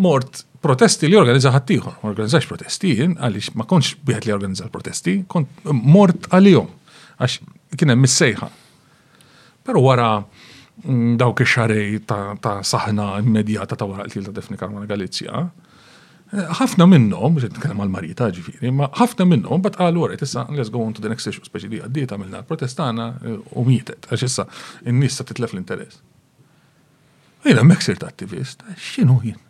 mort 0.00 0.42
protesti 0.64 1.08
li 1.08 1.16
organizza 1.16 1.52
ħattijħor, 1.54 1.98
organizzax 2.08 2.48
protesti 2.50 2.94
jien 2.98 3.14
għaliex 3.18 3.52
ma 3.56 3.64
konċ 3.68 3.92
wieħed 4.08 4.26
li 4.26 4.32
organizza 4.34 4.66
protesti 4.72 5.18
kont 5.30 5.60
mort 5.76 6.26
għalihom 6.34 6.72
għax 7.22 7.36
kien 7.76 7.92
hemm 7.94 8.04
missejħa. 8.06 8.48
Però 9.68 9.84
wara 9.84 10.10
Mm, 10.86 11.16
dawk 11.18 11.40
ix-xarej 11.42 12.04
ta' 12.06 12.58
saħna 12.64 13.08
immedjata 13.24 13.74
ta' 13.78 13.86
wara 13.88 14.04
qtil 14.06 14.28
ta' 14.28 14.34
Defni 14.36 14.58
Karmana 14.60 14.86
Galizja. 14.86 15.42
Eh, 16.28 16.44
ħafna 16.60 16.86
minnhom, 16.86 17.34
biex 17.34 17.48
nitkellem 17.50 17.80
għal 17.82 17.92
marita 17.96 18.28
ġifieri, 18.36 18.70
ma 18.76 18.86
ħafna 18.94 19.24
minnhom 19.26 19.62
bat 19.64 19.78
qalu 19.80 20.02
wara 20.04 20.14
issa 20.18 20.44
let's 20.54 20.70
go 20.70 20.82
on 20.84 20.92
to 20.94 21.00
the 21.02 21.08
next 21.10 21.26
issue, 21.26 21.42
speċi 21.46 21.70
li 21.72 21.80
għaddiet 21.82 22.12
għamilna 22.14 22.42
protestana 22.46 23.06
eh, 23.24 23.38
u 23.58 23.64
mietet 23.66 24.06
għax 24.10 24.24
issa 24.28 24.44
n-nies 24.92 25.18
titlef 25.30 25.54
l-interess. 25.56 25.98
Jiena 27.46 27.64
hemmhekk 27.64 27.82
sirt 27.88 28.06
attivist, 28.06 28.62
eh, 28.68 28.76
x'inhu 28.78 29.18
jien? 29.26 29.40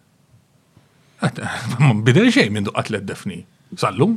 Ma 1.82 1.92
bidel 2.06 2.30
xejn 2.32 2.54
minn 2.54 2.68
duqqatlet 2.70 3.04
Defni. 3.08 3.40
Sallum, 3.76 4.14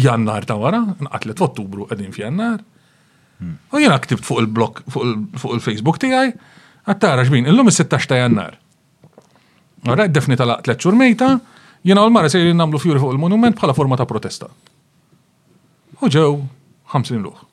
jannar 0.00 0.46
ta' 0.48 0.54
wara, 0.56 0.80
nqatlet 1.02 1.40
f'Ottubru 1.42 1.88
qegħdin 1.90 2.14
f'jannar. 2.14 2.62
Hmm. 3.40 3.56
U 3.74 3.82
jiena 3.82 3.98
ktibt 4.00 4.24
fuq 4.24 4.40
il-blog 4.46 4.78
fuq 4.94 5.58
il-Facebook 5.58 5.98
tiegħi 6.00 6.30
Għattara 6.84 7.24
xbin, 7.24 7.46
illum 7.48 7.70
il-16 7.70 8.08
ta' 8.10 8.18
jannar. 8.18 8.58
Għarra, 9.88 10.08
defni 10.12 10.36
tal-għat 10.36 10.66
tlet 10.66 10.84
mejta, 10.98 11.30
jena 11.84 12.04
u 12.04 12.10
l-mara 12.10 12.28
sejri 12.28 12.52
namlu 12.56 12.80
fjuri 12.80 13.00
fuq 13.00 13.14
il-monument 13.16 13.56
bħala 13.56 13.76
forma 13.76 13.96
ta' 13.96 14.04
protesta. 14.08 14.50
Uġew, 16.04 16.42
50 16.92 17.22
luħ. 17.24 17.44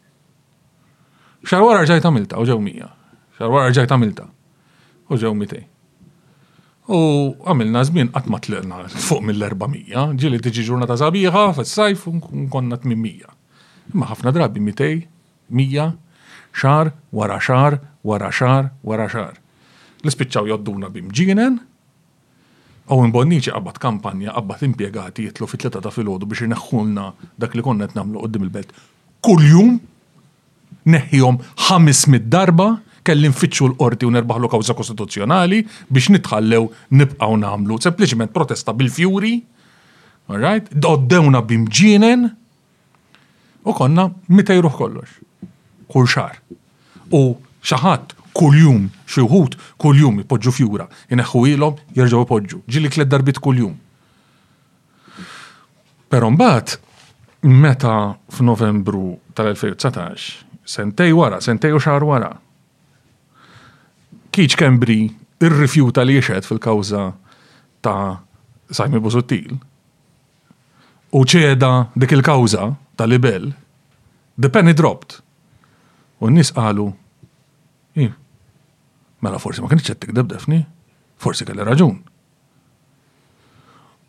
Xar 1.48 1.64
wara 1.64 1.86
rġajt 1.86 2.06
għamilta, 2.08 2.42
u 2.44 2.48
ġew 2.50 2.60
100. 2.60 2.96
Xar 3.40 3.50
wara 3.52 3.72
rġajt 3.72 3.94
għamilta, 3.96 4.28
u 5.12 5.16
ġew 5.20 5.32
200. 5.40 5.68
U 6.92 7.00
għamilna 7.48 7.82
zmin 7.88 8.10
għatma 8.12 8.40
tlilna 8.44 8.82
fuq 8.92 9.24
mill-400, 9.30 10.12
ġili 10.20 10.42
tiġi 10.44 10.66
ġurnata 10.68 10.98
sabiħa, 11.00 11.46
fil-sajf, 11.56 12.04
unkonna 12.10 12.82
mimija 12.90 13.30
Imma 13.94 14.10
ħafna 14.12 14.34
drabi 14.36 14.60
200, 14.60 15.08
100, 15.52 15.96
xar, 16.58 16.92
wara 17.16 17.38
xar, 17.42 17.78
wara 18.06 18.32
xar, 18.34 18.70
wara 18.86 19.08
xar. 19.10 19.38
L-ispiċċaw 20.02 20.50
jodduna 20.50 20.90
bimġinen, 20.90 21.60
u 22.92 22.98
mbonniċi 23.08 23.54
qabbat 23.54 23.78
kampanja, 23.80 24.34
qabbat 24.36 24.64
impiegati 24.68 25.28
jitlu 25.28 25.48
fit-tleta 25.48 25.80
ta' 25.86 25.94
filgħodu 25.94 26.28
biex 26.28 26.48
ineħħulna 26.50 27.06
dak 27.40 27.54
li 27.56 27.64
konna 27.64 27.88
qed 27.88 27.96
nagħmlu 27.96 28.24
il-belt. 28.42 28.74
Kuljum 29.24 29.78
neħjom 30.92 31.38
mid 32.12 32.26
darba 32.28 32.82
kelli 33.06 33.30
nfittxu 33.32 33.70
l-qorti 33.70 34.06
u 34.06 34.12
nerbaħlu 34.12 34.50
kawza 34.52 34.76
kostituzzjonali 34.76 35.62
biex 35.88 36.10
nitħallew 36.18 36.68
nibqaw 36.92 37.38
namlu. 37.40 37.80
Sempliciment 37.80 38.34
protesta 38.34 38.74
bil-fjuri, 38.76 39.38
alright, 40.28 40.68
doddewna 40.76 41.40
bimġinen 41.42 42.28
u 43.64 43.72
konna 43.78 44.10
mitajruħ 44.28 44.74
kollox. 44.76 45.16
Kull 45.88 46.10
xar. 46.10 46.42
U 47.14 47.38
xaħat 47.64 48.16
kuljum 48.34 48.90
xi 49.06 49.22
wħud 49.28 49.58
kuljum 49.78 50.22
ipoġġu 50.24 50.54
fjura, 50.56 50.86
ineħħu 51.14 51.42
ilhom 51.54 51.78
jerġgħu 51.98 52.26
poġġu 52.30 52.62
Ġili 52.68 52.90
kled 52.94 53.12
darbit 53.12 53.40
kuljum. 53.44 53.76
Pero 56.12 56.30
mbagħad 56.32 56.80
meta 57.44 57.94
f'Novembru 58.36 59.14
tal-2019, 59.36 60.32
sentej 60.66 61.14
wara, 61.18 61.42
sentej 61.42 61.76
u 61.76 61.80
xar 61.82 62.04
wara, 62.08 62.32
kieċ 64.32 64.58
Kembri 64.60 65.00
irrifjuta 65.44 66.04
li 66.08 66.20
jxed 66.20 66.48
fil-kawza 66.50 67.06
ta' 67.84 68.20
Sajmi 68.72 69.02
Bozuttil 69.04 69.52
u 71.12 71.24
ċeda 71.28 71.72
dik 72.00 72.14
il-kawza 72.16 72.70
tal 72.96 73.10
libell: 73.12 73.50
the 74.40 74.48
penny 74.48 74.72
dropped. 74.72 75.18
U 76.22 76.30
nis 76.32 76.54
qalu, 76.56 76.88
Mela 77.96 79.40
forsi 79.40 79.62
ma 79.62 79.70
kienx 79.70 79.86
qed 79.90 80.00
tikdeb 80.02 80.30
defni, 80.32 80.62
forsi 81.22 81.46
kelli 81.48 81.66
raġun. 81.68 81.98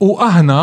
U 0.03 0.11
aħna 0.23 0.59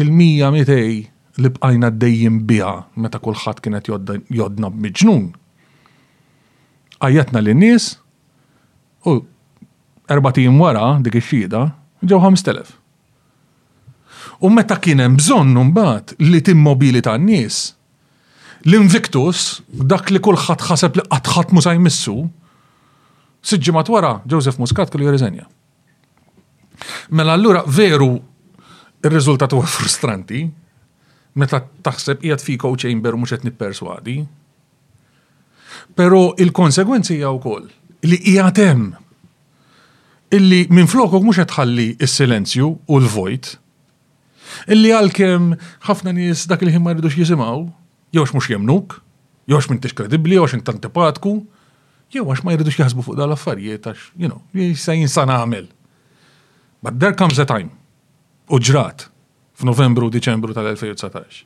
il-mija 0.00 0.48
mitej 0.54 0.96
li 1.40 1.50
bqajna 1.56 1.90
d-dejjim 1.94 2.40
biha 2.48 2.72
meta 3.04 3.20
kulħadd 3.22 3.62
kienet 3.64 3.88
jodna 3.88 4.68
b'miġnun. 4.74 5.30
Ajjatna 7.06 7.42
lin 7.44 7.60
nies 7.62 7.92
u 9.08 9.20
erbatijim 10.10 10.56
wara 10.60 10.88
dik 11.04 11.20
ix-xhieda 11.20 11.62
ġew 12.04 12.20
5000. 12.24 12.74
U 14.44 14.50
meta 14.50 14.78
kien 14.82 15.00
hemm 15.04 15.16
bżonn 15.20 15.54
mbagħad 15.70 16.16
li 16.26 16.42
timmobili 16.44 17.00
tan-nies, 17.04 17.66
l-Invictus, 18.66 19.60
dak 19.70 20.08
li 20.10 20.20
kulħadd 20.24 20.64
ħaseb 20.68 20.98
li 21.00 21.04
qatt 21.12 21.32
ħadd 21.36 21.54
musaj 21.56 21.80
missu, 21.86 22.18
Siġġimat 23.44 23.88
wara, 23.92 24.12
Joseph 24.24 24.56
Muscat 24.58 24.88
kellu 24.92 25.04
jirriżenja. 25.08 25.44
Mela 27.12 27.34
allura 27.36 27.62
veru 27.66 28.14
il-riżultat 29.04 29.52
huwa 29.52 29.68
frustranti, 29.76 30.46
meta 31.36 31.60
taħseb 31.84 32.22
qiegħed 32.24 32.44
fi 32.46 32.56
chamber 32.58 33.16
mhux 33.20 33.34
qed 33.36 33.44
nipperswadi. 33.50 34.16
Però 35.94 36.30
il-konsegwenzi 36.40 37.18
hija 37.18 37.34
wkoll 37.36 37.68
li 38.08 38.16
qiegħed 38.22 38.60
hemm 38.64 38.92
illi 40.34 40.62
minn 40.72 40.88
flokok 40.88 41.20
mhux 41.26 41.42
qed 41.42 41.52
ħalli 41.58 41.88
s-silenzju 42.06 42.70
u 42.88 42.98
l-vojt 43.02 43.50
illi 44.72 44.92
għalkemm 44.96 45.52
ħafna 45.86 46.14
nies 46.16 46.46
dak 46.50 46.64
li 46.64 46.72
ma 46.80 46.94
rridux 46.96 47.18
jisimgħu 47.18 47.64
jew 48.16 48.24
mhux 48.24 48.48
jemnuk, 48.54 49.00
jew 49.50 49.58
x'mintix 49.60 49.92
tix 49.92 49.98
kredibbli, 50.00 50.38
jew 50.40 50.46
x'int 50.48 50.70
antipatku, 50.72 51.36
jew 52.12 52.24
għax 52.28 52.44
ma 52.44 52.54
jridux 52.54 52.78
jaħsbu 52.80 53.04
fuq 53.06 53.16
dal-affarijiet 53.20 53.86
għax, 53.88 54.10
you 54.18 54.28
know, 54.28 54.42
jista' 54.54 54.96
jinsan 54.98 55.32
għamel. 55.32 55.66
But 56.84 56.98
there 57.00 57.16
comes 57.16 57.38
a 57.38 57.46
time, 57.48 57.70
u 58.50 58.58
ġrat, 58.60 59.06
f'Novembru 59.58 60.08
u 60.10 60.18
tal-2019, 60.18 61.42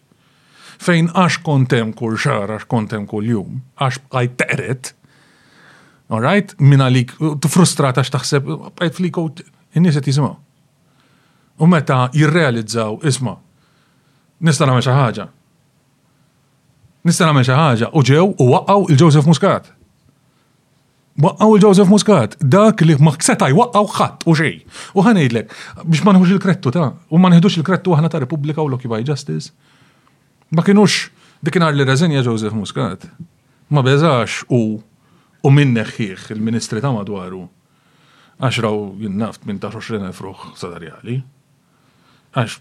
fejn 0.80 1.10
għax 1.14 1.40
kontem 1.46 1.92
kull 1.94 2.16
xar, 2.18 2.50
għax 2.56 2.66
kontem 2.70 3.06
kull 3.06 3.26
jum, 3.28 3.62
għax 3.80 4.00
bqajt 4.08 4.36
teqret, 4.42 4.92
all 6.10 6.24
right, 6.24 6.54
minna 6.58 6.88
li 6.88 7.04
t-frustrat 7.06 7.98
għax 8.00 8.12
taħseb, 8.16 8.50
bqajt 8.78 8.98
fliko, 9.00 9.28
n-niset 9.76 10.06
jisma. 10.08 10.34
U 11.58 11.66
meta 11.66 12.04
jirrealizzaw, 12.14 13.00
isma, 13.08 13.34
nista 14.40 14.66
namel 14.66 14.84
xaħġa. 14.86 15.28
Nista 17.08 17.26
namel 17.26 17.42
xaħġa, 17.46 17.90
u 17.98 18.02
ġew 18.04 18.24
u 18.30 18.46
waqqaw 18.52 18.86
il-Joseph 18.92 19.26
Muscat. 19.26 19.72
Waqqaw 21.20 21.56
il-Joseph 21.56 21.88
Muscat, 21.90 22.36
dak 22.40 22.80
li 22.86 22.94
ma 23.02 23.10
setaj 23.18 23.50
waqqaw 23.58 23.86
ħadd 23.96 24.26
u 24.30 24.34
xej. 24.38 24.54
U 24.94 25.02
ħanejdlek, 25.02 25.50
biex 25.82 26.04
ma 26.06 26.12
nħuġ 26.14 26.34
il-krettu 26.36 26.70
ta' 26.74 26.92
u 27.10 27.18
ma 27.18 27.30
nħedux 27.32 27.58
il-krettu 27.58 27.90
aħna 27.96 28.10
ta' 28.12 28.20
Repubblika 28.22 28.62
u 28.62 28.68
l-Occupy 28.70 29.02
Justice. 29.08 29.50
Ma 30.54 30.62
kienux 30.62 31.08
dikinar 31.42 31.74
li 31.74 31.82
reżenja 31.88 32.22
Joseph 32.22 32.54
Muscat. 32.54 33.08
Ma 33.74 33.82
beżax 33.82 34.44
u 34.46 34.60
u 35.42 35.52
minneħħiħ 35.58 36.30
il-ministri 36.36 36.80
ta' 36.84 36.94
madwaru. 36.94 37.48
għax 38.38 38.56
raw 38.62 38.76
jinnaft 39.02 39.48
minn 39.50 39.58
ta' 39.58 39.72
xoxrin 39.74 40.06
fruħ 40.14 40.46
sadarjali. 40.54 41.18
Għax 42.38 42.60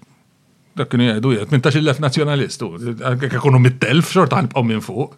dak 0.77 0.89
kienu 0.89 1.11
jgħidu 1.11 1.35
jgħid 1.38 1.51
minn 1.53 1.61
ta' 1.61 1.75
xillef 1.75 1.99
nazjonalistu, 2.01 2.71
għakunu 3.05 3.61
mit-telf 3.61 4.09
xorta 4.09 4.39
ħanibqaw 4.41 4.65
minn 4.65 4.81
fuq. 4.81 5.13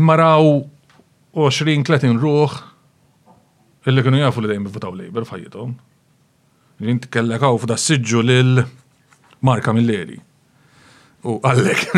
Imma 0.00 0.16
raw 0.16 0.40
20-30 1.32 2.18
ruħ 2.20 2.56
illi 3.88 4.02
kienu 4.04 4.18
jafu 4.20 4.40
li 4.44 4.48
dejjem 4.50 4.66
votaw 4.74 4.92
Labour 4.98 5.24
fajjithom. 5.26 5.72
Jint 6.82 7.08
kellek 7.14 7.42
għaw 7.44 7.56
s 7.74 7.86
siġġu 7.88 8.20
lil 8.22 8.60
Marka 9.42 9.72
Milleri. 9.74 10.18
U 11.24 11.38
għallek, 11.40 11.94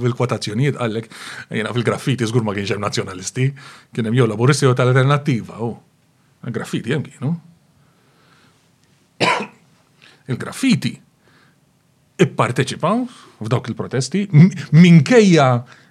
bil-kwotazzjonijiet, 0.00 0.76
għallek, 0.80 1.06
jena 1.52 1.72
fil-graffiti 1.76 2.26
zgur 2.26 2.44
ma 2.48 2.54
kienx 2.56 2.72
hemm 2.72 2.84
nazjonalisti, 2.86 3.50
kien 3.92 4.06
hemm 4.08 4.16
jew 4.16 4.26
laburisti 4.26 4.64
jew 4.66 4.74
tal-alternattiva. 4.76 5.60
U 5.62 5.76
graffiti 6.50 6.92
hemm 6.94 7.04
kienu. 7.06 7.32
Il-graffiti 10.28 10.90
ipparteċipaw 12.24 13.00
f'dawk 13.44 13.68
il-protesti 13.70 14.22
minkejja 14.72 15.46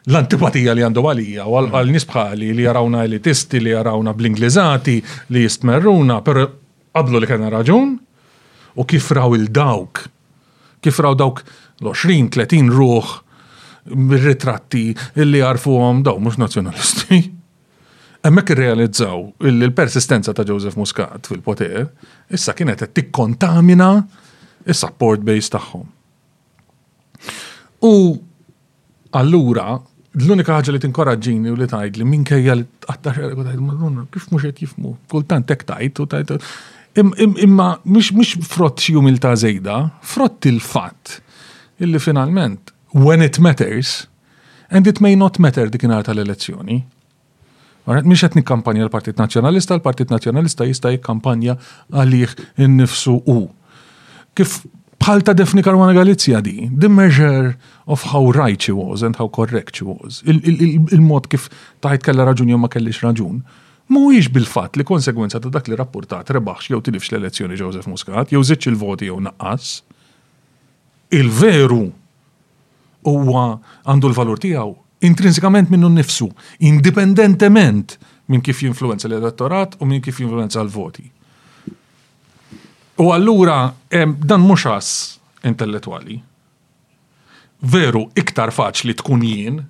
l-antipatija 0.05 0.73
li 0.75 0.83
għandu 0.83 0.99
għalija, 1.07 1.45
u 1.47 1.53
għal 1.63 1.87
mm. 1.87 1.93
nisbħali 1.97 2.49
li 2.57 2.65
jarawna 2.65 3.03
elitisti, 3.07 3.61
li 3.63 3.71
jarawna 3.71 4.11
bl-Ingliżati, 4.17 4.97
li 5.31 5.45
jistmerruna, 5.45 6.19
per 6.25 6.41
qablu 6.93 7.21
li 7.23 7.29
kena 7.29 7.51
raġun, 7.53 7.93
u 8.75 8.85
kif 8.89 9.11
raw 9.15 9.33
il-dawk, 9.37 10.03
kif 10.83 10.99
raw 10.99 11.15
dawk 11.15 11.43
l-20-30 11.83 12.73
ruħ 12.75 13.13
ritratti 14.17 14.89
li 15.23 15.41
għarfu 15.43 15.73
għom 15.79 16.03
daw, 16.07 16.19
mux 16.23 16.37
nazjonalisti. 16.41 17.21
Emmek 18.27 18.53
irrealizzaw 18.55 19.23
il-persistenza 19.49 20.35
ta' 20.35 20.45
Joseph 20.47 20.77
Muscat 20.79 21.27
fil-poter, 21.31 21.87
issa 22.31 22.55
kienet 22.55 22.83
tikkontamina 22.95 23.89
is-support 24.67 25.23
base 25.27 25.51
tagħhom. 25.55 25.89
U 27.83 27.95
allura 29.19 29.75
L-unika 30.13 30.53
ħaġa 30.59 30.73
li 30.75 30.79
tinkoraġġini 30.83 31.49
u 31.49 31.55
li 31.57 31.65
tajt 31.69 31.95
li 31.97 32.05
minkejja 32.05 32.53
li 32.59 32.65
t-għattax 32.83 33.31
kif 34.19 34.29
mux 34.29 34.43
qed 34.45 34.59
jifmu, 34.61 34.91
kultant 35.09 35.47
tek 35.49 35.63
tajt 35.65 36.01
u 36.03 36.05
tajt. 36.09 36.33
Imma 37.17 37.69
mux 37.85 38.35
frott 38.45 38.83
xi 38.83 38.93
ta' 39.19 39.31
zejda, 39.41 39.77
frott 40.05 40.45
il-fatt 40.45 41.15
illi 41.81 41.97
finalment 41.99 42.69
when 42.93 43.23
it 43.25 43.39
matters 43.41 44.03
and 44.69 44.85
it 44.87 45.01
may 45.01 45.15
not 45.17 45.39
matter 45.41 45.65
dikinar 45.69 46.03
tal-elezzjoni. 46.05 46.77
Għarret, 47.83 48.05
miex 48.07 48.23
għetni 48.23 48.45
kampanja 48.47 48.85
l-Partit 48.85 49.17
Nazjonalista, 49.19 49.75
l-Partit 49.75 50.13
Nazjonalista 50.13 50.63
jista' 50.69 50.93
jikkampanja 50.93 51.57
għalih 51.91 52.37
innifsu 52.63 53.17
u. 53.27 53.39
Kif 54.37 54.61
bħal 55.03 55.23
ta' 55.27 55.33
Defni 55.35 55.61
Karwana 55.61 55.91
Galizja 55.91 56.39
di, 56.39 56.69
the 56.71 56.87
measure 56.87 57.57
of 57.91 58.03
how 58.13 58.31
right 58.31 58.61
she 58.63 58.71
was 58.71 59.01
and 59.03 59.17
how 59.19 59.27
correct 59.27 59.75
she 59.75 59.83
was. 59.83 60.21
Il-mod 60.23 61.27
kif 61.27 61.49
taħt 61.83 62.05
kella 62.07 62.23
raġun 62.29 62.53
jew 62.53 62.59
ma 62.61 62.69
kellix 62.71 63.01
raġun. 63.03 63.41
Mhuwiex 63.91 64.29
bil-fatt 64.31 64.77
li 64.79 64.85
konsekwenza 64.87 65.41
ta' 65.43 65.51
dak 65.51 65.67
li 65.67 65.75
rapportat 65.75 66.31
rebaħx 66.37 66.71
jew 66.71 66.79
tilifx 66.87 67.11
l-elezzjoni 67.17 67.59
Joseph 67.59 67.89
Muscat, 67.91 68.31
jew 68.31 68.43
zicċ 68.47 68.69
il-voti 68.71 69.09
jew 69.09 69.17
naqqas. 69.27 69.73
Il-veru 71.19 71.81
huwa 73.11 73.43
għandu 73.83 74.13
l-valur 74.13 74.39
tiegħu 74.45 74.71
intrinsikament 75.09 75.73
minnu 75.73 75.91
nnifsu, 75.97 76.29
indipendentement 76.63 77.97
minn 78.31 78.39
kif 78.45 78.63
jinfluenza 78.63 79.11
l-elettorat 79.11 79.75
u 79.83 79.89
minn 79.91 79.99
kif 80.05 80.23
jinfluenza 80.23 80.63
l-voti. 80.63 81.09
U 82.95 83.07
allura 83.11 83.71
dan 84.25 84.39
mhux 84.39 84.63
intellettuali. 84.65 85.09
intellettwali. 85.43 86.23
Veru, 87.63 88.09
iktar 88.19 88.51
faċli 88.53 88.93
tkun 88.99 89.21
jien 89.23 89.61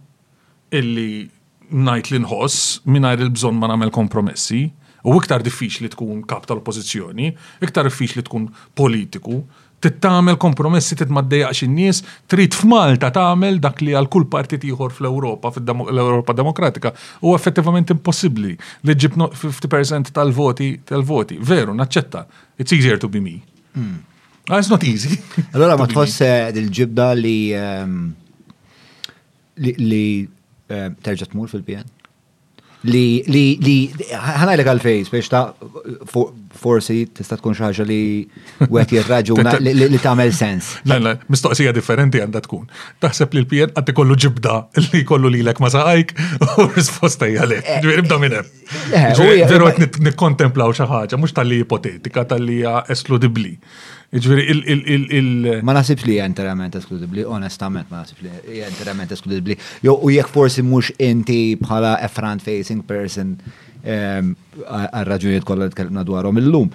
illi 0.75 1.29
najt 1.71 2.09
li 2.11 2.19
nħoss 2.23 2.81
mingħajr 2.85 3.23
il-bżonn 3.27 3.57
ma 3.61 3.69
nagħmel 3.69 3.91
kompromessi, 3.95 4.63
u 5.07 5.15
iktar 5.19 5.41
diffiċli 5.43 5.87
tkun 5.93 6.23
kap 6.27 6.45
tal-oppożizzjoni, 6.49 7.31
iktar 7.63 7.87
diffiċli 7.87 8.23
tkun 8.27 8.49
politiku, 8.75 9.39
tittamel 9.83 10.37
kompromessi 10.39 10.95
tit 10.95 11.11
maddejaqx 11.11 11.63
in-nies, 11.67 11.99
trid 12.31 12.55
f'Malta 12.55 13.09
tagħmel 13.15 13.57
dak 13.63 13.81
li 13.83 13.95
għal 13.97 14.07
kull 14.13 14.29
partit 14.31 14.63
ieħor 14.69 14.93
fl-Ewropa, 14.95 15.51
fl-Ewropa 15.57 16.35
Demokratika, 16.37 16.93
u 17.27 17.33
effettivament 17.35 17.91
impossibbli 17.91 18.53
li 18.55 18.95
ġib 18.95 19.17
50% 19.19 20.13
tal-voti 20.15 20.69
tal-voti. 20.87 21.39
Veru, 21.41 21.75
naċċetta. 21.75 22.23
It's 22.59 22.71
easier 22.75 22.99
to 23.01 23.09
be 23.09 23.19
me. 23.19 23.35
Mm. 23.75 23.97
Ah, 24.51 24.59
it's 24.59 24.71
not 24.71 24.83
easy. 24.87 25.19
Allora 25.55 25.75
ma 25.79 25.87
tħoss 25.91 26.23
il-ġibda 26.61 27.09
ehm, 27.57 27.99
li 29.67 29.75
li 29.83 30.03
eh, 30.23 30.89
terġa' 31.03 31.29
tmur 31.33 31.51
fil-PN? 31.51 31.91
li 32.83 33.23
li 33.31 33.43
li 33.63 33.75
ħana 34.11 34.55
l 34.57 34.63
għalfejs 34.67 35.11
biex 35.13 35.29
ta' 35.31 35.43
forsi 36.59 36.97
tista' 37.15 37.37
tkun 37.39 37.55
xaġa 37.55 37.85
li 37.87 37.99
wet 38.73 38.91
jirraġuna 38.95 39.55
li 39.63 39.99
tagħmel 40.03 40.33
sens. 40.35 40.73
Le 40.89 40.97
le, 41.03 41.13
mistoqsija 41.31 41.71
differenti 41.75 42.19
għandha 42.23 42.41
tkun. 42.45 42.67
Taħseb 43.03 43.37
li 43.37 43.43
l-pjed 43.45 43.77
għad 43.79 43.93
ikollu 43.95 44.17
ġibda 44.25 44.57
li 44.81 45.03
jkollu 45.05 45.31
lilek 45.37 45.63
ma 45.63 45.71
saqajk 45.73 46.13
u 46.65 46.69
risposta 46.75 47.31
hija 47.31 47.47
le. 47.47 47.61
Eh, 47.63 47.79
Ġifieri 47.85 48.05
bda 48.07 48.19
minn 48.23 48.37
hemm. 48.41 48.51
Eh, 48.91 49.09
eh, 49.13 49.47
veru 49.47 49.71
qed 49.79 49.99
nikkontemplaw 50.09 50.75
xi 50.75 50.87
ħaġa, 50.91 51.19
mhux 51.19 51.35
tal-li 51.39 51.63
ipotetika, 51.63 52.27
tal-li 52.33 52.59
hija 52.61 52.79
Iġveri, 54.13 54.43
il- 54.45 55.61
Ma 55.63 55.73
nasib 55.73 55.97
li 56.05 56.17
jenterament 56.19 56.29
interament 56.29 56.73
eskludibli, 56.75 57.23
onestament 57.25 57.89
ma 57.89 58.03
nasib 58.03 58.17
li 58.21 58.29
jenterament 58.59 59.09
eskludibli. 59.11 59.55
Jo, 59.83 59.95
u 60.03 60.09
jek 60.11 60.27
forsi 60.29 60.61
mux 60.61 60.91
inti 60.99 61.55
bħala 61.57 61.95
a 61.99 62.07
front-facing 62.07 62.83
person 62.83 63.39
għal-raġunijiet 63.83 65.41
ehm, 65.41 65.43
kollha 65.43 66.03
dwarom 66.03 66.37
il 66.37 66.43
illum. 66.45 66.69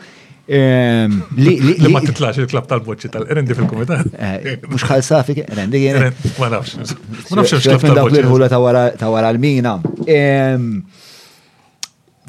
Ehm, 0.49 1.21
li 1.39 1.93
ma 1.93 2.01
titlax 2.01 2.41
il-klab 2.43 2.67
tal-boċċi 2.67 3.09
tal 3.11 3.27
rendi 3.31 3.55
fil-komitat. 3.55 4.07
Eh, 4.19 4.59
mux 4.69 4.83
xal-safi, 4.83 5.39
rendi 5.55 5.87
erendi 5.87 6.35
Ma 6.41 6.49
nafx. 6.51 6.75
Ma 6.75 7.39
nafx 7.39 7.53
il-klab 7.55 7.87
tal 7.87 8.09
nafx 8.11 8.97
Ta' 8.99 9.09
wara 9.15 9.31
l-mina. 9.31 9.79
Ehm, 10.11 10.83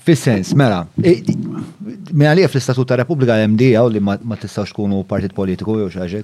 Fissens, 0.10 0.54
mela, 0.58 0.88
e, 1.10 1.22
mela 2.12 2.34
li 2.34 2.46
fl-Istatut 2.50 2.88
ta' 2.90 2.98
Repubblika 3.04 3.36
hemm 3.38 3.54
għaw 3.62 3.90
li 3.94 4.00
ma 4.02 4.38
tistawx 4.42 4.74
kunu 4.74 5.04
partit 5.12 5.36
politiku 5.38 5.76
jew 5.84 5.90
xi 5.94 6.24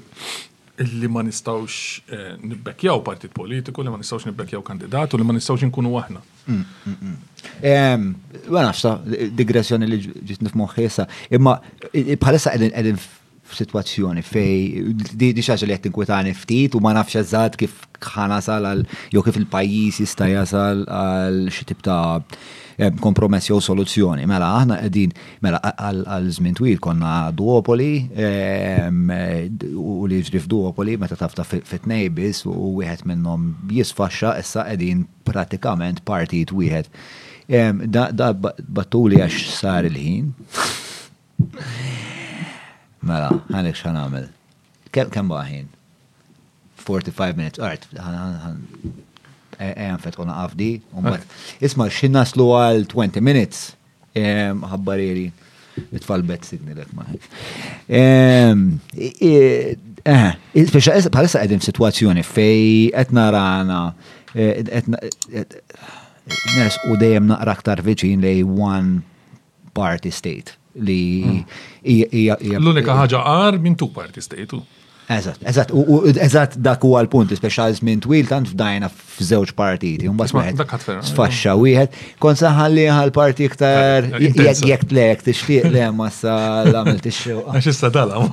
Li 0.76 1.07
ma 1.07 1.22
nistgħux 1.24 1.76
eh, 2.12 2.24
nibbekjaw 2.52 2.98
partit 3.06 3.32
politiku, 3.32 3.80
li 3.86 3.91
ma 3.94 3.99
nistawx 4.02 4.26
nibbekjaw 4.28 4.60
kandidat 4.68 5.14
u 5.16 5.20
li 5.22 5.24
ma 5.24 5.32
nistawx 5.38 5.64
nkunu 5.70 5.94
aħna. 6.02 6.20
Ma 6.20 6.56
mm, 6.56 6.66
mm, 6.91 7.14
mm. 8.02 8.49
nafx 8.49 8.84
digressjoni 9.40 9.88
li 9.88 10.02
ġiet 10.02 10.44
nifmoħħesa, 10.49 11.06
imma 11.38 11.53
bħalissa 11.95 12.57
qegħdin 12.57 12.99
situazzjoni 13.56 14.26
fej 14.26 15.16
di 15.16 15.32
xaġa 15.48 15.70
li 15.70 15.78
qed 15.78 15.88
tinkwetani 15.88 16.36
ftit 16.41 16.76
u 16.76 16.84
ma 16.84 16.91
nafx 16.98 17.22
eżatt 17.24 17.56
kif 17.62 17.80
ħanasal 18.18 18.68
għal 18.74 18.84
jew 19.16 19.24
kif 19.30 19.40
il-pajjiż 19.45 20.03
jista' 20.03 20.28
jasal 20.34 20.84
għal 20.90 21.40
xi 21.56 21.72
ta' 21.88 22.03
Eh, 22.77 22.91
kompromess 22.99 23.47
jew 23.47 23.61
soluzzjoni. 23.64 24.26
Mela 24.27 24.49
aħna 24.60 24.77
qegħdin 24.81 25.14
mela 25.45 25.60
għal 25.64 26.26
żmien 26.35 26.56
twil 26.60 26.80
konna 26.84 27.11
duopoli 27.35 27.91
ehm, 28.11 28.97
eh, 29.15 29.69
u 29.80 30.02
li 30.11 30.18
ġrif 30.27 30.47
duopoli, 30.52 30.97
meta 30.99 31.15
tafta 31.19 31.45
fit 31.47 31.88
u 31.88 32.73
wieħed 32.80 33.06
minnhom 33.07 33.45
jisfaxxa 33.72 34.34
issa 34.43 34.65
qegħdin 34.68 35.06
pratikament 35.23 36.03
partit 36.03 36.52
wieħed. 36.52 36.89
Ehm, 37.47 37.85
da 37.88 38.34
battuli 38.35 39.23
għax 39.23 39.39
sar 39.56 39.88
il-ħin. 39.88 40.34
Mela, 43.06 43.31
għalek 43.56 43.80
xan 43.80 44.03
għamil. 44.03 44.27
Kem 44.91 45.31
baħin? 45.31 45.72
45 46.85 47.39
minutes. 47.39 47.60
Art, 47.64 47.88
għanfet 49.61 50.18
għuna 50.19 50.36
għafdi, 50.41 50.69
isma 51.65 51.88
xinna 51.91 52.23
slu 52.27 52.52
għal 52.60 52.88
20 52.91 53.23
minutes, 53.23 53.73
Għabbariri, 54.15 55.26
it-fall 55.91 56.22
bet 56.23 56.45
sidni 56.48 56.72
l 56.72 56.86
maħi. 56.95 57.18
għedim 60.06 61.65
situazzjoni 61.65 62.23
fej 62.23 62.94
etna 62.95 63.26
rana, 63.36 63.82
e, 64.34 64.64
ners 66.56 66.80
u 66.88 66.95
dejjem 67.02 67.27
naqra 67.34 67.57
aktar 67.57 67.84
viċin 67.84 68.23
lej 68.23 68.45
one 68.48 69.02
party 69.76 70.11
state 70.11 70.56
li 70.76 70.99
mm. 71.23 71.44
l-unika 72.57 72.95
ħaġa 73.03 73.19
għar 73.23 73.57
minn 73.61 73.76
two 73.80 73.88
party 73.95 74.23
state 74.23 74.57
Eżat, 75.07 75.40
eżat, 75.45 75.72
u 75.72 76.02
eżat 76.22 76.56
dak 76.65 76.82
huwa 76.86 77.02
l-punt, 77.03 77.30
speċjal 77.38 77.76
minn 77.86 77.99
twil 78.02 78.26
tant 78.27 78.48
f'dajna 78.49 78.88
f'żewġ 78.90 79.52
partiti, 79.57 80.07
mbagħad 80.10 80.53
wieħed 80.57 81.10
sfaxxa 81.11 81.53
wieħed, 81.61 81.98
Kon 82.23 82.38
saħalli 82.40 82.86
għal 82.90 83.11
parti 83.14 83.45
iktar 83.45 84.07
jekk 84.23 84.88
tlek 84.90 85.22
tixtieq 85.27 85.68
le 85.76 85.84
ma 85.94 86.07
sa 86.14 86.34
l-għamel 86.65 86.98
tixxew. 87.06 87.44
Għax 87.53 87.68
issa 87.73 87.91
dalam. 87.94 88.32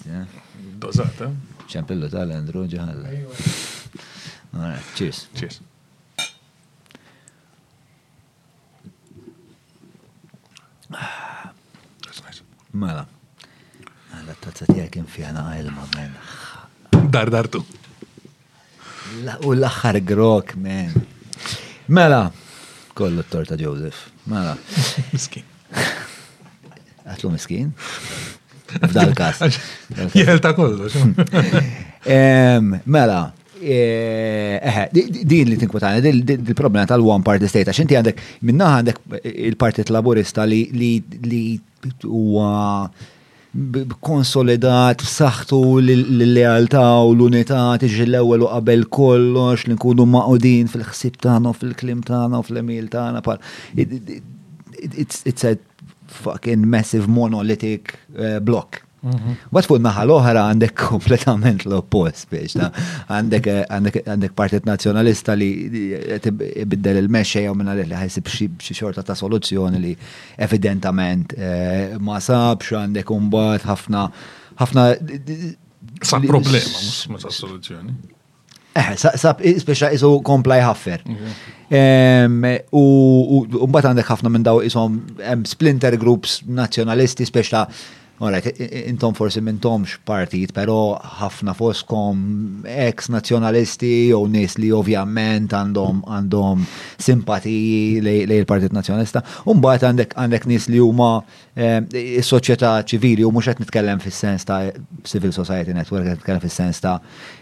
Dozata. 0.82 1.30
ċampillu 1.70 2.10
tal-Andrew 2.14 2.66
ġaħalla. 2.70 3.08
cheers. 4.94 5.28
Cheers. 5.38 5.62
Mela. 12.76 13.06
Għalla 13.06 13.06
mela, 13.06 13.06
tazza 14.44 14.64
tijak 14.68 14.90
kien 14.94 15.08
fjana 15.10 15.42
għajlma, 15.56 15.84
man. 15.96 16.12
Dar 17.14 17.28
dar 17.32 17.48
tu. 17.48 17.60
U 19.48 19.50
l-axar 19.56 19.98
grok, 20.04 20.48
man. 20.60 20.92
Mela. 21.88 22.28
Kollu 22.96 23.24
t-torta 23.28 23.56
Joseph. 23.60 24.00
Mela. 24.28 24.56
Miskin. 25.14 25.46
Għatlu 27.08 27.30
miskin? 27.36 27.74
F'dal-kas. 28.92 29.58
Jel 30.14 30.40
ta' 30.44 30.54
kollox. 30.58 30.96
Mela, 32.96 33.22
e, 33.62 33.80
eħe, 34.62 34.86
din 35.28 35.52
li 35.54 35.58
tinkwetana, 35.62 36.02
il-problema 36.10 36.88
tal-one 36.90 37.24
party 37.26 37.50
state, 37.52 37.72
għax 37.72 37.84
inti 37.86 37.98
għandek, 38.00 38.24
minna 38.50 38.72
għandek 38.80 39.20
il-partit 39.50 39.92
laburista 39.96 40.48
li 40.52 40.64
huwa 42.10 42.56
konsolidat 44.04 45.00
saħtu 45.08 45.60
l-lealtà 45.80 46.86
u 47.08 47.14
l-unità 47.16 47.62
tiġi 47.80 48.04
l-ewwel 48.10 48.44
u 48.44 48.50
qabel 48.52 48.84
kollox 48.98 49.70
li 49.70 49.78
nkunu 49.78 50.04
maqudin 50.18 50.68
fil 50.72 50.84
ħsib 50.84 51.22
tagħna 51.24 51.54
fil-klim 51.56 52.04
tagħna 52.10 52.44
u 52.44 52.60
emil 52.62 52.92
tagħna. 52.92 53.24
It's 54.76 55.48
a 55.48 55.54
fucking 56.08 56.68
massive 56.70 57.08
monolithic 57.08 57.96
uh, 58.18 58.40
block. 58.40 58.82
Mhm. 59.06 59.36
Bat 59.54 59.66
fuq 59.70 59.78
naħal 59.86 60.10
oħra 60.16 60.44
għandek 60.50 60.74
kompletament 60.92 61.66
l-oppost 61.68 62.26
biex 62.32 62.56
eh, 62.58 62.80
għandek 63.14 63.50
għandek 63.70 64.34
partit 64.34 64.66
nazjonalista 64.66 65.36
li 65.38 65.50
ibiddel 66.66 66.98
il 67.04 67.10
mesċe 67.14 67.44
jew 67.46 67.52
minna 67.54 67.76
li 67.78 67.86
ħajsib 67.86 68.32
xie 68.66 68.74
xorta 68.80 69.04
ta' 69.06 69.14
soluzzjoni 69.20 69.80
li 69.84 69.94
evidentament 70.48 71.38
eh, 71.38 71.94
ma 72.02 72.18
sabx 72.18 72.74
għandek 72.82 73.14
un 73.14 73.30
ħafna 73.70 74.08
ħafna 74.64 74.88
Sa 76.04 76.18
problema, 76.20 76.70
ma 77.14 77.20
sa 77.22 77.30
soluzzjoni. 77.32 77.94
Eh, 78.76 78.92
sab 79.16 79.40
speċa 79.40 79.88
jisu 79.94 80.10
komplaj 80.28 80.62
ħaffer. 80.66 81.04
U 82.76 82.84
mbata 83.70 83.92
għandek 83.94 84.10
ħafna 84.10 84.32
minn 84.34 84.44
daw 84.44 84.60
isom 84.68 84.98
splinter 85.48 85.96
groups 86.02 86.42
nazjonalisti, 86.58 87.28
speċa 87.30 87.62
Alright, 88.16 88.48
intom 88.88 89.12
forsi 89.14 89.42
mintomx 89.44 89.98
partit, 90.08 90.54
pero 90.56 90.96
ħafna 91.20 91.52
foskom 91.56 92.62
ex-nazjonalisti 92.64 93.90
jew 94.08 94.22
nis 94.32 94.56
li 94.56 94.70
ovvjament 94.72 95.52
għandhom 95.52 95.98
għandhom 96.16 96.62
simpatiji 96.96 98.00
lej 98.06 98.22
il-Partit 98.38 98.72
Nazjonalista. 98.72 99.20
Umbat 99.52 99.84
għandek 99.90 100.16
għandek 100.16 100.48
nis 100.48 100.70
li 100.72 100.80
huma 100.80 101.10
s-soċjetà 101.60 102.72
eh, 102.80 102.86
ċivili 102.94 103.28
u 103.28 103.34
mhux 103.36 103.52
qed 103.52 103.66
nitkellem 103.66 104.00
fis-sens 104.06 104.48
ta' 104.48 104.62
Civil 105.04 105.36
Society 105.36 105.76
Network, 105.76 106.08
qed 106.08 106.16
nitkellem 106.22 106.46
fis-sens 106.48 106.80
ta' 106.88 106.96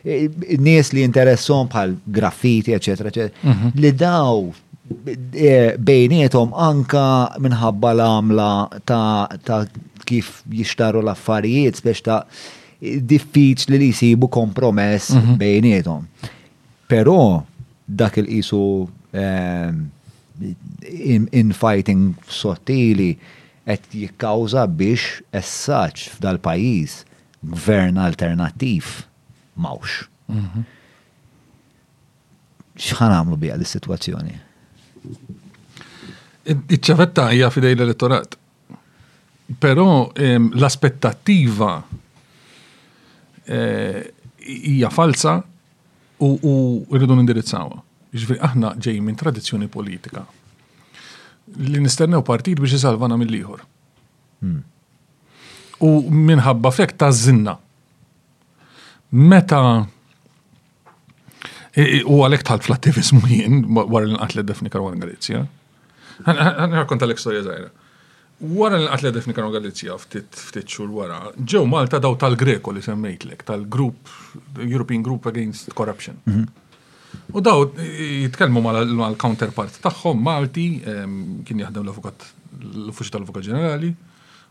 nies 0.10 0.90
li 0.98 1.06
interessom 1.06 1.70
bħal 1.70 1.98
graffiti, 2.18 2.74
eċetera, 2.80 3.14
eċetera. 3.14 3.46
Mhm. 3.46 3.78
Li 3.78 3.94
daw 3.94 4.46
eh, 4.90 5.78
bejnietom 5.78 6.58
anka 6.58 7.06
minħabba 7.46 7.94
l-għamla 7.94 8.52
ta' 8.90 9.66
kif 10.14 10.30
jishtaru 10.60 11.02
l-affarijiet 11.04 11.82
biex 11.86 12.04
ta' 12.06 12.22
diffiċli 13.14 13.78
li 13.80 13.88
jisibu 13.92 14.28
kompromess 14.28 15.14
mm 15.14 15.22
-hmm. 15.22 15.38
bejnietom. 15.40 16.08
Pero 16.88 17.44
dak 17.88 18.18
il-qisu 18.18 18.60
um, 18.88 19.86
infighting 21.40 22.00
in 22.02 22.14
sottili 22.28 23.12
qed 23.68 23.82
jikkawża 23.96 24.68
biex 24.68 25.22
essaċ 25.32 26.20
dal 26.20 26.38
pajjiż 26.38 26.98
gvern 27.56 27.98
alternattiv 27.98 28.86
mawx. 29.56 29.90
Mm 30.30 30.40
-hmm. 30.48 30.64
X'ħan 32.78 33.12
għamlu 33.16 33.38
bija 33.40 33.56
l-sitwazzjoni? 33.56 34.38
Iċċavetta 36.76 37.30
hija 37.32 37.50
fidej 37.50 37.74
l-elettorat. 37.78 38.38
Però 39.60 40.12
l-aspettattiva 40.16 41.72
hija 44.40 44.90
falsa 44.92 45.34
u 46.24 46.54
rridu 46.94 47.18
nindirizzawa. 47.18 47.82
Ġifri, 48.14 48.36
aħna 48.46 48.76
ġej 48.80 49.00
minn 49.04 49.18
tradizzjoni 49.20 49.66
politika 49.74 50.22
li 51.66 51.82
nistennew 51.82 52.22
partit 52.24 52.60
biex 52.62 52.76
jisalvana 52.78 53.18
mill-ieħor. 53.20 53.64
U 55.84 55.90
minħabba 56.30 56.72
fek 56.78 56.94
ta' 57.02 57.10
zinna. 57.12 57.56
Meta 59.12 59.60
u 62.08 62.24
għalek 62.24 62.48
tal 62.48 62.62
fl 62.62 62.78
jien 63.28 63.66
wara 63.76 64.06
l-nqatlet 64.06 64.46
Defni 64.52 64.70
Karwan 64.72 65.02
Galizja. 65.04 65.42
Għan 66.24 66.78
għakon 66.84 67.02
tal-ek 67.02 67.20
storja 67.20 67.44
zaħira. 67.50 67.74
Wara 68.44 68.76
li 68.76 68.90
għatlet 68.92 69.16
defni 69.16 69.32
kanu 69.32 69.54
Galizja 69.54 69.94
ftit 70.02 70.58
xhur 70.68 70.90
wara, 70.92 71.22
ġew 71.48 71.62
Malta 71.70 72.02
daw 72.04 72.18
tal-Greko 72.20 72.74
li 72.76 72.82
semmejtlek, 72.84 73.46
tal-Group, 73.48 74.10
European 74.66 75.06
Group 75.06 75.30
Against 75.32 75.72
Corruption. 75.78 76.18
U 77.32 77.40
daw 77.40 77.64
jitkellmu 77.80 78.60
mal-counterpart 78.66 79.78
tagħhom 79.86 80.20
Malti, 80.28 80.66
kien 81.48 81.62
jaħdem 81.64 81.88
l-avukat 81.88 82.26
l-uffiċċju 82.68 83.16
tal-Avukat 83.16 83.48
Ġenerali, 83.48 83.94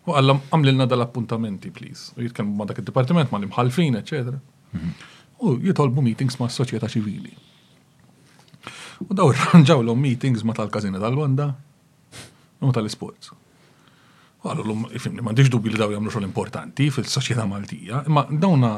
u 0.08 0.16
għallam 0.16 0.40
għamlilna 0.48 0.88
dal-appuntamenti, 0.88 1.74
please. 1.76 2.14
U 2.16 2.24
jitkelmu 2.24 2.56
ma' 2.62 2.70
dak 2.72 2.80
id-dipartiment, 2.80 3.28
ma' 3.30 3.42
l-imħalfin, 3.42 4.00
ecc. 4.00 4.80
U 5.44 5.58
jitolbu 5.68 6.06
meetings 6.08 6.40
ma' 6.40 6.48
s-soċjetà 6.48 6.88
ċivili. 6.96 7.36
U 9.04 9.12
daw 9.12 9.34
rranġaw 9.36 9.84
l 9.84 9.98
meetings 10.00 10.48
ma' 10.48 10.56
tal-kazina 10.56 11.02
tal-Wanda 11.04 11.52
u 12.62 12.72
tal-Sports. 12.72 13.36
Għallu 14.42 14.64
l-lum, 14.64 14.84
ifimni, 14.98 15.22
mandiġ 15.22 15.50
dubi 15.54 15.70
li 15.70 15.78
daw 15.78 15.92
jamlu 15.94 16.10
xol 16.10 16.24
importanti 16.26 16.88
fil 16.90 17.06
soċieta 17.06 17.44
Maltija, 17.46 18.00
imma 18.10 18.24
dawna 18.26 18.72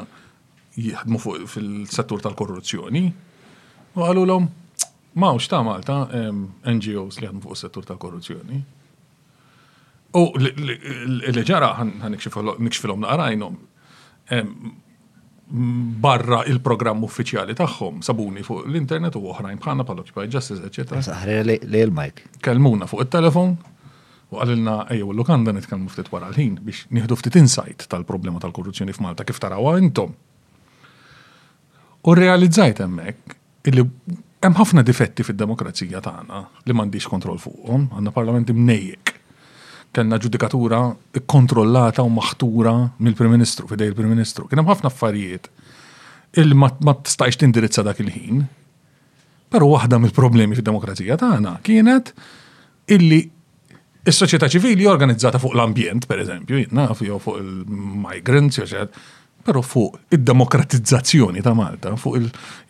jihdmu 0.76 1.20
fuq 1.22 1.46
fil-settur 1.48 2.20
tal-korruzzjoni. 2.24 3.02
U 3.96 4.02
għallu 4.04 4.26
l 4.28 4.34
ma 5.14 5.28
mawx 5.28 5.46
ta' 5.48 5.60
Malta 5.64 5.96
NGOs 6.12 7.20
li 7.22 7.28
jihdmu 7.28 7.42
fuq 7.46 7.56
settur 7.62 7.84
tal-korruzzjoni. 7.88 8.58
U 10.18 10.24
li 10.42 11.44
ġara 11.46 11.70
nikxfilom 12.10 13.04
naqrajnom 13.06 13.58
barra 16.04 16.42
il-programm 16.50 17.04
uffiċjali 17.06 17.56
tagħhom 17.58 18.02
sabuni 18.04 18.44
fuq 18.46 18.66
l-internet 18.68 19.16
u 19.18 19.22
oħrajn 19.32 19.60
bħalna 19.62 19.86
pal 19.88 20.02
Justice, 20.04 20.60
eċetera. 20.66 21.00
Saħre 21.08 21.40
li 21.46 21.58
l-mike. 21.86 22.34
Kelmuna 22.42 22.88
fuq 22.90 23.06
il-telefon, 23.06 23.56
U 24.34 24.40
għalilna, 24.42 24.74
ejju, 24.90 25.06
u 25.08 25.12
l-lokanda 25.14 25.54
nitkellmu 25.54 25.90
ftit 25.92 26.08
wara 26.12 26.30
l-ħin 26.32 26.58
biex 26.66 26.88
nieħdu 26.94 27.16
ftit 27.20 27.38
insight 27.38 27.86
tal-problema 27.90 28.42
tal-korruzzjoni 28.42 28.94
f'Malta 28.96 29.26
kif 29.28 29.38
tarawha 29.42 29.76
intom. 29.82 30.14
U 32.04 32.14
realizzajt 32.18 32.82
hemmhekk 32.84 33.36
illi 33.70 33.84
hemm 34.44 34.56
ħafna 34.58 34.82
difetti 34.84 35.24
fid-demokrazija 35.24 36.02
tagħna 36.04 36.40
li 36.66 36.74
m'għandix 36.74 37.08
kontroll 37.08 37.38
fuqhom, 37.40 37.86
għandna 37.94 38.12
parlamenti 38.14 38.56
mnejjek. 38.58 39.12
Kellna 39.94 40.18
ġudikatura 40.20 40.80
kontrollata 41.30 42.02
u 42.04 42.10
maħtura 42.10 42.72
mill-Prim 42.98 43.30
Ministru, 43.36 43.68
fidej 43.70 43.92
il-Prim 43.92 44.10
Ministru. 44.10 44.48
Kien 44.50 44.60
hemm 44.60 44.72
ħafna 44.72 44.90
affarijiet 44.90 45.46
illi 46.42 46.56
ma 46.58 46.68
tistax 46.96 47.38
tindirizza 47.44 47.84
dak 47.86 48.00
il-ħin. 48.02 48.42
Però 49.54 49.68
waħda 49.70 50.00
mill-problemi 50.02 50.58
fid-demokrazija 50.58 51.16
tagħna 51.22 51.56
kienet 51.64 52.10
illi 52.94 53.22
Is-soċjetà 54.04 54.50
ċivili 54.52 54.84
organizzata 54.88 55.38
fuq 55.40 55.54
l-ambjent, 55.56 56.04
per 56.08 56.20
eżempju, 56.20 56.66
naf 56.76 57.00
jew 57.00 57.16
fuq 57.20 57.38
il-migrants, 57.40 58.60
jew 58.64 58.84
però 59.44 59.60
fuq 59.64 59.96
id-demokratizzazzjoni 60.16 61.42
ta' 61.44 61.52
Malta, 61.56 61.90
fuq 62.00 62.20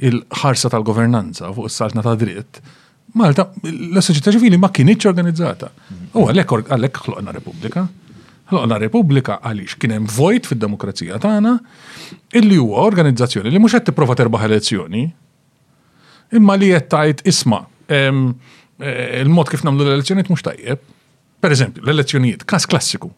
il-ħarsa 0.09 0.70
tal-governanza, 0.73 1.51
fuq 1.55 1.66
is-saltna 1.70 2.02
ta' 2.06 2.15
dritt. 2.19 2.59
Malta, 3.19 3.48
l-soċjetà 3.70 4.32
ċivili 4.35 4.59
ma 4.59 4.70
kienieċ 4.74 5.06
organizzata. 5.11 5.69
U 6.19 6.24
għalhekk 6.31 6.70
għalhekk 6.74 7.02
ħloqna 7.09 7.35
Repubblika. 7.39 7.85
Ħloqna 8.51 8.78
Repubblika 8.82 9.36
għaliex 9.43 9.78
kien 9.82 9.94
hemm 9.94 10.11
vojt 10.11 10.51
fid-demokrazija 10.51 11.19
tagħna 11.23 11.52
illi 12.40 12.59
huwa 12.62 12.82
organizzazzjoni 12.86 13.51
li 13.55 13.62
mhux 13.62 13.78
qed 13.78 13.89
tipprova 13.93 14.19
terbaħ 14.19 14.48
elezzjoni, 14.51 15.05
imma 16.35 16.59
li 16.59 16.73
qed 16.74 16.90
tajt 16.90 17.23
isma' 17.31 17.62
eh, 17.89 18.12
il-mod 19.23 19.51
kif 19.55 19.62
nagħmlu 19.62 19.86
l-elezzjonijiet 19.86 20.35
mhux 20.35 20.44
tajjeb 20.48 20.90
Per 21.44 21.52
eżempju, 21.52 21.84
l-elezzjonijiet, 21.84 22.44
kas 22.48 22.64
klassiku. 22.72 23.10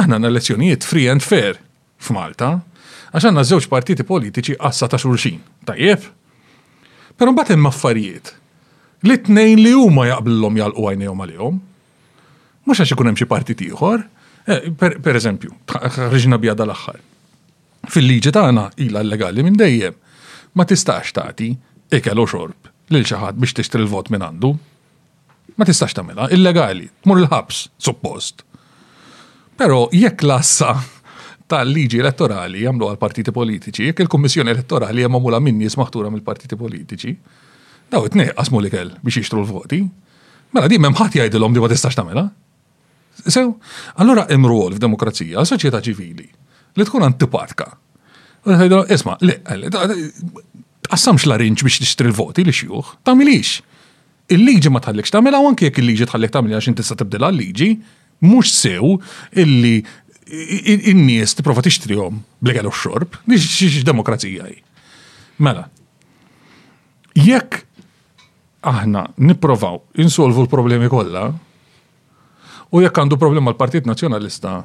Aħna 0.00 0.16
l-elezzjonijiet 0.22 0.84
free 0.88 1.04
and 1.12 1.20
fair 1.24 1.58
f'Malta, 2.00 2.48
għax 3.12 3.26
għandna 3.28 3.42
żewġ 3.50 3.66
partiti 3.68 4.04
politiċi 4.08 4.54
għassa 4.56 4.88
ta' 4.88 5.00
xulxin. 5.02 5.42
Tajjeb? 5.68 6.06
Però 7.20 7.32
mbagħad 7.34 7.52
hemm 7.58 7.68
affarijiet. 7.68 8.32
Li 9.04 9.18
tnejn 9.28 9.60
li 9.60 9.74
huma 9.76 10.06
jaqblilhom 10.08 10.56
jalqu 10.62 10.86
għajnejhom 10.88 11.20
għalihom. 11.26 11.58
Mhux 12.64 12.82
għax 12.86 12.94
ikun 12.96 13.10
hemm 13.10 13.20
xi 13.20 13.28
partit 13.28 13.64
ieħor. 13.68 14.06
Eh, 14.48 14.70
per 15.04 15.18
eżempju, 15.20 15.52
reġina 16.16 16.38
bjada 16.40 16.64
l 16.64 16.72
aħħar 16.72 17.00
Fil-liġi 17.90 18.30
tagħna 18.34 18.64
ilha 18.84 19.02
legali 19.06 19.42
minn 19.46 19.58
dejjem 19.60 19.94
ma 20.56 20.62
tistax 20.66 21.10
tagħti 21.18 21.48
ikel 21.98 22.20
u 22.22 22.26
xorb 22.30 22.70
lil 22.94 23.02
xi 23.06 23.18
ħadd 23.20 23.40
biex 23.44 23.58
tixtri 23.60 23.82
l-vot 23.84 24.08
minn 24.14 24.22
għandu 24.30 24.52
ma 25.56 25.64
tistax 25.64 25.94
tagħmilha, 25.96 26.28
illegali, 26.36 26.88
tmur 27.04 27.20
il-ħabs, 27.22 27.62
suppost. 27.80 28.42
Però 29.56 29.86
jekk 29.96 30.24
lassa 30.28 30.74
tal-liġi 31.48 32.00
elettorali 32.02 32.64
jagħmlu 32.66 32.88
għal 32.90 32.98
partiti 33.00 33.32
politiċi, 33.32 33.88
jekk 33.90 34.04
il-Kummissjoni 34.04 34.52
Elettorali 34.52 35.04
hemm 35.04 35.16
magħmula 35.16 35.40
minni 35.40 35.64
jismaħtura 35.64 35.82
maħtura 35.82 36.12
mill-partiti 36.16 36.58
politiċi, 36.60 37.12
daw 37.92 38.08
li 38.66 38.70
kell 38.74 38.92
biex 39.02 39.22
jixtru 39.22 39.40
l-voti. 39.40 39.80
Mela 40.52 40.68
di 40.70 40.78
memħat 40.78 41.20
ħadd 41.22 41.32
di 41.32 41.40
li 41.40 41.58
ma 41.58 41.70
tistax 41.72 41.96
tagħmilha. 42.00 42.26
Sew, 43.28 43.54
allora 44.02 44.26
hemm 44.28 44.44
f 44.50 44.76
f'demokrazija, 44.76 45.44
soċjetà 45.48 45.80
ċivili, 45.86 46.28
li 46.76 46.84
tkun 46.84 47.02
antipatka. 47.08 47.70
Isma, 48.90 49.16
li, 49.26 49.38
għassamx 50.90 51.24
la 51.30 51.38
arinċ 51.40 51.64
biex 51.64 51.80
tixtri 51.80 52.10
l-voti 52.12 52.44
li 52.44 52.52
xjuħ, 52.52 52.98
tamilix 53.08 53.60
il-liġi 54.28 54.70
ma 54.74 54.80
tħallikx 54.82 55.12
tagħmilha 55.14 55.40
u 55.44 55.48
anke 55.50 55.68
jekk 55.68 55.80
il-liġi 55.82 56.06
tħallek 56.10 56.32
tagħmilha 56.34 56.58
għax 56.60 56.76
tista' 56.80 56.96
tibdilha 57.02 57.28
l-liġi, 57.32 57.68
mhux 58.26 58.52
sew 58.52 58.96
illi 59.38 59.76
in-nies 60.92 61.36
tipprova 61.38 61.62
tixtrihom 61.62 62.16
blegal 62.42 62.66
u 62.66 62.72
xorb, 62.74 63.18
xi 63.30 63.84
demokrazija 63.86 64.48
hi. 64.50 64.56
Mela. 65.38 65.66
Jekk 67.16 67.60
aħna 68.66 69.06
nipprovaw 69.28 69.78
insolvu 70.02 70.44
l-problemi 70.46 70.90
kollha, 70.90 71.28
u 72.74 72.82
jekk 72.82 72.98
għandu 73.04 73.18
problema 73.22 73.52
l-Partit 73.54 73.86
Nazzjonalista, 73.86 74.56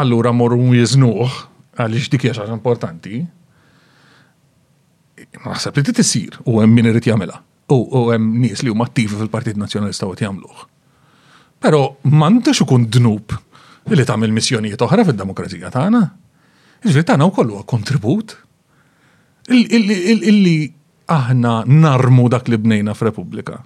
allura 0.00 0.32
morru 0.32 0.72
jiznuħ 0.78 1.28
għaliex 1.76 2.08
dik 2.14 2.28
hija 2.30 2.48
importanti, 2.56 3.20
naħseb 5.44 5.76
li 5.82 5.92
tisir 5.94 6.40
u 6.48 6.62
hemm 6.62 6.78
min 6.80 6.88
irid 6.94 7.12
jagħmilha 7.12 7.42
u 7.74 8.04
hemm 8.12 8.36
nies 8.42 8.62
li 8.62 8.70
huma 8.70 8.84
attivi 8.88 9.14
fil-Partit 9.18 9.56
Nazzjonalista 9.60 10.08
u 10.08 10.14
jagħmluh. 10.16 10.62
Però 11.62 11.80
m'għandux 12.08 12.62
ikun 12.64 12.88
dnub 12.90 13.34
li 13.92 14.06
tagħmel 14.06 14.32
missjonijiet 14.34 14.82
oħra 14.82 15.04
fid-demokrazija 15.08 15.70
tagħna. 15.74 16.02
Iġri 16.84 17.04
tagħna 17.06 17.28
wkoll 17.30 17.52
huwa 17.54 17.64
kontribut. 17.66 18.34
Illi 19.48 20.58
aħna 21.10 21.52
narmu 21.66 22.28
dak 22.32 22.50
li 22.50 22.58
bnejna 22.62 22.94
f'Repubblika. 22.96 23.58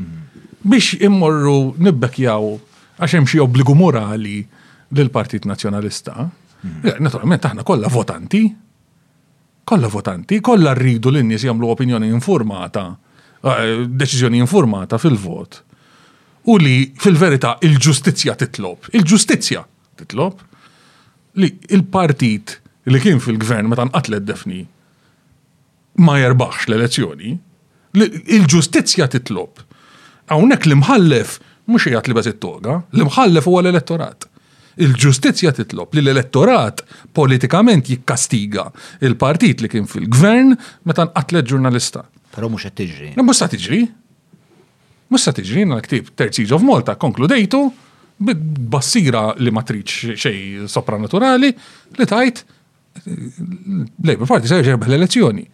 Hmm. 0.00 0.60
Biex 0.64 0.98
immorru 1.06 1.74
nibbekjaw 1.78 2.50
għax 3.00 3.16
hemm 3.18 3.28
xi 3.30 3.40
obbligu 3.44 3.76
morali 3.76 4.38
lill-Partit 4.94 5.48
Nazzjonalista. 5.48 6.24
Hmm. 6.64 6.80
Eh, 6.84 7.00
naturalment 7.04 7.44
aħna 7.46 7.62
kollha 7.66 7.90
votanti, 7.92 8.44
kollha 9.68 9.88
votanti, 9.92 10.40
kollha 10.44 10.74
rridu 10.76 11.12
l-nies 11.12 11.44
jagħmlu 11.48 11.70
opinjoni 11.72 12.10
informata 12.12 12.88
Ah, 13.44 13.60
eh, 13.60 13.84
deċiżjoni 13.92 14.38
informata 14.40 14.96
fil-vot. 15.00 15.60
U 16.48 16.56
li 16.60 16.76
fil-verità 17.00 17.58
il-ġustizzja 17.64 18.34
titlob. 18.40 18.88
Il-ġustizzja 18.96 19.60
titlob 20.00 20.40
li 21.40 21.50
il-partit 21.76 22.58
li 22.92 23.00
kien 23.02 23.20
fil-gvern 23.22 23.68
meta 23.72 23.84
nqatlet 23.88 24.24
defni 24.28 24.62
ma 26.04 26.16
jerbaħx 26.20 26.68
l-elezzjoni. 26.70 27.34
Il-ġustizzja 27.96 29.06
titlob. 29.12 29.60
Hawnhekk 30.32 30.66
l-imħallef 30.70 31.36
mhux 31.68 31.90
jgħat 31.92 32.08
li 32.10 32.16
bazit 32.18 32.40
toga 32.42 32.80
l-imħallef 32.96 33.44
huwa 33.48 33.62
l-elettorat 33.64 34.26
il-ġustizja 34.84 35.52
titlob 35.54 35.94
li 35.96 36.02
l-elettorat 36.02 36.82
politikament 37.16 37.88
jikkastiga 37.92 38.66
il-partit 39.06 39.62
li 39.64 39.70
kien 39.72 39.86
fil-gvern 39.88 40.56
meta 40.90 41.06
nqatlet 41.08 41.48
ġurnalista. 41.52 42.02
Pero 42.34 42.50
mux 42.50 42.66
għed 42.66 42.76
tiġri. 42.80 43.10
Musta 43.22 43.48
tiġri. 43.52 43.84
Musta 45.14 45.34
tiġri, 45.36 45.64
na 45.70 45.78
ktib 45.84 46.10
Terziz 46.18 46.50
of 46.56 46.64
Malta, 46.66 46.96
konkludejtu, 46.98 47.60
bassira 48.66 49.28
li 49.38 49.52
matriċ 49.54 50.14
xej 50.24 50.36
sopranaturali, 50.70 51.52
li 51.98 52.08
tajt, 52.10 52.42
Labour 53.06 54.28
Party 54.30 54.48
se 54.50 54.60
ġerbeħ 54.64 54.90
l-elezzjoni. 54.90 55.44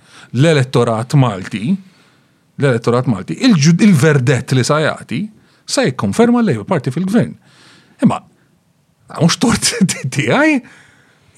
L-elettorat 0.40 1.16
Malti, 1.20 1.70
l-elettorat 2.60 3.08
Malti, 3.12 3.36
il-verdett 3.48 4.54
li 4.56 4.64
sajati, 4.64 5.20
sa 5.68 5.84
jikkonferma 5.86 6.40
l-Labour 6.44 6.68
Party 6.68 6.92
fil-gvern. 6.94 7.32
Imma, 8.04 8.20
mux 9.24 9.40
tort 9.40 9.74
tijaj, 10.14 10.60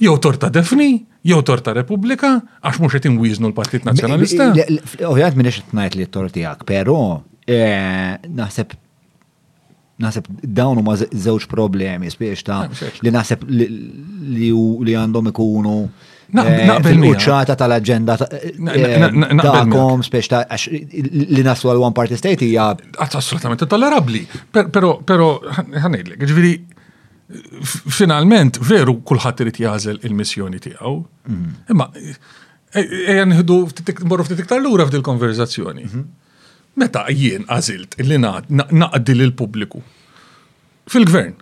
jew 0.03 0.19
torta 0.23 0.51
defni, 0.53 0.93
jew 1.27 1.43
torta 1.47 1.73
Repubblika 1.77 2.33
għax 2.63 2.81
mhux 2.83 2.97
qed 2.97 3.09
inwiżnu 3.13 3.51
l-Partit 3.53 3.85
Nazzjonalista. 3.87 4.51
Ovvjament 5.09 5.39
m'iniex 5.39 5.61
qed 5.65 5.77
ngħid 5.79 5.99
li 6.01 6.07
t 6.09 6.15
torti 6.17 6.41
tiegħek, 6.41 6.65
però 6.69 6.97
eh, 7.47 8.15
naħseb 8.27 8.79
naħseb 10.03 10.31
dawn 10.57 10.81
huma 10.81 10.97
żewġ 10.99 11.45
problemi 11.53 12.11
spiex 12.11 12.43
ta' 12.47 12.61
ah, 12.65 12.87
li 13.07 13.11
naħseb 13.15 13.45
li 13.53 14.95
għandhom 14.99 15.29
ikunu 15.31 15.75
eh, 15.85 16.35
naqbel 16.41 16.99
muċċata 17.05 17.55
tal-agenda 17.61 18.17
ta'kom 18.19 20.03
spiex 20.03 20.33
ta' 20.33 20.43
li 20.73 21.47
naslu 21.47 21.71
għal 21.77 21.85
one 21.91 21.95
party 21.95 22.19
state 22.19 22.43
hija 22.49 22.71
assolutament 23.07 23.63
tollerabli, 23.69 24.27
Però 24.73 25.33
ħanejlek, 25.39 26.17
ġviri, 26.25 26.55
finalment 27.99 28.59
veru 28.69 28.97
kulħadd 29.09 29.45
irid 29.45 29.61
jażel 29.65 29.99
il-missjoni 30.07 30.61
tiegħu. 30.67 30.93
Imma 31.73 31.87
ejja 32.73 33.27
nħidu 33.29 33.59
morru 34.11 34.27
ftit 34.27 34.43
iktar 34.45 34.63
lura 34.65 34.89
dil 34.93 35.05
konverzazzjoni. 35.07 35.87
Mhm. 35.89 36.05
Meta 36.81 37.07
jien 37.13 37.45
għażilt 37.53 37.99
li 38.03 38.17
naqdi 38.23 39.15
l 39.19 39.33
pubbliku 39.37 39.83
fil-gvern, 40.89 41.35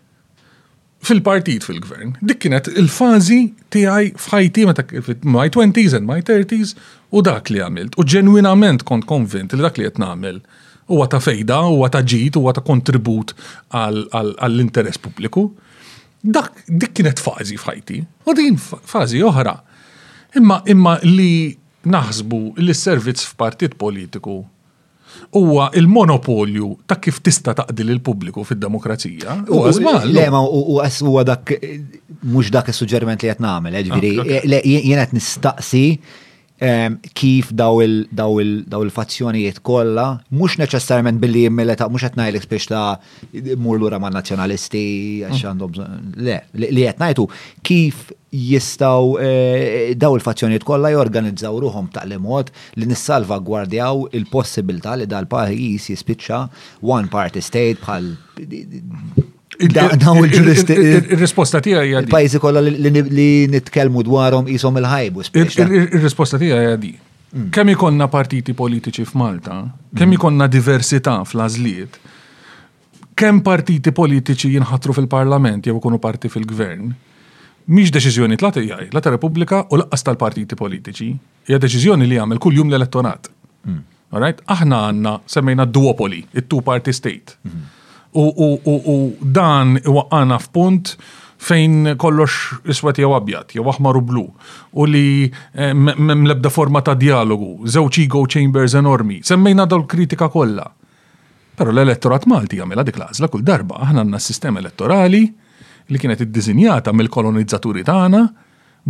fil-partit 1.06 1.64
fil-gvern, 1.64 2.16
dik 2.28 2.40
kienet 2.44 2.66
il-fażi 2.76 3.40
tiegħi 3.76 4.10
f'ħajti 4.20 4.66
meta 4.70 4.84
my 5.22 5.46
20s 5.54 5.94
and 5.96 6.06
my 6.10 6.20
30s 6.22 6.74
u 7.16 7.22
dak 7.24 7.50
li 7.54 7.62
għamilt 7.62 7.96
u 7.98 8.04
ġenwinament 8.04 8.82
kont 8.86 9.06
konvint 9.08 9.54
li 9.54 9.62
dak 9.64 9.78
li 9.80 9.86
qed 9.86 10.02
nagħmel 10.02 10.42
huwa 10.90 11.06
ta' 11.06 11.20
fejda, 11.22 11.60
huwa 11.70 11.88
ta' 11.88 12.02
ġid, 12.02 12.36
huwa 12.40 12.52
ta' 12.52 12.64
kontribut 12.66 13.30
għall-interess 13.70 14.98
pubbliku. 14.98 15.46
Dak 16.20 16.52
dik 16.68 16.92
kienet 17.00 17.20
fażi 17.24 17.56
f'ħajti, 17.56 17.98
u 18.28 18.32
din 18.36 18.58
fażi 18.60 19.22
oħra. 19.24 19.54
Imma 20.36 20.58
imma 20.68 20.98
li 21.06 21.56
naħsbu 21.90 22.40
li 22.60 22.74
s-servizz 22.76 23.24
f'partit 23.30 23.78
politiku 23.80 24.34
huwa 25.40 25.70
il-monopolju 25.74 26.68
ta' 26.86 27.00
kif 27.02 27.18
tista' 27.24 27.54
taqdil 27.62 27.88
il 27.96 28.02
pubbliku 28.04 28.44
fid-demokrazija. 28.46 29.38
U 29.48 29.62
Le, 29.70 30.26
ma 30.30 30.44
huwa 30.44 31.24
dak 31.26 31.54
mhux 32.22 32.52
dak 32.54 32.68
is-suġġeriment 32.70 33.24
li 33.24 33.30
qed 33.32 33.40
nagħmel, 33.42 33.78
eh, 33.80 33.86
ġifieri 33.88 34.60
ah, 34.60 34.66
jiena 34.66 35.06
qed 35.08 35.16
nistaqsi 35.18 35.82
kif 37.16 37.48
daw 37.56 37.80
il-fazzjonijiet 37.82 39.60
kollha, 39.64 40.20
mhux 40.30 40.58
neċessarjament 40.60 41.18
billi 41.22 41.44
jimmileta, 41.46 41.88
mhux 41.88 42.02
qed 42.04 42.16
ngħidlek 42.20 42.48
biex 42.50 42.66
ta' 42.68 43.00
mur 43.60 43.78
lura 43.80 43.98
ma' 43.98 44.10
nazzjonalisti 44.12 44.82
għax 45.24 45.40
mm. 45.40 45.48
għandhom 45.48 45.72
le, 46.26 46.38
li 46.60 46.82
qed 46.84 47.00
ngħidu 47.00 47.26
kif 47.64 48.10
jistaw 48.30 49.16
eh, 49.18 49.94
daw 49.98 50.14
il-fazzjonijiet 50.18 50.64
kollha 50.68 50.92
jorganizzaw 50.92 51.56
ruhom 51.64 51.88
ta' 51.90 52.04
li 52.06 52.20
nissalvagwardjaw 52.86 54.04
il-possibilità 54.20 54.98
li 55.00 55.08
dal-pajjiż 55.10 55.90
jispiċċa 55.94 56.44
one 56.82 57.08
party 57.10 57.42
state 57.42 57.80
bħal 57.80 58.12
Dawn 59.68 60.24
Il-risposta 60.24 61.60
tija 61.60 61.82
hija 61.84 62.00
di. 62.02 62.10
Pajzi 62.10 62.38
kollha 62.38 62.60
li 62.62 63.30
nitkellmu 63.50 64.02
dwarhom 64.06 64.48
jisom 64.48 64.76
il-ħajbu. 64.80 65.24
Il-risposta 65.42 66.38
tija 66.40 66.62
hija 66.64 66.78
Kem 67.30 67.44
mm. 67.46 67.50
Kemm 67.54 67.70
ikonna 67.70 68.06
partiti 68.10 68.50
politiċi 68.58 69.04
f'Malta, 69.06 69.52
kemm 69.94 70.08
mm. 70.10 70.16
ikonna 70.16 70.48
diversità 70.50 71.12
fl-għażliet, 71.22 71.98
kemm 73.14 73.38
partiti 73.46 73.92
politiċi 73.94 74.50
jinħatru 74.56 74.96
fil-parlament 74.96 75.68
jew 75.68 75.76
ikunu 75.78 76.00
parti 76.02 76.26
fil-gvern, 76.26 76.90
miex 77.70 77.92
deċiżjoni 77.94 78.34
t 78.40 78.64
jaj, 78.66 78.88
la 78.90 79.00
Repubblika 79.04 79.60
u 79.70 79.78
laqqas 79.78 80.02
tal-partiti 80.08 80.58
politiċi, 80.58 81.08
hija 81.46 81.62
deċiżjoni 81.62 82.10
li 82.10 82.18
jagħmel 82.18 82.42
kull 82.42 82.58
jum 82.58 82.72
l-elettorat. 82.72 83.30
Mm. 83.62 83.78
Aħna 84.56 84.82
għandna 84.88 85.14
semmejna 85.30 85.70
duopoli, 85.70 86.24
it-two 86.34 86.62
party 86.66 86.90
state. 87.02 87.38
Mm 87.46 87.50
-hmm 87.52 87.78
U 88.18 89.14
dan 89.22 89.76
għana 89.86 90.38
f'punt 90.42 90.96
fejn 91.40 91.94
kollox 91.96 92.66
iswet 92.68 92.98
jew 93.00 93.12
abjad, 93.16 93.54
jew 93.54 93.62
aħmar 93.70 93.96
u 93.96 94.02
blu, 94.04 94.24
u 94.74 94.86
li 94.90 95.30
eh, 95.54 95.72
mlebda 95.72 96.50
forma 96.52 96.82
ta' 96.84 96.94
dialogu, 97.00 97.62
żewġ 97.70 98.00
ego 98.02 98.24
chambers 98.28 98.74
enormi, 98.76 99.20
semmejna 99.24 99.64
dol 99.70 99.86
kritika 99.88 100.28
kollha. 100.28 100.66
Però 101.56 101.72
l-elettorat 101.72 102.26
Malti 102.28 102.60
għamela 102.60 102.84
dik 102.84 102.98
lazla 102.98 103.12
għażla 103.14 103.30
kull 103.32 103.44
darba, 103.46 103.78
aħna 103.86 104.02
għandna 104.04 104.20
sistema 104.20 104.60
elettorali 104.60 105.22
li 105.90 105.98
kienet 105.98 106.22
id-dizinjata 106.26 106.92
mill-kolonizzaturi 106.94 107.82
tagħna 107.86 108.20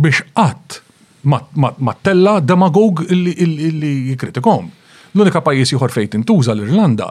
biex 0.01 0.25
qatt 0.33 0.79
mat-tella 1.23 2.39
demagog 2.41 3.03
li 3.11 3.91
jikritikom. 4.11 4.69
L-unika 5.13 5.41
pajjiż 5.45 5.75
ieħor 5.75 5.91
fejn 5.93 6.11
tintuża 6.15 6.55
l-Irlanda 6.57 7.09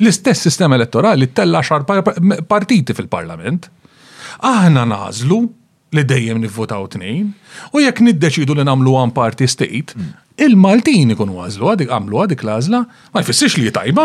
L-istess 0.00 0.42
sistema 0.44 0.74
elettorali 0.76 1.28
tella 1.32 1.62
xar 1.64 1.86
partiti 2.48 2.92
fil-parlament. 2.96 3.70
Aħna 4.44 4.82
nażlu 4.90 5.38
li 5.96 6.02
dejjem 6.04 6.42
nifvotaw 6.42 6.84
tnejn, 6.92 7.28
u 7.72 7.80
jekk 7.80 8.02
niddeċidu 8.04 8.56
li 8.58 8.64
namlu 8.66 8.92
għan 9.00 9.12
parti 9.16 9.46
state, 9.48 9.94
hmm. 9.94 10.10
il-Maltin 10.44 11.14
ikun 11.14 11.30
għazlu 11.32 11.70
għadik 11.70 11.94
għamlu 11.94 12.18
għadik 12.24 12.42
lażla, 12.44 12.80
ma 13.14 13.22
jfissirx 13.22 13.56
li 13.62 13.72
tajba, 13.72 14.04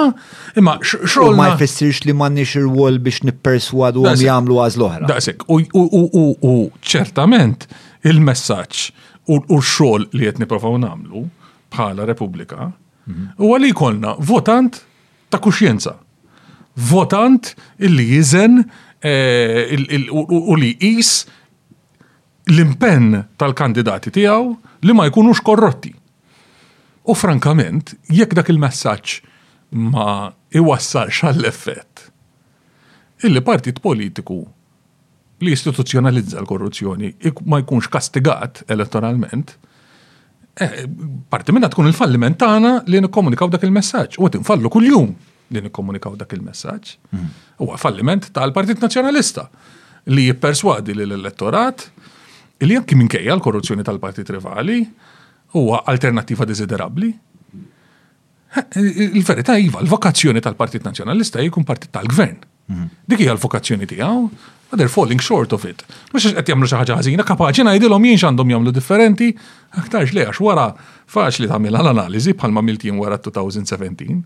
imma 0.61 0.77
xogħol. 0.80 1.35
Ma 1.35 1.49
jfissirx 1.57 2.05
li 2.07 2.15
m'għandniex 2.15 2.53
ir-wol 2.61 2.99
biex 3.03 3.26
nipperswadu 3.27 4.05
għom 4.07 4.23
jagħmlu 4.23 4.59
għażlu 4.68 4.88
oħra. 4.88 5.09
Daqsek, 5.11 5.43
u 5.49 6.53
ċertament 6.93 7.68
il-messaġġ 8.13 8.85
u 9.31 9.41
x-xogħol 9.57 10.07
li 10.15 10.30
qed 10.30 10.39
niprofaw 10.45 10.80
nagħmlu 10.85 11.26
bħala 11.76 12.07
Repubblika, 12.13 12.69
hmm. 13.09 13.27
u 13.41 13.51
għalli 13.57 13.73
jkollna 13.76 14.15
votant 14.31 14.80
ta' 15.32 15.40
kuxjenza. 15.40 15.95
Votant 16.90 17.53
illi 17.84 18.08
jizen 18.16 18.60
eh, 19.03 19.74
u 20.12 20.56
li 20.60 20.74
jis 20.80 21.26
l-impenn 22.52 23.20
tal-kandidati 23.40 24.12
tijaw 24.14 24.45
li 24.84 24.95
ma 24.98 25.08
jkunux 25.10 25.40
korrotti. 25.45 25.91
U 27.10 27.16
frankament, 27.18 27.95
jekk 28.14 28.36
dak 28.38 28.52
il-messaġġ 28.52 29.20
ma 29.78 30.30
iwassalx 30.53 31.24
għall-effett, 31.28 32.10
illi 33.26 33.41
partit 33.45 33.80
politiku 33.82 34.41
li 35.41 35.53
istituzzjonalizza 35.56 36.41
l-korruzzjoni 36.44 37.14
ma 37.49 37.62
jkunx 37.64 37.90
kastigat 37.94 38.62
elettoralment, 38.72 39.56
Eh, 40.60 40.86
parti 41.32 41.53
minna 41.56 41.69
tkun 41.72 41.88
il-falliment 41.88 42.36
tagħna 42.41 42.72
li 42.91 42.99
nikkomunikaw 43.06 43.49
dak 43.53 43.64
il-messaġġ. 43.68 44.18
U 44.19 44.28
qed 44.28 44.41
infallu 44.41 44.72
kuljum 44.73 45.14
li 45.56 45.61
nikkomunikaw 45.68 46.18
dak 46.19 46.36
il-messaġġ. 46.36 46.90
Mm. 47.15 47.30
Huwa 47.61 47.78
falliment 47.80 48.28
tal-Partit 48.36 48.84
Nazzjonalista 48.84 49.45
li 50.11 50.26
jipperswadi 50.28 50.98
l 50.98 51.06
elettorat 51.15 51.86
li 52.65 52.76
jekk 52.76 52.98
minkejja 52.99 53.36
l-korruzzjoni 53.38 53.86
tal-partit 53.88 54.28
rivali 54.36 54.82
huwa 55.56 55.86
alternattiva 55.88 56.44
desiderabbli. 56.45 57.11
Eh, 58.60 58.86
il-verità 59.15 59.56
iva, 59.56 59.80
l-vokazzjoni 59.86 60.44
tal-Partit 60.44 60.84
Nazzjonalista 60.84 61.40
jkun 61.48 61.64
partit 61.64 61.95
tal-Gvern 61.95 62.41
Mhm. 62.70 62.90
Dik 63.10 63.22
hija 63.24 63.34
l-vokazzjoni 63.36 63.88
tiegħu, 63.90 64.28
but 64.70 64.80
they're 64.80 64.92
falling 64.92 65.22
short 65.24 65.54
of 65.56 65.66
it. 65.68 65.84
Mhux 66.12 66.32
qed 66.38 66.52
jagħmlu 66.52 66.70
xi 66.70 66.78
ħaġa 66.80 66.98
ħażina, 67.02 67.26
kapaċi 67.28 67.66
ngħidilhom 67.68 68.08
jien 68.10 68.20
x'għandhom 68.22 68.54
jagħmlu 68.56 68.74
differenti, 68.76 69.30
aktarx 69.82 70.16
li 70.16 70.24
għax 70.26 70.44
wara 70.46 70.68
faċli 71.12 71.50
tagħmel 71.52 71.80
l-analiżi 71.80 72.36
bħalma 72.40 72.64
miltin 72.70 73.00
wara 73.02 73.20
2017. 73.20 74.22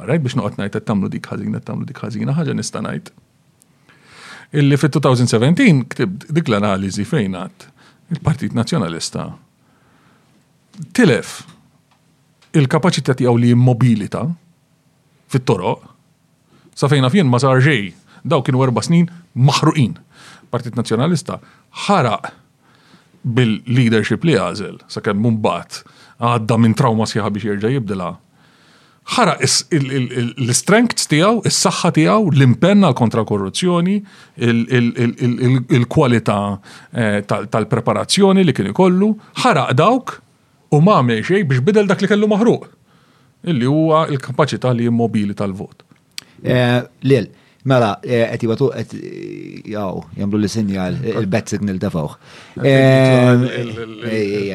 Rajt 0.00 0.24
biex 0.24 0.38
noqgħod 0.38 0.56
ngħid 0.56 0.74
qed 0.78 0.88
tagħmlu 0.90 1.12
dik 1.16 1.28
ħażina, 1.30 1.60
tagħmlu 1.66 1.88
dik 1.90 2.02
ħażina, 2.06 2.38
ħaġa 2.38 2.56
nista' 2.60 2.84
ngħid. 2.86 3.12
Illi 4.60 4.80
fit-2017 4.80 5.82
ktib 5.94 6.26
dik 6.38 6.48
l-analiżi 6.50 7.04
fejn 7.06 7.36
il-Partit 8.10 8.56
Nazzjonalista 8.58 9.28
tilef 10.96 11.36
il-kapaċità 12.58 13.14
tiegħu 13.14 13.36
li 13.38 13.52
immobilita 13.54 14.24
fit-toroq 15.30 15.84
Sa 16.74 16.88
fejna 16.90 17.08
fjen 17.10 17.28
ma 17.30 17.38
sarġej, 17.42 17.92
daw 18.22 18.42
kienu 18.44 18.60
erba 18.64 18.80
snin 18.84 19.08
maħruqin. 19.34 19.94
Partit 20.50 20.76
Nazjonalista 20.78 21.38
ħaraq 21.86 22.30
bil-leadership 23.36 24.24
li 24.24 24.34
għazel, 24.40 24.78
sa' 24.88 25.02
kemm 25.04 25.20
mumbat 25.24 25.82
għadda 26.20 26.56
minn 26.60 26.74
trauma 26.78 27.04
sħiħa 27.08 27.30
biex 27.32 27.44
jirġa 27.50 27.68
jibdela. 27.74 28.10
ħara 29.10 29.32
l-strength 29.42 31.00
tijaw, 31.10 31.34
il-saxħa 31.48 31.90
tijaw, 31.96 32.22
l-impenna 32.30 32.90
kontra 32.94 33.24
korruzzjoni, 33.26 33.94
il-kualita 34.38 36.36
eh, 36.92 37.26
tal-preparazzjoni 37.26 38.44
li 38.46 38.54
kien 38.54 38.70
ikollu, 38.70 39.08
ħara 39.42 39.66
dawk 39.74 40.06
u 40.70 40.78
ma' 40.84 41.00
meċej 41.08 41.42
biex 41.50 41.60
bidel 41.66 41.90
dak 41.90 41.98
li 42.04 42.10
kellu 42.12 42.26
maħruq. 42.30 42.62
Illi 43.50 43.66
huwa 43.66 43.98
il 44.12 44.18
kapacita 44.22 44.68
li 44.76 44.84
immobili 44.90 45.34
tal-vot. 45.34 45.82
Eh, 46.42 46.82
Lil, 47.04 47.28
mela, 47.68 47.90
għet 48.04 48.32
eh, 48.32 48.40
jibatu, 48.40 48.68
għet 48.72 48.94
jaw, 49.72 50.00
jamlu 50.16 50.38
li 50.40 50.48
sinjal, 50.48 50.96
mm-hmm. 50.96 51.18
il-bet 51.20 51.52
signal 51.52 51.78
dafaw. 51.82 52.08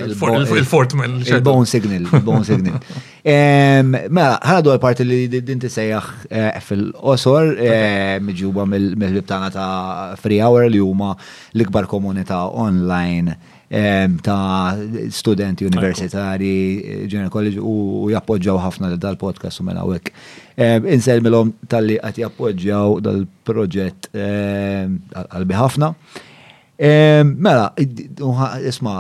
Il-fort 0.06 0.96
Il-bone 0.98 1.68
signal, 1.70 2.08
il-bone 2.10 2.46
signal. 2.48 2.80
Mela, 3.26 4.36
ħadu 4.46 4.70
għal-parti 4.76 5.06
li 5.06 5.42
dinti 5.42 5.70
sejjaħ 5.70 6.12
eh, 6.30 6.62
fil-osor, 6.66 7.56
miġuba 8.26 8.66
mill-libtana 8.70 9.50
ta' 9.54 10.22
Free 10.22 10.42
Hour 10.46 10.68
li 10.70 10.82
huma 10.82 11.14
l-ikbar 11.56 11.90
komunita 11.90 12.44
online 12.52 13.34
ta' 13.72 14.78
studenti 15.10 15.66
universitari, 15.66 17.06
general 17.10 17.30
college 17.34 17.58
u 17.60 18.10
jappoġġaw 18.12 18.58
ħafna 18.62 18.92
dal-podcast 19.02 19.60
u 19.60 19.64
mela 19.66 19.82
għek. 19.90 20.12
Inselmilom 20.94 21.54
tal-li 21.72 21.98
għat 21.98 22.18
jappoġġaw 22.26 23.00
dal-proġett 23.04 24.10
għalbi 24.14 25.54
ħafna. 25.58 25.92
Mela, 26.78 27.70
isma, 28.68 28.94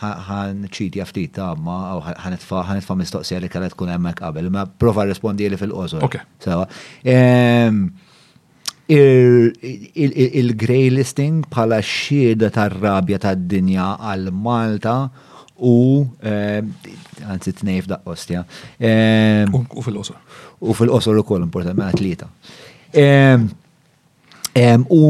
ħan 0.00 0.66
ċiti 0.72 1.00
għaftit 1.04 1.34
ta' 1.38 1.52
ma, 1.60 1.96
u 1.98 2.02
ħanetfa 2.02 2.94
mistoqsija 2.96 3.40
li 3.44 3.48
kallet 3.52 3.74
kun 3.78 3.90
emmek 3.94 4.18
qabel, 4.24 4.50
ma' 4.50 4.66
prova 4.66 5.04
rispondi 5.06 5.48
li 5.52 5.58
fil-qosor. 5.60 6.02
Ok 6.02 6.20
il-grey 8.90 10.82
il, 10.84 10.92
il 10.92 10.96
listing 10.98 11.44
bħala 11.50 11.78
xieda 11.84 12.48
tar-rabja 12.50 13.20
tad-dinja 13.22 13.86
għal 14.10 14.30
Malta 14.34 14.94
u 15.62 15.74
għanzi 16.20 17.52
eh, 17.52 17.56
t-nejf 17.60 17.90
da' 17.92 17.98
ostja. 18.10 18.42
Eh, 18.80 19.44
u 19.50 19.84
fil 19.84 20.00
osor 20.02 20.16
U 20.60 20.74
fil-qosor 20.76 21.16
u 21.20 21.24
koll 21.24 21.46
importan, 21.46 21.72
ma' 21.72 21.86
mela 21.86 21.94
atleta. 21.94 22.26
Eh, 22.92 24.76
u 24.90 25.04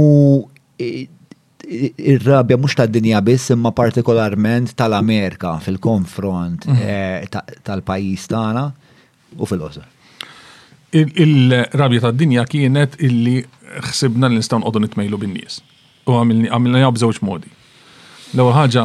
il-rabja 2.10 2.58
mux 2.58 2.74
ta' 2.78 2.86
dinja 2.86 3.18
biss 3.24 3.50
imma 3.54 3.72
partikolarment 3.74 4.74
tal-Amerika 4.78 5.54
fil-konfront 5.62 6.66
mhm. 6.66 7.40
tal-pajis 7.66 8.26
tagħna 8.32 8.64
u 9.38 9.46
fil 9.48 9.62
osor 9.66 9.88
Il-rabja 10.90 12.00
ta' 12.08 12.10
dinja 12.18 12.42
kienet 12.50 12.96
illi 13.06 13.36
ħsibna 13.78 14.28
li 14.28 14.38
nistgħu 14.38 14.60
nqogħdu 14.60 14.82
nitmejlu 14.84 15.18
bin-nies. 15.22 15.60
U 16.10 16.16
għamilna 16.18 16.82
għab 16.82 16.98
b'żewġ 16.98 17.20
modi. 17.26 17.50
L-ewwel 18.34 18.56
ħaġa 18.56 18.84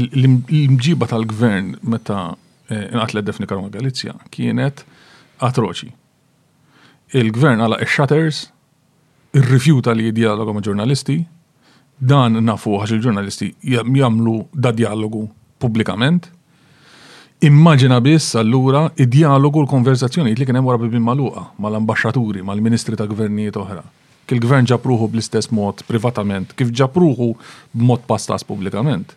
l-imġiba 0.00 1.08
tal-gvern 1.10 1.74
meta 1.90 2.20
eh, 2.70 2.90
inqatlet 2.92 3.26
Defni 3.26 3.48
Karma 3.50 3.70
Galizja 3.74 4.14
kienet 4.34 4.84
atroċi. 5.42 5.90
Il-gvern 7.16 7.62
għala 7.64 7.80
shutters 7.90 8.44
irrifjuta 9.34 9.94
li 9.94 10.08
jiddialoga 10.10 10.54
ma' 10.54 10.62
ġurnalisti, 10.62 11.16
dan 12.00 12.38
nafu 12.46 12.76
għax 12.78 12.94
il-ġurnalisti 12.96 13.50
jamlu 13.72 14.44
da 14.52 14.70
dialogu 14.72 15.24
publikament. 15.60 16.30
Immaġina 17.40 17.96
biss 18.04 18.34
allura 18.36 18.84
id-dialogu 19.00 19.62
l-konverzazzjoni 19.62 20.34
li 20.36 20.44
kien 20.44 20.58
hemm 20.60 20.66
wara 20.68 20.80
bibin 20.82 21.02
maluqa 21.02 21.46
mal-ambasċaturi, 21.58 22.42
mal-ministri 22.44 22.98
ta' 23.00 23.06
gvernijiet 23.08 23.56
oħra 23.62 23.82
kil 24.30 24.38
il-gvern 24.38 24.68
ġapruħu 24.70 25.06
bl-istess 25.10 25.50
mod 25.54 25.80
privatament, 25.88 26.52
kif 26.54 26.70
ġapruħu 26.80 27.26
b'mod 27.74 28.04
pastas 28.06 28.44
publikament. 28.46 29.16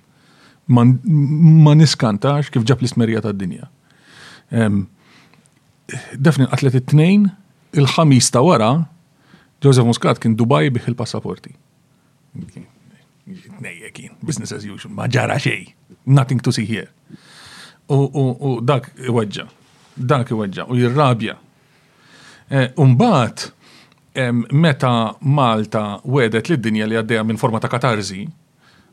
Ma 0.74 0.82
niskantax 1.78 2.50
kif 2.56 2.66
ġab 2.66 2.82
l-ismerija 2.82 3.22
ta' 3.22 3.34
dinja. 3.38 3.68
Defni 6.28 6.48
atlet 6.50 6.80
it-tnejn, 6.82 7.28
il-ħamis 7.78 8.32
ta' 8.34 8.42
wara, 8.48 8.72
Joseph 9.64 9.86
Muscat 9.86 10.18
kien 10.24 10.34
Dubai 10.40 10.72
bih 10.74 10.90
il-passaporti. 10.90 11.54
Nejja 13.64 13.94
kien, 13.96 14.18
business 14.26 14.56
as 14.56 14.66
usual, 14.66 14.96
ma 14.98 15.06
ġara 15.08 15.38
xej, 15.40 15.70
nothing 16.10 16.42
to 16.44 16.52
see 16.56 16.66
here. 16.66 16.90
U 17.92 18.58
dak 18.66 18.90
iweġġa, 18.98 19.46
dak 20.10 20.34
iweġġa, 20.34 20.66
u 20.74 20.80
jirrabja. 20.82 21.38
Eh, 22.54 22.68
Umbat, 22.82 23.52
meta 24.52 25.16
Malta 25.20 26.00
wedet 26.06 26.50
li 26.50 26.58
d-dinja 26.58 26.86
li 26.88 26.98
għaddeja 26.98 27.24
minn 27.26 27.38
forma 27.38 27.60
ta' 27.60 27.70
katarzi, 27.70 28.24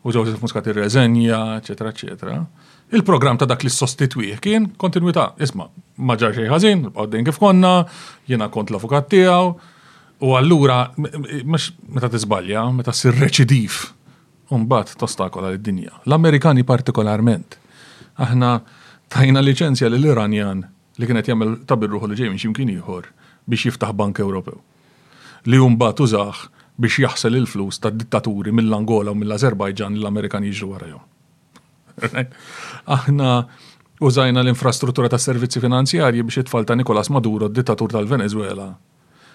u 0.03 0.13
Joseph 0.13 0.41
muskat 0.41 0.67
il 0.67 0.75
reżenja 0.75 1.57
eccetera, 1.59 1.91
eccetera, 1.93 2.37
il-programm 2.97 3.37
ta' 3.37 3.45
dak 3.47 3.63
li 3.63 3.69
sostitwih 3.71 4.41
kien 4.41 4.71
kontinuità. 4.81 5.35
Isma, 5.45 5.69
ma 6.01 6.17
xej 6.17 6.49
ħażin, 6.49 6.87
għaddejn 6.95 7.27
kif 7.29 7.39
konna, 7.39 7.85
jiena 8.27 8.49
kont 8.49 8.71
l-avukat 8.73 9.11
tiegħu, 9.13 9.53
u 10.21 10.35
allura 10.37 10.91
mhux 11.01 11.71
meta 11.97 12.09
tiżbalja, 12.13 12.65
meta 12.77 12.93
ssir 12.93 13.15
reċidiv, 13.17 13.77
mbagħad 14.53 14.97
tostakola 15.01 15.53
d 15.55 15.61
dinja 15.65 15.93
L-Amerikani 16.09 16.65
partikolarment. 16.67 17.57
Aħna 18.21 18.57
tajna 19.09 19.41
liċenzja 19.45 19.89
lill-Iranjan 19.89 20.65
li 21.01 21.09
kienet 21.09 21.29
jagħmel 21.29 21.55
tabir 21.71 21.89
ruħu 21.93 22.11
li 22.11 22.19
ġej 22.19 22.33
minn 22.35 22.41
ximkien 22.41 22.73
ieħor 22.75 23.09
biex 23.49 23.69
jiftaħ 23.71 23.95
Bank 23.97 24.21
Ewropew 24.21 24.59
li 25.49 25.57
jumbat 25.61 26.01
użax 26.01 26.49
biex 26.81 26.99
jaħsel 27.05 27.37
il-flus 27.41 27.79
ta' 27.81 27.91
dittaturi 27.95 28.53
mill-Angola 28.57 29.13
u 29.13 29.19
mill-Azerbajġan 29.21 29.97
l-Amerikan 30.01 30.45
jiġu 30.47 30.69
warajom. 30.71 31.03
Aħna 32.97 33.33
użajna 34.01 34.41
l-infrastruttura 34.43 35.11
ta' 35.13 35.21
servizzi 35.21 35.61
finanzjarji 35.61 36.25
biex 36.27 36.43
it 36.45 36.53
ta' 36.67 36.77
Nikolas 36.77 37.11
Maduro, 37.13 37.49
dittatur 37.49 37.93
tal-Venezuela, 37.93 38.71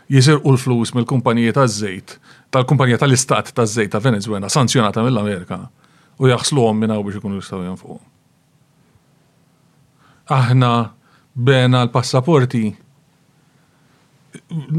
u 0.06 0.18
l-flus 0.52 0.96
mill-kumpanija 0.98 1.54
ta' 1.54 1.68
żejt, 1.70 2.18
tal-kumpanija 2.50 2.98
tal-istat 3.02 3.52
ta' 3.54 3.66
żejt 3.66 3.92
ta' 3.94 4.00
Venezuela, 4.02 4.50
sanzjonata 4.50 5.04
mill-Amerika, 5.04 5.62
u 6.18 6.28
jaħsluhom 6.30 6.88
u 6.98 7.04
biex 7.04 7.22
ikunu 7.22 7.42
jistaw 7.42 7.78
fuq. 7.78 8.02
Aħna 10.34 10.72
bena 11.36 11.86
l-passaporti 11.86 12.74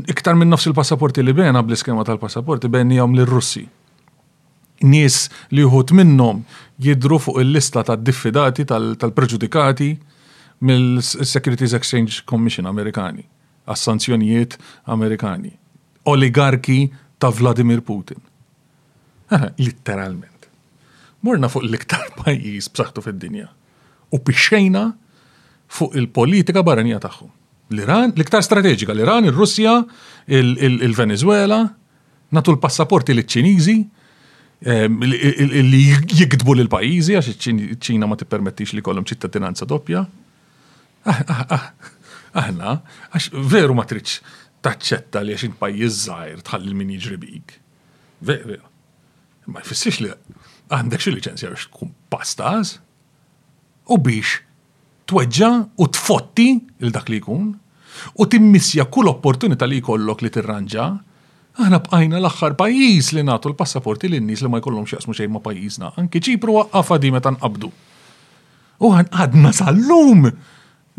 iktar 0.09 0.37
minn 0.39 0.51
nofs 0.51 0.67
il-passaporti 0.71 1.25
li 1.25 1.33
bejna 1.37 1.63
bl-iskema 1.63 2.05
tal-passaporti 2.07 2.69
jom 2.97 3.15
l-Russi. 3.17 3.65
Nies 4.85 5.31
li 5.51 5.63
juħut 5.65 5.93
minnom 5.97 6.43
jidru 6.77 7.17
fuq 7.19 7.41
il-lista 7.41 7.81
ta' 7.83 7.97
diffidati 7.97 8.65
tal-preġudikati 8.69 9.91
mill-Securities 10.61 11.73
Exchange 11.79 12.25
Commission 12.29 12.67
Amerikani, 12.67 13.25
għas-sanzjonijiet 13.69 14.59
Amerikani, 14.89 15.53
oligarki 16.13 16.91
ta' 17.19 17.31
Vladimir 17.33 17.81
Putin. 17.81 18.21
Eh, 19.33 19.49
Litteralment. 19.59 20.47
Morna 21.25 21.49
fuq 21.49 21.65
l-iktar 21.65 22.13
pajjiż 22.21 22.69
b'saħħtu 22.77 23.05
fid-dinja 23.07 23.49
u 24.15 24.21
pixxejna 24.23 24.85
fuq 25.67 25.97
il-politika 25.99 26.63
barranija 26.63 27.01
tagħhom. 27.09 27.33
L-Iran, 27.75 28.13
l-iktar 28.15 28.45
strateġika, 28.47 28.95
l-Iran, 28.95 29.27
il-Russja, 29.27 29.73
il-Venezuela, 30.31 31.65
natu 32.37 32.55
l-passaporti 32.55 33.15
l-ċinizi, 33.17 33.75
ehm, 34.63 35.01
li 35.09 35.81
jikdbu 35.91 36.55
l-pajizi, 36.61 37.17
għax 37.19 37.35
ċina 37.83 38.07
ma 38.07 38.19
tippermettix 38.21 38.77
li 38.77 38.85
kollum 38.87 39.07
ċittadinanza 39.09 39.67
doppja. 39.67 40.05
Ah, 41.11 41.23
ah, 41.27 41.43
ah, 41.57 41.67
aħna, 42.45 42.77
għax 43.11 43.29
veru 43.51 43.75
ma 43.79 43.87
triċ 43.87 44.21
taċċetta 44.67 45.25
li 45.27 45.35
għax 45.35 45.59
pajiz 45.59 45.99
zaħir 46.07 46.47
tħalli 46.47 46.75
min 46.75 46.95
jiġri 46.97 47.19
bik. 47.23 47.59
Veru. 48.27 48.61
Ma 49.51 49.63
jfissix 49.63 50.01
li 50.05 50.15
għandek 50.75 51.03
xil 51.03 51.19
licenzja 51.19 51.51
biex 51.53 51.67
tkun 51.71 51.91
pastaż 52.15 52.77
u 53.95 53.99
biex 54.03 54.46
tweġġa 55.07 55.51
u 55.81 55.87
tfotti 55.93 56.49
il-dak 56.83 57.09
li 57.11 57.21
jkun 57.23 57.47
u 58.21 58.27
timmissja 58.31 58.85
kull 58.93 59.09
opportunità 59.11 59.67
li 59.69 59.79
jkollok 59.83 60.23
li 60.25 60.31
tirranġa 60.35 60.91
Aħna 61.57 61.79
bqajna 61.87 62.19
l-aħħar 62.21 62.53
pajjiż 62.61 63.07
li 63.17 63.23
nagħtu 63.25 63.49
l-passaporti 63.49 64.11
lin-nies 64.13 64.43
li 64.45 64.49
ma 64.53 64.59
jkollhomx 64.61 64.93
jaqsmu 64.93 65.15
xejn 65.17 65.31
ma' 65.33 65.41
pajjiżna, 65.41 65.89
anki 66.03 66.21
ċipru 66.21 66.53
waqqafa 66.53 66.99
di 67.01 67.13
meta 67.15 67.31
nqabdu. 67.33 67.71
U 68.85 68.91
għadna 68.93 69.55
sal-lum 69.57 70.27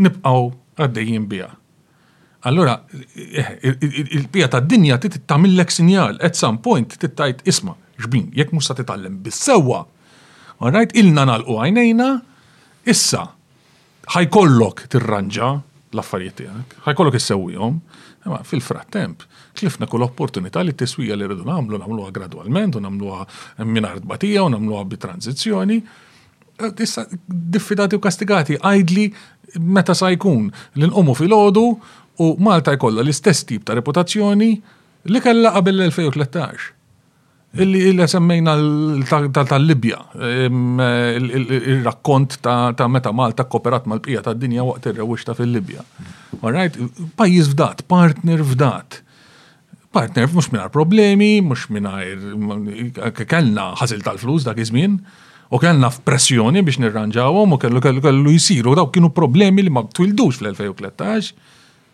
nibqgħu 0.02 0.42
għaddejjin 0.82 1.28
biha. 1.30 1.52
Allora, 2.50 2.74
eh, 2.90 3.54
il-pija 4.18 4.48
ta' 4.50 4.64
dinja 4.66 4.98
tittamillek 4.98 5.72
sinjal, 5.76 6.18
at 6.26 6.34
some 6.42 6.58
point 6.66 6.98
tittajt 7.04 7.46
isma, 7.46 7.78
ġbin, 8.02 8.32
jekk 8.34 8.58
musa 8.58 8.74
titallem 8.74 9.22
bis-sewwa. 9.28 9.84
Alright, 10.58 10.98
ilna 10.98 11.28
nalqu 11.36 11.54
għajnejna, 11.62 12.10
issa 12.90 13.28
ħajkollok 14.14 14.88
tirranġa 14.94 15.48
l-affarijiet 15.96 16.36
tiegħek, 16.42 16.76
ħajkollok 16.88 17.18
issewwihom, 17.20 17.78
imma 18.28 18.40
fil-frattemp 18.48 19.24
klifna 19.58 19.88
kull 19.90 20.06
opportunità 20.06 20.62
li 20.64 20.74
t-tiswija 20.76 21.16
li 21.18 21.28
rridu 21.28 21.46
nagħmlu 21.48 21.80
nagħmluha 21.82 22.12
gradwalment 22.16 22.76
u 22.80 22.84
nagħmluha 22.84 23.64
mingħajr 23.66 24.04
batija 24.12 24.44
u 24.48 24.52
nagħmluha 24.54 24.86
bi-tranzizzjoni. 24.92 25.80
Eh, 26.62 26.74
issa 26.86 27.08
diffidati 27.28 27.98
u 28.00 28.04
kastigati 28.04 28.60
għajdli 28.60 29.08
meta 29.64 29.96
sa 29.96 30.12
jkun 30.14 30.50
li 30.76 30.92
nqumu 30.92 31.16
fil-ħodu 31.18 31.64
u 32.24 32.32
Malta 32.44 32.74
jkollha 32.78 33.04
l-istess 33.06 33.46
tip 33.50 33.66
ta' 33.68 33.76
reputazzjoni 33.78 34.52
li 35.08 35.22
kellha 35.24 35.52
qabel 35.58 35.86
l-2013. 35.88 36.74
Illi 37.56 37.86
illa 37.90 38.06
semmejna 38.08 38.54
tal-Libja, 39.34 39.98
il-rakkont 41.58 42.38
ta' 42.44 42.88
meta 42.92 43.14
Malta 43.16 43.46
kooperat 43.48 43.88
mal 43.88 44.02
pija 44.04 44.20
ta' 44.22 44.36
dinja 44.36 44.66
waqt 44.68 44.90
ir-rewixta 44.92 45.34
fil-Libja. 45.38 45.82
Alright, 46.44 46.76
pajjiż 47.18 47.54
fdat, 47.56 47.86
partner 47.90 48.44
fdat. 48.52 49.00
Partner 49.96 50.28
mhux 50.28 50.52
mingħajr 50.54 50.74
problemi, 50.76 51.30
mhux 51.42 51.70
mingħajr 51.74 53.24
kellna 53.32 53.70
ħazil 53.80 54.04
tal-flus 54.06 54.46
dak 54.46 54.60
iż-żmien, 54.66 55.00
u 55.48 55.58
kellna 55.64 55.88
f'pressjoni 55.96 56.62
biex 56.68 56.82
nirranġawhom 56.84 57.56
u 57.56 57.62
kellu 57.62 57.80
kellu 57.82 58.36
jisiru 58.36 58.76
daw 58.76 58.92
kienu 58.92 59.08
problemi 59.16 59.64
li 59.64 59.72
ma 59.72 59.86
twildux 59.88 60.44
fl-2013 60.44 61.32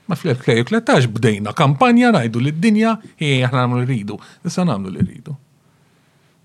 Ma 0.07 0.15
fl-2013 0.19 1.07
bdejna 1.15 1.53
kampanja 1.55 2.11
najdu 2.11 2.41
li 2.43 2.51
d-dinja 2.51 2.97
hija 3.19 3.47
aħna 3.47 3.61
nagħmlu 3.63 3.85
rridu. 3.85 4.17
Issa 4.43 4.65
nagħmlu 4.67 4.91
li 4.91 5.03
rridu. 5.05 5.35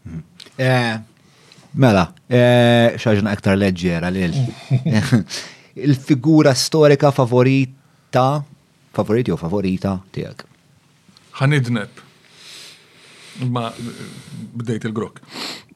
Hmm. 0.05 0.23
Eh, 0.63 1.65
mela, 1.75 2.05
eh, 2.31 2.93
xaġna 3.03 3.33
aktar 3.35 3.59
leġġera 3.59 4.13
lil. 4.15 4.37
Il-figura 5.89 6.55
storika 6.59 7.11
favorita, 7.15 8.29
favoriti 8.95 9.35
u 9.35 9.39
favorita 9.41 9.97
tiegħek. 10.15 10.47
Ħanidneb. 11.41 12.05
Ma 13.51 13.73
eh, 13.73 13.91
bdejt 14.63 14.87
il-grok. 14.93 15.19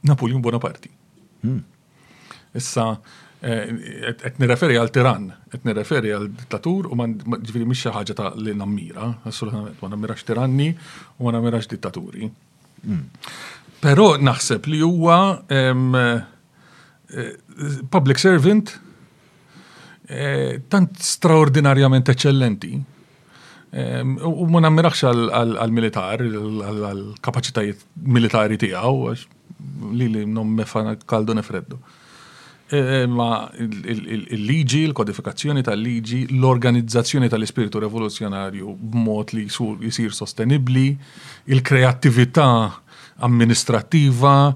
Napoleon 0.06 0.42
Bonaparti. 0.44 0.90
Hmm. 1.42 1.60
Issa, 2.54 2.92
Eh, 3.42 3.66
etni 4.22 4.46
referi 4.46 4.76
għal 4.78 4.90
tiran, 4.94 5.24
etni 5.56 5.72
referi 5.74 6.12
għal 6.14 6.28
dittatur 6.44 6.86
u 6.86 6.96
man 7.00 7.16
ġviri 7.16 7.74
xi 7.74 7.90
ħaġa 7.90 8.14
ta' 8.14 8.28
li 8.38 8.52
nammira, 8.54 9.08
assolutament 9.26 9.80
ma 9.82 9.88
nammirax 9.90 10.22
tiranni 10.28 10.68
u 10.70 11.26
ma 11.26 11.32
nammirax 11.34 11.66
dittaturi. 11.72 12.28
Hmm. 12.86 13.08
Però 13.82 14.12
naħseb 14.22 14.68
li 14.70 14.78
huwa 14.86 15.16
eh, 15.50 17.24
public 17.90 18.22
servant 18.22 18.76
eh, 20.06 20.62
tant 20.70 21.02
straordinarjament 21.02 22.12
eccellenti. 22.14 22.76
U 23.72 24.46
ma 24.52 24.60
nammiraħx 24.60 25.08
għal-militar, 25.34 26.20
għal-kapacitajiet 26.68 27.82
militari 28.14 28.58
tiegħu, 28.60 29.12
li 29.96 30.10
li 30.14 30.22
nom 30.28 30.60
kaldu 31.08 31.32
nefreddu 31.40 31.78
ma 33.12 33.28
il-liġi, 33.58 34.80
il-kodifikazzjoni 34.88 35.62
tal-liġi, 35.66 36.20
l-organizzazzjoni 36.38 37.28
tal-ispiritu 37.30 37.82
rivoluzjonarju 37.82 38.74
b'mod 38.92 39.34
li 39.36 39.44
jisir 39.84 40.14
sostenibli, 40.16 40.92
il-kreattività 41.52 42.48
amministrativa, 43.20 44.54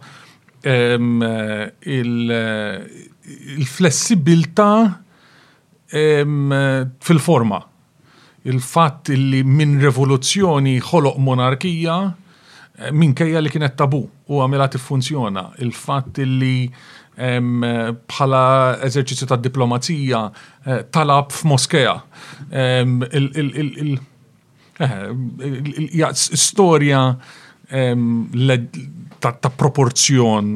il-flessibilità 3.55 4.71
fil-forma. 6.99 7.67
il 8.47 8.61
fat 8.63 9.09
li 9.09 9.41
minn 9.43 9.73
rivoluzzjoni 9.83 10.77
ħoloq 10.79 11.17
monarkija 11.19 11.95
eh, 12.07 12.91
minkejja 12.95 13.41
li 13.43 13.51
kienet 13.51 13.75
tabu 13.77 14.05
u 14.07 14.39
għamela 14.39 14.69
tiffunzjona. 14.71 15.43
il 15.67 15.73
fat 15.75 16.21
li 16.23 16.71
bħala 17.17 18.43
eżerċizzju 18.87 19.27
ta' 19.31 19.39
diplomazija 19.41 20.25
eh, 20.67 20.83
talab 20.93 21.33
f'Moskeja. 21.33 21.97
Storja 26.15 27.17
ta' 29.21 29.55
proporzjon 29.57 30.51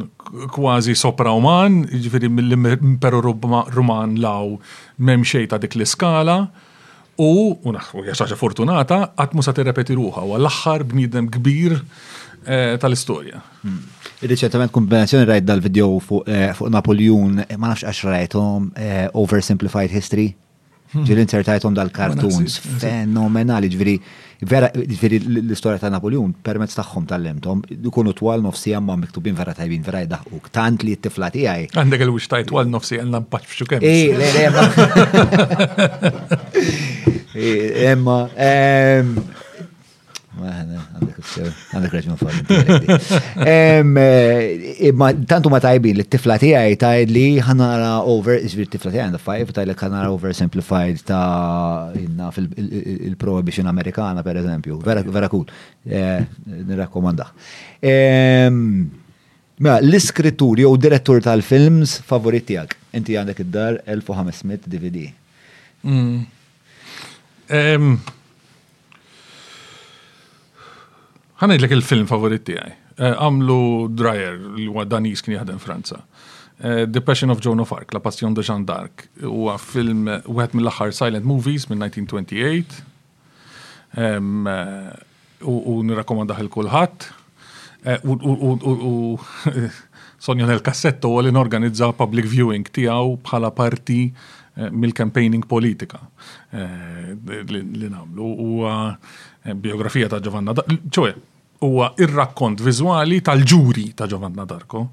kważi 0.54 0.94
soprauman, 0.94 1.80
ġifiri 1.90 2.28
mill-imperu 2.30 3.20
Ruman 3.74 4.18
law 4.22 4.52
memxej 5.00 5.48
ta' 5.50 5.58
dik 5.58 5.74
l-iskala, 5.80 6.42
u, 7.20 7.52
u 7.68 7.72
jaxħaxa 8.06 8.36
fortunata, 8.38 9.00
għatmu 9.20 9.42
sa' 9.44 9.52
t-repeti 9.56 9.96
ruħa, 9.98 10.22
u 10.24 10.36
għall-axħar 10.38 10.86
bnidem 10.88 11.26
kbir 11.34 11.80
Eh, 12.48 12.76
tal-istorja. 12.80 13.36
Hmm. 13.60 13.80
Riċentament 14.24 14.72
kombinazzjoni 14.72 15.26
rajt 15.28 15.44
dal-video 15.44 15.98
fuq 16.00 16.24
eh, 16.32 16.62
Napoljun, 16.72 17.42
eh, 17.44 17.58
ma 17.60 17.68
nafx 17.72 17.84
għax 17.84 18.06
rajtom 18.08 18.70
Oversimplified 19.20 19.92
History. 19.92 20.30
Hmm. 20.90 21.04
Ġil 21.06 21.20
insertajtom 21.22 21.74
dal-kartuns 21.76 22.56
fenomenali, 22.80 23.68
ġviri, 23.70 23.92
vera, 24.50 24.72
ġviri 24.74 25.20
l-istoria 25.44 25.78
ta' 25.78 25.90
Napoljun, 25.92 26.32
permezz 26.42 26.78
taħħom 26.80 27.04
tal-lemtom, 27.12 27.60
dukunu 27.84 28.16
twal 28.18 28.42
nofsi 28.42 28.72
għamma 28.74 28.96
miktubin 29.04 29.36
vera 29.38 29.54
tajbin, 29.54 29.84
vera 29.86 30.00
jdaħu, 30.06 30.40
tant 30.50 30.82
li 30.82 30.96
t-tifla 30.96 31.28
għaj. 31.30 31.68
Għandeg 31.76 32.06
il-wix 32.08 32.32
taj 32.32 32.48
twal 32.50 32.72
nofsi 32.72 32.98
għanna 33.04 33.20
mpaċ 33.28 33.46
fxu 33.52 33.68
kem. 33.70 33.86
Ej, 33.86 34.10
le, 34.16 34.32
le, 36.08 37.06
Emma, 37.92 38.18
ehm, 38.34 39.14
Għandek 40.44 41.92
raġun 41.92 42.16
fuq. 42.18 42.50
Eh, 43.40 43.80
eh, 44.02 44.92
tantu 45.28 45.48
ma 45.52 45.60
tajbi 45.62 45.90
li 45.98 46.04
t-tifla 46.06 46.36
tiegħi 46.40 46.74
tajt 46.80 47.08
li 47.12 47.24
ħanara 47.44 47.92
over, 48.08 48.34
izvir 48.44 48.66
t-tifla 48.68 48.88
għaj 48.92 49.02
għandha 49.06 49.20
five, 49.24 49.46
tajt 49.56 49.68
li 49.70 49.76
ħanara 49.80 50.08
oversimplified 50.14 50.96
ta' 51.08 51.26
jinnna 51.96 52.26
fil-prohibition 52.34 53.66
Amerikana 53.70 54.20
per 54.26 54.34
eżempju. 54.42 54.74
Vera 54.84 55.28
cool. 55.28 55.46
Eh, 55.86 56.20
Nirrakkomanda. 56.70 57.26
Mela, 59.60 59.76
l-iskrittur 59.84 60.56
jew 60.62 60.70
direttur 60.80 61.18
tal-films 61.24 61.90
favorit 62.08 62.44
tiegħek. 62.48 62.70
Inti 62.96 63.12
għandek 63.20 63.38
id-dar 63.44 63.72
1500 63.84 64.64
DVD. 64.72 64.98
Mm. 65.84 66.18
ħanajdlek 71.40 71.74
il-film 71.74 72.08
favorit 72.08 72.42
tiegħi. 72.48 72.72
Għamlu 73.00 73.58
eh, 73.64 73.88
Dreyer 73.96 74.38
li 74.58 74.66
huwa 74.68 74.84
Danis 74.88 75.22
kien 75.24 75.38
jaħdem 75.38 75.60
Franza. 75.62 76.02
Eh, 76.60 76.84
The 76.92 77.00
Passion 77.00 77.32
of 77.32 77.40
Joan 77.44 77.62
of 77.64 77.72
Arc, 77.72 77.94
La 77.96 78.02
Passion 78.04 78.34
de 78.36 78.44
jean 78.44 78.66
d'Arc, 78.68 79.06
huwa 79.24 79.54
film 79.62 80.06
wieħed 80.10 80.56
mill-aħħar 80.58 80.92
silent 80.98 81.24
movies 81.28 81.68
minn 81.72 81.86
1928. 81.86 82.80
Eh, 84.00 84.18
u 85.48 85.78
nirrakkomandaħ 85.88 86.42
il 86.44 86.50
kulħadd. 86.52 87.06
U 88.04 88.98
Sonja 90.20 90.44
nel 90.44 90.60
kassetto 90.60 91.08
u 91.16 91.22
li 91.24 91.30
norganizza 91.32 91.88
public 91.96 92.28
viewing 92.28 92.66
tiegħu 92.76 93.14
bħala 93.24 93.48
parti 93.56 94.02
mill-campaigning 94.60 95.46
politika 95.48 96.02
li 96.58 97.88
namlu. 97.88 98.28
U 98.28 99.56
biografija 99.64 100.10
ta' 100.12 100.20
Giovanna, 100.20 100.52
ċoħe, 100.92 101.14
huwa 101.64 101.90
ir-rakkont 102.00 102.60
viżwali 102.64 103.18
tal-ġuri 103.24 103.90
ta' 103.98 104.06
Giovanna 104.08 104.46
Darko, 104.48 104.84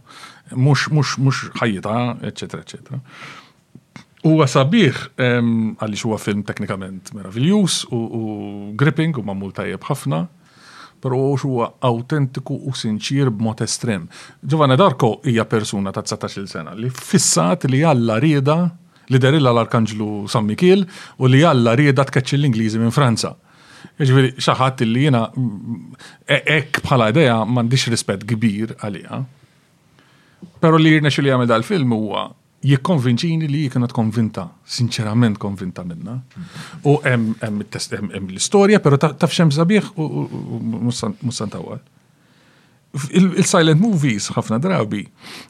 mux, 0.60 0.88
mux, 0.92 1.14
mux 1.24 1.46
ħajjita, 1.62 1.96
eccetera, 2.28 2.64
eccetera. 2.66 3.00
Huwa 4.28 4.48
sabiħ 4.50 5.00
għaliex 5.24 6.04
huwa 6.08 6.18
film 6.20 6.42
teknikament 6.48 7.14
meraviljuż, 7.16 7.78
u, 7.96 8.00
u 8.00 8.32
gripping 8.80 9.16
u 9.20 9.24
mamul 9.28 9.54
tajjeb 9.56 9.86
ħafna, 9.88 10.26
pero 11.04 11.20
huwa 11.46 11.70
autentiku 11.88 12.58
u 12.68 12.74
sinċir 12.76 13.30
b'mod 13.32 13.62
estrem. 13.64 14.08
Giovanna 14.42 14.76
Darko 14.82 15.18
hija 15.30 15.46
persuna 15.48 15.94
ta' 15.96 16.04
19 16.04 16.50
sena 16.52 16.74
li 16.76 16.90
fissat 16.92 17.68
li 17.70 17.84
għalla 17.86 18.18
rieda 18.24 18.58
li 19.14 19.22
derilla 19.24 19.54
l-Arkanġlu 19.56 20.26
San 20.28 20.50
Mikil 20.50 20.82
u 21.22 21.30
li 21.32 21.46
għalla 21.48 21.78
rieda 21.80 22.04
tkeċċi 22.10 22.42
l-Ingliżi 22.42 22.82
minn 22.82 22.92
Franza 22.96 23.36
Ġviri, 24.06 24.32
xaħat 24.38 24.84
li 24.86 25.06
jena 25.08 25.24
e, 26.30 26.38
ek 26.38 26.82
bħala 26.86 27.08
ideja 27.10 27.40
mandiċ 27.50 27.90
rispet 27.96 28.26
kbir 28.30 28.76
għalija. 28.86 29.22
Pero 30.62 30.78
li 30.78 30.92
jirna 30.94 31.10
xili 31.10 31.32
għamil 31.34 31.50
dal-film 31.50 31.96
huwa 31.98 32.28
jikkonvinċini 32.68 33.48
li 33.50 33.64
jikna 33.66 33.90
konvinta, 33.94 34.48
sinċerament 34.70 35.40
konvinta 35.42 35.84
minna. 35.86 36.20
U 36.86 37.00
hemm 37.06 37.34
l-istorja, 38.22 38.84
pero 38.86 39.00
taf 39.02 39.34
xem 39.34 39.52
sabiħ 39.54 39.90
u 39.98 40.30
mussan 40.86 41.50
tawal. 41.54 41.82
Il-silent 43.14 43.82
movies 43.82 44.30
ħafna 44.34 44.58
drabi 44.64 45.04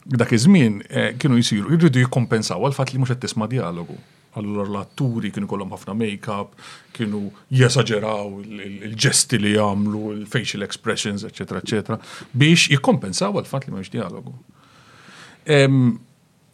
dak 0.04 0.32
iż-żmien 0.36 0.82
eh, 0.88 1.12
kienu 1.20 1.36
jisiru, 1.38 1.68
jridu 1.80 2.00
jikkompensaw 2.02 2.64
għal 2.66 2.74
fat 2.76 2.90
li 2.92 3.00
mhux 3.00 3.12
qed 3.14 3.24
tisma' 3.28 3.46
dialogu. 3.48 3.96
Allura 4.40 4.66
l-atturi 4.70 5.32
kienu 5.34 5.48
kollhom 5.50 5.72
ħafna 5.74 5.94
make-up, 5.98 6.54
kienu 6.94 7.22
jesagġeraw 7.58 8.36
il-ġesti 8.68 9.40
li 9.42 9.52
jagħmlu, 9.56 10.02
il-facial 10.16 10.64
expressions, 10.66 11.26
eċetera, 11.28 11.62
eċetera, 11.64 11.98
biex 12.38 12.68
jikkompensaw 12.74 13.38
għal 13.40 13.50
fat 13.50 13.66
li 13.68 13.74
m'hemmx 13.74 13.92
dialogu. 13.94 14.34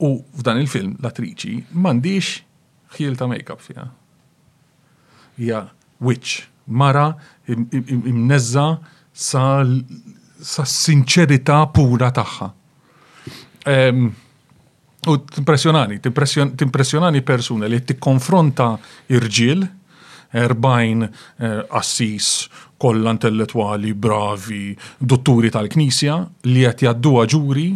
U 0.05 0.11
f'dan 0.41 0.61
il-film 0.63 0.97
l-attriċi 0.99 1.57
m'għandix 1.71 2.33
ħiel 2.99 3.17
ta' 3.19 3.29
make-up 3.31 3.63
fiha. 3.65 3.87
Hija 5.39 5.63
witch, 6.05 6.49
mara 6.67 7.11
imnezza 7.51 8.67
sa' 9.15 10.69
sinċerità 10.71 11.67
pura 11.75 12.13
tagħha. 12.17 12.51
U 15.07 15.19
timpressjonani, 15.37 15.99
timpressjonani 16.59 17.21
persuna 17.25 17.67
li 17.69 17.81
tikkonfronta 17.85 18.71
irġil, 19.13 19.65
erbajn 20.35 21.05
eh, 21.05 21.61
assis, 21.77 22.31
kollha 22.83 23.13
intellettuali, 23.15 23.93
bravi, 23.95 24.73
dotturi 24.99 25.51
tal-knisja 25.55 26.17
li 26.49 26.65
qed 26.69 26.87
jaddu 26.89 27.15
ġuri 27.35 27.69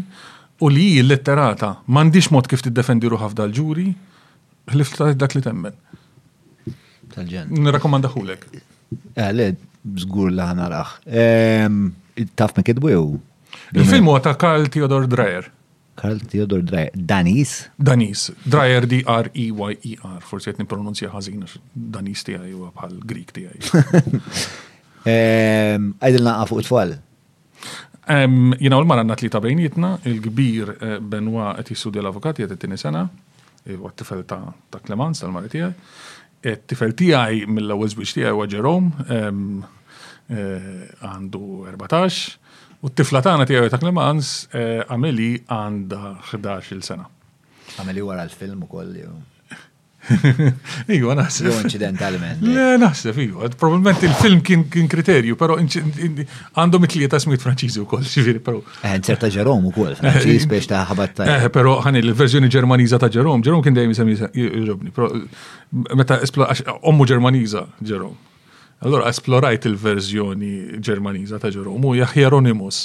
u 0.64 0.70
li 0.74 0.88
letterata 1.05 1.74
mandiċ 1.86 2.30
mod 2.34 2.48
kif 2.50 2.64
t-defendi 2.66 3.06
ruħaf 3.12 3.36
dal-ġuri, 3.38 3.86
ħlift 4.74 5.05
dak 5.20 5.36
li 5.38 5.42
temmen. 5.44 5.76
Tal-ġen. 7.14 7.52
Nirrakkomandaħulek. 7.55 8.48
Għale, 9.20 9.50
eh, 9.52 10.00
żgur 10.02 10.32
laħna 10.34 10.66
raħ. 10.72 10.96
Taf 12.36 12.56
me 12.59 12.64
kidbu 12.66 12.88
Il-film 13.78 14.06
huwa 14.09 14.20
ta' 14.24 14.32
Karl 14.40 14.66
Theodor 14.72 15.05
Dreyer. 15.09 15.46
Karl 15.98 16.22
Theodor 16.30 16.62
Dreyer. 16.62 16.92
Danis? 16.94 17.66
Danis. 17.74 18.28
Dreyer 18.46 18.86
D-R-E-Y-E-R. 18.86 20.14
E 20.14 20.20
e 20.22 20.22
Forse 20.22 20.50
jett 20.52 20.60
nipronunzja 20.62 21.10
ħazina. 21.10 21.48
Danis 21.74 22.22
ti 22.28 22.36
għaj 22.38 22.52
u 22.54 22.68
bħal 22.70 22.96
Greek 23.10 23.34
ti 23.38 23.48
għaj. 23.50 23.60
Ehm, 25.08 25.92
Għajdilna 26.02 26.32
għafu 26.42 26.56
it-tfal. 26.60 26.90
Ehm, 28.12 28.50
jina 28.58 28.76
għol 28.76 28.84
marra 28.90 28.98
mara 28.98 29.04
għanna 29.06 29.16
tlita 29.20 29.40
bejnietna, 29.40 29.90
il 30.10 30.18
gbir 30.24 30.72
eh, 30.74 30.96
Benwa 31.00 31.52
għet 31.54 31.70
jissudi 31.72 32.00
l-avokati 32.02 32.44
għet 32.44 32.52
t-tini 32.58 32.76
sena, 32.76 33.04
eh, 33.62 33.76
u 33.78 33.86
għat-tifel 33.88 34.24
ta' 34.28 34.52
Clemens 34.84 35.22
tal 35.22 35.32
marri 35.32 35.48
ti 35.54 35.62
għaj. 35.62 35.72
Eh, 36.42 36.58
Tifel 36.66 36.92
ti 36.98 37.12
għaj 37.16 37.46
mill-għawizbiċ 37.46 38.14
ti 38.18 38.26
għaj 38.26 38.38
u 38.42 38.44
Jerome, 38.52 39.06
ehm, 39.08 39.46
għandu 40.28 41.46
14, 41.72 42.34
U 42.86 42.90
t-tifla 42.94 43.20
tagħna 43.26 43.46
tiegħu 43.48 43.70
ta' 43.72 43.80
Clemens 43.82 44.28
għameli 44.55 45.28
għanda 45.50 46.05
11-il 46.30 46.84
sena. 46.86 47.09
Ameli 47.82 48.05
wara 48.06 48.26
l-film 48.28 48.62
ukoll 48.68 48.92
jew. 49.00 49.10
Iju, 50.09 51.10
naħseb. 51.18 51.48
Jo 51.50 51.55
incidentalment. 51.66 52.40
Le, 52.46 52.76
naħseb, 52.80 53.18
iju. 53.20 53.42
Probabilment 53.60 54.05
il-film 54.06 54.38
kien 54.46 54.86
kriterju, 54.92 55.34
pero 55.40 55.59
għandhom 55.60 56.86
it-tliet 56.86 57.16
asmiet 57.18 57.42
franċiżi 57.42 57.82
u 57.82 57.88
koll, 57.90 58.06
xiviri, 58.09 58.38
pero. 58.46 58.62
Eh, 58.86 58.94
ċerta 59.05 59.28
Ġerom 59.34 59.66
u 59.68 59.74
koll, 59.74 59.98
franċiż 59.98 60.46
biex 60.48 60.70
ta' 60.70 60.84
ħabat 60.92 61.18
ta' 61.18 61.26
Eh, 61.34 61.50
pero 61.52 61.74
ħani 61.82 62.00
l-verżjoni 62.06 62.48
ġermaniza 62.55 63.02
ta' 63.02 63.10
Ġerom, 63.18 63.42
Ġerom 63.44 63.66
kien 63.66 63.76
dejjem 63.76 63.92
jisemmi 63.96 64.16
jġobni, 64.38 64.94
pero 64.94 65.10
meta 65.98 66.22
Allora, 68.86 69.09
esplorajt 69.10 69.64
il-verżjoni 69.66 70.78
ġermaniza 70.86 71.40
ta' 71.42 71.50
Ġeromu, 71.50 71.96
ja 71.98 72.06
Hieronymus. 72.12 72.84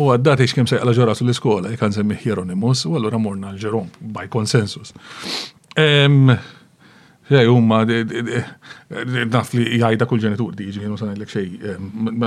U 0.00 0.06
għaddati 0.14 0.46
xkem 0.48 0.64
sejqla 0.70 0.94
ġara 0.96 1.12
sull-iskola, 1.18 1.74
jkan 1.74 1.92
semmi 1.92 2.16
Hieronymus, 2.22 2.86
u 2.88 2.94
allora 2.96 3.20
morna 3.20 3.50
l-Ġerom, 3.52 3.90
by 4.16 4.30
consensus. 4.32 4.94
Ja, 5.76 7.42
jumma, 7.46 7.82
naf 9.30 9.52
li 9.54 9.66
jgħajda 9.76 10.08
kull 10.10 10.24
ġenitur 10.24 10.56
diġi, 10.58 10.86
jenu 10.86 10.96
san 10.98 11.12
għajlek 11.12 11.34
xej, 11.36 11.76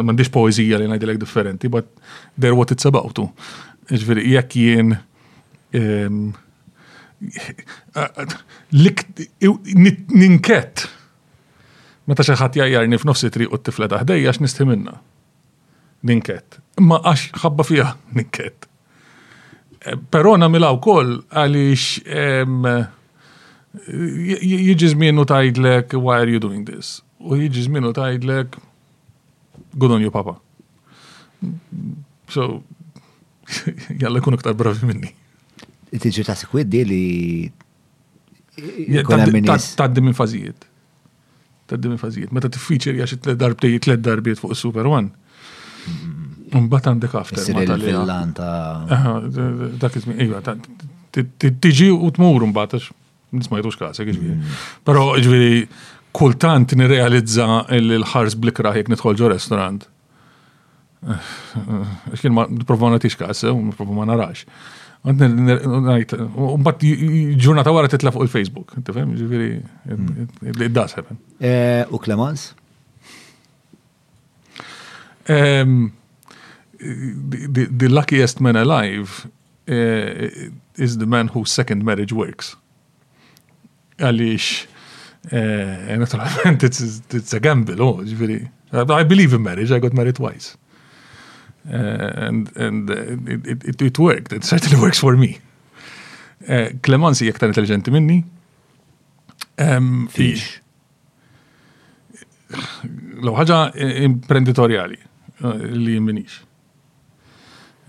mandiġ 0.06 0.30
poezija 0.32 0.78
li 0.80 0.92
najdilek 0.94 1.18
differenti, 1.26 1.74
but 1.74 1.90
they're 2.38 2.54
what 2.56 2.72
it's 2.78 2.86
about. 2.88 3.18
Ġveri, 3.90 4.30
jek 4.38 4.54
jien 4.62 4.94
eh, 5.74 6.20
eh, 7.98 8.36
ninket 9.42 10.86
Meta 12.06 12.24
xi 12.28 12.36
ħadd 12.36 12.60
jajjarni 12.60 12.98
f'nofsi 13.00 13.30
triq 13.32 13.52
u 13.52 13.58
t-tifla 13.64 13.88
taħdejja 13.94 14.32
għax 14.32 14.42
nisti 14.44 14.66
minna. 14.68 14.98
Ninket. 16.04 16.58
Ma 16.84 16.98
għax 17.00 17.30
ħabba 17.46 17.66
fiha 17.70 17.92
ninket. 18.20 18.68
E, 19.88 19.96
però 20.12 20.36
nagħmilha 20.40 20.72
wkoll 20.78 21.14
għaliex 21.32 22.04
jiġi 23.84 24.92
żmienu 24.94 25.24
tgħidlek 25.32 25.96
why 25.98 26.20
are 26.24 26.30
you 26.36 26.44
doing 26.44 26.68
this? 26.68 26.98
U 27.24 27.40
jiġi 27.40 27.64
żmienu 27.70 27.94
tgħidlek 27.96 28.60
good 29.80 29.96
on 29.96 30.04
you 30.04 30.12
papa. 30.12 30.36
So 32.30 32.62
jalla 34.04 34.22
kun 34.26 34.36
iktar 34.36 34.60
bravi 34.60 34.92
minni. 34.92 35.14
Tiġi 35.94 36.24
ta' 36.28 36.36
sekwiddi 36.36 36.84
li. 36.90 37.02
Taddi 39.08 40.04
minn 40.04 40.18
fazijiet 40.18 40.73
ta' 41.66 41.76
dim 41.78 41.96
il-fazijiet. 41.96 42.32
Meta 42.36 42.50
t-feature 42.52 42.98
jaxi 43.00 43.20
tlet 43.24 43.40
darbtej, 43.40 43.78
t 43.84 43.96
darbiet 44.04 44.40
fuq 44.42 44.56
super 44.60 44.88
One. 44.90 45.12
un 46.54 46.68
Mbat 46.70 46.88
għandek 46.90 47.16
after. 47.20 47.42
Il-villan 47.54 48.36
ta' 48.38 48.52
dak 49.82 49.96
izmin, 50.00 50.20
iva, 50.28 50.42
tiġi 51.14 51.90
u 51.94 52.12
tmur 52.14 52.46
mbat, 52.52 52.76
nismajtux 53.38 53.78
kasek, 53.80 54.12
ġviri. 54.12 54.20
Jiġifieri. 54.20 54.38
Mm. 54.38 54.62
Pero 54.90 55.06
ġviri, 55.18 55.50
jiġifieri, 55.50 55.90
kultant 56.14 56.76
nirrealizza 56.78 57.64
il 57.74 58.04
ħars 58.12 58.38
blikra 58.38 58.76
jek 58.78 58.92
nitħolġu 58.94 59.32
restorant. 59.34 59.88
Iġkien 61.10 62.30
eh, 62.30 62.30
eh, 62.30 62.36
ma' 62.38 62.46
t 62.54 62.68
provana 62.70 63.00
t 63.02 63.10
kas, 63.18 63.42
eh, 63.48 63.52
u 63.52 63.64
ma' 63.72 63.78
provana 63.80 64.14
narax. 64.14 64.46
Mbatt 65.04 66.84
ġurnata 67.44 67.74
għara 67.76 67.90
titla 67.92 68.08
fuq 68.16 68.24
il-Facebook, 68.24 68.72
t-fem, 68.88 69.12
ġifieri 69.20 69.48
hmm. 69.90 70.30
id-dasar. 70.64 71.04
das 71.04 71.12
eh, 71.42 71.84
U 71.92 71.98
Clemens? 72.00 72.54
The 75.28 75.68
luckiest 77.92 78.40
man 78.40 78.56
alive 78.56 79.26
eh, 79.68 80.48
is 80.80 80.96
the 81.04 81.08
man 81.08 81.28
whose 81.36 81.52
second 81.52 81.84
marriage 81.84 82.16
works. 82.16 82.56
Għaliex, 84.00 84.48
eh, 85.36 86.00
naturalment, 86.00 86.64
it's 86.68 86.88
a 87.34 87.40
gamble, 87.42 87.76
oh, 87.82 88.00
I 88.72 89.04
believe 89.04 89.34
in 89.34 89.44
marriage, 89.44 89.70
I 89.72 89.80
got 89.80 89.92
married 89.94 90.16
twice. 90.16 90.56
Uh, 91.70 91.76
and 92.28 92.58
and 92.58 92.90
uh, 92.90 92.94
it, 93.56 93.64
it, 93.66 93.82
it 93.82 93.98
worked, 94.00 94.34
it 94.34 94.44
certainly 94.44 94.78
works 94.82 95.00
for 95.00 95.16
me. 95.16 95.38
Clemency 96.84 97.24
uh, 97.24 97.28
jektar 97.32 97.48
intelligenti 97.48 97.90
minni. 97.94 98.18
Um, 99.64 100.10
Fiex. 100.12 100.60
Law 103.24 103.38
ħagġa 103.40 103.62
eh, 103.80 104.04
imprenditoriali 104.04 105.00
eh, 105.00 105.64
li 105.72 105.96
jimminix. 105.96 106.42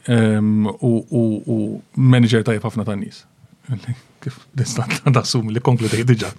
Um, 0.07 0.69
u, 0.71 0.95
u, 1.11 1.25
u 1.49 1.57
manager 1.99 2.47
tajf 2.47 2.69
ħafna 2.69 2.87
tan 2.87 3.03
nies. 3.03 3.25
Kif 4.23 4.39
da' 5.19 5.25
sum 5.29 5.51
li 5.53 5.59
konklu 5.61 5.91
ta' 5.91 5.99
jidġa 5.99 6.31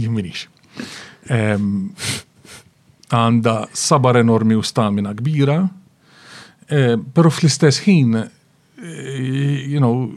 jimminix. 0.00 0.48
Um, 1.28 1.92
għanda 3.14 3.56
um, 3.68 3.76
sabar 3.76 4.16
enormi 4.18 4.56
u 4.58 4.64
stamina 4.66 5.12
kbira 5.14 5.60
Eh, 6.72 6.94
Pero 7.12 7.30
fl-istess 7.32 7.82
ħin, 7.84 8.16
eh, 8.24 9.20
you 9.68 9.80
know, 9.82 10.08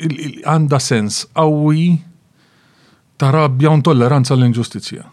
għanda 0.00 0.80
sens 0.82 1.24
għawi 1.36 1.90
ta' 3.20 3.30
rabja 3.34 3.70
un 3.70 3.82
tolleranza 3.84 4.34
l-inġustizja. 4.34 5.04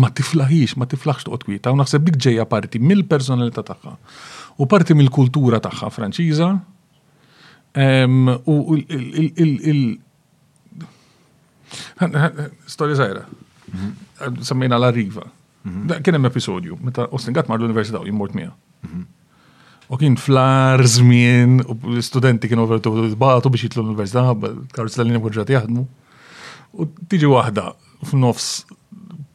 Ma 0.00 0.08
tiflaħix, 0.08 0.74
ma 0.80 0.86
tiflaħx 0.88 1.26
toqgħod 1.26 1.44
kwieta, 1.44 1.72
u 1.74 1.78
naħseb 1.82 2.06
dik 2.08 2.16
ġejja 2.16 2.46
parti 2.48 2.80
mill-personalità 2.80 3.62
tagħha 3.68 3.94
u 4.60 4.66
parti 4.68 4.94
mill-kultura 4.96 5.58
tagħha 5.64 5.88
Franċiża. 5.92 6.48
U 8.48 8.54
il 8.78 9.82
Storja 12.68 12.96
żgħira. 12.96 13.22
Mhm. 13.70 14.42
Semmejna 14.44 14.76
la 14.78 14.90
riva. 14.92 15.24
Mhm. 15.64 16.00
Kien 16.04 16.14
hemm 16.18 16.26
episodju 16.28 16.76
meta 16.84 17.06
Austin 17.12 17.32
Gatt 17.36 17.48
mar 17.48 17.60
l-università 17.60 18.00
u 18.00 18.06
jimmort 18.08 18.34
miegħu. 18.36 18.52
Mhm. 18.82 19.04
U 19.88 19.96
kien 19.96 20.16
flar 20.18 20.86
żmien 20.88 21.60
u 21.68 21.74
l-studenti 21.96 22.48
kienu 22.48 22.66
vertu 22.70 22.92
batu 23.18 23.50
biex 23.52 23.64
jitlu 23.68 23.82
l-università, 23.84 24.22
karozza 24.72 25.02
l-linja 25.02 25.20
bħuġat 25.22 25.50
jaħdmu. 25.54 25.84
U 26.80 26.86
tiġi 27.10 27.28
waħda 27.28 27.64
f'nofs 28.10 28.46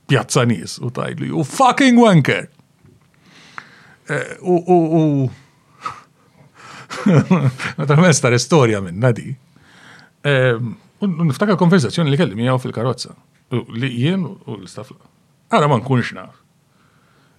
pjazza 0.10 0.46
nis 0.50 0.78
u 0.82 0.90
tajdu, 0.94 1.30
u 1.38 1.44
fucking 1.46 2.00
wanker! 2.02 2.48
Eh, 4.08 4.40
u, 4.40 4.56
u, 4.56 4.78
u, 4.98 5.04
Naturalment 7.78 8.20
tar 8.24 8.34
storja 8.40 8.80
minna 8.82 9.10
di. 9.12 9.28
Ehm, 10.26 10.70
niftakar 11.28 11.58
konverzazzjoni 11.60 12.14
li 12.14 12.18
kelli 12.20 12.38
miegħu 12.40 12.62
fil-karozza. 12.64 13.12
Li 13.76 13.90
jien 13.92 14.24
u 14.24 14.56
l-istafla. 14.56 14.98
Għara 15.52 15.68
ma 15.72 15.78
nkunx 15.82 16.14
naf 16.16 16.40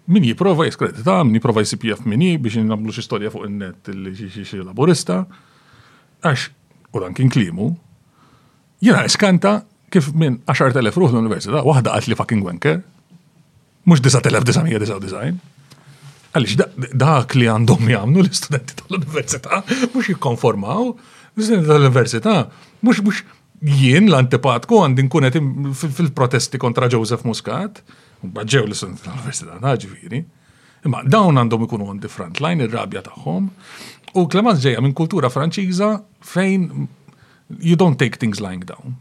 min 0.08 0.24
jiprofa 0.24 0.64
jiskredita, 0.68 1.22
min 1.24 1.36
jiprofa 1.38 1.60
jisipjef 1.62 2.00
minni 2.08 2.32
biex 2.40 2.56
jinnamlu 2.62 2.92
xi 2.96 3.04
storja 3.04 3.30
fuq 3.32 3.44
innet 3.48 3.90
net 3.90 4.00
li 4.06 4.12
xi 4.32 4.62
laburista, 4.64 5.20
għax 6.24 6.46
u 6.96 7.02
dan 7.02 7.12
kien 7.16 7.28
klimu, 7.32 7.66
jina 8.84 9.04
iskanta 9.08 9.60
kif 9.92 10.08
minn 10.16 10.40
10.000 10.48 10.96
ruħ 11.02 11.12
l-Università, 11.14 11.60
waħda 11.64 11.92
għat 11.98 12.08
li 12.08 12.16
fucking 12.16 12.44
wanker, 12.44 12.80
mux 13.88 14.00
9.999, 14.08 15.38
għalix 16.36 16.58
dak 17.04 17.36
li 17.36 17.48
għandhom 17.48 17.88
jgħamlu 17.92 18.24
l-istudenti 18.24 18.78
tal-Università, 18.80 19.62
mux 19.92 20.08
jikonformaw, 20.14 20.94
l-istudenti 21.36 21.68
tal 21.68 21.84
universita 21.84 22.34
mux 22.82 23.22
jien 23.60 24.06
l-antipatku 24.08 24.80
għandin 24.84 25.08
kunet 25.10 25.36
fil-protesti 25.76 26.60
kontra 26.62 26.88
Joseph 26.92 27.26
Muscat, 27.28 27.82
Bħadġew 28.24 28.64
li 28.70 28.74
sunt 28.76 29.04
l-Università 29.06 29.74
ġifiri. 29.78 30.22
Imma 30.86 31.02
dawn 31.04 31.38
għandhom 31.40 31.66
ikunu 31.66 31.86
on 31.90 32.00
the 32.02 32.10
front 32.10 32.40
line, 32.42 32.62
il 32.64 32.72
rabja 32.72 33.02
tagħhom. 33.06 33.50
U 34.18 34.24
Clemens 34.30 34.62
ġeja 34.64 34.80
minn 34.82 34.94
kultura 34.96 35.30
Franċiża 35.30 35.92
fejn 36.24 36.64
you 37.62 37.76
don't 37.80 37.98
take 37.98 38.18
things 38.20 38.40
lying 38.42 38.64
down. 38.66 38.96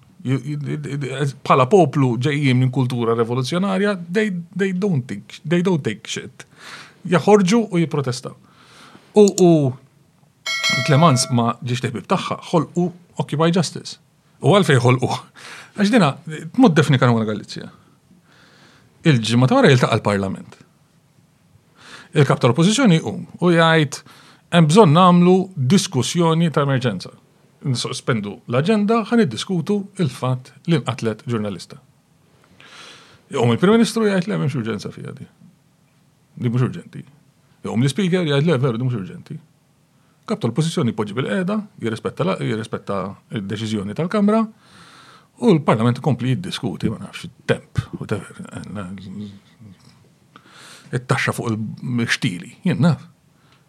Pala 1.48 1.66
poplu 1.70 2.16
ġeji 2.22 2.54
minn 2.58 2.72
kultura 2.74 3.16
revoluzjonarja, 3.16 3.96
they, 4.12 4.32
they, 4.56 4.74
don't 4.74 5.06
think, 5.10 5.38
they 5.46 5.62
don't 5.66 5.84
take 5.86 6.08
shit. 6.08 6.46
Jaħorġu 7.08 7.62
u 7.72 7.82
jiprotesta. 7.82 8.34
U, 9.18 9.24
u 9.40 9.52
Clemens 10.86 11.26
ma 11.34 11.56
ġiġ 11.64 11.86
teħbib 11.88 12.10
taħħa, 12.12 12.42
xol 12.52 12.68
u 12.84 12.90
Occupy 13.22 13.54
Justice. 13.56 13.98
U 14.46 14.54
għalfej 14.58 14.82
xol 14.84 15.00
u. 15.06 15.12
Għax 15.78 15.94
dina, 15.94 16.12
t 16.28 16.44
tmod 16.58 16.76
defni 16.78 17.00
għal 17.02 17.24
Galizja 17.26 17.72
il-ġimgħa 19.08 19.56
wara 19.60 19.70
jiltaqa' 19.72 19.96
l-Parlament. 19.98 20.58
Il-kap 22.18 22.42
tal 22.42 22.54
oppozizjoni 22.54 22.98
hum 23.06 23.24
u 23.44 23.52
jgħid 23.54 24.00
hemm 24.56 24.70
bżonn 24.72 24.94
nagħmlu 24.96 25.36
diskussjoni 25.74 26.50
ta' 26.56 26.66
emerġenza. 26.68 27.12
Nsospendu 27.68 28.36
l-aġenda 28.50 29.02
ħan 29.10 29.26
diskutu 29.32 29.80
il-fatt 30.04 30.52
li 30.70 30.80
nqatlet 30.82 31.24
ġurnalista. 31.28 31.80
Jom 33.34 33.52
il-Prim 33.56 33.76
Ministru 33.78 34.06
jgħid 34.08 34.30
li 34.30 34.38
hemmx 34.38 34.60
urġenza 34.60 34.92
fija 34.94 35.14
di. 35.18 35.28
Di 36.38 36.52
mhux 36.54 36.68
urġenti. 36.68 37.02
Jom 37.66 37.82
l-Speaker 37.84 38.28
jgħid 38.28 38.48
li 38.50 38.60
veru 38.64 38.78
di 38.80 38.86
mhux 38.86 39.00
urġenti. 39.02 39.40
Kap 40.28 40.42
tal 40.44 40.52
oppozizjoni 40.52 40.92
poġġi 40.96 41.16
bil-qeda, 41.16 41.56
jirrispetta 41.80 42.98
il-deċiżjoni 43.38 43.96
tal-Kamra, 43.96 44.42
U 45.38 45.52
l-Parlament 45.54 46.00
kompli 46.02 46.32
jiddiskuti, 46.34 46.90
ma 46.90 46.98
nafx, 47.02 47.28
temp, 47.50 47.82
u 48.00 48.08
it-taxxa 50.88 51.34
fuq 51.36 51.50
il-xtili, 51.52 52.54
jenna. 52.66 52.94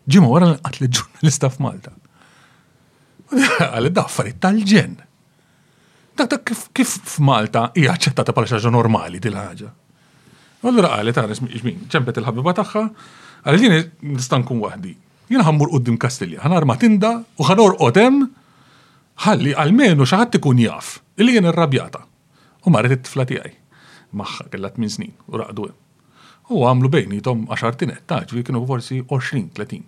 Ġimma 0.09 0.29
wara 0.31 0.53
l-qatli 0.55 0.87
ġurnalista 0.89 1.49
f'Malta. 1.53 1.91
Għalli 3.35 3.91
daffar 3.93 4.29
tal-ġen. 4.41 4.93
Dak 6.19 6.47
kif 6.79 6.95
f'Malta 7.11 7.67
hija 7.77 7.97
ċettata 8.01 8.31
bħala 8.33 8.51
xaġa 8.55 8.71
normali 8.73 9.19
dil 9.23 9.35
ħaġa. 9.37 9.69
Allura 10.65 10.93
għalli 10.97 11.15
ta' 11.15 11.27
ġmin, 11.35 11.83
ċempet 11.93 12.23
il-ħabiba 12.23 12.55
tagħha, 12.63 12.85
għalli 13.49 13.65
jien 13.69 13.93
nistankun 14.15 14.63
waħdi. 14.65 14.95
Jien 15.29 15.45
ħammur 15.47 15.75
qudiem 15.75 15.99
Kastilja, 16.03 16.41
ħanar 16.47 16.65
matinda 16.71 17.17
u 17.37 17.45
ħanor 17.51 17.77
qotem 17.83 18.23
ħalli 19.27 19.55
għalmenu 19.59 20.07
xaħat 20.07 20.39
ikun 20.39 20.61
jaf, 20.63 20.99
illi 21.19 21.35
jien 21.37 21.49
irrabjata. 21.51 22.05
U 22.67 22.71
marret 22.71 22.95
it-tifla 22.99 23.25
tiegħi. 23.27 23.53
Maħħa 24.17 24.49
kellha 24.53 24.71
tmien 24.77 24.91
snin 24.95 25.13
u 25.33 25.43
raqdu 25.43 25.69
U 26.49 26.63
għamlu 26.65 26.89
tinet 26.89 27.27
għaxartinet, 27.29 28.13
vi 28.33 28.41
kienu 28.43 28.63
forsi 28.67 29.03
20-30. 29.11 29.83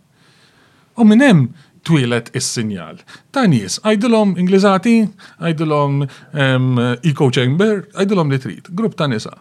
U 1.00 1.04
minn 1.08 1.22
hemm 1.24 1.46
twilet 1.88 2.28
is-sinjal. 2.36 2.98
Ta' 3.32 3.46
nies, 3.48 3.78
għajdilom 3.80 4.34
Ingliżati, 4.42 4.98
għajdilhom 5.40 6.02
Eco 6.04 7.30
Chamber, 7.32 7.86
għajdilom 7.96 8.30
li 8.34 8.38
trid, 8.44 8.68
grupp 8.76 8.98
ta' 9.00 9.06
nisa. 9.08 9.32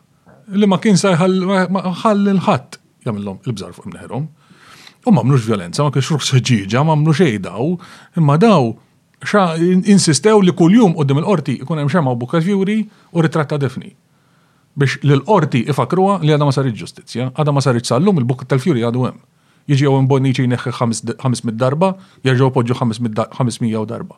Li 0.48 0.66
ma 0.72 0.80
kien 0.80 0.96
sa 0.98 1.12
ħall 1.18 2.30
il-ħadd 2.38 2.80
jamillom 3.06 3.44
il-bżar 3.50 3.76
fuq 3.76 3.90
imneħrom. 3.92 4.30
U 5.04 5.12
m'għamlux 5.12 5.44
violenza, 5.50 5.84
ma 5.84 5.92
kiex 5.92 6.14
ruħ 6.14 6.40
ma' 6.80 6.84
m'għamlu 6.86 7.18
ejdaw, 7.34 7.68
imma 8.16 8.38
daw 8.40 8.72
xa 9.24 9.56
insistew 9.60 10.40
li 10.42 10.52
kuljum 10.56 10.94
jum 10.96 10.96
qoddim 10.96 11.20
il-qorti 11.20 11.54
ikun 11.64 11.80
hemm 11.82 11.90
xemma 11.92 12.14
bukka 12.16 12.40
fjuri 12.42 12.88
u 13.12 13.22
ritratta 13.22 13.58
defni. 13.58 13.92
Biex 14.80 15.00
l-qorti 15.04 15.66
ifakruha 15.70 16.20
li 16.22 16.32
għadha 16.32 16.46
ma 16.48 16.54
sarit 16.56 16.76
ġustizzja, 16.78 17.32
għadha 17.36 17.52
ma 17.54 17.62
sarit 17.66 17.86
sallum 17.90 18.20
il-bukka 18.22 18.46
tal-fjuri 18.48 18.84
għadu 18.88 19.08
hemm. 19.10 19.20
Jiġi 19.70 19.86
għu 19.90 20.00
mbonniċi 20.06 20.48
neħħi 20.54 20.72
500 21.20 21.56
darba, 21.60 21.94
jarġaw 22.26 22.52
podġu 22.56 22.78
500 22.80 23.80
darba. 23.86 24.16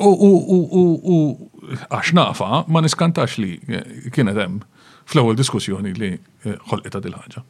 U 0.00 1.50
għax 1.90 2.14
nafa 2.16 2.64
ma 2.68 2.80
niskantax 2.82 3.36
li 3.38 3.50
eh, 3.68 4.08
kienet 4.12 4.38
hemm 4.38 4.62
fl-ewwel 5.04 5.36
diskussjoni 5.36 5.92
li 5.94 6.08
eh, 6.16 6.56
ħolqita 6.68 7.00
dil-ħaġa 7.04 7.40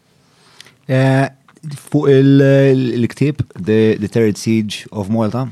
eh, 0.92 1.24
fuq 1.88 2.12
il-ktib, 2.12 3.40
The 3.64 4.08
Third 4.12 4.36
Siege 4.38 4.84
of 4.92 5.08
Malta? 5.08 5.46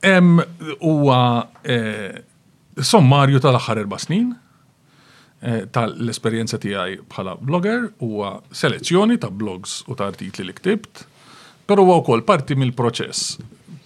Hemm 0.00 0.38
huwa 0.80 1.44
eh, 1.68 2.20
sommarju 2.80 3.38
tal-aħħar 3.44 3.78
erba' 3.82 3.98
snin 4.00 4.30
eh, 5.44 5.66
tal-esperjenza 5.74 6.56
tiegħi 6.62 6.96
bħala 7.10 7.34
blogger 7.42 7.90
huwa 8.00 8.30
selezzjoni 8.52 9.18
ta' 9.20 9.28
blogs 9.30 9.82
u 9.92 9.94
ta' 9.98 10.06
artikli 10.08 10.44
li 10.48 10.52
ktibt, 10.56 11.02
però 11.68 11.80
huwa 11.84 11.96
wkoll 12.00 12.22
parti 12.24 12.54
mill-proċess 12.56 13.34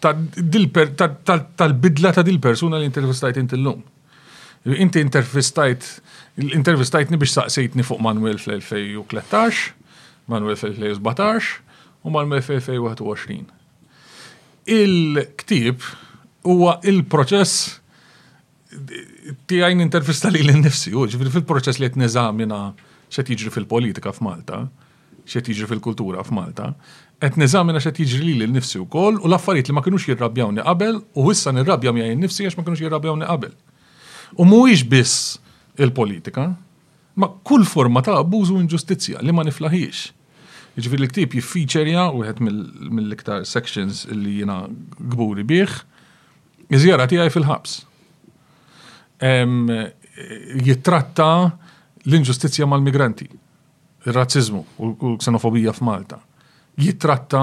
tal-bidla 0.04 2.12
ta' 2.14 2.24
dil-persuna 2.28 2.78
li 2.78 2.86
intervistajt 2.88 3.36
inti 3.42 3.56
l-lum. 3.58 3.82
Inti 4.78 5.00
intervistajt, 5.04 5.90
intervistajtni 6.40 7.16
biex 7.20 7.32
saqsejtni 7.36 7.82
fuq 7.84 7.98
Manuel 8.04 8.38
fl-2013, 8.40 9.74
Manuel 10.32 10.56
fl-2017 10.60 11.44
u 12.04 12.10
Manuel 12.14 12.40
fl-2021. 12.44 13.50
Il-ktib 14.64 15.78
huwa 16.44 16.78
il-proċess 16.84 17.54
tiegħi 19.48 19.80
intervista 19.80 20.30
li 20.34 20.42
l-nifsi, 20.44 20.92
u 20.98 21.06
ġifri 21.08 21.30
fil-proċess 21.36 21.80
li 21.80 21.88
qed 21.88 22.00
neżamina 22.00 22.60
xed 23.14 23.30
jiġri 23.30 23.52
fil-politika 23.54 24.12
f'Malta, 24.16 24.64
xed 25.28 25.46
jiġri 25.52 25.68
fil-kultura 25.70 26.24
f'Malta, 26.26 26.72
qed 27.22 27.38
neżamina 27.40 27.80
xed 27.82 28.00
jiġri 28.02 28.24
li 28.42 28.48
l-nifsi 28.48 28.82
wkoll 28.82 29.22
u 29.22 29.28
l-affarijiet 29.30 29.70
li 29.70 29.76
ma 29.78 29.84
kinux 29.86 30.08
jirrabjawni 30.10 30.64
qabel 30.66 30.98
u 31.16 31.28
issa 31.32 31.54
nirrabja 31.54 31.94
miegħi 31.96 32.18
nnifsi 32.18 32.48
għax 32.48 32.58
ma 32.58 32.66
kinux 32.66 32.82
jirrabjawni 32.82 33.28
qabel. 33.30 33.54
U 34.36 34.44
mhuwiex 34.48 34.82
biss 34.90 35.38
il-politika, 35.78 36.48
ma 37.14 37.28
kull 37.46 37.64
forma 37.70 38.02
ta' 38.02 38.18
abbużu 38.20 38.58
inġustizzja 38.58 39.22
li 39.22 39.32
ma 39.32 39.46
niflaħiex. 39.46 40.04
Ġifiri 40.74 41.04
l-ktib 41.06 41.36
jiffiċerja 41.38 42.08
u 42.10 42.24
mill-iktar 42.44 43.46
sections 43.46 44.02
li 44.10 44.40
jiena 44.42 44.64
gburi 44.98 45.46
bieħ 45.46 45.84
iżjara 46.70 47.06
tiegħi 47.08 47.32
fil-ħabs. 47.34 47.74
Jittratta 50.64 51.28
l-inġustizja 52.06 52.66
mal-migranti, 52.68 53.26
il-razzizmu 54.06 54.62
u 54.78 54.88
l-ksenofobija 55.10 55.72
f'Malta. 55.76 56.18
Jittratta 56.76 57.42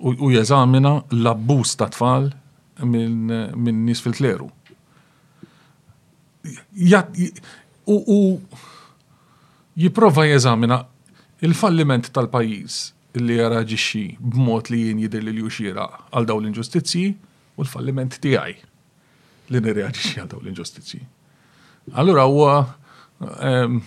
u 0.00 0.30
jeżamina 0.32 0.92
l-abbuż 1.12 1.74
ta' 1.76 1.88
tfal 1.94 2.30
minn 2.84 3.84
nis 3.86 4.00
fil 4.00 4.14
tleru 4.16 4.48
U 7.84 8.18
jiprofa 9.76 10.24
jeżamina 10.26 10.80
il-falliment 11.44 12.08
tal-pajis 12.16 12.74
li 13.20 13.36
jaraġixxi 13.38 14.02
b'mod 14.20 14.68
li 14.72 14.82
jien 14.86 15.00
jidher 15.04 15.24
li 15.26 15.36
juxira 15.42 15.84
għal 16.10 16.26
dawn 16.30 16.44
l-inġustizzji 16.46 17.04
u 17.54 17.62
l-falliment 17.62 18.16
tiegħi 18.18 18.56
li 19.52 19.60
nirreaġixxi 19.60 20.18
għal 20.20 20.30
dawn 20.32 20.44
l-inġustizzji. 20.46 21.00
Allora 22.00 22.24
u 22.26 22.40
ehm, 23.48 23.80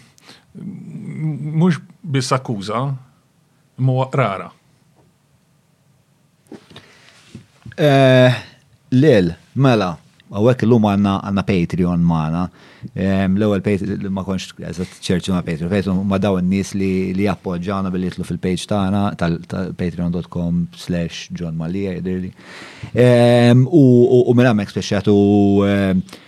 mhux 0.55 1.79
biss 2.03 2.35
akkuża 2.37 2.83
mu 3.83 3.95
huwa 3.97 4.09
rara. 4.21 4.47
Eh, 7.77 8.37
Lil, 8.95 9.33
mela, 9.61 9.91
għawek 10.31 10.63
l-lum 10.65 10.87
għanna 10.93 11.43
Patreon 11.51 12.05
maħna. 12.07 12.45
L-ewel 12.95 13.61
page 13.65 13.83
ma 14.11 14.23
konx 14.25 14.49
ċerċu 14.55 15.33
ma 15.35 15.41
Patreon. 15.45 15.69
Patreon 15.71 16.01
ma 16.07 16.19
daw 16.21 16.37
n-nis 16.39 16.73
li 16.77 17.27
appoġġana 17.29 17.91
billi 17.93 18.09
jitlu 18.09 18.25
fil-page 18.27 18.67
tagħna 18.69 19.01
tal-patreon.com 19.19 20.63
slash 20.77 21.29
John 21.35 21.57
Malija 21.59 21.97
jidirli. 21.97 22.31
U 23.71 24.33
minna 24.35 24.53
għamek 24.53 24.73
speċjatu 24.75 25.13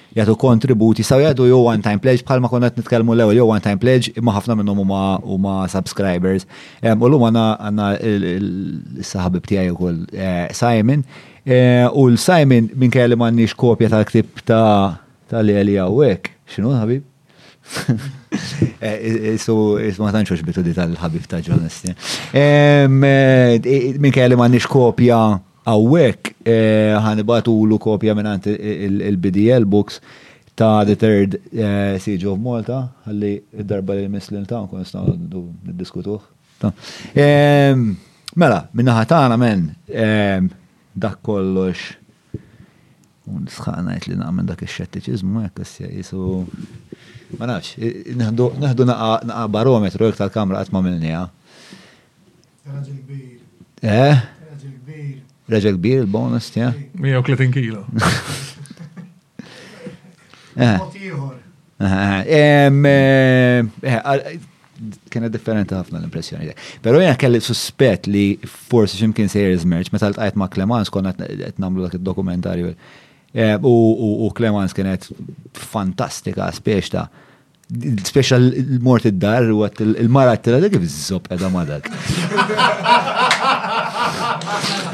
jgħatu 0.09 0.33
kontributi, 0.41 1.03
saw 1.05 1.21
jgħadu 1.21 1.45
jew 1.51 1.59
one 1.69 1.83
time 1.85 2.01
pledge, 2.01 2.23
bħalma 2.25 2.47
ma 2.47 2.51
konnet 2.51 2.77
nitkellmu 2.81 3.13
l-ewwel 3.13 3.37
jew 3.37 3.45
one 3.47 3.61
time 3.63 3.77
pledge, 3.79 4.09
imma 4.17 4.33
ħafna 4.35 4.55
minnhom 4.59 4.81
u 4.83 5.37
ma' 5.39 5.57
subscribers. 5.71 6.47
U 6.83 7.09
llum 7.09 7.27
għandna 7.29 7.91
l 8.03 9.43
tijaj 9.47 9.71
u 9.73 9.77
wkoll 9.77 10.01
eh, 10.13 10.47
Simon. 10.57 11.05
Eh, 11.49 11.85
u 11.87 12.09
l-Simon 12.09 12.67
minn 12.77 12.91
kelli 12.93 13.15
m'għandniex 13.15 13.55
kopja 13.57 13.89
tal-ktib 13.93 14.41
ta' 14.49 14.97
tal-li 15.29 15.55
għalija 15.61 15.85
u 15.93 16.01
xinu 16.55 16.73
ħabib? 16.79 17.07
Eh, 18.79 18.87
eh, 18.93 19.15
eh, 19.33 19.37
so, 19.41 19.73
ma 19.99 20.11
tanċoċ 20.15 20.61
di 20.63 20.71
tal-ħabib 20.75 21.25
ta' 21.27 21.41
Jonas. 21.43 21.81
Minn 22.87 24.13
kelli 24.15 24.37
ma 24.39 24.47
nix 24.47 24.67
kopja 24.71 25.17
għawek, 25.67 26.29
ħanibatu 27.03 27.55
l 27.67 27.75
kopja 27.81 28.15
minn 28.15 28.29
il-BDL 28.47 29.67
books 29.67 29.99
ta' 30.55 30.85
The 30.87 30.95
Third 30.95 31.37
Siege 31.99 32.29
of 32.31 32.39
Malta, 32.39 32.79
għalli 33.09 33.33
id-darba 33.65 33.99
li 33.99 34.07
mislin 34.15 34.47
ta' 34.47 34.63
nkun 34.63 34.85
nistaw 34.85 35.11
diskutuħ. 35.81 36.21
Mela, 38.39 38.61
minna 38.71 38.99
ħatana 39.01 39.39
men, 39.49 39.67
dak 40.95 41.19
kollox 41.27 41.98
Un 43.29 43.43
sħaqnajt 43.45 44.07
li 44.09 44.15
namen 44.17 44.47
dak 44.49 44.63
il-xettiċizmu, 44.65 45.43
jek 45.45 45.61
jisu. 45.99 46.21
Ma 47.37 47.49
nafx, 47.49 47.77
neħdu 48.17 48.47
naqa 48.89 49.43
barometru 49.53 50.07
jek 50.09 50.17
tal-kamra 50.17 50.63
għatma 50.63 50.81
minnija. 50.85 51.23
Raġel 52.69 52.99
kbir. 53.05 53.39
Eh? 53.81 54.23
Raġel 54.47 54.75
kbir. 54.79 55.11
Raġel 55.51 55.77
kbir, 55.77 55.99
il-bonus, 56.07 56.49
ja? 56.59 56.73
130 57.01 57.57
kilo. 57.57 57.85
Eh. 60.59 60.79
Eh, 61.87 62.65
eh, 62.67 64.23
kena 65.13 65.29
differenti 65.31 65.71
ħafna 65.77 66.01
l-impressjoni. 66.01 66.49
Pero 66.83 66.99
jena 66.99 67.13
kelli 67.21 67.39
suspett 67.45 68.09
li 68.11 68.33
forsi 68.43 68.99
ximkien 68.99 69.31
sejr 69.31 69.53
izmerġ, 69.55 69.93
meta 69.95 70.09
l-tajt 70.09 70.35
ma' 70.41 70.49
Klemans 70.51 70.91
konna 70.91 71.13
għet 71.15 71.61
namlu 71.63 71.85
dak 71.85 71.95
il-dokumentarju 71.95 72.73
Eh, 73.33 73.57
u 73.63 74.31
Clemens 74.37 74.73
kienet 74.73 75.09
fantastika, 75.53 76.47
speċta. 76.55 77.07
Speċa 78.01 78.37
l-mort 78.41 79.05
id-dar 79.05 79.51
u 79.53 79.59
għat 79.67 79.81
il-mara 79.99 80.33
t-tela 80.41 80.57
dak 80.63 80.73
iż-zob 80.79 81.27
edha 81.35 81.49
madak. 81.53 81.83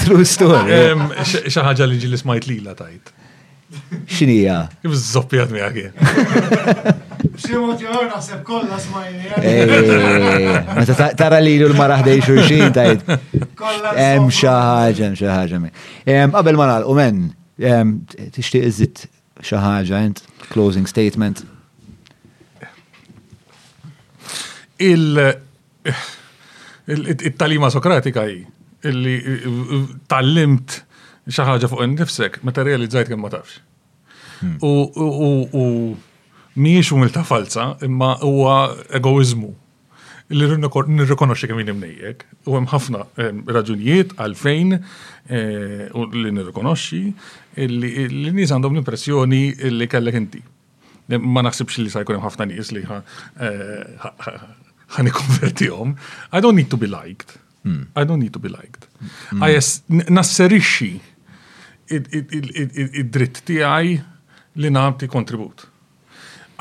True 0.04 0.26
story. 0.28 0.82
Xaħġa 1.48 1.86
li 1.88 1.98
ġili 2.04 2.18
smajt 2.20 2.46
lila 2.52 2.74
tajt. 2.76 3.04
Xinija? 4.12 4.66
Iż-zob 4.84 5.30
jgħat 5.38 5.52
mi 5.56 5.60
għagħi. 5.64 5.86
Ximot 7.40 7.80
jgħor 7.82 8.10
naħseb 8.12 8.44
kolla 8.48 8.80
smajni. 8.80 9.26
tara 11.20 11.40
li 11.40 11.56
l-mara 11.70 11.98
ħdej 12.04 12.20
xurxin 12.28 12.72
tajt. 12.76 13.00
Em 13.16 14.22
xaħġa, 14.28 15.04
em 15.08 15.16
xaħġa. 15.24 15.58
Qabel 16.36 16.56
ma 16.60 16.66
nalqu 16.76 16.94
men, 17.00 17.16
Tixtieq 17.56 18.66
iżid 18.68 19.06
xaħġa, 19.42 19.84
jent, 20.04 20.22
closing 20.52 20.88
statement. 20.90 21.44
Il 24.80 25.16
talima 27.40 27.70
sokratika 27.72 28.26
hi 28.28 28.42
illi 28.86 29.16
tallimt 30.12 30.82
xi 31.26 31.46
ħaġa 31.48 31.70
fuq 31.72 31.86
innifsek 31.88 32.42
meta 32.46 32.66
realizzajt 32.68 33.10
kemm 33.10 33.24
ma 33.24 33.32
tafx. 33.34 33.62
Hmm. 34.42 34.60
U 34.62 35.96
mhijiex 36.60 36.92
umilta 36.96 37.24
falsa, 37.26 37.72
imma 37.88 38.18
huwa 38.22 38.58
egoizmu 39.00 39.54
li 40.30 40.48
nirrikonoxxi 40.48 41.48
kemm 41.52 41.60
imnejjek. 41.62 42.24
U 42.50 42.56
hemm 42.58 42.68
ħafna 42.72 43.04
raġunijiet 43.50 44.16
għalfejn 44.18 44.74
eh, 44.74 45.88
li 45.94 46.32
nirrikonoxxi 46.34 47.02
li 47.56 48.32
nis 48.34 48.52
għandhom 48.54 48.76
l-impressjoni 48.78 49.44
li 49.78 49.88
kellek 49.88 50.16
inti. 50.18 50.42
Ma 51.22 51.46
naħsibx 51.46 51.80
li 51.86 51.90
sa 51.94 52.02
jkun 52.02 52.18
ħafna 52.24 52.48
nis 52.50 52.74
li 52.74 52.82
eh, 52.86 54.10
ħani 54.98 55.12
għom. 55.14 55.96
I 56.34 56.42
don't 56.42 56.56
need 56.58 56.70
to 56.74 56.78
be 56.80 56.88
liked. 56.90 57.38
Hmm. 57.66 57.86
I 57.96 58.04
don't 58.06 58.20
need 58.22 58.34
to 58.34 58.40
be 58.40 58.50
liked. 58.50 58.88
Hmm. 59.32 60.02
nasserixi 60.10 60.96
id-dritt 61.88 63.44
tiegħi 63.46 64.00
li 64.56 64.70
nagħti 64.74 65.08
kontribut 65.10 65.68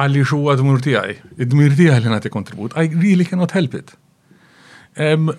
għalli 0.01 0.23
xuwa 0.27 0.55
dmur 0.59 0.81
tijaj, 0.83 1.19
id-dmir 1.45 1.75
tijaj 1.79 2.01
li 2.05 2.11
nati 2.13 2.31
kontribut, 2.33 2.75
I 2.81 2.89
really 2.99 3.25
cannot 3.29 3.55
help 3.55 3.75
it. 3.79 3.93
Um, 4.99 5.33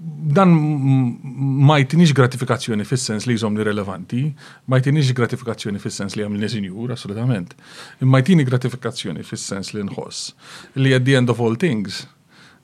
dan 0.00 0.54
ma 0.56 1.76
jtinix 1.82 2.14
gratifikazzjoni 2.16 2.86
fis-sens 2.88 3.26
li 3.28 3.34
jżomni 3.36 3.64
relevanti, 3.66 4.22
ma 4.72 4.78
jtinix 4.80 5.10
gratifikazzjoni 5.16 5.80
fis-sens 5.82 6.16
li 6.16 6.24
għamilni 6.24 6.48
sinjur, 6.48 6.94
assolutament, 6.94 7.52
imma 8.04 8.20
jtini 8.22 8.46
gratifikazzjoni 8.48 9.24
fis-sens 9.28 9.74
li 9.76 9.84
nħoss 9.84 10.32
li 10.80 10.94
at 10.96 11.04
the 11.04 11.18
end 11.20 11.28
of 11.32 11.40
all 11.44 11.56
things, 11.60 12.04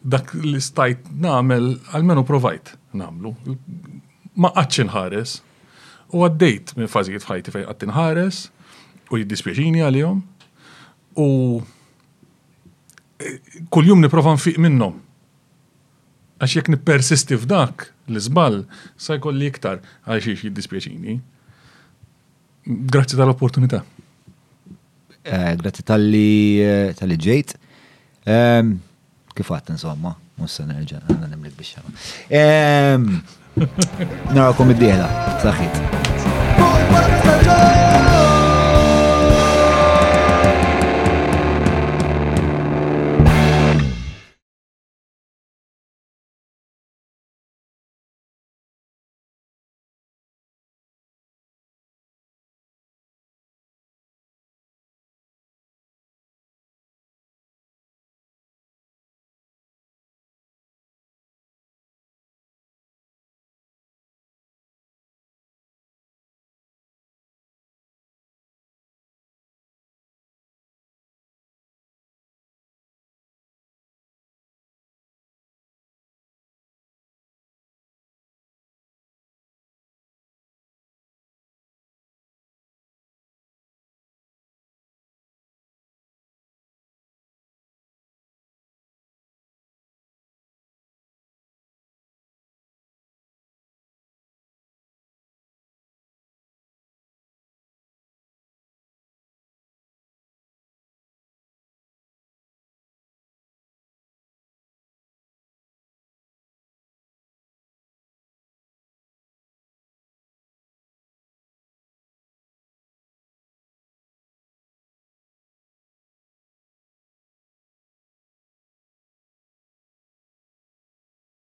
dak 0.06 0.32
li 0.38 0.60
stajt 0.64 1.10
namel, 1.20 1.74
għalmenu 1.92 2.24
provajt 2.28 2.72
namlu, 2.96 3.34
ma 4.40 4.52
qatx 4.56 4.88
ħares, 4.96 5.36
u 6.16 6.22
għaddejt 6.24 6.76
minn 6.78 6.88
fazijiet 6.88 7.24
fħajti 7.26 7.52
fej 7.56 7.68
qatt 7.68 7.88
ħares, 7.98 8.46
u 9.12 9.20
jiddispieċini 9.20 9.84
għalihom, 9.84 10.24
U 11.16 11.60
eh, 13.20 13.32
kull-jum 13.72 14.00
niprofa 14.04 14.32
nfiq 14.36 14.56
minnom. 14.60 14.92
Għax 16.36 16.52
jek 16.58 16.68
nippersisti 16.72 17.36
f'dak 17.40 17.76
l 18.12 18.14
zbal, 18.20 18.56
sa 19.00 19.10
jkolli 19.16 19.46
iktar 19.48 19.76
għal 20.04 20.20
xiex 20.26 20.40
jiddispieċini. 20.46 21.14
Grazzi 22.92 23.14
tal-opportunità. 23.18 23.78
Eh, 25.26 25.52
grazzi 25.62 25.82
tal-li 25.86 26.32
eh, 26.60 27.18
ġejt. 27.28 27.50
Ehm, 28.28 28.68
kif 29.32 29.48
għat 29.50 29.66
insomma, 29.76 30.12
mussa 30.38 30.68
nerġa, 30.68 31.00
għanna 31.08 31.26
nimlik 31.32 31.56
biex 31.56 31.80
ehm, 32.28 33.24
Narakom 34.36 34.68
id-dihla, 34.76 35.08
saħħit. 35.40 37.85